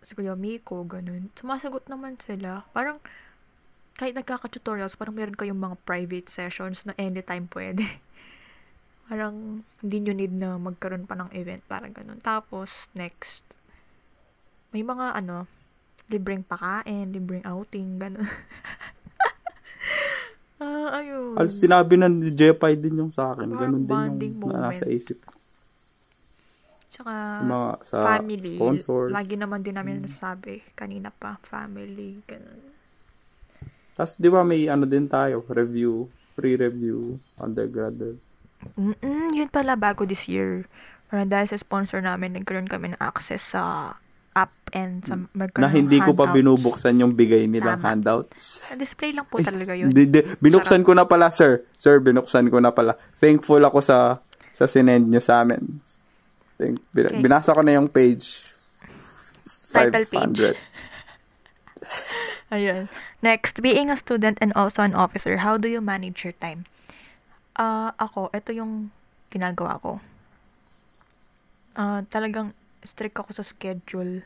si 0.00 0.12
Kuya 0.16 0.32
Miko, 0.40 0.88
ganun. 0.88 1.28
Sumasagot 1.36 1.84
naman 1.92 2.16
sila. 2.16 2.64
Parang, 2.72 2.96
kahit 4.00 4.16
nagkaka-tutorials, 4.16 4.96
parang 4.96 5.12
meron 5.12 5.36
kayong 5.36 5.60
mga 5.60 5.76
private 5.84 6.32
sessions 6.32 6.88
na 6.88 6.96
anytime 6.96 7.44
pwede. 7.52 7.84
parang, 9.12 9.60
hindi 9.84 9.96
nyo 10.00 10.12
need 10.16 10.32
na 10.32 10.56
magkaroon 10.56 11.04
pa 11.04 11.12
ng 11.12 11.28
event, 11.36 11.60
parang 11.68 11.92
ganun. 11.92 12.24
Tapos, 12.24 12.88
next, 12.96 13.44
may 14.72 14.80
mga, 14.80 15.12
ano, 15.12 15.44
libreng 16.08 16.40
pakain, 16.40 17.12
libreng 17.12 17.44
outing, 17.44 18.00
ganun. 18.00 18.24
ah, 20.60 20.88
ayun. 20.96 21.36
Al 21.36 21.48
sinabi 21.52 21.94
na 21.96 22.08
ni 22.08 22.32
Jepay 22.32 22.74
din 22.74 23.00
yung 23.00 23.12
sa 23.12 23.32
akin. 23.32 23.50
Parang 23.50 23.76
Ganun 23.76 23.84
din 23.84 23.90
bonding 23.92 24.34
yung 24.40 24.50
na 24.52 24.70
nasa 24.70 24.84
moment. 24.84 24.96
isip 24.96 25.18
ko. 25.22 25.36
Tsaka, 26.90 27.12
Mga 27.44 27.68
sa 27.84 27.98
family. 28.16 28.56
sponsors. 28.56 29.12
Lagi 29.12 29.36
naman 29.36 29.60
din 29.60 29.76
namin 29.76 30.00
nasasabi. 30.00 30.64
Kanina 30.72 31.12
pa, 31.12 31.36
family, 31.44 32.24
ganun. 32.24 32.72
Tapos, 33.92 34.16
di 34.16 34.28
ba 34.32 34.40
may 34.44 34.68
ano 34.68 34.84
din 34.84 35.04
tayo, 35.04 35.44
review, 35.48 36.08
free 36.32 36.56
review, 36.56 37.16
undergraduate. 37.36 38.20
Mm-mm, 38.76 39.32
yun 39.36 39.48
pala 39.52 39.76
bago 39.76 40.08
this 40.08 40.24
year. 40.24 40.64
Or 41.12 41.20
dahil 41.22 41.46
sa 41.48 41.60
sponsor 41.60 42.00
namin, 42.00 42.32
nagkaroon 42.34 42.68
kami 42.68 42.92
ng 42.92 43.00
access 43.00 43.52
sa 43.56 43.94
app 44.36 44.52
and 44.70 45.00
sa 45.00 45.16
magkaroon 45.32 45.64
Na 45.64 45.72
hindi 45.72 45.96
ko 45.96 46.12
pa 46.12 46.28
handouts. 46.28 46.36
binubuksan 46.36 47.00
yung 47.00 47.12
bigay 47.12 47.48
nilang 47.48 47.80
Tama. 47.80 47.88
handouts. 47.88 48.60
Na-display 48.68 49.10
lang 49.10 49.24
po 49.24 49.40
talaga 49.40 49.72
yun. 49.72 49.88
Di, 49.88 50.04
di, 50.04 50.20
binuksan 50.36 50.84
ko 50.84 50.92
na 50.92 51.02
pala, 51.02 51.32
sir. 51.32 51.64
Sir, 51.74 51.96
binuksan 51.98 52.46
ko 52.46 52.60
na 52.60 52.68
pala. 52.68 52.92
Thankful 53.16 53.64
ako 53.64 53.80
sa 53.80 54.20
sa 54.52 54.64
sinend 54.64 55.08
nyo 55.08 55.18
sa 55.18 55.40
amin. 55.40 55.80
Thank, 56.56 56.84
bin- 56.90 57.08
Okay. 57.08 57.20
Binasa 57.20 57.50
ko 57.50 57.60
na 57.60 57.72
yung 57.74 57.88
page. 57.88 58.44
Title 59.68 60.04
page. 60.04 60.52
500. 60.52 60.56
Ayun. 62.50 62.88
Next, 63.20 63.60
being 63.60 63.88
a 63.88 63.96
student 63.96 64.38
and 64.40 64.52
also 64.52 64.80
an 64.80 64.94
officer, 64.94 65.38
how 65.38 65.56
do 65.56 65.66
you 65.66 65.80
manage 65.80 66.22
your 66.22 66.32
time? 66.34 66.64
Ah, 67.52 67.92
ako, 67.96 68.28
ito 68.30 68.52
yung 68.52 68.92
ginagawa 69.28 69.80
ko. 69.80 69.98
Ah, 71.74 72.00
talagang 72.06 72.52
strict 72.86 73.18
ako 73.18 73.36
sa 73.36 73.44
schedule. 73.44 74.24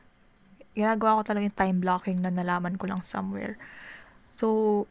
Ginagawa 0.76 1.20
ko 1.20 1.22
talaga 1.26 1.48
yung 1.48 1.60
time 1.60 1.78
blocking 1.82 2.18
na 2.22 2.30
nalaman 2.30 2.78
ko 2.78 2.86
lang 2.86 3.02
somewhere. 3.02 3.58
So, 4.38 4.86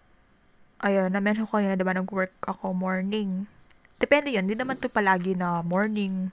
ayun, 0.83 1.13
na-mention 1.13 1.47
ko 1.47 1.57
kanina, 1.57 1.79
diba, 1.79 1.95
nag-work 1.95 2.35
ako 2.43 2.75
morning. 2.75 3.47
Depende 3.99 4.31
yun, 4.33 4.47
hindi 4.47 4.59
naman 4.59 4.79
to 4.79 4.91
palagi 4.91 5.35
na 5.35 5.63
morning, 5.63 6.31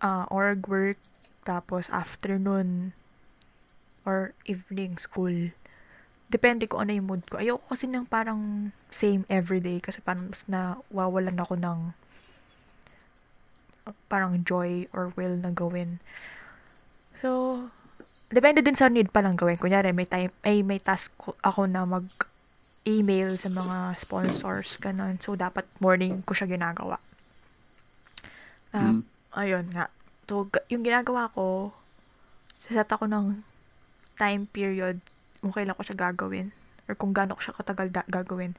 ah, 0.00 0.28
org 0.28 0.64
work, 0.68 1.00
tapos 1.46 1.88
afternoon, 1.88 2.92
or 4.06 4.32
evening 4.46 4.96
school. 4.96 5.50
Depende 6.30 6.70
ko 6.70 6.82
ano 6.82 6.94
yung 6.94 7.10
mood 7.10 7.22
ko. 7.26 7.42
Ayoko 7.42 7.74
kasi 7.74 7.90
ng 7.90 8.06
parang 8.06 8.70
same 8.90 9.26
everyday 9.30 9.82
kasi 9.82 10.02
parang 10.02 10.30
mas 10.30 10.46
nawawalan 10.46 11.38
ako 11.38 11.54
ng 11.58 11.78
uh, 11.90 12.05
parang 14.06 14.42
joy 14.42 14.90
or 14.90 15.14
will 15.14 15.34
na 15.38 15.50
gawin. 15.50 16.02
So, 17.18 17.70
depende 18.28 18.62
din 18.62 18.74
sa 18.74 18.90
need 18.90 19.14
pa 19.14 19.22
lang 19.22 19.38
gawin. 19.38 19.58
Kunyari, 19.58 19.94
may 19.94 20.06
time, 20.06 20.34
ay 20.42 20.62
may 20.66 20.82
task 20.82 21.14
ko- 21.18 21.38
ako 21.42 21.70
na 21.70 21.86
mag 21.86 22.06
email 22.86 23.34
sa 23.34 23.50
mga 23.50 23.98
sponsors, 23.98 24.78
ganun. 24.78 25.18
So, 25.18 25.34
dapat 25.34 25.66
morning 25.82 26.22
ko 26.22 26.34
siya 26.34 26.46
ginagawa. 26.46 26.98
Ah, 28.70 28.94
Mm. 28.94 29.02
Ayun 29.36 29.66
nga. 29.74 29.92
So, 30.26 30.48
yung 30.72 30.80
ginagawa 30.80 31.28
ko, 31.34 31.74
set 32.66 32.88
ako 32.88 33.04
ng 33.04 33.42
time 34.16 34.48
period 34.48 34.96
kung 35.44 35.52
kailan 35.52 35.76
ko 35.76 35.84
siya 35.84 35.98
gagawin 36.08 36.50
or 36.88 36.96
kung 36.96 37.12
gaano 37.12 37.36
ko 37.36 37.42
siya 37.44 37.58
katagal 37.58 37.92
da- 37.92 38.08
gagawin. 38.08 38.56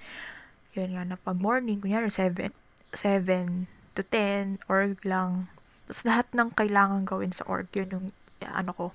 Yun 0.77 0.93
nga, 0.93 1.03
na 1.03 1.17
pag 1.17 1.39
morning, 1.41 1.81
kunyari 1.81 2.07
7, 2.13 2.53
7 2.93 3.65
to 3.97 4.05
10, 4.05 4.61
org 4.69 5.01
lang. 5.01 5.49
Tapos 5.89 6.05
lahat 6.05 6.27
ng 6.37 6.53
kailangan 6.53 7.01
gawin 7.09 7.33
sa 7.33 7.49
org, 7.49 7.65
yun 7.73 7.89
yung 7.89 8.07
ano 8.45 8.71
ko. 8.77 8.85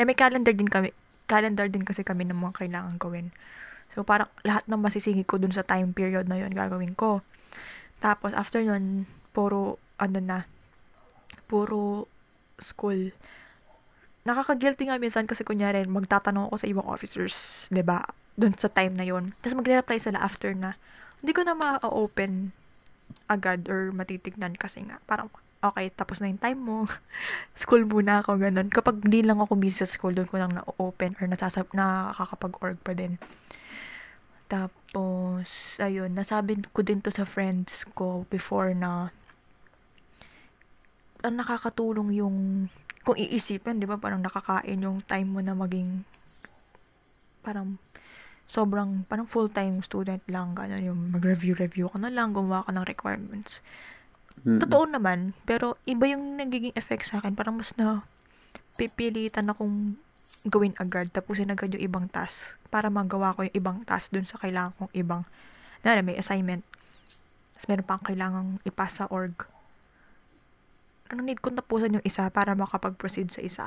Eh, 0.00 0.08
may 0.08 0.16
calendar 0.16 0.56
din 0.56 0.72
kami, 0.72 0.96
calendar 1.28 1.68
din 1.68 1.84
kasi 1.84 2.00
kami 2.00 2.24
ng 2.24 2.40
mga 2.40 2.64
kailangan 2.64 2.96
gawin. 2.96 3.28
So, 3.92 4.00
parang 4.00 4.32
lahat 4.46 4.64
ng 4.64 4.80
masisingit 4.80 5.28
ko 5.28 5.36
dun 5.36 5.52
sa 5.52 5.66
time 5.66 5.92
period 5.92 6.24
na 6.24 6.40
yun 6.40 6.56
gagawin 6.56 6.96
ko. 6.96 7.20
Tapos, 8.00 8.32
after 8.32 8.64
nun, 8.64 9.04
puro, 9.36 9.76
ano 10.00 10.18
na, 10.24 10.48
puro 11.50 12.08
school. 12.56 13.12
Nakaka-guilty 14.24 14.88
nga 14.88 14.96
minsan 14.96 15.28
kasi 15.28 15.44
kunyari, 15.44 15.84
magtatanong 15.84 16.48
ako 16.48 16.56
sa 16.56 16.70
ibang 16.70 16.88
officers, 16.88 17.68
ba 17.84 18.06
Doon 18.38 18.56
sa 18.56 18.72
time 18.72 18.94
na 18.96 19.04
yon 19.04 19.36
Tapos 19.42 19.58
magre-reply 19.58 20.00
sila 20.00 20.22
after 20.22 20.54
na, 20.56 20.78
hindi 21.20 21.36
ko 21.36 21.44
na 21.44 21.52
ma-open 21.52 22.54
agad 23.30 23.70
or 23.70 23.94
matitignan 23.94 24.58
kasi 24.58 24.82
nga, 24.82 24.98
parang, 25.06 25.30
okay, 25.62 25.86
tapos 25.94 26.18
na 26.18 26.26
yung 26.26 26.42
time 26.42 26.58
mo. 26.58 26.90
school 27.62 27.86
muna 27.86 28.26
ako, 28.26 28.42
ganun. 28.42 28.66
Kapag 28.66 29.06
hindi 29.06 29.22
lang 29.22 29.38
ako 29.38 29.54
busy 29.54 29.86
sa 29.86 29.88
school, 29.88 30.12
doon 30.12 30.26
ko 30.26 30.42
lang 30.42 30.52
na-open 30.58 31.14
or 31.22 31.30
nasasab 31.30 31.70
nakakapag-org 31.70 32.82
pa 32.82 32.92
din. 32.98 33.14
Tapos, 34.50 35.78
ayun, 35.78 36.10
nasabi 36.10 36.58
ko 36.74 36.82
din 36.82 36.98
to 36.98 37.14
sa 37.14 37.22
friends 37.22 37.86
ko 37.94 38.26
before 38.26 38.74
na 38.74 39.14
ang 41.22 41.36
nakakatulong 41.38 42.10
yung 42.16 42.66
kung 43.04 43.16
iisipin, 43.16 43.80
'di 43.80 43.88
ba, 43.88 43.96
parang 44.00 44.20
nakakain 44.20 44.80
yung 44.80 45.00
time 45.04 45.28
mo 45.28 45.40
na 45.40 45.56
maging 45.56 46.04
parang 47.40 47.80
sobrang 48.50 49.06
parang 49.06 49.30
full-time 49.30 49.78
student 49.86 50.18
lang 50.26 50.58
ganun 50.58 50.82
yung 50.82 51.00
mag-review-review 51.14 51.86
ka 51.86 52.02
na 52.02 52.10
lang, 52.10 52.34
gumawa 52.34 52.66
ka 52.66 52.74
ng 52.74 52.82
requirements. 52.82 53.62
Mm-hmm. 54.42 54.58
Totoo 54.66 54.84
naman, 54.90 55.38
pero 55.46 55.78
iba 55.86 56.10
yung 56.10 56.34
nagiging 56.34 56.74
effect 56.74 57.06
sa 57.06 57.22
akin, 57.22 57.38
parang 57.38 57.54
mas 57.54 57.70
na 57.78 58.02
pipilitan 58.74 59.46
akong 59.46 59.94
gawin 60.42 60.74
agad, 60.82 61.06
tapusin 61.14 61.54
agad 61.54 61.70
yung 61.78 61.84
ibang 61.86 62.06
task 62.10 62.58
para 62.74 62.90
magawa 62.90 63.38
ko 63.38 63.46
yung 63.46 63.54
ibang 63.54 63.78
task 63.86 64.10
dun 64.10 64.26
sa 64.26 64.40
kailangan 64.42 64.74
kong 64.82 64.92
ibang, 64.98 65.22
na 65.86 66.02
may 66.02 66.18
assignment. 66.18 66.66
Tapos 67.54 67.66
meron 67.70 67.86
pang 67.86 68.02
kailangang 68.02 68.58
ipasa 68.66 69.06
org. 69.14 69.36
Ano 71.06 71.22
need 71.22 71.38
kong 71.38 71.54
tapusan 71.54 72.00
yung 72.00 72.06
isa 72.08 72.26
para 72.34 72.58
makapag-proceed 72.58 73.30
sa 73.30 73.44
isa? 73.44 73.66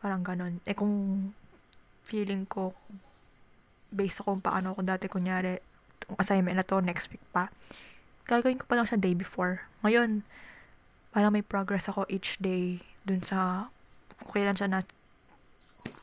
Parang 0.00 0.24
ganon. 0.24 0.62
Eh 0.64 0.76
kung 0.78 0.94
feeling 2.06 2.46
ko, 2.46 2.70
based 3.92 4.22
kung 4.22 4.42
paano 4.42 4.74
ako 4.74 4.80
dati, 4.82 5.06
kunyari, 5.06 5.58
yung 6.06 6.18
assignment 6.18 6.56
na 6.58 6.66
to 6.66 6.78
next 6.82 7.10
week 7.10 7.22
pa, 7.34 7.50
gagawin 8.26 8.58
ko 8.58 8.66
pa 8.66 8.78
lang 8.78 8.86
siya 8.86 8.98
day 9.00 9.14
before. 9.14 9.62
Ngayon, 9.86 10.22
parang 11.14 11.32
may 11.32 11.42
progress 11.42 11.88
ako 11.88 12.04
each 12.12 12.36
day 12.42 12.82
dun 13.06 13.22
sa 13.22 13.70
kailan 14.30 14.58
siya 14.58 14.68
na 14.68 14.80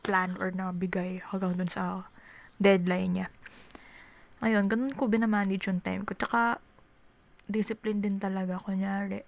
plan 0.03 0.35
or 0.39 0.51
nabigay 0.51 1.19
hanggang 1.31 1.55
dun 1.55 1.71
sa 1.71 2.07
deadline 2.59 3.21
niya. 3.21 3.27
Ayun, 4.43 4.67
ganun 4.67 4.91
ko 4.91 5.07
binamanage 5.07 5.71
yung 5.71 5.79
time 5.79 6.03
ko. 6.03 6.15
Tsaka, 6.15 6.59
discipline 7.47 8.03
din 8.03 8.19
talaga, 8.19 8.59
kunyari. 8.59 9.23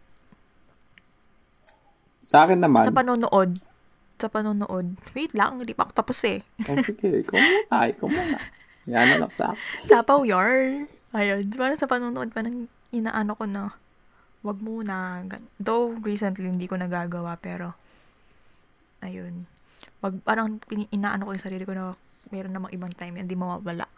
Sa 2.28 2.44
akin 2.44 2.60
naman. 2.60 2.84
Sa 2.84 2.92
panonood. 2.92 3.56
Sa 4.20 4.32
panonood. 4.32 4.96
Wait 5.14 5.36
lang, 5.36 5.60
hindi 5.60 5.76
pa 5.76 5.88
ako 5.88 5.92
tapos 6.06 6.20
eh. 6.28 6.40
oh, 6.72 6.80
sige, 6.82 7.26
ikaw 7.26 7.38
muna, 7.38 7.78
ikaw 7.92 8.08
muna. 8.08 8.38
Yan 8.86 9.06
na 9.12 9.18
lang 9.26 9.32
sa 9.40 9.56
Sapaw 9.84 10.24
yar. 10.24 10.86
Ayun, 11.16 11.48
parang 11.56 11.80
sa 11.80 11.88
panonood, 11.90 12.32
parang 12.32 12.68
inaano 12.92 13.34
ko 13.36 13.44
na, 13.48 13.72
wag 14.44 14.60
muna. 14.60 15.24
Though, 15.60 15.96
recently, 16.04 16.52
hindi 16.52 16.68
ko 16.68 16.76
nagagawa, 16.76 17.40
pero, 17.40 17.76
ayun 19.04 19.48
pag 20.06 20.22
parang 20.22 20.62
inaano 20.94 21.26
ko 21.26 21.32
yung 21.34 21.46
sarili 21.50 21.66
ko 21.66 21.74
na 21.74 21.98
meron 22.30 22.54
namang 22.54 22.74
ibang 22.78 22.94
time, 22.94 23.18
hindi 23.18 23.34
mawawala. 23.34 23.90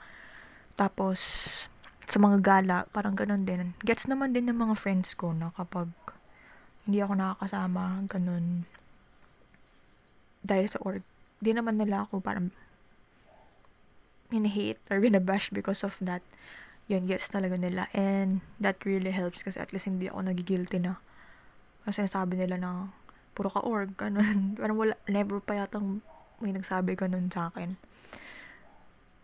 Tapos, 0.80 1.20
sa 2.08 2.16
mga 2.24 2.40
gala, 2.40 2.78
parang 2.96 3.12
ganun 3.12 3.44
din. 3.44 3.76
Gets 3.84 4.08
naman 4.08 4.32
din 4.32 4.48
ng 4.48 4.56
mga 4.56 4.80
friends 4.80 5.20
ko 5.20 5.36
na 5.36 5.52
kapag 5.60 5.92
hindi 6.88 7.04
ako 7.04 7.20
nakakasama, 7.20 8.08
ganun. 8.08 8.64
Dahil 10.48 10.72
sa 10.72 10.80
org, 10.80 11.04
di 11.44 11.52
naman 11.52 11.76
nila 11.76 12.08
ako 12.08 12.24
parang 12.24 12.50
hate 14.32 14.80
or 14.88 15.04
binabash 15.04 15.52
because 15.52 15.84
of 15.84 15.96
that. 16.00 16.24
Yun, 16.88 17.04
gets 17.04 17.28
talaga 17.28 17.60
nila. 17.60 17.92
And 17.92 18.40
that 18.64 18.80
really 18.88 19.12
helps 19.12 19.44
kasi 19.44 19.60
at 19.60 19.76
least 19.76 19.92
hindi 19.92 20.08
ako 20.08 20.32
nagigilty 20.32 20.80
na. 20.80 20.96
Kasi 21.84 22.08
nasabi 22.08 22.40
nila 22.40 22.56
na 22.56 22.72
puro 23.36 23.52
ka 23.52 23.60
org, 23.60 23.92
ganun. 24.00 24.52
Parang 24.60 24.80
wala, 24.80 24.96
never 25.12 25.44
pa 25.44 25.60
yatang 25.60 26.00
may 26.40 26.56
nagsabi 26.56 26.96
ganun 26.96 27.28
sa 27.28 27.52
akin. 27.52 27.76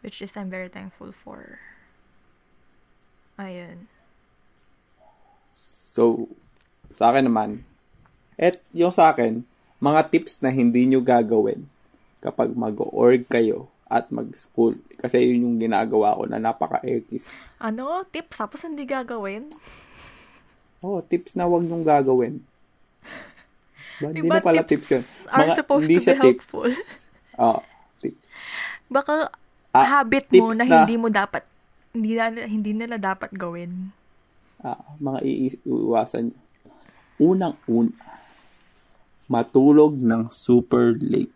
Which 0.03 0.19
is 0.19 0.35
I'm 0.35 0.51
very 0.51 0.67
thankful 0.67 1.15
for. 1.15 1.63
Ayun. 3.39 3.87
So, 5.93 6.27
sa 6.91 7.15
akin 7.15 7.31
naman, 7.31 7.63
et 8.35 8.59
yung 8.75 8.91
sa 8.91 9.15
akin, 9.15 9.47
mga 9.83 10.01
tips 10.07 10.39
na 10.39 10.47
hindi 10.47 10.87
nyo 10.87 11.03
gagawin 11.03 11.67
kapag 12.23 12.55
mag-org 12.55 13.27
kayo 13.27 13.67
at 13.91 14.07
mag-school. 14.07 14.79
Kasi 14.95 15.19
yun 15.19 15.43
yung 15.43 15.57
ginagawa 15.59 16.15
ko 16.15 16.23
na 16.23 16.39
napaka-ekis. 16.39 17.27
Ano? 17.59 18.07
Tips? 18.07 18.39
Tapos 18.39 18.63
hindi 18.63 18.87
gagawin? 18.87 19.51
Oh, 20.79 21.03
tips 21.03 21.35
na 21.35 21.51
wag 21.51 21.67
nyong 21.67 21.83
gagawin. 21.83 22.39
Ba, 23.99 24.09
hindi 24.09 24.23
na 24.23 24.39
pala 24.39 24.63
tips, 24.63 24.87
tips 24.87 24.87
yun. 24.87 25.03
Are 25.27 25.47
Mga, 25.51 25.55
supposed 25.59 25.83
hindi 25.91 25.99
to 25.99 26.07
be 26.07 26.15
helpful. 26.15 26.71
Oo, 27.43 27.59
oh, 27.59 27.61
tips. 27.99 28.27
Baka 28.87 29.13
ah, 29.75 29.85
habit 29.99 30.31
mo 30.31 30.55
na, 30.55 30.63
na 30.63 30.87
hindi 30.87 30.95
mo 30.95 31.11
dapat 31.11 31.43
hindi 31.93 32.17
na, 32.17 32.25
hindi 32.47 32.71
nila 32.73 32.97
dapat 32.97 33.35
gawin. 33.35 33.93
Ah, 34.63 34.79
mga 34.97 35.19
iiwasan. 35.21 36.33
Unang-una, 37.21 37.93
matulog 39.33 39.97
ng 39.97 40.29
super 40.29 40.93
late. 41.01 41.33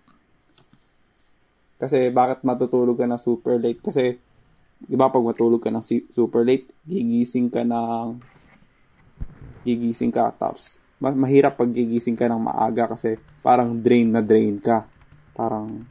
Kasi 1.81 2.13
bakit 2.13 2.45
matutulog 2.45 2.97
ka 2.97 3.09
ng 3.09 3.21
super 3.21 3.57
late? 3.57 3.81
Kasi, 3.81 4.13
di 4.77 4.93
ba 4.93 5.09
pag 5.09 5.25
matulog 5.25 5.61
ka 5.61 5.73
ng 5.73 5.81
super 6.13 6.45
late, 6.45 6.69
gigising 6.85 7.49
ka 7.49 7.65
ng 7.65 8.21
gigising 9.67 10.15
ka 10.15 10.31
tapos 10.31 10.79
mahirap 11.03 11.59
pag 11.59 11.67
gigising 11.69 12.15
ka 12.15 12.31
ng 12.31 12.39
maaga 12.39 12.87
kasi 12.95 13.19
parang 13.43 13.77
drain 13.77 14.09
na 14.09 14.21
drain 14.21 14.57
ka. 14.57 14.85
Parang 15.37 15.85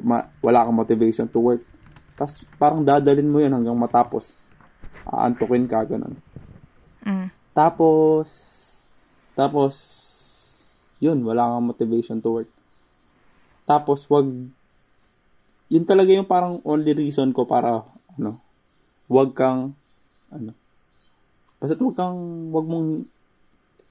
ma- 0.00 0.28
wala 0.44 0.64
kang 0.68 0.76
motivation 0.76 1.28
to 1.28 1.40
work. 1.40 1.62
Tapos 2.16 2.44
parang 2.60 2.84
dadalin 2.84 3.28
mo 3.28 3.40
yun 3.40 3.52
hanggang 3.52 3.76
matapos. 3.78 4.48
Aantukin 5.08 5.64
ka, 5.64 5.88
ganun. 5.88 6.14
Mm. 7.02 7.32
Tapos, 7.56 8.28
tapos, 9.32 10.01
yun, 11.02 11.18
wala 11.26 11.58
kang 11.58 11.66
motivation 11.66 12.22
to 12.22 12.30
work. 12.38 12.50
Tapos, 13.66 14.06
wag, 14.06 14.30
yun 15.66 15.84
talaga 15.84 16.14
yung 16.14 16.30
parang 16.30 16.62
only 16.62 16.94
reason 16.94 17.34
ko 17.34 17.42
para, 17.42 17.82
ano, 18.14 18.38
wag 19.10 19.34
kang, 19.34 19.74
ano, 20.30 20.54
basta 21.58 21.74
wag 21.74 21.98
kang, 21.98 22.18
wag 22.54 22.66
mong 22.70 22.88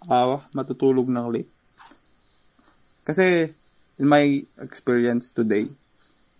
uh, 0.07 0.39
matutulog 0.55 1.11
ng 1.11 1.27
late. 1.27 1.51
Kasi, 3.03 3.51
in 3.99 4.07
my 4.07 4.39
experience 4.63 5.35
today, 5.35 5.67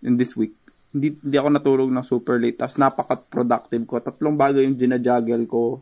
in 0.01 0.15
this 0.15 0.39
week, 0.39 0.55
hindi, 0.91 1.15
hindi 1.19 1.35
ako 1.35 1.49
natulog 1.51 1.89
ng 1.91 2.07
super 2.07 2.35
late. 2.39 2.59
Tapos 2.59 2.75
napaka-productive 2.75 3.83
ko. 3.87 3.99
Tatlong 4.03 4.35
bagay 4.35 4.67
yung 4.67 4.75
ginajuggle 4.75 5.47
ko 5.47 5.79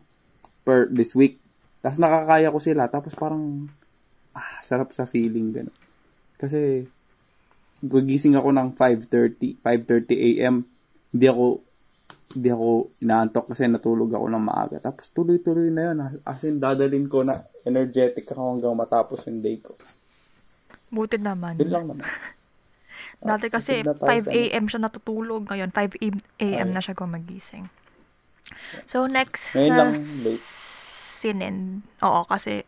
per 0.62 0.86
this 0.86 1.18
week. 1.18 1.38
Tapos 1.82 1.98
nakakaya 1.98 2.54
ko 2.54 2.58
sila. 2.62 2.86
Tapos 2.86 3.14
parang, 3.18 3.66
ah, 4.36 4.60
sarap 4.62 4.92
sa 4.94 5.08
feeling. 5.08 5.52
Ganun. 5.54 5.76
Kasi, 6.40 6.86
gugising 7.80 8.36
ako 8.36 8.52
ng 8.52 8.68
5.30, 8.76 9.60
5.30 9.64 10.28
a.m. 10.28 10.64
Hindi 11.10 11.26
ako 11.26 11.44
hindi 12.30 12.46
ako 12.46 12.94
inaantok 13.02 13.50
kasi 13.50 13.66
natulog 13.66 14.14
ako 14.14 14.26
ng 14.30 14.44
maaga. 14.44 14.78
Tapos 14.78 15.10
tuloy-tuloy 15.10 15.66
na 15.74 15.90
yun. 15.90 15.98
As 16.22 16.46
in, 16.46 16.62
dadalin 16.62 17.10
ko 17.10 17.26
na 17.26 17.42
energetic 17.66 18.22
ako 18.30 18.54
hanggang 18.54 18.78
matapos 18.78 19.26
yung 19.26 19.42
day 19.42 19.58
ko. 19.58 19.74
Buti 20.94 21.18
naman. 21.18 21.58
Yun 21.58 21.70
lang 21.74 21.86
naman. 21.90 22.06
Dati 23.20 23.50
kasi 23.50 23.82
5 23.82 23.98
a.m. 24.30 24.64
siya 24.70 24.80
natutulog. 24.80 25.50
Ngayon, 25.50 25.74
5 25.74 25.98
a.m. 26.38 26.68
na 26.70 26.80
siya 26.80 26.94
gumagising. 26.94 27.66
So, 28.86 29.10
next 29.10 29.58
Ngayon 29.58 29.74
lang, 29.74 29.90
late. 29.98 30.46
Sinin. 31.20 31.84
Oo, 32.00 32.24
kasi 32.24 32.64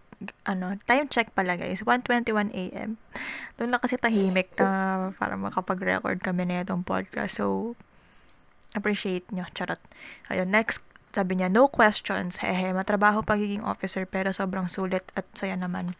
ano, 0.46 0.78
time 0.86 1.08
check 1.10 1.34
pala 1.34 1.58
guys. 1.58 1.82
1.21 1.82 2.52
a.m. 2.54 3.00
Doon 3.58 3.70
lang 3.72 3.82
kasi 3.82 3.98
tahimik 3.98 4.54
na 4.60 5.10
para 5.18 5.34
makapag-record 5.34 6.22
kami 6.22 6.46
na 6.46 6.62
itong 6.62 6.86
podcast. 6.86 7.42
So, 7.42 7.74
appreciate 8.76 9.26
nyo. 9.34 9.48
Charot. 9.56 9.80
Ayun, 10.30 10.52
next, 10.54 10.84
sabi 11.10 11.40
niya, 11.40 11.50
no 11.50 11.66
questions. 11.66 12.40
Hehe, 12.40 12.70
matrabaho 12.70 13.20
pagiging 13.24 13.66
officer 13.66 14.06
pero 14.06 14.30
sobrang 14.30 14.70
sulit 14.70 15.08
at 15.18 15.26
saya 15.34 15.58
naman. 15.58 15.96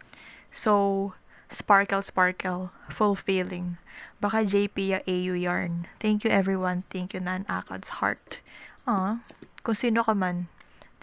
So, 0.54 1.12
sparkle, 1.50 2.04
sparkle, 2.04 2.70
fulfilling. 2.92 3.80
Baka 4.22 4.46
JP 4.46 4.76
ya 4.78 4.98
AU 5.04 5.34
yarn. 5.34 5.90
Thank 5.98 6.22
you 6.22 6.30
everyone. 6.30 6.86
Thank 6.88 7.12
you 7.12 7.20
Nan 7.20 7.42
Akad's 7.50 7.98
heart. 7.98 8.38
Ah, 8.86 9.22
kung 9.62 9.78
sino 9.78 10.02
ka 10.02 10.14
man, 10.14 10.50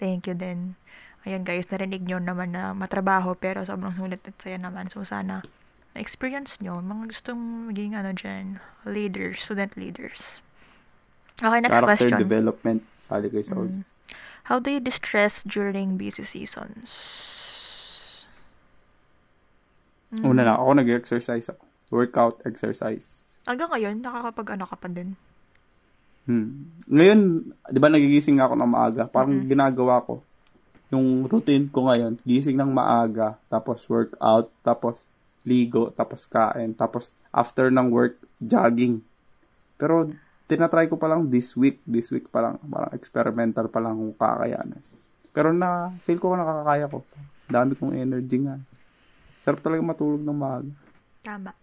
Thank 0.00 0.32
you 0.32 0.32
din. 0.32 0.79
Ayun 1.28 1.44
guys, 1.44 1.68
narinig 1.68 2.08
nyo 2.08 2.16
naman 2.16 2.56
na 2.56 2.72
matrabaho 2.72 3.36
pero 3.36 3.60
sobrang 3.60 3.92
sulit 3.92 4.24
at 4.24 4.36
saya 4.40 4.56
naman. 4.56 4.88
So 4.88 5.04
sana 5.04 5.44
na-experience 5.92 6.62
nyo, 6.64 6.78
mga 6.80 7.12
gustong 7.12 7.68
maging 7.68 7.98
ano 7.98 8.14
dyan, 8.14 8.62
leaders, 8.86 9.42
student 9.44 9.74
leaders. 9.76 10.40
Okay, 11.40 11.60
next 11.60 11.72
Character 11.72 12.08
question. 12.08 12.20
development. 12.20 12.80
Sali 13.04 13.26
kayo 13.28 13.44
sa 13.44 13.56
Mm. 13.56 13.84
How 14.48 14.58
do 14.58 14.72
you 14.72 14.82
distress 14.82 15.44
during 15.46 15.94
busy 16.00 16.24
seasons? 16.26 16.88
Mm. 20.10 20.24
Una 20.26 20.42
lang, 20.42 20.56
ako 20.58 20.70
nag-exercise 20.80 21.46
ako. 21.52 21.64
Workout, 21.90 22.42
exercise. 22.46 23.22
Hanggang 23.46 23.70
ngayon, 23.70 23.98
nakakapag 24.02 24.58
ano 24.58 24.64
ka 24.66 24.76
pa 24.78 24.88
din. 24.90 25.18
Hmm. 26.28 26.70
Ngayon, 26.86 27.20
di 27.72 27.78
ba 27.82 27.90
nagigising 27.90 28.38
ako 28.38 28.54
ng 28.54 28.70
maaga? 28.70 29.02
Parang 29.10 29.34
ginagawa 29.48 29.98
ko. 30.04 30.22
Yung 30.90 31.26
routine 31.30 31.70
ko 31.70 31.86
ngayon, 31.86 32.18
gising 32.26 32.58
ng 32.58 32.74
maaga, 32.74 33.38
tapos 33.46 33.86
workout, 33.86 34.50
tapos 34.66 35.06
ligo, 35.46 35.94
tapos 35.94 36.26
kain, 36.26 36.74
tapos 36.74 37.14
after 37.30 37.70
ng 37.70 37.88
work, 37.88 38.18
jogging. 38.42 38.98
Pero 39.78 40.10
tinatry 40.50 40.90
ko 40.90 40.98
pa 40.98 41.06
lang 41.06 41.30
this 41.30 41.54
week, 41.54 41.78
this 41.86 42.10
week 42.10 42.26
pa 42.28 42.42
lang, 42.42 42.58
parang 42.66 42.92
experimental 42.92 43.70
pa 43.70 43.78
lang 43.78 43.96
kung 43.96 44.14
kakayanan. 44.18 44.82
Pero 45.30 45.54
na, 45.54 45.94
feel 46.02 46.18
ko 46.18 46.34
nakakaya 46.34 46.90
ko. 46.90 47.06
Dami 47.46 47.78
kong 47.78 47.94
energy 47.94 48.42
nga. 48.42 48.58
Sarap 49.40 49.62
talaga 49.62 49.80
matulog 49.86 50.20
ng 50.20 50.34
maaga. 50.34 50.74
Tama. 51.22 51.54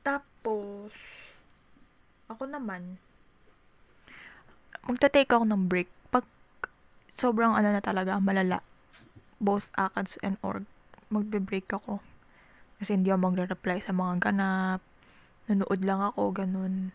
Tapos, 0.00 0.90
ako 2.32 2.48
naman, 2.48 2.96
magta-take 4.88 5.30
ako 5.30 5.44
ng 5.44 5.62
break. 5.68 6.01
Sobrang 7.22 7.54
ano 7.54 7.70
na 7.70 7.78
talaga, 7.78 8.18
malala, 8.18 8.66
both 9.38 9.70
ACADS 9.78 10.18
and 10.26 10.42
org, 10.42 10.66
magbe-break 11.06 11.70
ako. 11.70 12.02
Kasi 12.82 12.98
hindi 12.98 13.14
ako 13.14 13.30
magre-reply 13.30 13.78
sa 13.78 13.94
mga 13.94 14.18
ganap. 14.18 14.82
Nanood 15.46 15.86
lang 15.86 16.02
ako, 16.02 16.34
ganun. 16.34 16.90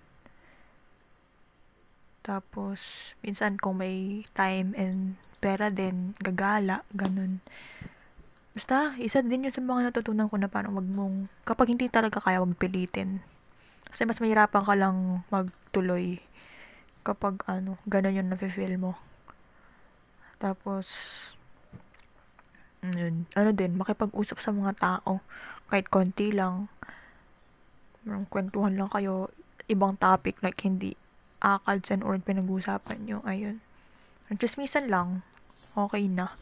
Tapos, 2.28 3.16
minsan 3.24 3.56
kung 3.56 3.80
may 3.80 4.28
time 4.36 4.76
and 4.76 5.16
pera 5.40 5.72
din, 5.72 6.12
gagala, 6.20 6.84
ganun. 6.92 7.40
Basta, 8.52 9.00
isa 9.00 9.24
din 9.24 9.48
yun 9.48 9.56
sa 9.56 9.64
mga 9.64 9.96
natutunan 9.96 10.28
ko 10.28 10.36
na 10.36 10.52
parang 10.52 10.76
wag 10.76 10.92
mong, 10.92 11.32
kapag 11.48 11.72
hindi 11.72 11.88
talaga 11.88 12.20
kaya, 12.20 12.44
wag 12.44 12.60
pilitin. 12.60 13.24
Kasi 13.88 14.04
mas 14.04 14.20
mahirapan 14.20 14.64
ka 14.68 14.76
lang 14.76 15.24
magtuloy 15.32 16.20
kapag 17.08 17.40
ano, 17.48 17.80
ganun 17.88 18.20
yung 18.20 18.28
nafe-feel 18.28 18.76
mo. 18.76 19.00
Tapos, 20.38 20.86
yun, 22.86 23.26
ano 23.34 23.50
din, 23.52 23.74
makipag-usap 23.78 24.38
sa 24.38 24.54
mga 24.54 24.74
tao. 24.78 25.20
Kahit 25.68 25.90
konti 25.90 26.32
lang. 26.32 26.70
Parang 28.06 28.26
kwentuhan 28.30 28.78
lang 28.78 28.90
kayo. 28.94 29.34
Ibang 29.68 30.00
topic, 30.00 30.40
like 30.40 30.64
hindi 30.64 30.96
ACADS 31.44 31.94
and 31.94 32.02
org 32.02 32.26
pinag-uusapan 32.26 33.06
nyo. 33.06 33.20
Ayun. 33.28 33.62
Just 34.36 34.60
minsan 34.60 34.92
lang, 34.92 35.24
okay 35.78 36.10
na. 36.10 36.34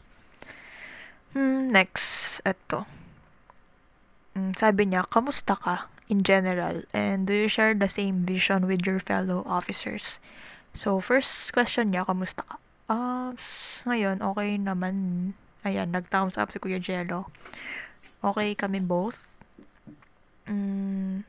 Hmm, 1.36 1.68
next, 1.68 2.40
eto. 2.42 2.88
Hmm, 4.34 4.56
sabi 4.56 4.88
niya, 4.88 5.04
kamusta 5.06 5.54
ka 5.54 5.86
in 6.08 6.22
general? 6.24 6.82
And 6.90 7.26
do 7.26 7.34
you 7.34 7.48
share 7.48 7.74
the 7.74 7.90
same 7.90 8.24
vision 8.24 8.66
with 8.66 8.86
your 8.86 8.98
fellow 8.98 9.44
officers? 9.46 10.18
So, 10.72 11.00
first 11.00 11.52
question 11.52 11.92
niya, 11.92 12.08
kamusta 12.08 12.44
ka? 12.44 12.56
Ah, 12.94 13.30
s- 13.38 13.82
ngayon, 13.86 14.18
okay 14.30 14.50
naman. 14.68 14.96
Ayan, 15.66 15.88
nag-thumbs 15.94 16.38
up 16.40 16.48
si 16.50 16.58
Kuya 16.62 16.78
Jello. 16.86 17.20
Okay 18.28 18.50
kami 18.62 18.80
both. 18.92 19.18
Mm, 20.48 21.22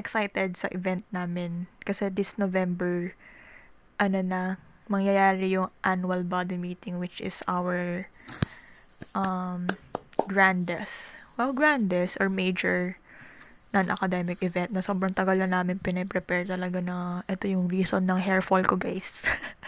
excited 0.00 0.50
sa 0.60 0.68
event 0.78 1.04
namin. 1.14 1.66
Kasi 1.86 2.04
this 2.10 2.36
November, 2.42 3.14
ano 4.04 4.20
na, 4.32 4.42
mangyayari 4.94 5.46
yung 5.56 5.70
annual 5.92 6.22
body 6.34 6.58
meeting 6.66 6.94
which 7.02 7.18
is 7.28 7.42
our 7.48 8.06
um, 9.14 9.66
grandest, 10.26 11.16
well, 11.36 11.52
grandest 11.52 12.16
or 12.20 12.28
major 12.28 12.96
non-academic 13.74 14.38
event 14.42 14.70
na 14.72 14.80
sobrang 14.82 15.14
tagal 15.14 15.36
na 15.38 15.48
namin 15.50 15.78
pinaprepare 15.82 16.46
talaga 16.48 16.80
na 16.82 17.22
ito 17.28 17.46
yung 17.50 17.66
reason 17.68 18.04
ng 18.06 18.20
hair 18.22 18.40
fall 18.42 18.64
ko, 18.64 18.76
guys. 18.78 19.26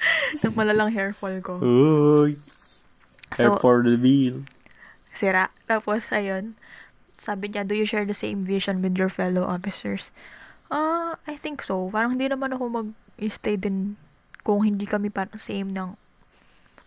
ng 0.42 0.54
malalang 0.54 0.92
hair 0.92 1.10
fall 1.12 1.38
ko. 1.42 1.58
Uy! 1.62 2.38
So, 3.34 3.60
for 3.60 3.84
the 3.84 4.00
meal. 4.00 4.46
sira. 5.12 5.52
Tapos, 5.68 6.08
ayun, 6.14 6.56
sabi 7.18 7.50
niya, 7.50 7.66
do 7.66 7.74
you 7.74 7.84
share 7.84 8.06
the 8.06 8.16
same 8.16 8.46
vision 8.46 8.80
with 8.80 8.94
your 8.96 9.10
fellow 9.10 9.44
officers? 9.44 10.14
Ah, 10.70 11.18
I 11.26 11.34
think 11.34 11.60
so. 11.60 11.90
Parang 11.90 12.16
hindi 12.16 12.30
naman 12.30 12.54
ako 12.54 12.64
mag-stay 12.70 13.58
din 13.58 13.98
kung 14.46 14.64
hindi 14.64 14.86
kami 14.86 15.10
parang 15.10 15.36
same 15.36 15.74
ng 15.74 15.98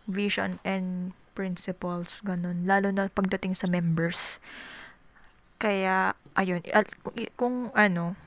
vision 0.09 0.57
and 0.65 1.13
principles, 1.37 2.23
ganun. 2.25 2.65
Lalo 2.65 2.89
na 2.89 3.11
pagdating 3.11 3.53
sa 3.53 3.67
members. 3.69 4.41
Kaya, 5.61 6.17
ayun, 6.33 6.63
kung, 7.05 7.15
kung 7.37 7.55
ano, 7.77 8.17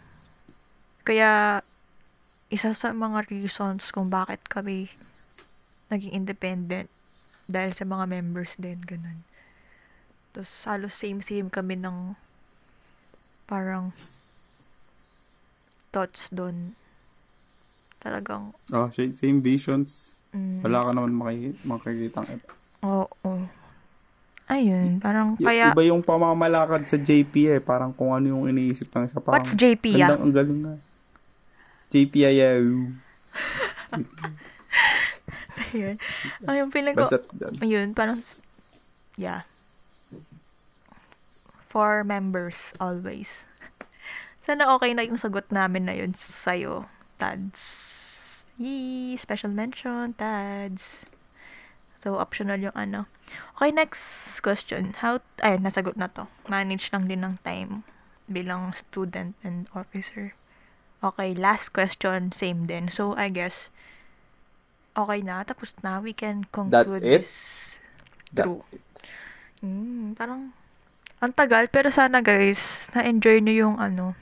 kaya, 1.02 1.60
isa 2.48 2.72
sa 2.72 2.92
mga 2.92 3.28
reasons 3.28 3.88
kung 3.88 4.08
bakit 4.08 4.44
kami 4.46 4.92
naging 5.88 6.12
independent 6.14 6.88
dahil 7.44 7.70
sa 7.70 7.84
mga 7.84 8.04
members 8.06 8.56
din, 8.56 8.80
ganun. 8.80 9.20
Tapos, 10.30 10.50
halos 10.64 10.92
same-same 10.92 11.46
kami 11.46 11.76
ng 11.76 12.16
parang 13.44 13.92
thoughts 15.90 16.28
doon. 16.28 16.74
Talagang, 17.98 18.52
Oh, 18.68 18.88
same, 18.90 19.14
same 19.14 19.38
visions. 19.38 20.20
mm, 20.30 20.60
Wala 20.60 20.82
ka 20.82 20.90
naman 20.90 21.12
maki- 21.14 21.60
makikita. 21.62 22.24
oo. 22.82 23.32
Ayun, 24.44 25.00
parang, 25.00 25.40
Y- 25.40 25.46
kaya, 25.46 25.72
Iba 25.72 25.82
yung 25.82 26.04
pamamalakad 26.04 26.84
sa 26.84 26.96
JP 26.96 27.48
eh. 27.48 27.60
Parang 27.60 27.96
kung 27.96 28.12
ano 28.12 28.28
yung 28.28 28.44
iniisip 28.44 28.92
ng 28.92 29.08
isa. 29.08 29.16
Parang, 29.16 29.40
what's 29.40 29.56
JP, 29.56 29.96
ah? 30.02 30.12
Ang 30.14 30.32
galing 30.32 30.60
nga. 30.60 30.74
JP 31.94 32.26
ayaw. 32.26 32.90
Ayun. 35.70 35.96
Ayun, 36.50 36.68
feeling 36.74 36.98
ko, 36.98 37.06
Basta, 37.06 37.22
ayun, 37.62 37.94
parang, 37.94 38.18
yeah. 39.14 39.46
For 41.70 42.02
members, 42.02 42.74
always. 42.82 43.46
Sana 44.42 44.74
okay 44.74 44.90
na 44.90 45.06
yung 45.06 45.22
sagot 45.22 45.46
namin 45.54 45.86
na 45.86 45.94
yun 45.94 46.10
sa'yo, 46.18 46.90
Tads. 47.22 47.62
Yee! 48.58 49.14
Special 49.14 49.54
mention, 49.54 50.18
Tads. 50.18 51.06
So, 52.02 52.18
optional 52.18 52.58
yung 52.58 52.74
ano. 52.74 53.06
Okay, 53.56 53.70
next 53.70 54.42
question. 54.42 54.98
How, 54.98 55.22
ay, 55.40 55.62
nasagot 55.62 55.94
na 55.94 56.10
to. 56.10 56.26
Manage 56.50 56.90
lang 56.90 57.06
din 57.06 57.22
ng 57.22 57.38
time 57.46 57.86
bilang 58.26 58.74
student 58.74 59.38
and 59.46 59.70
officer. 59.78 60.34
Okay, 61.04 61.36
last 61.36 61.76
question, 61.76 62.32
same 62.32 62.64
din. 62.64 62.88
So, 62.88 63.12
I 63.12 63.28
guess, 63.28 63.68
okay 64.96 65.20
na, 65.20 65.44
tapos 65.44 65.76
na, 65.84 66.00
we 66.00 66.16
can 66.16 66.48
conclude 66.48 67.04
it? 67.04 67.20
this 67.20 67.30
That's 68.32 68.48
through. 68.48 68.64
Mm, 69.60 70.16
parang, 70.16 70.56
ang 71.20 71.32
tagal, 71.36 71.68
pero 71.68 71.92
sana 71.92 72.24
guys, 72.24 72.88
na-enjoy 72.96 73.44
nyo 73.44 73.52
yung 73.52 73.76
ano, 73.76 74.16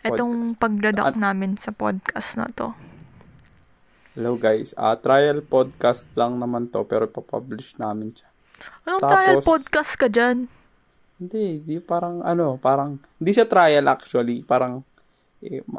etong 0.00 0.56
pagdadak 0.56 1.12
namin 1.20 1.60
sa 1.60 1.76
podcast 1.76 2.40
na 2.40 2.48
to. 2.48 2.72
Hello 4.16 4.40
guys. 4.40 4.72
Ah, 4.80 4.96
trial 4.96 5.44
podcast 5.44 6.08
lang 6.16 6.40
naman 6.40 6.72
to 6.72 6.82
pero 6.88 7.04
ipapublish 7.04 7.76
namin 7.76 8.16
siya. 8.16 8.28
Anong 8.88 9.00
Tapos- 9.04 9.12
trial 9.12 9.38
podcast 9.44 9.92
ka 10.00 10.08
dyan? 10.08 10.48
Hindi, 11.20 11.60
di 11.60 11.76
parang 11.84 12.24
ano, 12.24 12.56
parang 12.56 12.96
hindi 13.20 13.30
siya 13.36 13.44
trial 13.44 13.84
actually, 13.92 14.40
parang 14.40 14.80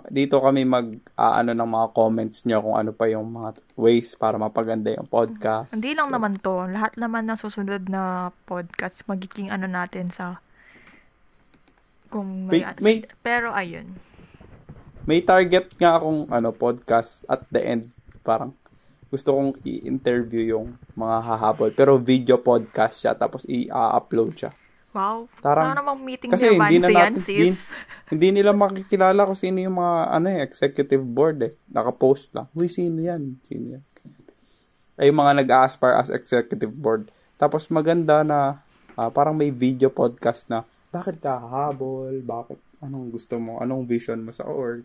dito 0.09 0.41
kami 0.41 0.65
mag 0.65 0.89
aano 1.13 1.53
ng 1.53 1.69
mga 1.69 1.87
comments 1.93 2.49
niyo 2.49 2.65
kung 2.65 2.81
ano 2.81 2.97
pa 2.97 3.05
yung 3.05 3.29
mga 3.29 3.61
ways 3.77 4.17
para 4.17 4.41
mapaganda 4.41 4.89
yung 4.89 5.05
podcast. 5.05 5.69
Hindi 5.69 5.93
lang 5.93 6.09
naman 6.09 6.41
to. 6.41 6.65
Lahat 6.65 6.97
naman 6.97 7.29
ng 7.29 7.37
susunod 7.37 7.85
na 7.85 8.33
podcast, 8.49 9.05
magiging 9.05 9.53
ano 9.53 9.69
natin 9.69 10.09
sa 10.09 10.41
kung 12.09 12.49
may, 12.49 12.65
May- 12.81 13.05
may- 13.05 13.05
pero 13.21 13.53
ayun. 13.53 13.85
May 15.05 15.21
target 15.21 15.77
nga 15.77 16.01
akong 16.01 16.29
ano 16.33 16.49
podcast 16.53 17.25
at 17.29 17.45
the 17.53 17.61
end, 17.61 17.93
parang 18.25 18.57
gusto 19.13 19.35
kong 19.35 19.61
i-interview 19.61 20.55
yung 20.55 20.79
mga 20.95 21.17
hahabol 21.19 21.69
pero 21.75 21.99
video 21.99 22.39
podcast 22.39 23.03
siya 23.03 23.13
tapos 23.13 23.43
i-upload 23.43 24.31
siya. 24.33 24.51
Wow. 24.91 25.31
Tarang- 25.39 25.71
ano 25.71 25.77
namang 25.77 25.99
meeting 26.01 26.29
Kasi 26.29 26.51
hindi 26.51 26.59
na 26.59 26.61
Vanessa 26.61 26.91
yan, 26.91 26.99
natin, 27.09 27.15
sis? 27.17 27.33
hindi, 27.33 27.51
hindi 28.11 28.27
nila 28.33 28.51
makikilala 28.51 29.23
kung 29.23 29.35
sino 29.35 29.57
yung 29.57 29.75
mga 29.75 29.95
ano 30.09 30.27
eh, 30.27 30.39
executive 30.41 31.01
board 31.01 31.37
eh. 31.41 31.53
Naka-post 31.67 32.31
lang. 32.31 32.47
Uy, 32.51 32.67
sino 32.67 32.99
yan? 32.99 33.39
Sino 33.41 33.65
yan? 33.75 33.83
ay 34.95 35.09
yung 35.09 35.17
mga 35.17 35.33
nag-aspire 35.35 35.97
as 35.97 36.09
executive 36.09 36.69
board. 36.69 37.09
Tapos 37.35 37.65
maganda 37.67 38.21
na 38.21 38.61
ah, 38.93 39.09
parang 39.09 39.33
may 39.33 39.49
video 39.49 39.89
podcast 39.89 40.45
na 40.45 40.61
bakit 40.87 41.17
ka 41.17 41.39
hahabol, 41.39 42.11
bakit, 42.21 42.59
anong 42.77 43.09
gusto 43.09 43.39
mo, 43.39 43.57
anong 43.57 43.81
vision 43.83 44.19
mo 44.19 44.29
sa 44.29 44.45
org. 44.45 44.83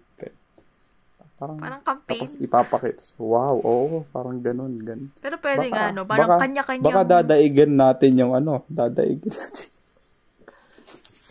Parang, 1.37 1.61
Parang 1.61 1.83
campaign. 1.83 2.24
tapos 2.24 2.41
ipapakita. 2.41 3.03
Wow, 3.19 3.61
oo, 3.61 4.09
parang 4.09 4.41
ganun, 4.41 4.73
ganun. 4.81 5.12
Pero 5.20 5.37
pwede 5.37 5.69
Baka- 5.69 5.77
nga, 5.77 5.85
no? 5.93 6.09
Parang 6.09 6.28
baka- 6.33 6.43
kanya-kanyang... 6.49 6.87
Baka 6.87 7.03
dadaigan 7.05 7.73
natin 7.77 8.12
yung 8.16 8.33
ano, 8.33 8.65
dadaigan 8.70 9.35
natin. 9.37 9.69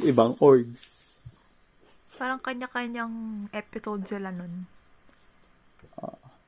Ibang 0.03 0.35
orgs. 0.43 1.15
Parang 2.15 2.39
kanya-kanyang 2.39 3.47
episode 3.51 4.07
sila 4.07 4.31
nun. 4.31 4.67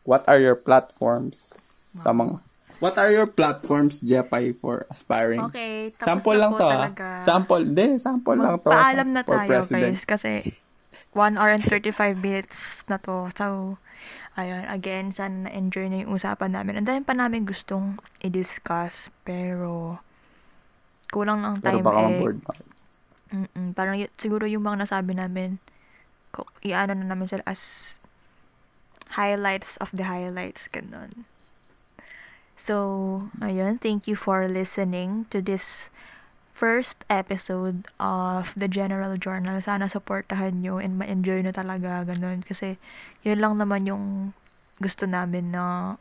What 0.07 0.23
are 0.31 0.39
your 0.39 0.55
platforms 0.55 1.51
sa 1.83 2.15
mga 2.15 2.39
What 2.77 2.93
are 3.01 3.09
your 3.09 3.25
platforms, 3.25 4.05
Jepay, 4.05 4.53
for 4.53 4.85
aspiring? 4.93 5.41
Okay, 5.49 5.89
tapos 5.97 6.05
Sample 6.21 6.37
na 6.37 6.41
lang 6.45 6.51
po 6.53 6.57
to, 6.57 6.65
ah. 6.65 6.73
talaga. 6.77 7.07
Sample, 7.25 7.63
hindi, 7.65 7.85
sample 7.97 8.37
lang 8.37 8.55
to. 8.61 8.69
Paalam 8.69 9.09
na 9.17 9.21
tayo, 9.25 9.49
president. 9.49 9.97
guys. 9.97 10.05
Kasi 10.05 10.31
1 11.17 11.41
hour 11.41 11.57
and 11.57 11.65
35 11.65 12.21
minutes 12.21 12.85
na 12.85 13.01
to. 13.01 13.33
So, 13.33 13.81
ayun, 14.37 14.69
again, 14.69 15.09
sana 15.09 15.49
na-enjoy 15.49 15.89
na 15.89 16.05
yung 16.05 16.13
usapan 16.13 16.53
namin. 16.53 16.77
Ang 16.77 16.85
dami 16.85 17.01
pa 17.01 17.17
namin 17.17 17.49
gustong 17.49 17.97
i-discuss, 18.21 19.09
pero 19.25 19.97
kulang 21.09 21.41
ng 21.41 21.57
Pero 21.57 21.81
time 21.81 21.85
baka 21.85 21.97
eh. 21.97 22.05
ma-board 22.13 22.37
na. 22.45 22.53
Mm-mm, 23.27 23.75
parang 23.75 23.99
y- 23.99 24.11
siguro 24.15 24.47
yung 24.47 24.63
mga 24.63 24.87
nasabi 24.87 25.11
namin, 25.11 25.59
iano 26.63 26.93
na 26.95 27.07
namin 27.11 27.27
sila 27.27 27.43
as 27.47 27.95
highlights 29.19 29.75
of 29.83 29.91
the 29.95 30.05
highlights, 30.07 30.67
ganun. 30.71 31.25
So, 32.57 33.29
ayun, 33.39 33.77
thank 33.77 34.09
you 34.09 34.17
for 34.17 34.49
listening 34.49 35.29
to 35.29 35.45
this 35.45 35.93
first 36.57 37.05
episode 37.05 37.85
of 38.01 38.49
the 38.57 38.65
General 38.65 39.13
Journal. 39.15 39.61
Sana 39.61 39.85
supportahan 39.85 40.65
nyo 40.65 40.81
and 40.81 40.97
ma-enjoy 40.97 41.45
nyo 41.45 41.53
talaga, 41.53 42.01
ganun. 42.01 42.41
Kasi, 42.41 42.81
yun 43.21 43.37
lang 43.37 43.61
naman 43.61 43.85
yung 43.85 44.33
gusto 44.81 45.05
namin 45.05 45.53
na 45.53 45.95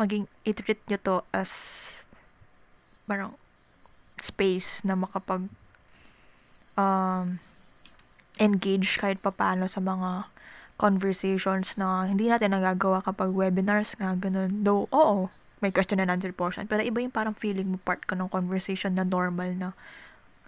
maging, 0.00 0.24
i-treat 0.48 0.80
nyo 0.88 0.98
to 1.04 1.16
as 1.36 1.52
parang 3.04 3.36
space 4.16 4.80
na 4.88 4.96
makapag 4.96 5.52
um, 6.76 7.38
engage 8.40 8.96
kahit 8.98 9.20
papano 9.20 9.68
sa 9.68 9.80
mga 9.82 10.28
conversations 10.80 11.76
na 11.78 12.08
hindi 12.08 12.26
natin 12.26 12.56
nagagawa 12.56 13.04
kapag 13.04 13.30
webinars 13.30 13.94
nga, 14.00 14.16
ganun. 14.16 14.64
Though, 14.64 14.88
oo, 14.90 15.30
may 15.62 15.70
question 15.70 16.02
and 16.02 16.10
answer 16.10 16.34
portion. 16.34 16.66
Pero 16.66 16.82
iba 16.82 16.98
yung 16.98 17.14
parang 17.14 17.36
feeling 17.38 17.76
mo 17.76 17.78
part 17.78 18.02
ka 18.02 18.18
ng 18.18 18.32
conversation 18.32 18.98
na 18.98 19.06
normal 19.06 19.54
na 19.54 19.68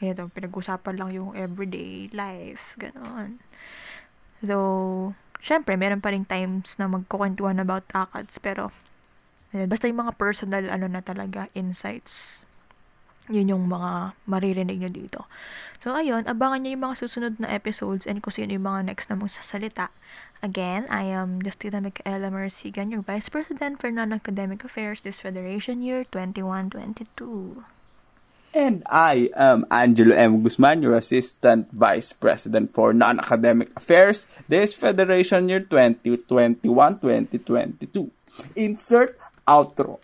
kaya 0.02 0.10
daw, 0.10 0.26
pinag-usapan 0.26 0.98
lang 0.98 1.10
yung 1.14 1.30
everyday 1.38 2.10
life, 2.10 2.74
ganun. 2.74 3.38
So, 4.42 5.14
syempre, 5.38 5.78
meron 5.78 6.02
pa 6.02 6.10
rin 6.10 6.26
times 6.26 6.82
na 6.82 6.90
magkukwentuhan 6.90 7.62
about 7.62 7.86
ACADS, 7.94 8.42
pero, 8.42 8.74
ayun, 9.54 9.70
basta 9.70 9.86
yung 9.86 10.02
mga 10.02 10.18
personal, 10.18 10.66
ano 10.66 10.90
na 10.90 10.98
talaga, 10.98 11.46
insights 11.54 12.42
yun 13.28 13.48
yung 13.48 13.68
mga 13.68 14.12
maririnig 14.28 14.80
nyo 14.80 14.90
dito. 14.92 15.20
So, 15.80 15.96
ayun, 15.96 16.24
abangan 16.24 16.64
nyo 16.64 16.70
yung 16.76 16.84
mga 16.88 16.96
susunod 17.00 17.34
na 17.40 17.48
episodes 17.52 18.08
and 18.08 18.24
kung 18.24 18.32
sino 18.32 18.56
yung 18.56 18.68
mga 18.68 18.88
next 18.88 19.08
na 19.08 19.16
mong 19.16 19.36
sasalita. 19.36 19.88
Again, 20.44 20.84
I 20.92 21.08
am 21.08 21.40
Justina 21.40 21.80
Micaela 21.80 22.28
Marsigan, 22.28 22.92
your 22.92 23.00
Vice 23.00 23.32
President 23.32 23.80
for 23.80 23.88
Non-Academic 23.88 24.60
Affairs 24.64 25.00
this 25.00 25.20
Federation 25.24 25.80
Year 25.80 26.04
21-22. 26.08 27.64
And 28.54 28.86
I 28.86 29.34
am 29.34 29.66
Angelo 29.72 30.14
M. 30.14 30.44
Guzman, 30.44 30.84
your 30.84 30.94
Assistant 30.94 31.72
Vice 31.72 32.12
President 32.12 32.70
for 32.70 32.92
Non-Academic 32.92 33.72
Affairs 33.74 34.28
this 34.46 34.76
Federation 34.76 35.48
Year 35.48 35.64
2021-2022. 35.64 38.12
Insert 38.54 39.16
outro. 39.48 40.03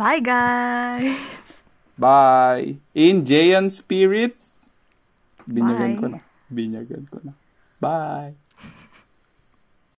Bye, 0.00 0.24
guys! 0.24 1.60
Bye. 2.00 2.80
In 2.96 3.20
Jayan 3.28 3.68
Spirit, 3.68 4.32
binyagan 5.44 5.92
Bye. 5.92 6.00
ko 6.00 6.04
na. 6.08 6.18
Binyagan 6.48 7.04
ko 7.04 7.20
na. 7.20 7.36
Bye. 7.76 8.32